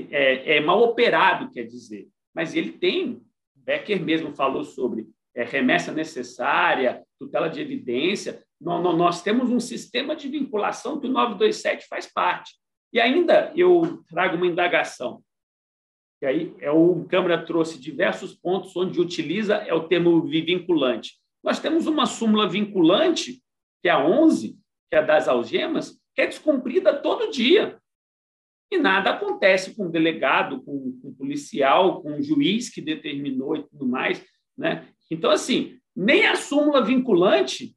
é, 0.10 0.58
é 0.58 0.62
mal 0.62 0.82
operado, 0.82 1.52
quer 1.52 1.64
dizer, 1.64 2.08
mas 2.34 2.56
ele 2.56 2.72
tem, 2.74 3.22
Becker 3.56 4.02
mesmo 4.02 4.36
falou 4.36 4.64
sobre 4.64 5.08
é, 5.36 5.44
remessa 5.44 5.92
necessária, 5.92 7.04
tutela 7.20 7.50
de 7.50 7.62
evidência, 7.62 8.44
Nós 8.60 9.22
temos 9.22 9.50
um 9.50 9.60
sistema 9.60 10.16
de 10.16 10.30
vinculação 10.30 11.00
que 11.00 11.08
o 11.08 11.12
927 11.12 11.88
faz 11.88 12.12
parte. 12.12 12.54
E 12.94 13.00
ainda 13.00 13.52
eu 13.56 14.04
trago 14.08 14.38
uma 14.38 14.48
indagação. 14.48 15.22
E 16.22 16.26
aí 16.26 16.56
é 16.60 16.72
o 16.72 17.04
Câmara 17.10 17.44
trouxe 17.44 17.78
diversos 17.78 18.34
pontos 18.34 18.74
onde 18.78 19.02
utiliza 19.02 19.56
é 19.56 19.74
o 19.74 19.88
termo 19.88 20.22
vinculante. 20.22 21.16
Nós 21.44 21.60
temos 21.60 21.88
uma 21.88 22.06
súmula 22.06 22.48
vinculante, 22.48 23.44
que 23.82 23.90
é 23.90 23.92
a 23.92 24.06
11, 24.06 24.58
que 24.90 24.96
é 24.96 25.04
das 25.04 25.28
algemas, 25.28 26.00
que 26.14 26.22
é 26.22 26.28
descumprida 26.28 27.02
todo 27.02 27.32
dia. 27.32 27.80
E 28.72 28.78
nada 28.78 29.12
acontece 29.12 29.76
com 29.76 29.86
o 29.86 29.92
delegado, 29.92 30.64
com, 30.64 31.00
com 31.00 31.10
o 31.10 31.16
policial, 31.16 32.02
com 32.02 32.18
o 32.18 32.24
juiz 32.24 32.70
que 32.70 32.82
determinou 32.82 33.56
e 33.56 33.64
tudo 33.64 33.86
mais. 33.86 34.24
Né? 34.58 34.88
Então, 35.12 35.30
assim, 35.30 35.80
nem 35.96 36.26
a 36.26 36.36
súmula 36.36 36.84
vinculante 36.84 37.76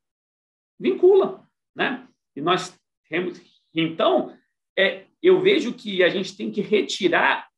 vincula. 0.78 1.46
Né? 1.74 2.06
E 2.34 2.40
nós 2.40 2.78
temos. 3.08 3.40
Então, 3.74 4.36
é, 4.78 5.06
eu 5.22 5.40
vejo 5.40 5.74
que 5.74 6.02
a 6.02 6.08
gente 6.08 6.36
tem 6.36 6.50
que 6.50 6.60
retirar 6.60 7.48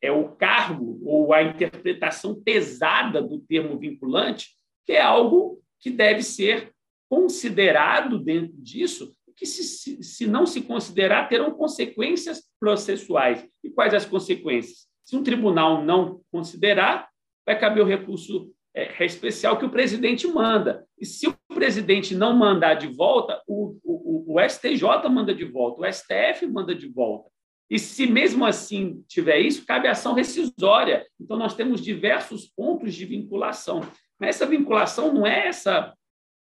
é, 0.00 0.10
o 0.12 0.30
cargo 0.36 1.00
ou 1.02 1.32
a 1.32 1.42
interpretação 1.42 2.40
pesada 2.42 3.22
do 3.22 3.40
termo 3.40 3.78
vinculante, 3.78 4.50
que 4.86 4.92
é 4.92 5.00
algo 5.00 5.62
que 5.80 5.90
deve 5.90 6.22
ser 6.22 6.72
considerado 7.08 8.18
dentro 8.18 8.56
disso, 8.56 9.14
que 9.36 9.46
se, 9.46 10.02
se, 10.02 10.26
não 10.26 10.46
se 10.46 10.62
considerar, 10.62 11.28
terão 11.28 11.50
consequências 11.52 12.42
processuais. 12.58 13.46
E 13.62 13.70
quais 13.70 13.94
as 13.94 14.04
consequências? 14.04 14.86
Se 15.04 15.16
um 15.16 15.22
tribunal 15.22 15.84
não 15.84 16.20
considerar, 16.30 17.08
vai 17.46 17.58
caber 17.58 17.82
o 17.82 17.86
recurso 17.86 18.50
é, 18.74 19.04
especial 19.04 19.58
que 19.58 19.64
o 19.64 19.70
presidente 19.70 20.26
manda. 20.26 20.84
E 20.98 21.04
se 21.04 21.28
o 21.28 21.36
presidente 21.54 22.14
não 22.14 22.34
mandar 22.34 22.74
de 22.74 22.86
volta, 22.88 23.40
o, 23.46 23.76
o, 23.84 24.34
o 24.36 24.48
STJ 24.48 25.08
manda 25.10 25.34
de 25.34 25.44
volta, 25.44 25.82
o 25.82 25.92
STF 25.92 26.46
manda 26.46 26.74
de 26.74 26.88
volta. 26.88 27.30
E 27.70 27.78
se 27.78 28.06
mesmo 28.06 28.44
assim 28.44 29.02
tiver 29.08 29.38
isso, 29.38 29.66
cabe 29.66 29.88
ação 29.88 30.14
rescisória. 30.14 31.06
Então, 31.20 31.36
nós 31.36 31.54
temos 31.54 31.80
diversos 31.80 32.46
pontos 32.46 32.94
de 32.94 33.04
vinculação. 33.04 33.80
Mas 34.18 34.36
essa 34.36 34.46
vinculação 34.46 35.12
não 35.12 35.26
é 35.26 35.48
essa 35.48 35.92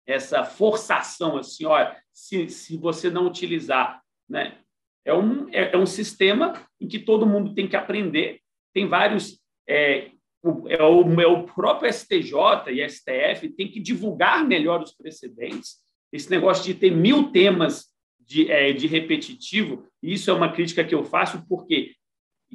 essa 0.05 0.43
forçação, 0.43 1.37
assim, 1.37 1.65
olha, 1.65 1.95
se, 2.13 2.47
se 2.49 2.77
você 2.77 3.09
não 3.09 3.25
utilizar, 3.25 4.01
né? 4.29 4.57
É 5.03 5.13
um, 5.13 5.47
é, 5.49 5.73
é 5.73 5.77
um 5.77 5.85
sistema 5.85 6.53
em 6.81 6.87
que 6.87 6.97
todo 6.97 7.27
mundo 7.27 7.53
tem 7.53 7.67
que 7.67 7.75
aprender, 7.75 8.39
tem 8.73 8.87
vários, 8.87 9.39
é, 9.67 10.11
o, 10.41 10.67
é, 10.67 10.81
o, 10.81 11.21
é 11.21 11.27
o 11.27 11.43
próprio 11.43 11.91
STJ 11.91 12.71
e 12.71 12.89
STF 12.89 13.49
tem 13.49 13.69
que 13.69 13.79
divulgar 13.79 14.45
melhor 14.45 14.81
os 14.81 14.93
precedentes, 14.93 15.77
esse 16.11 16.29
negócio 16.29 16.63
de 16.63 16.73
ter 16.73 16.91
mil 16.91 17.31
temas 17.31 17.93
de, 18.19 18.49
é, 18.51 18.73
de 18.73 18.87
repetitivo, 18.87 19.87
isso 20.01 20.31
é 20.31 20.33
uma 20.33 20.51
crítica 20.51 20.83
que 20.83 20.95
eu 20.95 21.03
faço, 21.03 21.45
porque 21.47 21.93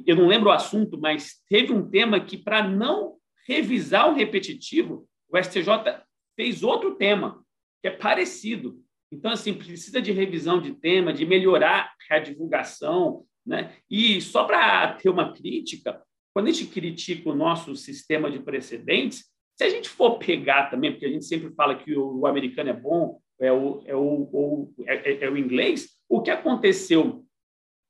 eu 0.05 0.15
não 0.15 0.27
lembro 0.27 0.49
o 0.49 0.53
assunto, 0.53 0.99
mas 0.99 1.41
teve 1.47 1.71
um 1.71 1.89
tema 1.89 2.19
que, 2.19 2.37
para 2.37 2.67
não 2.67 3.15
revisar 3.47 4.09
o 4.09 4.15
repetitivo, 4.15 5.07
o 5.29 5.37
STJ 5.41 6.01
fez 6.35 6.63
outro 6.63 6.95
tema, 6.95 7.40
que 7.81 7.87
é 7.87 7.91
parecido. 7.91 8.79
Então, 9.11 9.31
assim, 9.31 9.53
precisa 9.53 10.01
de 10.01 10.11
revisão 10.11 10.61
de 10.61 10.73
tema, 10.73 11.13
de 11.13 11.25
melhorar 11.25 11.93
a 12.09 12.19
divulgação. 12.19 13.25
Né? 13.45 13.75
E 13.89 14.21
só 14.21 14.45
para 14.45 14.93
ter 14.93 15.09
uma 15.09 15.33
crítica, 15.33 16.01
quando 16.33 16.47
a 16.47 16.51
gente 16.51 16.67
critica 16.67 17.29
o 17.29 17.35
nosso 17.35 17.75
sistema 17.75 18.31
de 18.31 18.39
precedentes, 18.39 19.25
se 19.57 19.63
a 19.63 19.69
gente 19.69 19.89
for 19.89 20.17
pegar 20.17 20.69
também, 20.69 20.91
porque 20.91 21.05
a 21.05 21.09
gente 21.09 21.25
sempre 21.25 21.53
fala 21.53 21.75
que 21.75 21.95
o, 21.95 22.25
americano 22.25 22.69
é 22.69 22.73
bom, 22.73 23.19
é 23.39 23.51
o, 23.51 23.83
é, 23.85 23.95
o 23.95 24.71
é, 24.87 25.11
é, 25.11 25.23
é 25.25 25.29
o 25.29 25.37
inglês, 25.37 25.89
o 26.07 26.21
que 26.21 26.31
aconteceu 26.31 27.25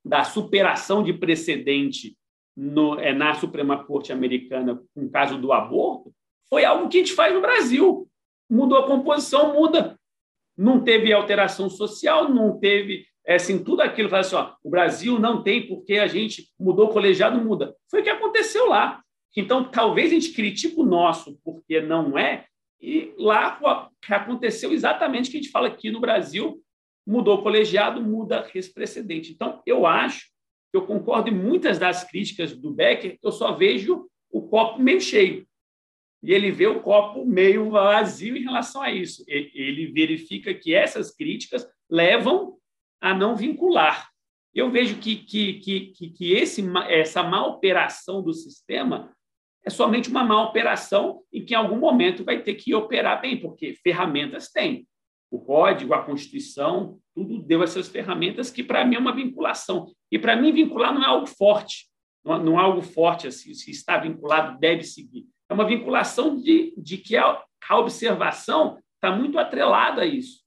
da 0.03 0.23
superação 0.23 1.03
de 1.03 1.13
precedente 1.13 2.17
no, 2.57 2.99
é, 2.99 3.13
na 3.13 3.33
Suprema 3.35 3.83
Corte 3.83 4.11
Americana 4.11 4.81
com 4.93 5.05
o 5.05 5.09
caso 5.09 5.37
do 5.37 5.53
aborto 5.53 6.13
foi 6.49 6.65
algo 6.65 6.89
que 6.89 6.97
a 6.97 6.99
gente 6.99 7.13
faz 7.13 7.33
no 7.33 7.41
Brasil 7.41 8.10
mudou 8.51 8.77
a 8.77 8.85
composição, 8.85 9.53
muda. 9.53 9.97
Não 10.57 10.83
teve 10.83 11.13
alteração 11.13 11.69
social, 11.69 12.29
não 12.29 12.59
teve 12.59 13.05
é 13.25 13.35
assim, 13.35 13.63
tudo 13.63 13.81
aquilo, 13.81 14.09
fala 14.09 14.21
assim, 14.21 14.35
ó, 14.35 14.53
o 14.63 14.69
Brasil 14.69 15.19
não 15.19 15.43
tem 15.43 15.67
porque 15.67 15.93
a 15.93 16.07
gente 16.07 16.49
mudou 16.59 16.87
o 16.87 16.89
colegiado, 16.89 17.39
muda. 17.39 17.75
Foi 17.89 18.01
o 18.01 18.03
que 18.03 18.09
aconteceu 18.09 18.67
lá. 18.67 19.01
Então, 19.37 19.63
talvez 19.63 20.11
a 20.11 20.15
gente 20.15 20.33
critique 20.33 20.79
o 20.79 20.83
nosso 20.83 21.39
porque 21.43 21.79
não 21.79 22.17
é, 22.17 22.45
e 22.81 23.13
lá 23.17 23.59
aconteceu 24.09 24.73
exatamente 24.73 25.29
o 25.29 25.31
que 25.31 25.37
a 25.37 25.41
gente 25.41 25.51
fala 25.51 25.67
aqui 25.67 25.91
no 25.91 26.01
Brasil, 26.01 26.59
mudou 27.05 27.37
o 27.37 27.43
colegiado, 27.43 28.01
muda 28.01 28.49
esse 28.55 28.73
precedente. 28.73 29.31
Então, 29.31 29.61
eu 29.67 29.85
acho, 29.85 30.25
eu 30.73 30.81
concordo 30.81 31.29
em 31.29 31.35
muitas 31.35 31.77
das 31.77 32.03
críticas 32.03 32.57
do 32.57 32.71
Becker, 32.71 33.19
eu 33.21 33.31
só 33.31 33.53
vejo 33.53 34.07
o 34.31 34.41
copo 34.41 34.81
meio 34.81 34.99
cheio 34.99 35.45
e 36.23 36.33
ele 36.33 36.51
vê 36.51 36.67
o 36.67 36.81
copo 36.81 37.25
meio 37.25 37.71
vazio 37.71 38.37
em 38.37 38.43
relação 38.43 38.81
a 38.81 38.91
isso. 38.91 39.23
Ele 39.27 39.87
verifica 39.87 40.53
que 40.53 40.73
essas 40.73 41.13
críticas 41.13 41.67
levam 41.89 42.57
a 43.01 43.13
não 43.13 43.35
vincular. 43.35 44.09
Eu 44.53 44.69
vejo 44.69 44.99
que, 44.99 45.15
que, 45.15 45.53
que, 45.53 46.09
que 46.09 46.33
esse, 46.33 46.63
essa 46.89 47.23
má 47.23 47.45
operação 47.45 48.21
do 48.21 48.33
sistema 48.33 49.11
é 49.65 49.69
somente 49.69 50.09
uma 50.09 50.23
má 50.23 50.43
operação 50.43 51.21
e 51.31 51.41
que 51.41 51.53
em 51.53 51.57
algum 51.57 51.77
momento 51.77 52.23
vai 52.23 52.41
ter 52.41 52.55
que 52.55 52.73
operar 52.75 53.21
bem, 53.21 53.37
porque 53.37 53.73
ferramentas 53.81 54.51
tem. 54.51 54.87
O 55.31 55.39
código, 55.39 55.93
a 55.93 56.03
Constituição, 56.03 56.99
tudo 57.15 57.41
deu 57.41 57.63
essas 57.63 57.87
ferramentas 57.87 58.51
que, 58.51 58.63
para 58.63 58.85
mim, 58.85 58.95
é 58.95 58.99
uma 58.99 59.15
vinculação. 59.15 59.91
E, 60.11 60.19
para 60.19 60.35
mim, 60.35 60.51
vincular 60.51 60.93
não 60.93 61.03
é 61.03 61.07
algo 61.07 61.25
forte, 61.25 61.87
não 62.23 62.59
é 62.59 62.63
algo 62.63 62.81
forte, 62.81 63.27
assim, 63.27 63.53
se 63.53 63.71
está 63.71 63.97
vinculado, 63.97 64.59
deve 64.59 64.83
seguir 64.83 65.30
é 65.51 65.53
uma 65.53 65.67
vinculação 65.67 66.37
de, 66.37 66.73
de 66.77 66.97
que 66.97 67.17
a, 67.17 67.43
a 67.69 67.77
observação 67.77 68.79
está 68.95 69.13
muito 69.13 69.37
atrelada 69.37 70.03
a 70.03 70.05
isso. 70.05 70.39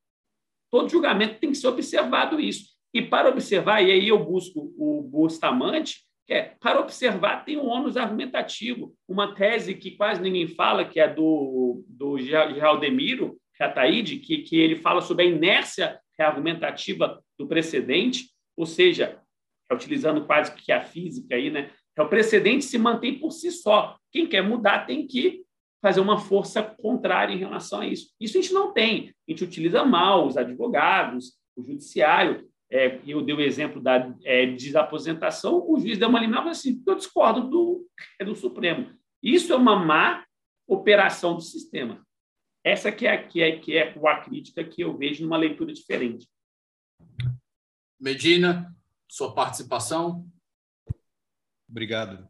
Todo 0.70 0.88
julgamento 0.88 1.38
tem 1.38 1.50
que 1.50 1.58
ser 1.58 1.68
observado 1.68 2.40
isso. 2.40 2.70
E 2.92 3.02
para 3.02 3.28
observar, 3.28 3.82
e 3.82 3.92
aí 3.92 4.08
eu 4.08 4.18
busco 4.24 4.72
o 4.78 5.02
Bustamante, 5.02 5.98
que 6.26 6.32
é, 6.32 6.54
para 6.58 6.80
observar 6.80 7.44
tem 7.44 7.58
um 7.58 7.66
ônus 7.66 7.98
argumentativo, 7.98 8.94
uma 9.06 9.34
tese 9.34 9.74
que 9.74 9.90
quase 9.90 10.22
ninguém 10.22 10.48
fala, 10.48 10.86
que 10.86 10.98
é 10.98 11.06
do, 11.06 11.84
do 11.86 12.18
Geraldemiro 12.18 13.36
Rataide, 13.60 14.16
que, 14.20 14.38
que 14.38 14.56
ele 14.56 14.76
fala 14.76 15.02
sobre 15.02 15.26
a 15.26 15.28
inércia 15.28 16.00
argumentativa 16.18 17.22
do 17.38 17.46
precedente, 17.46 18.30
ou 18.56 18.64
seja, 18.64 19.20
é 19.70 19.74
utilizando 19.74 20.24
quase 20.24 20.54
que 20.54 20.72
a 20.72 20.80
física 20.80 21.34
aí, 21.34 21.50
né? 21.50 21.70
É 21.96 22.02
o 22.02 22.08
precedente 22.08 22.64
se 22.64 22.76
mantém 22.78 23.18
por 23.18 23.30
si 23.30 23.50
só. 23.50 23.96
Quem 24.10 24.26
quer 24.26 24.42
mudar 24.42 24.86
tem 24.86 25.06
que 25.06 25.44
fazer 25.80 26.00
uma 26.00 26.18
força 26.18 26.62
contrária 26.62 27.34
em 27.34 27.38
relação 27.38 27.80
a 27.80 27.86
isso. 27.86 28.12
Isso 28.18 28.38
a 28.38 28.40
gente 28.40 28.54
não 28.54 28.72
tem. 28.72 29.14
A 29.28 29.30
gente 29.30 29.44
utiliza 29.44 29.84
mal 29.84 30.26
os 30.26 30.36
advogados, 30.36 31.34
o 31.54 31.62
judiciário. 31.62 32.48
É, 32.70 33.00
eu 33.06 33.22
dei 33.22 33.34
o 33.34 33.40
exemplo 33.40 33.80
da 33.80 34.12
é, 34.24 34.46
desaposentação, 34.46 35.62
o 35.68 35.78
juiz 35.78 35.98
deu 35.98 36.08
uma 36.08 36.18
liminar 36.18 36.44
e 36.46 36.48
assim, 36.48 36.82
eu 36.86 36.94
discordo 36.94 37.48
do, 37.48 37.86
é 38.18 38.24
do 38.24 38.34
Supremo. 38.34 38.90
Isso 39.22 39.52
é 39.52 39.56
uma 39.56 39.76
má 39.76 40.24
operação 40.66 41.34
do 41.34 41.42
sistema. 41.42 42.04
Essa 42.64 42.90
que 42.90 43.06
é, 43.06 43.18
que 43.18 43.42
é, 43.42 43.58
que 43.58 43.76
é 43.76 43.94
a 44.06 44.16
crítica 44.16 44.64
que 44.64 44.80
eu 44.80 44.96
vejo 44.96 45.22
numa 45.22 45.36
leitura 45.36 45.72
diferente. 45.72 46.26
Medina, 48.00 48.74
sua 49.06 49.34
participação. 49.34 50.26
Obrigado. 51.68 52.28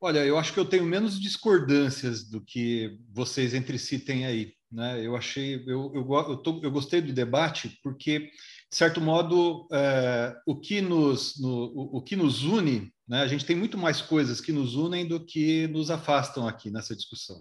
Olha, 0.00 0.24
eu 0.24 0.38
acho 0.38 0.52
que 0.52 0.60
eu 0.60 0.64
tenho 0.64 0.84
menos 0.84 1.18
discordâncias 1.18 2.28
do 2.28 2.40
que 2.40 2.98
vocês 3.12 3.54
entre 3.54 3.78
si 3.78 3.98
têm 3.98 4.26
aí. 4.26 4.52
Né? 4.70 5.04
Eu 5.04 5.16
achei, 5.16 5.56
eu, 5.66 5.92
eu, 5.94 6.06
eu, 6.28 6.36
tô, 6.36 6.60
eu 6.62 6.70
gostei 6.70 7.00
do 7.00 7.12
debate 7.12 7.78
porque, 7.82 8.18
de 8.20 8.76
certo 8.76 9.00
modo, 9.00 9.66
é, 9.72 10.36
o, 10.46 10.60
que 10.60 10.80
nos, 10.80 11.40
no, 11.40 11.48
o, 11.48 11.96
o, 11.98 12.02
que 12.02 12.14
nos 12.14 12.42
une, 12.42 12.92
né? 13.08 13.22
a 13.22 13.26
gente 13.26 13.46
tem 13.46 13.56
muito 13.56 13.78
mais 13.78 14.02
coisas 14.02 14.40
que 14.40 14.52
nos 14.52 14.74
unem 14.74 15.06
do 15.06 15.24
que 15.24 15.66
nos 15.68 15.90
afastam 15.90 16.46
aqui 16.46 16.70
nessa 16.70 16.94
discussão. 16.94 17.40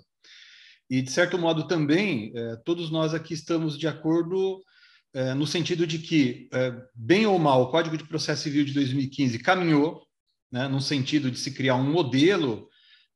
E, 0.89 1.01
de 1.01 1.11
certo 1.11 1.37
modo, 1.37 1.67
também, 1.67 2.31
é, 2.35 2.55
todos 2.57 2.89
nós 2.89 3.13
aqui 3.13 3.33
estamos 3.33 3.77
de 3.77 3.87
acordo 3.87 4.63
é, 5.13 5.33
no 5.33 5.47
sentido 5.47 5.87
de 5.87 5.99
que, 5.99 6.47
é, 6.53 6.73
bem 6.93 7.25
ou 7.25 7.39
mal, 7.39 7.63
o 7.63 7.71
Código 7.71 7.97
de 7.97 8.07
Processo 8.07 8.43
Civil 8.43 8.63
de 8.63 8.73
2015 8.73 9.39
caminhou, 9.39 10.04
né, 10.51 10.67
no 10.67 10.81
sentido 10.81 11.31
de 11.31 11.39
se 11.39 11.51
criar 11.51 11.75
um 11.75 11.91
modelo 11.91 12.67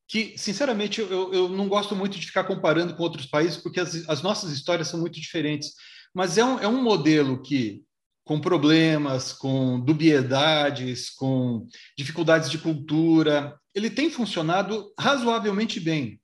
que, 0.08 0.34
sinceramente, 0.38 1.00
eu, 1.00 1.34
eu 1.34 1.50
não 1.50 1.68
gosto 1.68 1.96
muito 1.96 2.18
de 2.18 2.26
ficar 2.26 2.44
comparando 2.44 2.96
com 2.96 3.04
outros 3.04 3.28
países, 3.28 3.58
porque 3.58 3.80
as, 3.80 4.10
as 4.10 4.22
nossas 4.24 4.52
histórias 4.52 4.88
são 4.88 5.00
muito 5.00 5.20
diferentes. 5.20 5.74
Mas 6.14 6.38
é 6.38 6.44
um, 6.44 6.60
é 6.60 6.68
um 6.68 6.82
modelo 6.82 7.42
que, 7.42 7.84
com 8.24 8.42
problemas, 8.42 9.32
com 9.32 9.80
dubiedades, 9.80 11.12
com 11.12 11.68
dificuldades 11.96 12.50
de 12.50 12.58
cultura, 12.58 13.56
ele 13.74 13.90
tem 13.90 14.10
funcionado 14.10 14.92
razoavelmente 15.00 15.80
bem, 15.80 16.20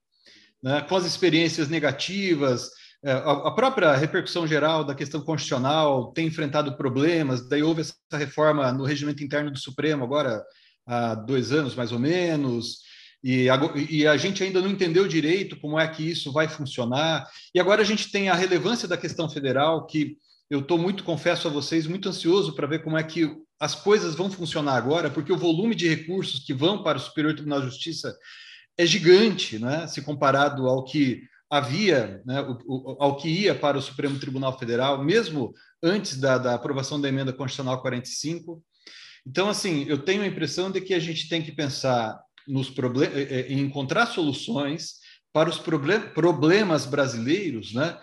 né? 0.61 0.82
com 0.82 0.95
as 0.95 1.06
experiências 1.06 1.69
negativas, 1.69 2.72
é, 3.06 3.11
a 3.11 3.52
própria 3.52 3.95
repercussão 3.95 4.48
geral 4.48 4.84
da 4.84 4.95
questão 4.95 5.22
constitucional 5.22 6.11
tem 6.11 6.26
enfrentado 6.26 6.76
problemas, 6.76 7.48
daí 7.48 7.61
houve 7.61 7.82
essa 7.82 7.95
reforma 8.14 8.72
no 8.72 8.84
regimento 8.84 9.23
interno 9.23 9.52
do 9.52 9.60
Supremo 9.60 10.03
agora 10.03 10.44
há 10.86 11.16
dois 11.16 11.52
anos, 11.52 11.76
mais 11.76 11.91
ou 11.91 11.99
menos, 11.99 12.80
e 13.24 13.49
a, 13.49 13.60
e 13.90 14.06
a, 14.06 14.16
gente 14.18 14.44
ainda 14.44 14.62
não 14.62 14.70
entendeu 14.70 15.07
direito 15.07 15.60
como 15.60 15.80
é 15.80 15.88
que 15.88 16.03
isso 16.03 16.32
vai 16.32 16.48
funcionar. 16.48 17.28
E 17.53 17.60
agora 17.60 17.82
a 17.82 17.86
gente 17.86 18.12
tem 18.12 18.30
a 18.30 18.36
relevância 18.36 18.88
da 18.88 18.98
questão 18.98 19.28
federal, 19.28 19.88
que 19.88 20.18
eu 20.48 20.60
estou 20.60 20.78
muito, 20.78 21.03
confesso 21.03 21.48
a 21.48 21.52
vocês, 21.52 21.88
muito 21.88 22.07
ansioso 22.07 22.53
para 22.53 22.68
ver 22.68 22.84
como 22.84 22.98
é 22.98 23.03
que 23.03 23.36
as 23.60 23.74
coisas 23.74 24.14
vão 24.14 24.30
funcionar 24.30 24.76
agora, 24.76 25.10
porque 25.10 25.34
o 25.34 25.38
volume 25.38 25.74
de 25.74 25.88
recursos 25.88 26.41
que 26.45 26.53
vão 26.53 26.84
para 26.84 26.99
o 26.99 27.02
Superior 27.02 27.34
Tribunal 27.34 27.62
de 27.62 27.68
Justiça 27.68 28.16
é 28.78 28.86
gigante, 28.86 29.57
né? 29.57 29.88
se 29.88 30.03
comparado 30.03 30.68
ao 30.68 30.84
que 30.84 31.24
havia, 31.49 32.22
né, 32.26 32.41
o, 32.41 32.57
o, 32.68 32.98
ao 32.99 33.18
que 33.18 33.30
ia 33.30 33.56
para 33.56 33.78
o 33.78 33.82
Supremo 33.82 34.20
Tribunal 34.20 34.57
Federal, 34.57 35.03
mesmo 35.03 35.53
antes 35.82 36.18
da, 36.18 36.38
da 36.38 36.56
aprovação 36.56 36.99
da 36.99 37.07
emenda 37.07 37.32
constitucional 37.32 37.82
45. 37.82 38.64
Então, 39.26 39.49
assim, 39.49 39.85
eu 39.88 39.97
tenho 39.97 40.22
a 40.22 40.27
impressão 40.27 40.72
de 40.72 40.80
que 40.80 40.93
a 40.93 40.99
gente 40.99 41.27
tem 41.27 41.41
que 41.41 41.52
pensar 41.52 42.19
nos 42.47 42.69
problemas, 42.69 43.18
eh, 43.18 43.27
eh, 43.30 43.53
em 43.53 43.60
encontrar 43.60 44.06
soluções 44.06 44.99
para 45.34 45.49
os 45.49 45.57
problem 45.57 45.99
problemas 46.14 46.85
brasileiros, 46.85 47.73
né? 47.73 47.97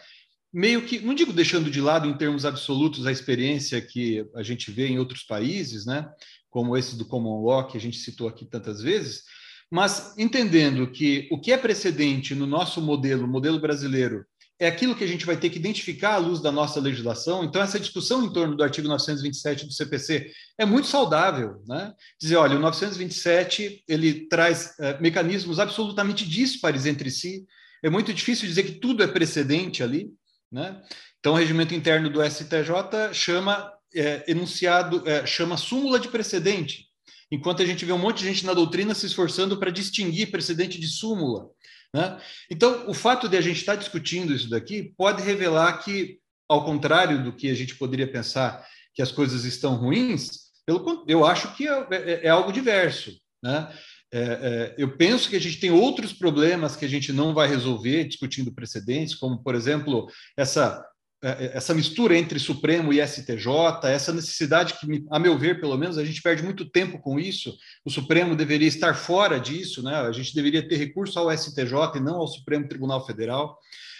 Meio 0.53 0.82
que, 0.82 0.99
não 0.99 1.15
digo 1.15 1.32
deixando 1.32 1.70
de 1.70 1.81
lado 1.81 2.07
em 2.09 2.16
termos 2.16 2.44
absolutos 2.44 3.07
a 3.07 3.12
experiência 3.12 3.81
que 3.81 4.27
a 4.35 4.43
gente 4.43 4.70
vê 4.70 4.89
em 4.89 4.99
outros 4.99 5.23
países, 5.23 5.86
né? 5.86 6.11
Como 6.51 6.77
esse 6.77 6.97
do 6.97 7.07
Common 7.07 7.43
Law 7.43 7.66
que 7.69 7.78
a 7.78 7.81
gente 7.81 7.97
citou 7.97 8.28
aqui 8.28 8.44
tantas 8.44 8.82
vezes, 8.82 9.23
mas 9.70 10.15
entendendo 10.19 10.90
que 10.90 11.28
o 11.31 11.40
que 11.40 11.53
é 11.53 11.57
precedente 11.57 12.35
no 12.35 12.47
nosso 12.47 12.82
modelo, 12.82 13.27
modelo 13.27 13.59
brasileiro, 13.59 14.27
é 14.63 14.69
aquilo 14.69 14.95
que 14.95 15.03
a 15.03 15.09
gente 15.09 15.27
vai 15.27 15.37
ter 15.37 15.51
que 15.51 15.59
identificar 15.59 16.15
à 16.15 16.19
luz 16.19 16.41
da 16.41 16.53
nossa 16.53 16.79
legislação. 16.79 17.43
Então, 17.43 17.61
essa 17.61 17.81
discussão 17.81 18.25
em 18.25 18.33
torno 18.33 18.55
do 18.55 18.63
artigo 18.63 18.87
927 18.87 19.67
do 19.67 19.73
CPC 19.73 20.31
é 20.57 20.65
muito 20.65 20.87
saudável. 20.87 21.61
Né? 21.67 21.93
Dizer, 22.17 22.37
olha, 22.37 22.57
o 22.57 22.61
927 22.61 23.83
ele 23.89 24.29
traz 24.29 24.79
é, 24.79 25.01
mecanismos 25.01 25.59
absolutamente 25.59 26.25
díspares 26.25 26.87
entre 26.87 27.11
si. 27.11 27.45
É 27.83 27.91
muito 27.91 28.15
difícil 28.15 28.47
dizer 28.47 28.63
que 28.63 28.79
tudo 28.79 29.03
é 29.03 29.09
precedente 29.09 29.83
ali. 29.83 30.13
Né? 30.51 30.81
Então, 31.19 31.33
o 31.33 31.37
regimento 31.37 31.75
interno 31.75 32.09
do 32.09 32.23
STJ 32.23 33.13
chama 33.13 33.69
é, 33.93 34.31
enunciado, 34.31 35.03
é, 35.09 35.27
chama 35.27 35.57
súmula 35.57 35.99
de 35.99 36.07
precedente 36.07 36.87
enquanto 37.33 37.63
a 37.63 37.67
gente 37.67 37.85
vê 37.87 37.93
um 37.93 37.99
monte 37.99 38.19
de 38.19 38.27
gente 38.27 38.45
na 38.45 38.53
doutrina 38.53 38.95
se 38.95 39.07
esforçando 39.07 39.57
para 39.57 39.71
distinguir 39.71 40.31
precedente 40.31 40.79
de 40.79 40.87
súmula. 40.87 41.49
Né? 41.94 42.19
Então, 42.51 42.89
o 42.89 42.94
fato 42.94 43.28
de 43.28 43.36
a 43.36 43.40
gente 43.40 43.59
estar 43.59 43.77
discutindo 43.77 44.35
isso 44.35 44.48
daqui 44.48 44.94
pode 44.97 45.23
revelar 45.23 45.78
que, 45.78 46.19
ao 46.48 46.64
contrário 46.64 47.23
do 47.23 47.32
que 47.32 47.51
a 47.51 47.55
gente 47.55 47.77
poderia 47.77 48.10
pensar 48.10 48.66
que 48.94 49.02
as 49.02 49.12
coisas 49.12 49.44
estão 49.44 49.77
ruins, 49.77 50.52
eu, 50.66 51.05
eu 51.06 51.27
acho 51.27 51.55
que 51.55 51.69
é, 51.69 51.86
é, 51.90 52.27
é 52.27 52.28
algo 52.28 52.52
diverso. 52.52 53.12
Né? 53.43 53.73
É, 54.12 54.20
é, 54.20 54.74
eu 54.77 54.97
penso 54.97 55.28
que 55.28 55.36
a 55.36 55.40
gente 55.40 55.59
tem 55.59 55.70
outros 55.70 56.12
problemas 56.12 56.77
que 56.77 56.85
a 56.85 56.89
gente 56.89 57.12
não 57.12 57.32
vai 57.32 57.48
resolver 57.48 58.05
discutindo 58.05 58.52
precedentes, 58.52 59.14
como, 59.14 59.43
por 59.43 59.55
exemplo, 59.55 60.06
essa 60.36 60.86
essa 61.23 61.73
mistura 61.73 62.19
entre 62.19 62.40
Supremo 62.40 62.93
e 62.93 63.01
STJ, 63.07 63.47
essa 63.85 64.12
necessidade 64.12 64.74
que, 64.74 65.05
a 65.09 65.20
meu 65.20 65.39
ver, 65.39 65.61
pelo 65.61 65.78
menos, 65.78 65.97
a 65.97 66.05
gente 66.05 66.20
perde 66.20 66.43
muito 66.43 66.69
tempo 66.69 66.99
com 66.99 67.19
isso. 67.19 67.57
O 67.85 67.90
Supremo 67.90 68.35
deveria 68.35 68.66
estar 68.66 68.94
fora 68.94 69.39
disso, 69.39 69.85
né? 69.85 69.94
A 69.94 70.11
gente 70.11 70.35
deveria 70.35 70.66
ter 70.66 70.77
recurso 70.77 71.16
ao 71.19 71.31
STJ 71.31 71.97
e 71.97 72.01
não 72.01 72.16
ao 72.16 72.27
Supremo 72.27 72.66
Tribunal 72.66 73.07
Federal. 73.07 73.57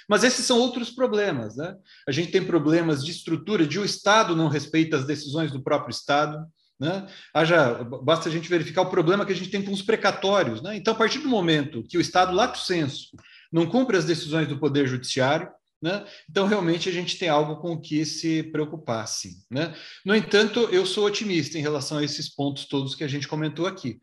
Mas 0.09 0.25
esses 0.25 0.45
são 0.45 0.59
outros 0.59 0.91
problemas, 0.91 1.57
né? 1.57 1.77
A 2.09 2.11
gente 2.11 2.33
tem 2.33 2.45
problemas 2.45 3.05
de 3.05 3.13
estrutura, 3.13 3.65
de 3.65 3.79
o 3.79 3.85
Estado 3.85 4.35
não 4.35 4.49
respeita 4.49 4.97
as 4.97 5.07
decisões 5.07 5.53
do 5.53 5.63
próprio 5.63 5.93
Estado. 5.93 6.45
Né? 6.79 7.07
Haja, 7.33 7.85
basta 8.03 8.29
a 8.29 8.33
gente 8.33 8.49
verificar 8.49 8.83
o 8.83 8.91
problema 8.91 9.25
que 9.25 9.33
a 9.33 9.37
gente 9.37 9.51
tem 9.51 9.63
com 9.63 9.71
os 9.71 9.83
precatórios. 9.83 10.61
Né? 10.61 10.77
Então, 10.77 10.93
a 10.93 10.97
partir 10.97 11.21
do 11.21 11.29
momento 11.29 11.85
que 11.85 11.97
o 11.97 12.01
Estado, 12.01 12.35
lato 12.35 12.59
senso, 12.59 13.17
não 13.53 13.67
cumpre 13.67 13.97
as 13.97 14.05
decisões 14.05 14.49
do 14.49 14.59
Poder 14.59 14.89
Judiciário, 14.89 15.49
né? 15.83 16.05
Então, 16.31 16.47
realmente, 16.47 16.89
a 16.89 16.93
gente 16.93 17.19
tem 17.19 17.29
algo 17.29 17.57
com 17.57 17.73
o 17.73 17.81
que 17.81 18.05
se 18.05 18.45
preocupar, 18.45 19.07
sim. 19.09 19.33
Né? 19.51 19.75
No 20.05 20.15
entanto, 20.15 20.61
eu 20.71 20.87
sou 20.87 21.05
otimista 21.05 21.59
em 21.59 21.63
relação 21.63 21.99
a 21.99 22.05
esses 22.05 22.33
pontos 22.33 22.67
todos 22.67 22.95
que 22.95 23.03
a 23.03 23.09
gente 23.09 23.27
comentou 23.27 23.67
aqui. 23.67 24.01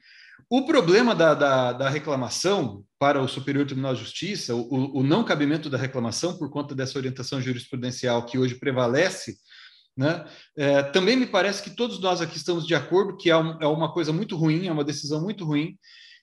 O 0.49 0.65
problema 0.65 1.15
da, 1.15 1.33
da, 1.33 1.73
da 1.73 1.89
reclamação 1.89 2.83
para 2.97 3.21
o 3.21 3.27
Superior 3.27 3.65
Tribunal 3.65 3.93
de 3.93 4.01
Justiça, 4.01 4.53
o, 4.55 4.97
o, 4.99 5.03
não 5.03 5.23
cabimento 5.23 5.69
da 5.69 5.77
reclamação 5.77 6.37
por 6.37 6.49
conta 6.49 6.75
dessa 6.75 6.97
orientação 6.97 7.41
jurisprudencial 7.41 8.25
que 8.25 8.37
hoje 8.37 8.55
prevalece, 8.55 9.37
né? 9.95 10.25
É, 10.57 10.81
também 10.81 11.15
me 11.17 11.25
parece 11.25 11.61
que 11.61 11.75
todos 11.75 11.99
nós 11.99 12.21
aqui 12.21 12.37
estamos 12.37 12.65
de 12.65 12.73
acordo 12.73 13.17
que 13.17 13.29
é, 13.29 13.37
um, 13.37 13.57
é 13.61 13.67
uma 13.67 13.91
coisa 13.91 14.13
muito 14.13 14.35
ruim, 14.35 14.67
é 14.67 14.71
uma 14.71 14.83
decisão 14.83 15.21
muito 15.21 15.45
ruim, 15.45 15.77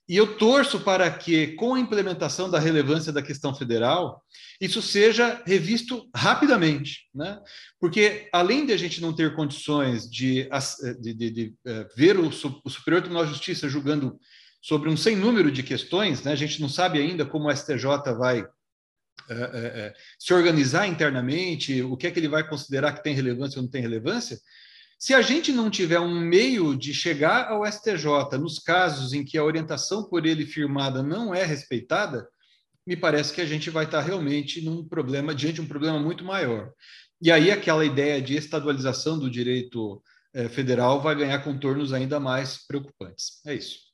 e 0.09 0.17
eu 0.17 0.37
torço 0.37 0.81
para 0.81 1.11
que, 1.11 1.49
com 1.55 1.75
a 1.75 1.81
implementação 1.81 2.49
da 2.49 2.61
relevância 2.61 3.13
da 3.13 3.23
questão 3.23 3.53
federal, 3.53 4.23
isso 4.61 4.81
seja 4.81 5.43
revisto 5.45 6.09
rapidamente, 6.15 7.09
né? 7.13 7.41
Porque, 7.81 8.29
além 8.33 8.65
de 8.65 8.73
a 8.73 8.77
gente 8.77 9.01
não 9.01 9.13
ter 9.13 9.35
condições 9.35 10.09
de, 10.09 10.49
de, 11.01 11.13
de, 11.13 11.31
de 11.31 11.55
uh, 11.67 11.89
ver 11.97 12.19
o, 12.19 12.29
o, 12.29 12.71
Superior 12.71 13.03
Tribunal 13.03 13.25
de 13.25 13.33
Justiça 13.33 13.69
julgando 13.69 14.17
sobre 14.63 14.89
um 14.89 14.97
sem 14.97 15.17
número 15.17 15.51
de 15.51 15.65
questões, 15.65 16.23
né? 16.23 16.33
a 16.33 16.37
gente 16.37 16.61
não 16.61 16.69
sabe 16.69 17.01
ainda 17.01 17.27
como 17.27 17.49
o 17.49 17.57
STJ 17.57 18.15
vai 18.17 18.43
uh, 18.43 18.45
uh, 18.45 19.93
se 20.19 20.33
organizar 20.33 20.87
internamente, 20.87 21.83
o 21.83 21.97
que 21.97 22.07
é 22.07 22.11
que 22.13 22.21
ele 22.21 22.29
vai 22.29 22.49
considerar 22.49 22.93
que 22.93 23.03
tem 23.03 23.15
relevância 23.15 23.59
ou 23.59 23.65
não 23.65 23.71
tem 23.71 23.83
relevância, 23.83 24.39
se 24.99 25.13
a 25.13 25.21
gente 25.21 25.53
não 25.53 25.71
tiver 25.71 26.01
um 26.01 26.19
meio 26.19 26.75
de 26.75 26.95
chegar 26.95 27.51
ao 27.51 27.67
STJ 27.67 28.39
nos 28.39 28.59
casos 28.59 29.13
em 29.13 29.25
que 29.25 29.37
a 29.37 29.45
orientação 29.45 30.05
por 30.05 30.25
ele 30.25 30.47
firmada 30.47 31.03
não 31.03 31.35
é 31.35 31.45
respeitada, 31.45 32.29
me 32.87 32.97
parece 32.97 33.33
que 33.33 33.41
a 33.41 33.47
gente 33.47 33.69
vai 33.69 33.85
estar 33.85 34.01
realmente 34.01 34.65
num 34.65 34.87
problema, 34.87 35.35
diante 35.35 35.57
de 35.57 35.61
um 35.61 35.69
problema 35.69 35.99
muito 35.99 36.25
maior. 36.25 36.73
E 37.21 37.31
aí 37.31 37.51
aquela 37.51 37.85
ideia 37.85 38.23
de 38.23 38.37
estadualização 38.37 39.19
do 39.19 39.31
direito 39.31 40.03
eh, 40.33 40.49
federal 40.49 41.01
vai 41.01 41.15
ganhar 41.15 41.43
contornos 41.43 41.93
ainda 41.93 42.21
mais 42.21 42.67
preocupantes. 42.67 43.41
É 43.45 43.55
isso. 43.55 43.87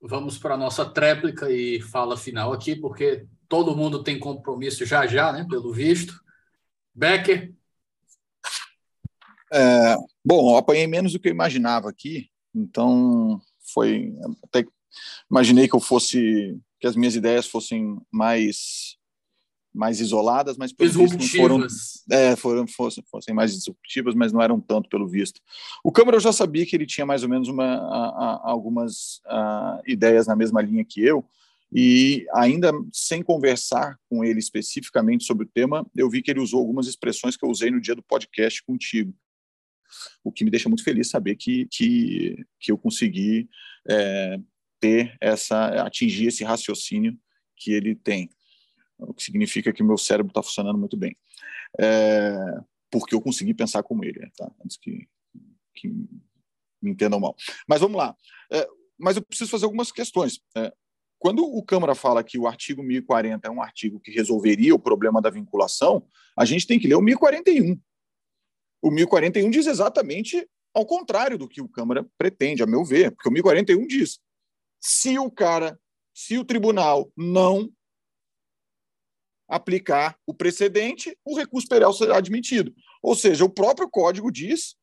Vamos 0.00 0.38
para 0.38 0.54
a 0.54 0.58
nossa 0.58 0.84
tréplica 0.84 1.50
e 1.50 1.80
fala 1.80 2.16
final 2.16 2.52
aqui, 2.52 2.76
porque 2.76 3.26
todo 3.48 3.76
mundo 3.76 4.04
tem 4.04 4.18
compromisso 4.18 4.86
já 4.86 5.06
já, 5.06 5.32
né, 5.32 5.44
pelo 5.48 5.72
visto. 5.72 6.14
Becker, 6.94 7.52
é, 9.52 9.96
bom, 10.24 10.52
eu 10.52 10.56
apanhei 10.56 10.86
menos 10.86 11.12
do 11.12 11.20
que 11.20 11.28
eu 11.28 11.32
imaginava 11.32 11.88
aqui, 11.88 12.28
então 12.54 13.40
foi 13.72 14.14
até 14.44 14.64
imaginei 15.30 15.68
que 15.68 15.74
eu 15.74 15.80
fosse 15.80 16.58
que 16.80 16.86
as 16.86 16.96
minhas 16.96 17.14
ideias 17.14 17.46
fossem 17.46 17.98
mais 18.10 18.96
mais 19.72 20.00
isoladas, 20.00 20.56
mas 20.56 20.72
pelo 20.72 20.90
visto 20.90 21.18
não 21.18 21.26
foram, 21.28 21.66
é, 22.10 22.34
foram 22.34 22.66
fossem, 22.66 23.04
fossem 23.10 23.34
mais 23.34 23.52
disruptivas, 23.52 24.14
mas 24.14 24.32
não 24.32 24.40
eram 24.40 24.58
tanto 24.58 24.88
pelo 24.88 25.06
visto. 25.06 25.38
O 25.84 25.92
Câmara 25.92 26.16
eu 26.16 26.20
já 26.20 26.32
sabia 26.32 26.64
que 26.64 26.74
ele 26.74 26.86
tinha 26.86 27.04
mais 27.04 27.22
ou 27.22 27.28
menos 27.28 27.46
uma, 27.46 27.74
a, 27.74 28.06
a, 28.46 28.50
algumas 28.50 29.20
a, 29.26 29.82
ideias 29.86 30.26
na 30.26 30.34
mesma 30.34 30.62
linha 30.62 30.82
que 30.82 31.04
eu, 31.04 31.22
e 31.70 32.26
ainda 32.32 32.72
sem 32.90 33.22
conversar 33.22 33.98
com 34.08 34.24
ele 34.24 34.38
especificamente 34.38 35.24
sobre 35.24 35.44
o 35.44 35.48
tema, 35.48 35.86
eu 35.94 36.08
vi 36.08 36.22
que 36.22 36.30
ele 36.30 36.40
usou 36.40 36.58
algumas 36.60 36.86
expressões 36.86 37.36
que 37.36 37.44
eu 37.44 37.50
usei 37.50 37.70
no 37.70 37.80
dia 37.80 37.94
do 37.94 38.02
podcast 38.02 38.64
contigo 38.64 39.12
o 40.24 40.32
que 40.32 40.44
me 40.44 40.50
deixa 40.50 40.68
muito 40.68 40.84
feliz 40.84 41.10
saber 41.10 41.36
que, 41.36 41.66
que, 41.70 42.44
que 42.60 42.72
eu 42.72 42.78
consegui 42.78 43.48
é, 43.88 44.38
ter 44.80 45.16
essa, 45.20 45.82
atingir 45.82 46.26
esse 46.26 46.44
raciocínio 46.44 47.18
que 47.56 47.72
ele 47.72 47.94
tem, 47.94 48.30
o 48.98 49.14
que 49.14 49.22
significa 49.22 49.72
que 49.72 49.82
meu 49.82 49.96
cérebro 49.96 50.30
está 50.30 50.42
funcionando 50.42 50.78
muito 50.78 50.96
bem, 50.96 51.16
é, 51.78 52.34
porque 52.90 53.14
eu 53.14 53.20
consegui 53.20 53.54
pensar 53.54 53.82
como 53.82 54.04
ele, 54.04 54.30
tá? 54.36 54.50
antes 54.64 54.76
que, 54.76 55.08
que 55.74 55.88
me 55.88 56.90
entendam 56.90 57.20
mal. 57.20 57.34
Mas 57.68 57.80
vamos 57.80 57.96
lá. 57.96 58.14
É, 58.52 58.66
mas 58.98 59.16
eu 59.16 59.22
preciso 59.22 59.50
fazer 59.50 59.64
algumas 59.64 59.92
questões. 59.92 60.40
É, 60.56 60.72
quando 61.18 61.42
o 61.42 61.62
Câmara 61.62 61.94
fala 61.94 62.22
que 62.22 62.38
o 62.38 62.46
artigo 62.46 62.82
1040 62.82 63.46
é 63.46 63.50
um 63.50 63.62
artigo 63.62 64.00
que 64.00 64.10
resolveria 64.10 64.74
o 64.74 64.78
problema 64.78 65.20
da 65.20 65.30
vinculação, 65.30 66.06
a 66.36 66.44
gente 66.44 66.66
tem 66.66 66.78
que 66.78 66.86
ler 66.86 66.94
o 66.94 67.02
1041. 67.02 67.78
O 68.82 68.90
1041 68.90 69.50
diz 69.50 69.66
exatamente 69.66 70.48
ao 70.74 70.84
contrário 70.84 71.38
do 71.38 71.48
que 71.48 71.62
o 71.62 71.68
Câmara 71.68 72.06
pretende, 72.18 72.62
a 72.62 72.66
meu 72.66 72.84
ver, 72.84 73.10
porque 73.10 73.28
o 73.28 73.32
1041 73.32 73.86
diz: 73.86 74.20
se 74.80 75.18
o 75.18 75.30
cara, 75.30 75.80
se 76.14 76.36
o 76.36 76.44
tribunal 76.44 77.10
não 77.16 77.72
aplicar 79.48 80.18
o 80.26 80.34
precedente, 80.34 81.16
o 81.24 81.36
recurso 81.36 81.68
penal 81.68 81.92
será 81.92 82.18
admitido. 82.18 82.74
Ou 83.02 83.14
seja, 83.14 83.44
o 83.44 83.50
próprio 83.50 83.88
código 83.88 84.30
diz 84.30 84.76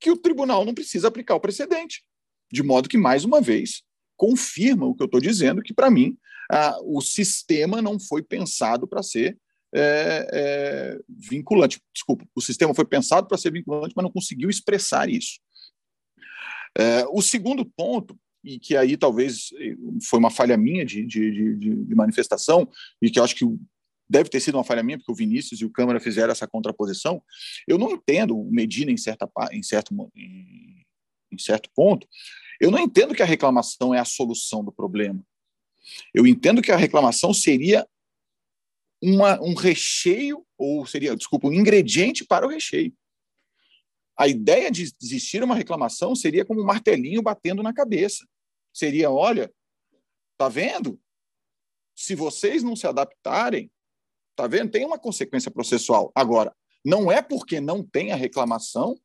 que 0.00 0.10
o 0.10 0.16
tribunal 0.16 0.64
não 0.64 0.74
precisa 0.74 1.08
aplicar 1.08 1.34
o 1.34 1.40
precedente. 1.40 2.02
De 2.50 2.62
modo 2.62 2.88
que, 2.88 2.98
mais 2.98 3.24
uma 3.24 3.40
vez, 3.40 3.82
confirma 4.16 4.86
o 4.86 4.94
que 4.94 5.02
eu 5.02 5.06
estou 5.06 5.20
dizendo, 5.20 5.62
que, 5.62 5.74
para 5.74 5.90
mim, 5.90 6.16
ah, 6.50 6.76
o 6.82 7.00
sistema 7.00 7.80
não 7.80 8.00
foi 8.00 8.22
pensado 8.22 8.88
para 8.88 9.02
ser 9.02 9.38
é, 9.74 10.28
é, 10.32 10.98
vinculante. 11.08 11.80
Desculpa, 11.94 12.26
o 12.34 12.40
sistema 12.40 12.74
foi 12.74 12.84
pensado 12.84 13.26
para 13.26 13.38
ser 13.38 13.52
vinculante, 13.52 13.94
mas 13.96 14.02
não 14.02 14.12
conseguiu 14.12 14.50
expressar 14.50 15.08
isso. 15.08 15.40
É, 16.76 17.04
o 17.10 17.20
segundo 17.20 17.64
ponto, 17.64 18.18
e 18.44 18.58
que 18.58 18.76
aí 18.76 18.96
talvez 18.96 19.50
foi 20.08 20.18
uma 20.18 20.30
falha 20.30 20.56
minha 20.56 20.84
de, 20.84 21.06
de, 21.06 21.56
de, 21.56 21.84
de, 21.84 21.94
manifestação, 21.94 22.68
e 23.00 23.10
que 23.10 23.18
eu 23.18 23.24
acho 23.24 23.36
que 23.36 23.44
deve 24.08 24.28
ter 24.28 24.40
sido 24.40 24.56
uma 24.56 24.64
falha 24.64 24.82
minha, 24.82 24.98
porque 24.98 25.12
o 25.12 25.14
Vinícius 25.14 25.60
e 25.60 25.64
o 25.64 25.70
Câmara 25.70 26.00
fizeram 26.00 26.32
essa 26.32 26.46
contraposição, 26.46 27.22
eu 27.66 27.78
não 27.78 27.90
entendo 27.92 28.38
o 28.38 28.50
Medina 28.50 28.90
em, 28.90 28.96
certa, 28.96 29.28
em, 29.52 29.62
certo, 29.62 29.94
em, 30.14 30.84
em 31.30 31.38
certo 31.38 31.70
ponto, 31.74 32.06
eu 32.60 32.70
não 32.70 32.78
entendo 32.78 33.14
que 33.14 33.22
a 33.22 33.26
reclamação 33.26 33.94
é 33.94 33.98
a 33.98 34.04
solução 34.04 34.62
do 34.64 34.72
problema. 34.72 35.24
Eu 36.14 36.26
entendo 36.26 36.62
que 36.62 36.70
a 36.70 36.76
reclamação 36.76 37.34
seria 37.34 37.86
uma, 39.02 39.40
um 39.42 39.54
recheio, 39.54 40.46
ou 40.56 40.86
seria, 40.86 41.16
desculpa, 41.16 41.48
um 41.48 41.52
ingrediente 41.52 42.24
para 42.24 42.46
o 42.46 42.50
recheio. 42.50 42.94
A 44.16 44.28
ideia 44.28 44.70
de 44.70 44.92
existir 45.02 45.42
uma 45.42 45.56
reclamação 45.56 46.14
seria 46.14 46.44
como 46.44 46.62
um 46.62 46.66
martelinho 46.66 47.22
batendo 47.22 47.62
na 47.62 47.72
cabeça. 47.72 48.24
Seria, 48.72 49.10
olha, 49.10 49.52
tá 50.38 50.48
vendo? 50.48 51.00
Se 51.96 52.14
vocês 52.14 52.62
não 52.62 52.76
se 52.76 52.86
adaptarem, 52.86 53.70
tá 54.36 54.46
vendo? 54.46 54.70
Tem 54.70 54.84
uma 54.84 54.98
consequência 54.98 55.50
processual. 55.50 56.12
Agora, 56.14 56.54
não 56.84 57.10
é 57.10 57.20
porque 57.20 57.60
não 57.60 57.82
tem 57.82 58.12
a 58.12 58.16
reclamação 58.16 58.96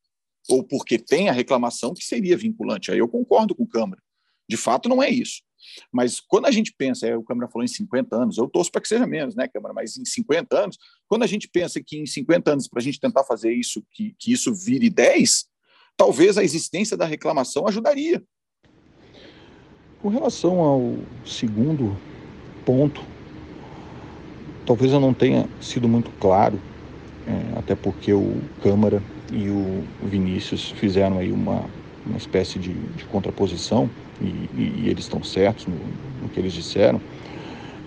ou 0.48 0.64
porque 0.64 1.00
tem 1.00 1.30
a 1.30 1.34
reclamação 1.34 1.94
que 1.94 2.04
seria 2.04 2.38
vinculante. 2.38 2.92
Aí 2.92 3.00
eu 3.00 3.08
concordo 3.08 3.56
com 3.56 3.64
o 3.64 3.68
Câmara. 3.68 4.02
De 4.48 4.56
fato, 4.56 4.88
não 4.88 5.02
é 5.02 5.10
isso. 5.10 5.42
Mas 5.92 6.20
quando 6.20 6.46
a 6.46 6.52
gente 6.52 6.74
pensa, 6.78 7.08
é, 7.08 7.16
o 7.16 7.24
Câmara 7.24 7.50
falou 7.50 7.64
em 7.64 7.68
50 7.68 8.16
anos, 8.16 8.38
eu 8.38 8.48
torço 8.48 8.72
para 8.72 8.82
que 8.82 8.88
seja 8.88 9.06
menos, 9.06 9.36
né, 9.36 9.48
Câmara? 9.48 9.74
Mas 9.74 9.98
em 9.98 10.06
50 10.06 10.58
anos, 10.58 10.78
quando 11.08 11.24
a 11.24 11.28
gente 11.28 11.48
pensa 11.48 11.82
que 11.82 11.98
em 11.98 12.06
50 12.06 12.52
anos, 12.52 12.68
para 12.68 12.80
a 12.80 12.84
gente 12.84 13.00
tentar 13.00 13.24
fazer 13.24 13.54
isso, 13.54 13.84
que, 13.92 14.16
que 14.18 14.32
isso 14.32 14.54
vire 14.54 14.90
10, 14.90 15.46
talvez 15.96 16.38
a 16.38 16.44
existência 16.44 16.96
da 16.96 17.06
reclamação 17.06 17.68
ajudaria. 17.68 18.24
Com 20.02 20.10
relação 20.10 20.60
ao 20.60 20.96
segundo 21.26 21.98
ponto, 22.64 23.02
talvez 24.66 24.94
eu 24.94 25.00
não 25.00 25.14
tenha 25.14 25.50
sido 25.60 25.88
muito 25.88 26.12
claro, 26.20 26.62
é, 27.26 27.58
até 27.58 27.76
porque 27.76 28.14
o 28.14 28.40
Câmara 28.62 29.02
e 29.32 29.50
o 29.50 29.84
Vinícius 30.04 30.72
fizeram 30.72 31.18
aí 31.18 31.32
uma, 31.32 31.66
uma 32.08 32.18
espécie 32.18 32.58
de, 32.60 32.74
de 32.74 33.06
contraposição 33.06 33.90
e, 34.22 34.26
e, 34.26 34.84
e 34.84 34.90
eles 34.90 35.06
estão 35.06 35.24
certos 35.24 35.68
no, 35.68 35.76
no, 36.22 36.30
que 36.30 36.40
eles 36.40 36.54
disseram, 36.54 37.00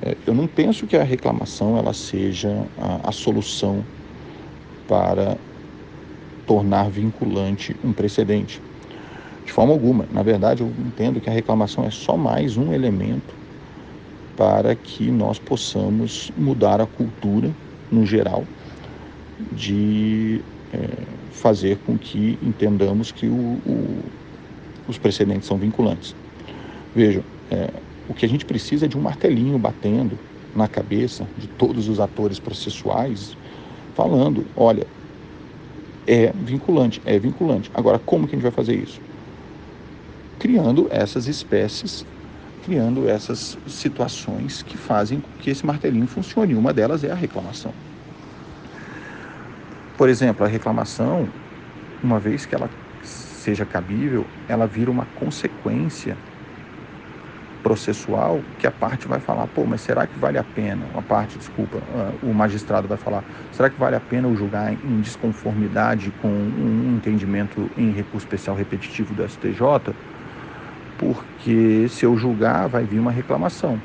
é, 0.02 0.16
eu 0.26 0.34
não 0.34 0.46
penso 0.46 0.86
que 0.86 0.96
a 0.96 1.02
reclamação 1.02 1.76
ela 1.76 1.92
seja 1.92 2.66
a, 2.78 3.08
a 3.08 3.12
solução 3.12 3.84
para 4.86 5.36
tornar 6.46 6.90
vinculante 6.90 7.76
um 7.84 7.92
precedente. 7.92 8.60
De 9.44 9.52
forma 9.52 9.72
alguma. 9.72 10.06
Na 10.12 10.22
verdade, 10.22 10.62
eu 10.62 10.72
entendo 10.78 11.20
que 11.20 11.28
a 11.28 11.32
reclamação 11.32 11.84
é 11.84 11.90
só 11.90 12.16
mais 12.16 12.56
um 12.56 12.72
elemento 12.72 13.34
para 14.36 14.74
que 14.74 15.10
nós 15.10 15.38
possamos 15.38 16.30
mudar 16.36 16.80
a 16.80 16.86
cultura, 16.86 17.50
no 17.90 18.06
geral, 18.06 18.44
de 19.52 20.40
é, 20.72 20.88
fazer 21.30 21.78
com 21.86 21.96
que 21.96 22.38
entendamos 22.42 23.12
que 23.12 23.26
o, 23.26 23.58
o, 23.66 24.02
os 24.88 24.98
precedentes 24.98 25.46
são 25.46 25.56
vinculantes. 25.56 26.14
Vejam, 26.94 27.22
é, 27.50 27.70
o 28.08 28.14
que 28.14 28.26
a 28.26 28.28
gente 28.28 28.44
precisa 28.44 28.86
é 28.86 28.88
de 28.88 28.96
um 28.96 29.00
martelinho 29.00 29.58
batendo 29.58 30.18
na 30.54 30.66
cabeça 30.66 31.26
de 31.38 31.46
todos 31.46 31.88
os 31.88 32.00
atores 32.00 32.38
processuais, 32.38 33.36
falando: 33.94 34.44
olha, 34.56 34.86
é 36.06 36.32
vinculante, 36.32 37.00
é 37.04 37.18
vinculante. 37.18 37.70
Agora, 37.72 37.98
como 37.98 38.26
que 38.26 38.34
a 38.34 38.36
gente 38.36 38.42
vai 38.42 38.52
fazer 38.52 38.74
isso? 38.74 39.00
Criando 40.38 40.88
essas 40.90 41.26
espécies, 41.26 42.04
criando 42.64 43.08
essas 43.08 43.56
situações 43.66 44.62
que 44.62 44.76
fazem 44.76 45.20
com 45.20 45.30
que 45.38 45.50
esse 45.50 45.64
martelinho 45.64 46.06
funcione. 46.06 46.54
Uma 46.54 46.72
delas 46.72 47.04
é 47.04 47.10
a 47.10 47.14
reclamação. 47.14 47.72
Por 50.00 50.08
exemplo, 50.08 50.46
a 50.46 50.48
reclamação, 50.48 51.28
uma 52.02 52.18
vez 52.18 52.46
que 52.46 52.54
ela 52.54 52.70
seja 53.02 53.66
cabível, 53.66 54.24
ela 54.48 54.66
vira 54.66 54.90
uma 54.90 55.04
consequência 55.14 56.16
processual 57.62 58.40
que 58.58 58.66
a 58.66 58.70
parte 58.70 59.06
vai 59.06 59.20
falar, 59.20 59.46
pô, 59.48 59.66
mas 59.66 59.82
será 59.82 60.06
que 60.06 60.18
vale 60.18 60.38
a 60.38 60.42
pena, 60.42 60.86
a 60.94 61.02
parte, 61.02 61.38
desculpa, 61.38 61.76
uh, 61.76 62.30
o 62.30 62.32
magistrado 62.32 62.88
vai 62.88 62.96
falar, 62.96 63.22
será 63.52 63.68
que 63.68 63.78
vale 63.78 63.94
a 63.94 64.00
pena 64.00 64.26
eu 64.26 64.34
julgar 64.34 64.72
em 64.72 65.02
desconformidade 65.02 66.10
com 66.22 66.28
um 66.28 66.96
entendimento 66.96 67.70
em 67.76 67.90
recurso 67.90 68.26
especial 68.26 68.56
repetitivo 68.56 69.12
do 69.12 69.22
STJ? 69.28 69.92
Porque 70.96 71.86
se 71.90 72.06
eu 72.06 72.16
julgar, 72.16 72.70
vai 72.70 72.84
vir 72.84 73.00
uma 73.00 73.12
reclamação. 73.12 73.78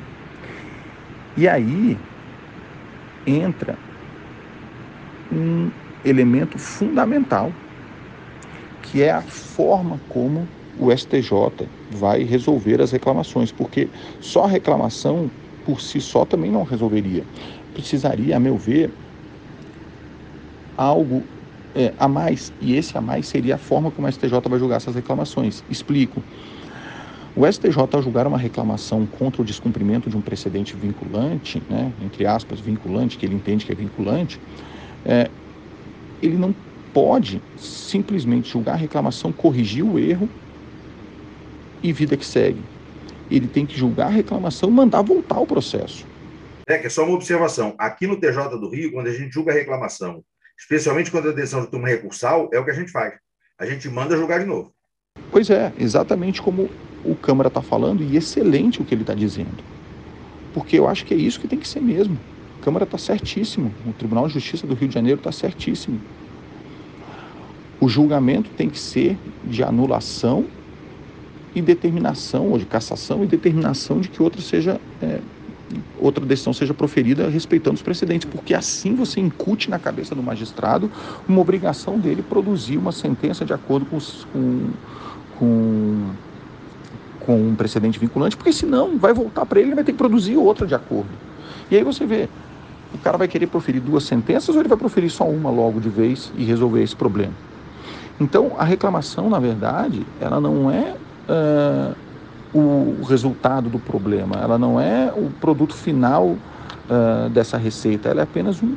E 1.36 1.46
aí 1.46 1.98
entra 3.26 3.76
um 5.30 5.70
elemento 6.08 6.58
fundamental, 6.58 7.52
que 8.82 9.02
é 9.02 9.10
a 9.10 9.22
forma 9.22 10.00
como 10.08 10.48
o 10.78 10.96
STJ 10.96 11.68
vai 11.90 12.22
resolver 12.22 12.80
as 12.80 12.92
reclamações, 12.92 13.50
porque 13.50 13.88
só 14.20 14.44
a 14.44 14.48
reclamação 14.48 15.30
por 15.64 15.80
si 15.80 16.00
só 16.00 16.24
também 16.24 16.50
não 16.50 16.62
resolveria. 16.62 17.24
Precisaria, 17.74 18.36
a 18.36 18.40
meu 18.40 18.56
ver, 18.56 18.90
algo 20.76 21.22
é, 21.74 21.92
a 21.98 22.06
mais, 22.06 22.52
e 22.60 22.74
esse 22.74 22.96
a 22.96 23.00
mais 23.00 23.26
seria 23.26 23.56
a 23.56 23.58
forma 23.58 23.90
como 23.90 24.06
o 24.06 24.12
STJ 24.12 24.30
vai 24.48 24.58
julgar 24.58 24.76
essas 24.76 24.94
reclamações. 24.94 25.64
Explico. 25.68 26.22
O 27.34 27.46
STJ, 27.46 27.76
ao 27.92 28.02
julgar 28.02 28.26
uma 28.26 28.38
reclamação 28.38 29.06
contra 29.06 29.42
o 29.42 29.44
descumprimento 29.44 30.08
de 30.08 30.16
um 30.16 30.22
precedente 30.22 30.74
vinculante, 30.74 31.62
né, 31.68 31.92
entre 32.00 32.26
aspas, 32.26 32.60
vinculante, 32.60 33.18
que 33.18 33.26
ele 33.26 33.34
entende 33.34 33.66
que 33.66 33.72
é 33.72 33.74
vinculante, 33.74 34.40
é, 35.04 35.30
ele 36.22 36.36
não 36.36 36.54
pode 36.92 37.42
simplesmente 37.58 38.50
julgar 38.50 38.72
a 38.72 38.76
reclamação, 38.76 39.32
corrigir 39.32 39.84
o 39.84 39.98
erro 39.98 40.28
e 41.82 41.92
vida 41.92 42.16
que 42.16 42.24
segue. 42.24 42.62
Ele 43.30 43.46
tem 43.46 43.66
que 43.66 43.76
julgar 43.76 44.06
a 44.06 44.10
reclamação 44.10 44.68
e 44.68 44.72
mandar 44.72 45.02
voltar 45.02 45.38
o 45.38 45.46
processo. 45.46 46.06
É 46.66 46.78
que 46.78 46.86
é 46.86 46.90
só 46.90 47.04
uma 47.04 47.14
observação. 47.14 47.74
Aqui 47.78 48.06
no 48.06 48.18
TJ 48.18 48.58
do 48.58 48.68
Rio, 48.70 48.92
quando 48.92 49.08
a 49.08 49.12
gente 49.12 49.32
julga 49.32 49.52
a 49.52 49.54
reclamação, 49.54 50.22
especialmente 50.58 51.10
quando 51.10 51.28
a 51.28 51.32
decisão 51.32 51.60
de 51.60 51.70
turma 51.70 51.88
recursal, 51.88 52.48
é 52.52 52.58
o 52.58 52.64
que 52.64 52.70
a 52.70 52.74
gente 52.74 52.90
faz. 52.90 53.14
A 53.58 53.66
gente 53.66 53.88
manda 53.88 54.16
julgar 54.16 54.40
de 54.40 54.46
novo. 54.46 54.72
Pois 55.30 55.50
é, 55.50 55.72
exatamente 55.78 56.40
como 56.42 56.70
o 57.04 57.14
Câmara 57.14 57.48
está 57.48 57.62
falando, 57.62 58.02
e 58.02 58.16
excelente 58.16 58.80
o 58.80 58.84
que 58.84 58.94
ele 58.94 59.02
está 59.02 59.14
dizendo. 59.14 59.62
Porque 60.52 60.78
eu 60.78 60.88
acho 60.88 61.04
que 61.04 61.14
é 61.14 61.16
isso 61.16 61.40
que 61.40 61.46
tem 61.46 61.58
que 61.58 61.68
ser 61.68 61.80
mesmo. 61.80 62.18
A 62.60 62.64
Câmara 62.64 62.84
está 62.84 62.98
certíssimo, 62.98 63.72
o 63.86 63.92
Tribunal 63.92 64.26
de 64.26 64.34
Justiça 64.34 64.66
do 64.66 64.74
Rio 64.74 64.88
de 64.88 64.94
Janeiro 64.94 65.18
está 65.18 65.30
certíssimo. 65.30 66.00
O 67.80 67.88
julgamento 67.88 68.50
tem 68.56 68.68
que 68.68 68.78
ser 68.78 69.16
de 69.44 69.62
anulação 69.62 70.46
e 71.54 71.62
determinação, 71.62 72.50
ou 72.50 72.58
de 72.58 72.66
cassação 72.66 73.22
e 73.22 73.26
determinação 73.26 74.00
de 74.00 74.08
que 74.08 74.22
outra 74.22 74.40
seja 74.40 74.80
é, 75.00 75.20
outra 75.98 76.24
decisão 76.24 76.52
seja 76.52 76.72
proferida 76.72 77.28
respeitando 77.28 77.76
os 77.76 77.82
precedentes, 77.82 78.28
porque 78.30 78.54
assim 78.54 78.94
você 78.94 79.20
incute 79.20 79.68
na 79.70 79.78
cabeça 79.78 80.14
do 80.14 80.22
magistrado 80.22 80.90
uma 81.28 81.40
obrigação 81.40 81.98
dele 81.98 82.22
produzir 82.22 82.76
uma 82.76 82.92
sentença 82.92 83.44
de 83.44 83.52
acordo 83.52 83.86
com, 83.86 83.98
com, 84.32 84.70
com, 85.38 86.10
com 87.20 87.48
um 87.48 87.54
precedente 87.54 87.98
vinculante, 87.98 88.36
porque 88.36 88.52
senão 88.52 88.96
vai 88.96 89.12
voltar 89.12 89.44
para 89.46 89.60
ele 89.60 89.72
e 89.72 89.74
vai 89.74 89.84
ter 89.84 89.92
que 89.92 89.98
produzir 89.98 90.36
outra 90.36 90.66
de 90.66 90.74
acordo. 90.74 91.10
E 91.70 91.76
aí 91.76 91.82
você 91.82 92.06
vê, 92.06 92.28
o 92.96 92.98
cara 92.98 93.18
vai 93.18 93.28
querer 93.28 93.46
proferir 93.46 93.80
duas 93.80 94.04
sentenças 94.04 94.54
ou 94.54 94.60
ele 94.60 94.68
vai 94.68 94.78
proferir 94.78 95.10
só 95.10 95.24
uma 95.28 95.50
logo 95.50 95.78
de 95.80 95.88
vez 95.88 96.32
e 96.36 96.44
resolver 96.44 96.82
esse 96.82 96.96
problema? 96.96 97.34
Então, 98.18 98.52
a 98.58 98.64
reclamação, 98.64 99.28
na 99.28 99.38
verdade, 99.38 100.02
ela 100.18 100.40
não 100.40 100.70
é 100.70 100.94
uh, 101.28 101.94
o 102.52 103.04
resultado 103.04 103.68
do 103.68 103.78
problema, 103.78 104.36
ela 104.40 104.58
não 104.58 104.80
é 104.80 105.12
o 105.14 105.30
produto 105.30 105.74
final 105.74 106.26
uh, 106.26 107.28
dessa 107.30 107.58
receita, 107.58 108.08
ela 108.08 108.20
é 108.20 108.24
apenas 108.24 108.62
um 108.62 108.74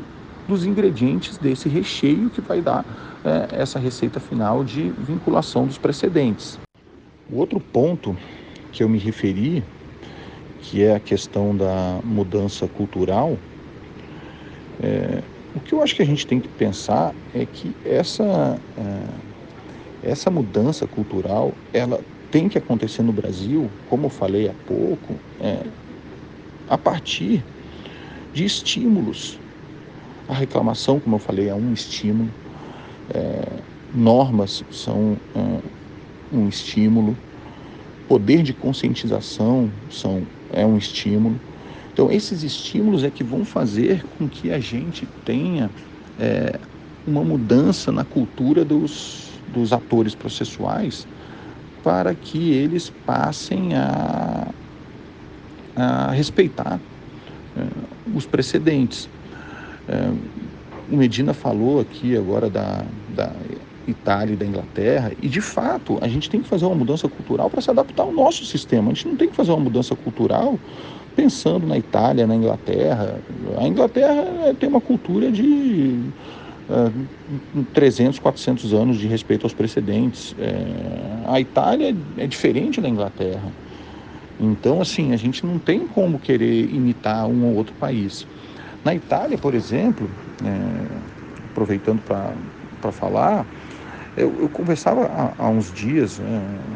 dos 0.48 0.66
ingredientes 0.66 1.38
desse 1.38 1.70
recheio 1.70 2.30
que 2.30 2.42
vai 2.42 2.62
dar 2.62 2.82
uh, 2.82 3.56
essa 3.56 3.80
receita 3.80 4.20
final 4.20 4.64
de 4.64 4.92
vinculação 4.98 5.66
dos 5.66 5.78
precedentes. 5.78 6.60
O 7.32 7.38
outro 7.38 7.60
ponto 7.60 8.18
que 8.74 8.84
eu 8.84 8.90
me 8.90 8.98
referi, 8.98 9.64
que 10.60 10.84
é 10.84 10.96
a 10.96 11.00
questão 11.00 11.56
da 11.56 12.02
mudança 12.04 12.68
cultural, 12.68 13.38
é, 14.82 15.22
o 15.56 15.60
que 15.60 15.74
eu 15.74 15.82
acho 15.82 15.96
que 15.96 16.02
a 16.02 16.06
gente 16.06 16.26
tem 16.26 16.40
que 16.40 16.48
pensar 16.48 17.14
é 17.34 17.46
que 17.46 17.76
essa, 17.84 18.60
essa 20.02 20.30
mudança 20.32 20.88
cultural, 20.88 21.54
ela 21.74 22.04
tem 22.32 22.48
que 22.48 22.58
acontecer 22.58 23.02
no 23.04 23.12
Brasil, 23.12 23.70
como 23.86 24.06
eu 24.06 24.10
falei 24.10 24.48
há 24.48 24.54
pouco, 24.66 25.14
é, 25.40 25.64
a 26.68 26.78
partir 26.78 27.44
de 28.34 28.46
estímulos. 28.46 29.40
A 30.28 30.34
reclamação, 30.34 31.00
como 31.00 31.16
eu 31.16 31.20
falei, 31.20 31.50
é 31.50 31.56
um 31.56 31.74
estímulo. 31.74 32.30
É, 33.14 33.64
normas 33.92 34.64
são 34.70 35.18
é, 35.34 36.36
um 36.36 36.48
estímulo. 36.48 37.18
Poder 38.08 38.44
de 38.44 38.54
conscientização 38.54 39.72
são, 39.90 40.28
é 40.52 40.66
um 40.66 40.78
estímulo. 40.78 41.40
Então, 41.92 42.12
esses 42.12 42.44
estímulos 42.44 43.04
é 43.04 43.10
que 43.10 43.24
vão 43.24 43.44
fazer 43.44 44.06
com 44.18 44.28
que 44.28 44.52
a 44.52 44.60
gente 44.60 45.06
tenha 45.26 45.70
é, 46.20 46.60
uma 47.06 47.24
mudança 47.24 47.92
na 47.92 48.04
cultura 48.04 48.64
dos, 48.64 49.30
dos 49.54 49.74
atores 49.74 50.16
processuais 50.16 51.08
para 51.84 52.14
que 52.14 52.52
eles 52.52 52.90
passem 53.06 53.74
a, 53.76 54.48
a 55.76 56.12
respeitar 56.12 56.80
é, 57.58 57.62
os 58.16 58.26
precedentes. 58.26 59.10
É, 59.88 60.12
o 60.92 60.98
Medina 60.98 61.34
falou 61.34 61.80
aqui 61.80 62.16
agora 62.16 62.50
da, 62.50 62.86
da 63.08 63.32
Itália 63.88 64.34
e 64.34 64.38
da 64.38 64.46
Inglaterra, 64.46 65.12
e 65.22 65.28
de 65.28 65.42
fato 65.42 65.98
a 66.02 66.08
gente 66.08 66.30
tem 66.30 66.42
que 66.42 66.48
fazer 66.48 66.66
uma 66.66 66.76
mudança 66.76 67.08
cultural 67.08 67.50
para 67.50 67.62
se 67.62 67.70
adaptar 67.70 68.04
ao 68.04 68.12
nosso 68.12 68.46
sistema. 68.46 68.92
A 68.92 68.94
gente 68.94 69.08
não 69.08 69.16
tem 69.18 69.30
que 69.30 69.36
fazer 69.36 69.52
uma 69.52 69.60
mudança 69.60 69.96
cultural 69.96 70.60
pensando 71.20 71.68
na 71.68 71.78
Itália, 71.78 72.26
na 72.26 72.34
Inglaterra. 72.34 73.20
A 73.60 73.68
Inglaterra 73.68 74.56
tem 74.58 74.70
uma 74.70 74.80
cultura 74.80 75.30
de 75.30 76.00
uh, 76.70 77.66
300, 77.74 78.20
400 78.20 78.74
anos 78.74 78.98
de 78.98 79.06
respeito 79.06 79.46
aos 79.46 79.54
precedentes. 79.54 80.34
É, 80.40 81.30
a 81.30 81.42
Itália 81.42 81.94
é 82.18 82.26
diferente 82.26 82.80
da 82.80 82.88
Inglaterra. 82.88 83.52
Então, 84.40 84.80
assim, 84.80 85.12
a 85.12 85.18
gente 85.18 85.46
não 85.46 85.60
tem 85.60 85.86
como 85.88 86.18
querer 86.18 86.74
imitar 86.74 87.28
um 87.28 87.48
ou 87.48 87.56
outro 87.56 87.74
país. 87.74 88.26
Na 88.86 88.96
Itália, 88.96 89.38
por 89.38 89.54
exemplo, 89.54 90.10
é, 90.42 90.56
aproveitando 91.52 92.00
para 92.02 92.92
falar, 92.94 93.46
eu, 94.22 94.42
eu 94.42 94.50
conversava 94.50 95.06
há, 95.06 95.34
há, 95.38 95.50
uns 95.50 95.72
dias, 95.72 96.20
é, 96.20 96.24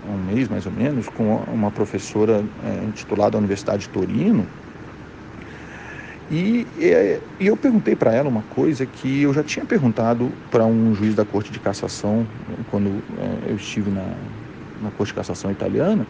um 0.09 0.17
mês 0.17 0.47
mais 0.47 0.65
ou 0.65 0.71
menos, 0.71 1.07
com 1.09 1.35
uma 1.37 1.71
professora 1.71 2.43
é, 2.63 2.91
titulada 2.91 3.31
da 3.31 3.37
Universidade 3.37 3.83
de 3.83 3.89
Torino, 3.89 4.45
e, 6.31 6.65
e, 6.77 7.21
e 7.39 7.47
eu 7.47 7.57
perguntei 7.57 7.95
para 7.95 8.13
ela 8.13 8.29
uma 8.29 8.43
coisa 8.43 8.85
que 8.85 9.21
eu 9.21 9.33
já 9.33 9.43
tinha 9.43 9.65
perguntado 9.65 10.31
para 10.49 10.65
um 10.65 10.93
juiz 10.95 11.13
da 11.13 11.25
Corte 11.25 11.51
de 11.51 11.59
Cassação, 11.59 12.25
quando 12.71 12.89
é, 13.47 13.51
eu 13.51 13.55
estive 13.55 13.91
na, 13.91 14.15
na 14.81 14.89
Corte 14.91 15.09
de 15.09 15.15
Cassação 15.15 15.51
italiana, 15.51 16.07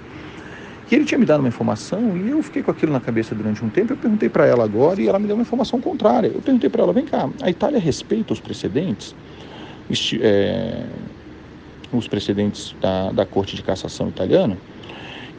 que 0.88 0.96
ele 0.96 1.06
tinha 1.06 1.18
me 1.18 1.26
dado 1.26 1.40
uma 1.40 1.48
informação 1.48 2.16
e 2.18 2.30
eu 2.30 2.42
fiquei 2.44 2.62
com 2.62 2.72
aquilo 2.72 2.92
na 2.92 3.00
cabeça 3.00 3.34
durante 3.34 3.64
um 3.66 3.70
tempo. 3.70 3.94
Eu 3.94 3.98
perguntei 3.98 4.30
para 4.30 4.46
ela 4.46 4.64
agora 4.64 5.02
e 5.02 5.08
ela 5.08 5.18
me 5.18 5.28
deu 5.28 5.36
uma 5.36 5.42
informação 5.42 5.82
contrária. 5.82 6.28
Eu 6.28 6.42
perguntei 6.42 6.70
para 6.70 6.84
ela: 6.84 6.94
vem 6.94 7.06
cá, 7.06 7.30
a 7.42 7.50
Itália 7.50 7.80
respeita 7.80 8.34
os 8.34 8.40
precedentes? 8.40 9.16
Este, 9.90 10.20
é, 10.22 10.86
os 11.98 12.08
precedentes 12.08 12.76
da, 12.80 13.12
da 13.12 13.26
Corte 13.26 13.56
de 13.56 13.64
Cassação 13.64 14.08
italiana? 14.10 14.58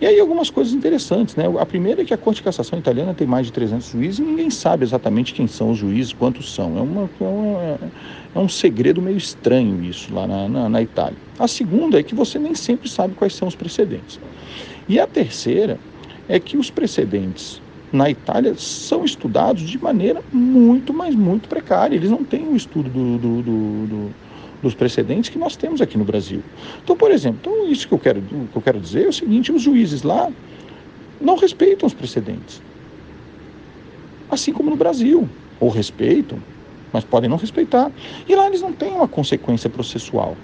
E 0.00 0.06
aí 0.06 0.18
algumas 0.18 0.50
coisas 0.50 0.74
interessantes, 0.74 1.36
né? 1.36 1.44
A 1.58 1.64
primeira 1.64 2.02
é 2.02 2.04
que 2.04 2.12
a 2.12 2.16
Corte 2.16 2.38
de 2.38 2.42
Cassação 2.42 2.78
italiana 2.78 3.14
tem 3.14 3.26
mais 3.26 3.46
de 3.46 3.52
300 3.52 3.90
juízes 3.90 4.18
e 4.18 4.22
ninguém 4.22 4.50
sabe 4.50 4.84
exatamente 4.84 5.32
quem 5.32 5.46
são 5.46 5.70
os 5.70 5.78
juízes, 5.78 6.12
quantos 6.12 6.52
são. 6.52 6.76
É, 6.76 6.80
uma, 6.80 7.10
é, 7.20 7.24
uma, 7.24 7.78
é 8.34 8.38
um 8.38 8.48
segredo 8.48 9.00
meio 9.00 9.16
estranho 9.16 9.82
isso 9.84 10.12
lá 10.12 10.26
na, 10.26 10.48
na, 10.48 10.68
na 10.68 10.82
Itália. 10.82 11.16
A 11.38 11.46
segunda 11.46 11.98
é 11.98 12.02
que 12.02 12.14
você 12.14 12.38
nem 12.38 12.54
sempre 12.54 12.88
sabe 12.88 13.14
quais 13.14 13.34
são 13.34 13.46
os 13.46 13.54
precedentes. 13.54 14.18
E 14.88 14.98
a 14.98 15.06
terceira 15.06 15.78
é 16.28 16.40
que 16.40 16.56
os 16.56 16.70
precedentes 16.70 17.62
na 17.92 18.10
Itália 18.10 18.54
são 18.56 19.04
estudados 19.04 19.62
de 19.62 19.78
maneira 19.78 20.20
muito, 20.32 20.92
mas 20.92 21.14
muito 21.14 21.48
precária. 21.48 21.94
Eles 21.94 22.10
não 22.10 22.24
têm 22.24 22.48
o 22.48 22.56
estudo 22.56 22.90
do, 22.90 23.18
do, 23.18 23.42
do, 23.42 23.86
do, 23.86 24.14
dos 24.64 24.74
precedentes 24.74 25.30
que 25.30 25.38
nós 25.38 25.56
temos 25.56 25.80
aqui 25.80 25.96
no 25.96 26.04
Brasil. 26.04 26.42
Então, 26.82 26.96
por 26.96 27.10
exemplo, 27.10 27.38
então 27.40 27.70
isso 27.70 27.86
que 27.86 27.94
eu 27.94 27.98
quero, 27.98 28.20
que 28.22 28.56
eu 28.56 28.62
quero 28.62 28.80
dizer 28.80 29.04
é 29.04 29.08
o 29.08 29.12
seguinte: 29.12 29.52
os 29.52 29.62
juízes 29.62 30.02
lá 30.02 30.32
não 31.20 31.36
respeitam 31.36 31.86
os 31.86 31.94
precedentes. 31.94 32.62
Assim 34.28 34.52
como 34.52 34.70
no 34.70 34.76
Brasil. 34.76 35.28
Ou 35.60 35.68
respeitam, 35.70 36.42
mas 36.92 37.04
podem 37.04 37.30
não 37.30 37.36
respeitar. 37.36 37.92
E 38.28 38.34
lá 38.34 38.46
eles 38.46 38.60
não 38.60 38.72
têm 38.72 38.92
uma 38.92 39.06
consequência 39.06 39.70
processual. 39.70 40.36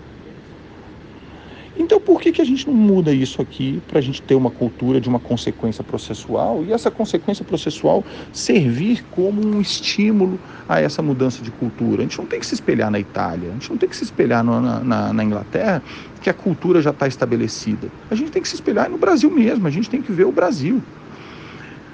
Então, 1.81 1.99
por 1.99 2.21
que, 2.21 2.31
que 2.31 2.43
a 2.43 2.45
gente 2.45 2.67
não 2.67 2.75
muda 2.75 3.11
isso 3.11 3.41
aqui 3.41 3.81
para 3.89 3.99
a 3.99 4.03
gente 4.03 4.21
ter 4.21 4.35
uma 4.35 4.51
cultura 4.51 5.01
de 5.01 5.09
uma 5.09 5.19
consequência 5.19 5.83
processual 5.83 6.63
e 6.63 6.75
essa 6.75 6.91
consequência 6.91 7.43
processual 7.43 8.05
servir 8.35 9.03
como 9.11 9.41
um 9.45 9.63
estímulo 9.63 10.39
a 10.69 10.79
essa 10.79 11.01
mudança 11.01 11.43
de 11.43 11.51
cultura? 11.51 12.03
A 12.03 12.05
gente 12.05 12.19
não 12.19 12.27
tem 12.27 12.39
que 12.39 12.47
se 12.47 12.53
espelhar 12.53 12.91
na 12.91 13.01
Itália, 13.01 13.49
a 13.49 13.53
gente 13.55 13.71
não 13.71 13.79
tem 13.79 13.89
que 13.89 13.97
se 13.97 14.05
espelhar 14.05 14.45
no, 14.45 14.61
na, 14.61 15.11
na, 15.11 15.25
Inglaterra, 15.25 15.83
que 16.21 16.29
a 16.29 16.35
cultura 16.35 16.83
já 16.83 16.91
está 16.91 17.09
estabelecida. 17.09 17.89
A 18.11 18.15
gente 18.15 18.31
tem 18.31 18.43
que 18.43 18.49
se 18.49 18.57
espelhar 18.57 18.91
no 18.91 18.99
Brasil 18.99 19.31
mesmo, 19.31 19.67
a 19.67 19.71
gente 19.71 19.89
tem 19.89 20.03
que 20.03 20.13
ver 20.13 20.27
o 20.27 20.33
Brasil. 20.33 20.83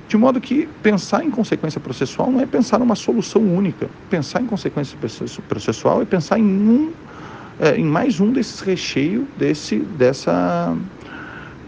De 0.09 0.17
modo 0.17 0.41
que 0.41 0.69
pensar 0.83 1.25
em 1.25 1.31
consequência 1.31 1.81
processual 1.81 2.33
não 2.33 2.41
é 2.41 2.47
pensar 2.47 2.81
numa 2.81 2.97
solução 2.97 3.41
única. 3.41 3.89
Pensar 4.11 4.43
em 4.43 4.47
consequência 4.47 4.99
processual 5.49 6.03
é 6.03 6.05
pensar 6.05 6.41
em 6.41 6.45
um 6.45 6.93
é, 7.61 7.77
em 7.77 7.85
mais 7.85 8.21
um 8.21 8.33
desses 8.33 8.61
recheios 8.61 9.25
desse, 9.37 9.77
dessa 9.77 10.77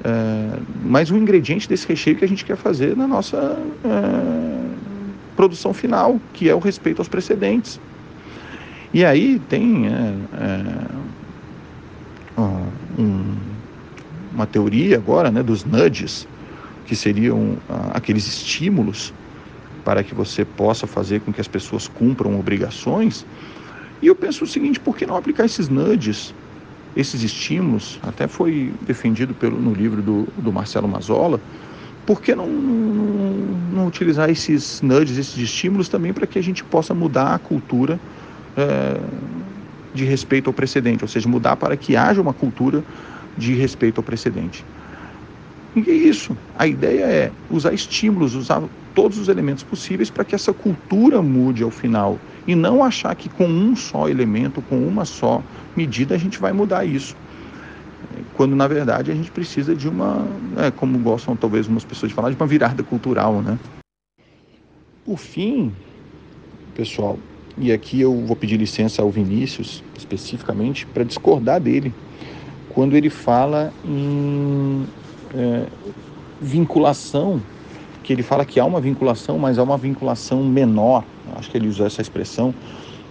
é, 0.04 0.58
mais 0.84 1.10
um 1.10 1.16
ingrediente 1.16 1.68
desse 1.68 1.86
recheio 1.86 2.16
que 2.16 2.24
a 2.24 2.28
gente 2.28 2.44
quer 2.44 2.56
fazer 2.56 2.96
na 2.96 3.06
nossa 3.06 3.58
é, 3.84 4.68
produção 5.36 5.72
final, 5.72 6.20
que 6.32 6.48
é 6.48 6.54
o 6.54 6.58
respeito 6.58 7.00
aos 7.00 7.08
precedentes. 7.08 7.80
E 8.92 9.04
aí 9.04 9.40
tem 9.48 9.86
é, 9.86 10.14
é, 10.40 10.62
um, 12.98 13.36
uma 14.32 14.46
teoria 14.46 14.96
agora 14.96 15.30
né, 15.30 15.42
dos 15.42 15.64
nudges, 15.64 16.26
que 16.86 16.96
seriam 16.96 17.58
ah, 17.68 17.90
aqueles 17.94 18.26
estímulos 18.26 19.12
para 19.84 20.02
que 20.02 20.14
você 20.14 20.44
possa 20.44 20.86
fazer 20.86 21.20
com 21.20 21.32
que 21.32 21.40
as 21.40 21.48
pessoas 21.48 21.86
cumpram 21.86 22.38
obrigações, 22.38 23.26
e 24.00 24.06
eu 24.06 24.14
penso 24.14 24.44
o 24.44 24.46
seguinte, 24.46 24.78
por 24.78 24.96
que 24.96 25.06
não 25.06 25.16
aplicar 25.16 25.44
esses 25.44 25.68
nudges, 25.68 26.34
esses 26.96 27.22
estímulos, 27.22 27.98
até 28.02 28.26
foi 28.26 28.72
defendido 28.82 29.34
pelo, 29.34 29.60
no 29.60 29.72
livro 29.72 30.02
do, 30.02 30.28
do 30.38 30.52
Marcelo 30.52 30.88
Mazola, 30.88 31.40
por 32.06 32.22
que 32.22 32.34
não, 32.34 32.46
não, 32.46 33.34
não, 33.74 33.86
utilizar 33.86 34.30
esses 34.30 34.80
nudges, 34.80 35.18
esses 35.18 35.36
estímulos 35.36 35.88
também 35.88 36.12
para 36.12 36.26
que 36.26 36.38
a 36.38 36.42
gente 36.42 36.64
possa 36.64 36.94
mudar 36.94 37.34
a 37.34 37.38
cultura 37.38 38.00
é, 38.56 38.96
de 39.92 40.04
respeito 40.04 40.48
ao 40.48 40.54
precedente, 40.54 41.04
ou 41.04 41.08
seja, 41.08 41.28
mudar 41.28 41.56
para 41.56 41.76
que 41.76 41.96
haja 41.96 42.20
uma 42.20 42.32
cultura 42.32 42.82
de 43.36 43.52
respeito 43.52 43.98
ao 43.98 44.04
precedente. 44.04 44.64
E 45.76 45.90
é 45.90 45.94
isso. 45.94 46.36
A 46.56 46.66
ideia 46.66 47.04
é 47.04 47.32
usar 47.50 47.72
estímulos, 47.72 48.34
usar 48.34 48.62
todos 48.94 49.18
os 49.18 49.28
elementos 49.28 49.62
possíveis 49.62 50.10
para 50.10 50.24
que 50.24 50.34
essa 50.34 50.52
cultura 50.52 51.22
mude 51.22 51.62
ao 51.62 51.70
final 51.70 52.18
e 52.48 52.54
não 52.54 52.82
achar 52.82 53.14
que 53.14 53.28
com 53.28 53.46
um 53.46 53.76
só 53.76 54.08
elemento, 54.08 54.62
com 54.62 54.78
uma 54.78 55.04
só 55.04 55.42
medida, 55.76 56.14
a 56.14 56.18
gente 56.18 56.40
vai 56.40 56.50
mudar 56.50 56.82
isso. 56.82 57.14
Quando 58.34 58.56
na 58.56 58.66
verdade 58.66 59.10
a 59.10 59.14
gente 59.14 59.30
precisa 59.30 59.76
de 59.76 59.86
uma, 59.86 60.26
é, 60.56 60.70
como 60.70 60.98
gostam 60.98 61.36
talvez 61.36 61.68
umas 61.68 61.84
pessoas 61.84 62.08
de 62.08 62.14
falar, 62.14 62.30
de 62.30 62.36
uma 62.36 62.46
virada 62.46 62.82
cultural, 62.82 63.42
né? 63.42 63.58
Por 65.04 65.18
fim, 65.18 65.70
pessoal, 66.74 67.18
e 67.58 67.70
aqui 67.70 68.00
eu 68.00 68.14
vou 68.24 68.34
pedir 68.34 68.56
licença 68.56 69.02
ao 69.02 69.10
Vinícius 69.10 69.84
especificamente 69.96 70.86
para 70.86 71.04
discordar 71.04 71.60
dele 71.60 71.92
quando 72.70 72.96
ele 72.96 73.10
fala 73.10 73.72
em 73.84 74.86
é, 75.34 75.66
vinculação, 76.40 77.42
que 78.02 78.12
ele 78.12 78.22
fala 78.22 78.46
que 78.46 78.58
há 78.58 78.64
uma 78.64 78.80
vinculação, 78.80 79.38
mas 79.38 79.58
há 79.58 79.62
uma 79.62 79.76
vinculação 79.76 80.42
menor, 80.44 81.04
acho 81.38 81.50
que 81.50 81.56
ele 81.56 81.68
usou 81.68 81.86
essa 81.86 82.02
expressão, 82.02 82.54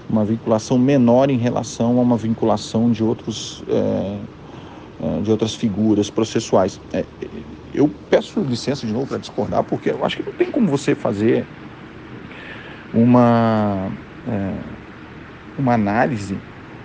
uma 0.09 0.23
vinculação 0.23 0.77
menor 0.77 1.29
em 1.29 1.37
relação 1.37 1.97
a 1.97 2.01
uma 2.01 2.17
vinculação 2.17 2.91
de 2.91 3.03
outros 3.03 3.63
é, 3.67 4.17
é 5.01 5.21
de 5.21 5.31
outras 5.31 5.53
figuras 5.53 6.09
processuais. 6.09 6.79
É, 6.93 7.05
eu 7.73 7.89
peço 8.09 8.39
licença 8.41 8.85
de 8.85 8.93
novo 8.93 9.07
para 9.07 9.17
discordar, 9.17 9.63
porque 9.63 9.89
eu 9.89 10.03
acho 10.03 10.17
que 10.17 10.23
não 10.23 10.33
tem 10.33 10.49
como 10.49 10.67
você 10.67 10.95
fazer 10.95 11.45
uma, 12.93 13.91
é, 14.27 14.53
uma 15.57 15.73
análise 15.73 16.37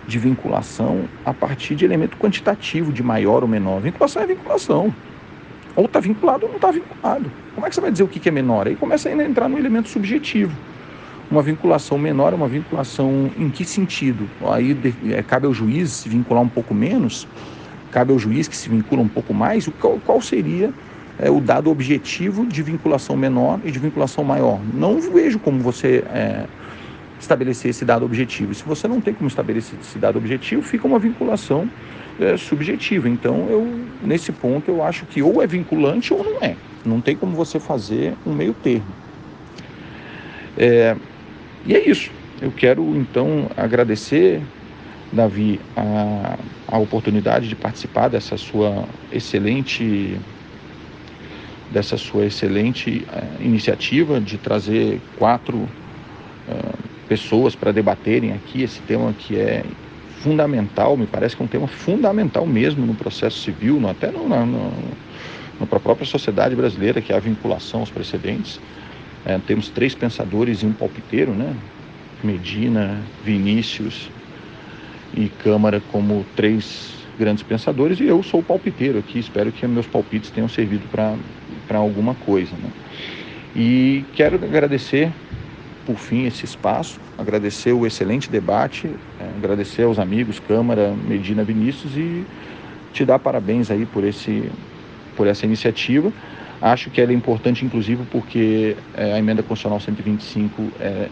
de 0.06 0.18
vinculação 0.18 1.04
a 1.24 1.32
partir 1.32 1.74
de 1.74 1.84
elemento 1.84 2.16
quantitativo, 2.16 2.92
de 2.92 3.02
maior 3.02 3.42
ou 3.42 3.48
menor. 3.48 3.80
Vinculação 3.80 4.22
é 4.22 4.26
vinculação. 4.26 4.92
Ou 5.74 5.86
está 5.86 6.00
vinculado 6.00 6.44
ou 6.44 6.48
não 6.50 6.56
está 6.56 6.70
vinculado. 6.70 7.30
Como 7.54 7.66
é 7.66 7.70
que 7.70 7.74
você 7.74 7.80
vai 7.80 7.90
dizer 7.90 8.02
o 8.02 8.08
que 8.08 8.28
é 8.28 8.32
menor? 8.32 8.66
Aí 8.66 8.76
começa 8.76 9.08
a 9.08 9.12
entrar 9.12 9.48
no 9.48 9.58
elemento 9.58 9.88
subjetivo. 9.88 10.54
Uma 11.32 11.40
vinculação 11.40 11.96
menor 11.96 12.34
é 12.34 12.36
uma 12.36 12.46
vinculação 12.46 13.30
em 13.38 13.48
que 13.48 13.64
sentido? 13.64 14.28
Aí 14.50 14.76
é, 15.10 15.22
cabe 15.22 15.46
ao 15.46 15.54
juiz 15.54 15.88
se 15.88 16.06
vincular 16.06 16.42
um 16.42 16.48
pouco 16.48 16.74
menos, 16.74 17.26
cabe 17.90 18.12
ao 18.12 18.18
juiz 18.18 18.46
que 18.46 18.54
se 18.54 18.68
vincula 18.68 19.00
um 19.00 19.08
pouco 19.08 19.32
mais. 19.32 19.66
Qual, 19.80 19.98
qual 20.04 20.20
seria 20.20 20.70
é, 21.18 21.30
o 21.30 21.40
dado 21.40 21.70
objetivo 21.70 22.44
de 22.44 22.62
vinculação 22.62 23.16
menor 23.16 23.60
e 23.64 23.70
de 23.70 23.78
vinculação 23.78 24.22
maior. 24.22 24.60
Não 24.74 25.00
vejo 25.00 25.38
como 25.38 25.60
você 25.60 26.04
é, 26.12 26.44
estabelecer 27.18 27.70
esse 27.70 27.82
dado 27.82 28.04
objetivo. 28.04 28.52
Se 28.52 28.62
você 28.64 28.86
não 28.86 29.00
tem 29.00 29.14
como 29.14 29.26
estabelecer 29.26 29.78
esse 29.80 29.98
dado 29.98 30.18
objetivo, 30.18 30.60
fica 30.60 30.86
uma 30.86 30.98
vinculação 30.98 31.66
é, 32.20 32.36
subjetiva. 32.36 33.08
Então, 33.08 33.46
eu, 33.48 33.66
nesse 34.02 34.32
ponto, 34.32 34.70
eu 34.70 34.84
acho 34.84 35.06
que 35.06 35.22
ou 35.22 35.42
é 35.42 35.46
vinculante 35.46 36.12
ou 36.12 36.22
não 36.22 36.42
é. 36.42 36.56
Não 36.84 37.00
tem 37.00 37.16
como 37.16 37.34
você 37.34 37.58
fazer 37.58 38.12
um 38.26 38.34
meio 38.34 38.52
termo. 38.52 38.84
É, 40.58 40.94
e 41.66 41.74
é 41.74 41.88
isso. 41.88 42.10
Eu 42.40 42.50
quero, 42.50 42.82
então, 42.96 43.48
agradecer, 43.56 44.42
Davi, 45.12 45.60
a, 45.76 46.36
a 46.66 46.78
oportunidade 46.78 47.48
de 47.48 47.54
participar 47.54 48.08
dessa 48.08 48.36
sua 48.36 48.84
excelente 49.12 50.18
dessa 51.70 51.96
sua 51.96 52.26
excelente 52.26 53.06
uh, 53.08 53.42
iniciativa 53.42 54.20
de 54.20 54.36
trazer 54.36 55.00
quatro 55.18 55.56
uh, 55.56 56.78
pessoas 57.08 57.54
para 57.54 57.72
debaterem 57.72 58.32
aqui 58.32 58.62
esse 58.62 58.80
tema 58.82 59.14
que 59.14 59.36
é 59.36 59.64
fundamental, 60.22 60.96
me 60.96 61.06
parece 61.06 61.34
que 61.34 61.42
é 61.42 61.44
um 61.44 61.48
tema 61.48 61.66
fundamental 61.66 62.46
mesmo 62.46 62.86
no 62.86 62.94
processo 62.94 63.38
civil, 63.38 63.80
no, 63.80 63.88
até 63.88 64.10
no, 64.10 64.28
no, 64.28 64.46
no, 65.58 65.66
para 65.66 65.78
a 65.78 65.80
própria 65.80 66.06
sociedade 66.06 66.54
brasileira, 66.54 67.00
que 67.00 67.12
é 67.12 67.16
a 67.16 67.20
vinculação 67.20 67.80
aos 67.80 67.90
precedentes. 67.90 68.60
É, 69.24 69.38
temos 69.46 69.68
três 69.68 69.94
pensadores 69.94 70.62
e 70.62 70.66
um 70.66 70.72
palpiteiro, 70.72 71.32
né? 71.32 71.54
Medina, 72.22 73.00
Vinícius 73.24 74.10
e 75.14 75.28
Câmara 75.28 75.82
como 75.90 76.24
três 76.36 77.02
grandes 77.18 77.42
pensadores 77.42 78.00
e 78.00 78.06
eu 78.06 78.22
sou 78.22 78.40
o 78.40 78.42
palpiteiro 78.42 78.98
aqui. 78.98 79.18
Espero 79.18 79.52
que 79.52 79.66
meus 79.66 79.86
palpites 79.86 80.30
tenham 80.30 80.48
servido 80.48 80.84
para 80.88 81.78
alguma 81.78 82.14
coisa. 82.14 82.52
Né? 82.52 82.70
E 83.54 84.04
quero 84.14 84.36
agradecer, 84.36 85.12
por 85.84 85.96
fim, 85.96 86.26
esse 86.26 86.44
espaço, 86.44 86.98
agradecer 87.18 87.72
o 87.72 87.86
excelente 87.86 88.30
debate, 88.30 88.88
é, 89.20 89.24
agradecer 89.36 89.82
aos 89.82 89.98
amigos 89.98 90.40
Câmara, 90.40 90.94
Medina, 91.06 91.44
Vinícius 91.44 91.96
e 91.96 92.24
te 92.92 93.04
dar 93.04 93.18
parabéns 93.18 93.70
aí 93.70 93.86
por, 93.86 94.04
esse, 94.04 94.50
por 95.16 95.26
essa 95.26 95.44
iniciativa. 95.44 96.12
Acho 96.62 96.90
que 96.90 97.00
ela 97.00 97.10
é 97.10 97.14
importante, 97.14 97.64
inclusive, 97.64 98.04
porque 98.08 98.76
é, 98.94 99.14
a 99.14 99.18
emenda 99.18 99.42
constitucional 99.42 99.80
125 99.80 100.62
é, 100.78 101.08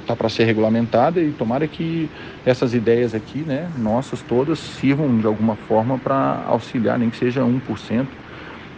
está 0.00 0.16
para 0.16 0.30
ser 0.30 0.44
regulamentada 0.44 1.20
e 1.20 1.32
tomara 1.32 1.68
que 1.68 2.08
essas 2.46 2.72
ideias 2.72 3.14
aqui, 3.14 3.40
né, 3.40 3.68
nossas 3.76 4.22
todas, 4.22 4.58
sirvam 4.58 5.18
de 5.18 5.26
alguma 5.26 5.54
forma 5.54 5.98
para 5.98 6.42
auxiliar, 6.46 6.98
nem 6.98 7.10
que 7.10 7.16
seja 7.18 7.42
1%, 7.42 8.06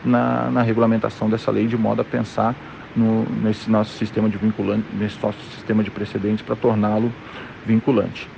na, 0.04 0.50
na 0.50 0.62
regulamentação 0.62 1.30
dessa 1.30 1.52
lei, 1.52 1.68
de 1.68 1.76
modo 1.76 2.02
a 2.02 2.04
pensar 2.04 2.52
no, 2.96 3.24
nesse 3.40 3.70
nosso 3.70 3.96
sistema 3.96 4.28
de 4.28 4.38
vinculante, 4.38 4.84
nesse 4.98 5.22
nosso 5.22 5.38
sistema 5.54 5.84
de 5.84 5.90
precedentes 5.90 6.44
para 6.44 6.56
torná-lo 6.56 7.12
vinculante. 7.64 8.28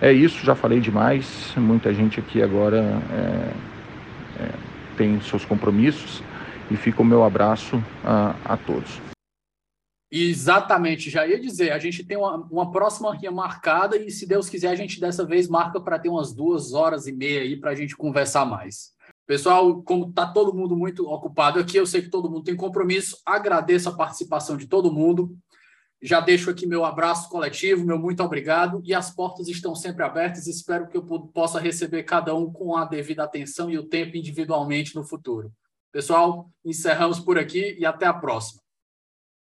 É 0.00 0.12
isso, 0.12 0.44
já 0.44 0.56
falei 0.56 0.80
demais, 0.80 1.52
muita 1.56 1.94
gente 1.94 2.18
aqui 2.18 2.42
agora 2.42 2.78
é, 3.12 4.42
é, 4.42 4.48
tem 4.96 5.20
seus 5.20 5.44
compromissos 5.44 6.22
e 6.70 6.76
fica 6.76 7.02
o 7.02 7.04
meu 7.04 7.24
abraço 7.24 7.76
a, 8.04 8.54
a 8.54 8.56
todos. 8.56 9.00
Exatamente, 10.12 11.08
já 11.08 11.24
ia 11.24 11.38
dizer, 11.38 11.70
a 11.70 11.78
gente 11.78 12.04
tem 12.04 12.16
uma, 12.16 12.36
uma 12.50 12.70
próxima 12.72 13.14
rinha 13.14 13.30
marcada 13.30 13.96
e, 13.96 14.10
se 14.10 14.26
Deus 14.26 14.48
quiser, 14.48 14.68
a 14.68 14.74
gente 14.74 15.00
dessa 15.00 15.24
vez 15.24 15.48
marca 15.48 15.80
para 15.80 16.00
ter 16.00 16.08
umas 16.08 16.32
duas 16.32 16.72
horas 16.72 17.06
e 17.06 17.12
meia 17.12 17.42
aí 17.42 17.56
para 17.56 17.70
a 17.70 17.74
gente 17.76 17.96
conversar 17.96 18.44
mais. 18.44 18.92
Pessoal, 19.24 19.80
como 19.82 20.08
está 20.08 20.26
todo 20.26 20.52
mundo 20.52 20.76
muito 20.76 21.08
ocupado 21.08 21.60
aqui, 21.60 21.76
eu 21.76 21.86
sei 21.86 22.02
que 22.02 22.08
todo 22.08 22.28
mundo 22.28 22.42
tem 22.42 22.56
compromisso, 22.56 23.18
agradeço 23.24 23.88
a 23.88 23.94
participação 23.96 24.56
de 24.56 24.66
todo 24.66 24.92
mundo. 24.92 25.36
Já 26.02 26.18
deixo 26.18 26.50
aqui 26.50 26.66
meu 26.66 26.84
abraço 26.84 27.28
coletivo, 27.28 27.86
meu 27.86 27.96
muito 27.96 28.20
obrigado, 28.24 28.82
e 28.84 28.92
as 28.92 29.14
portas 29.14 29.46
estão 29.46 29.76
sempre 29.76 30.02
abertas. 30.02 30.48
Espero 30.48 30.88
que 30.88 30.96
eu 30.96 31.02
possa 31.02 31.60
receber 31.60 32.02
cada 32.02 32.34
um 32.34 32.50
com 32.50 32.76
a 32.76 32.84
devida 32.84 33.22
atenção 33.22 33.70
e 33.70 33.78
o 33.78 33.84
tempo 33.86 34.16
individualmente 34.16 34.96
no 34.96 35.04
futuro. 35.04 35.52
Pessoal, 35.92 36.48
encerramos 36.64 37.18
por 37.18 37.38
aqui 37.38 37.76
e 37.78 37.84
até 37.84 38.06
a 38.06 38.14
próxima. 38.14 38.59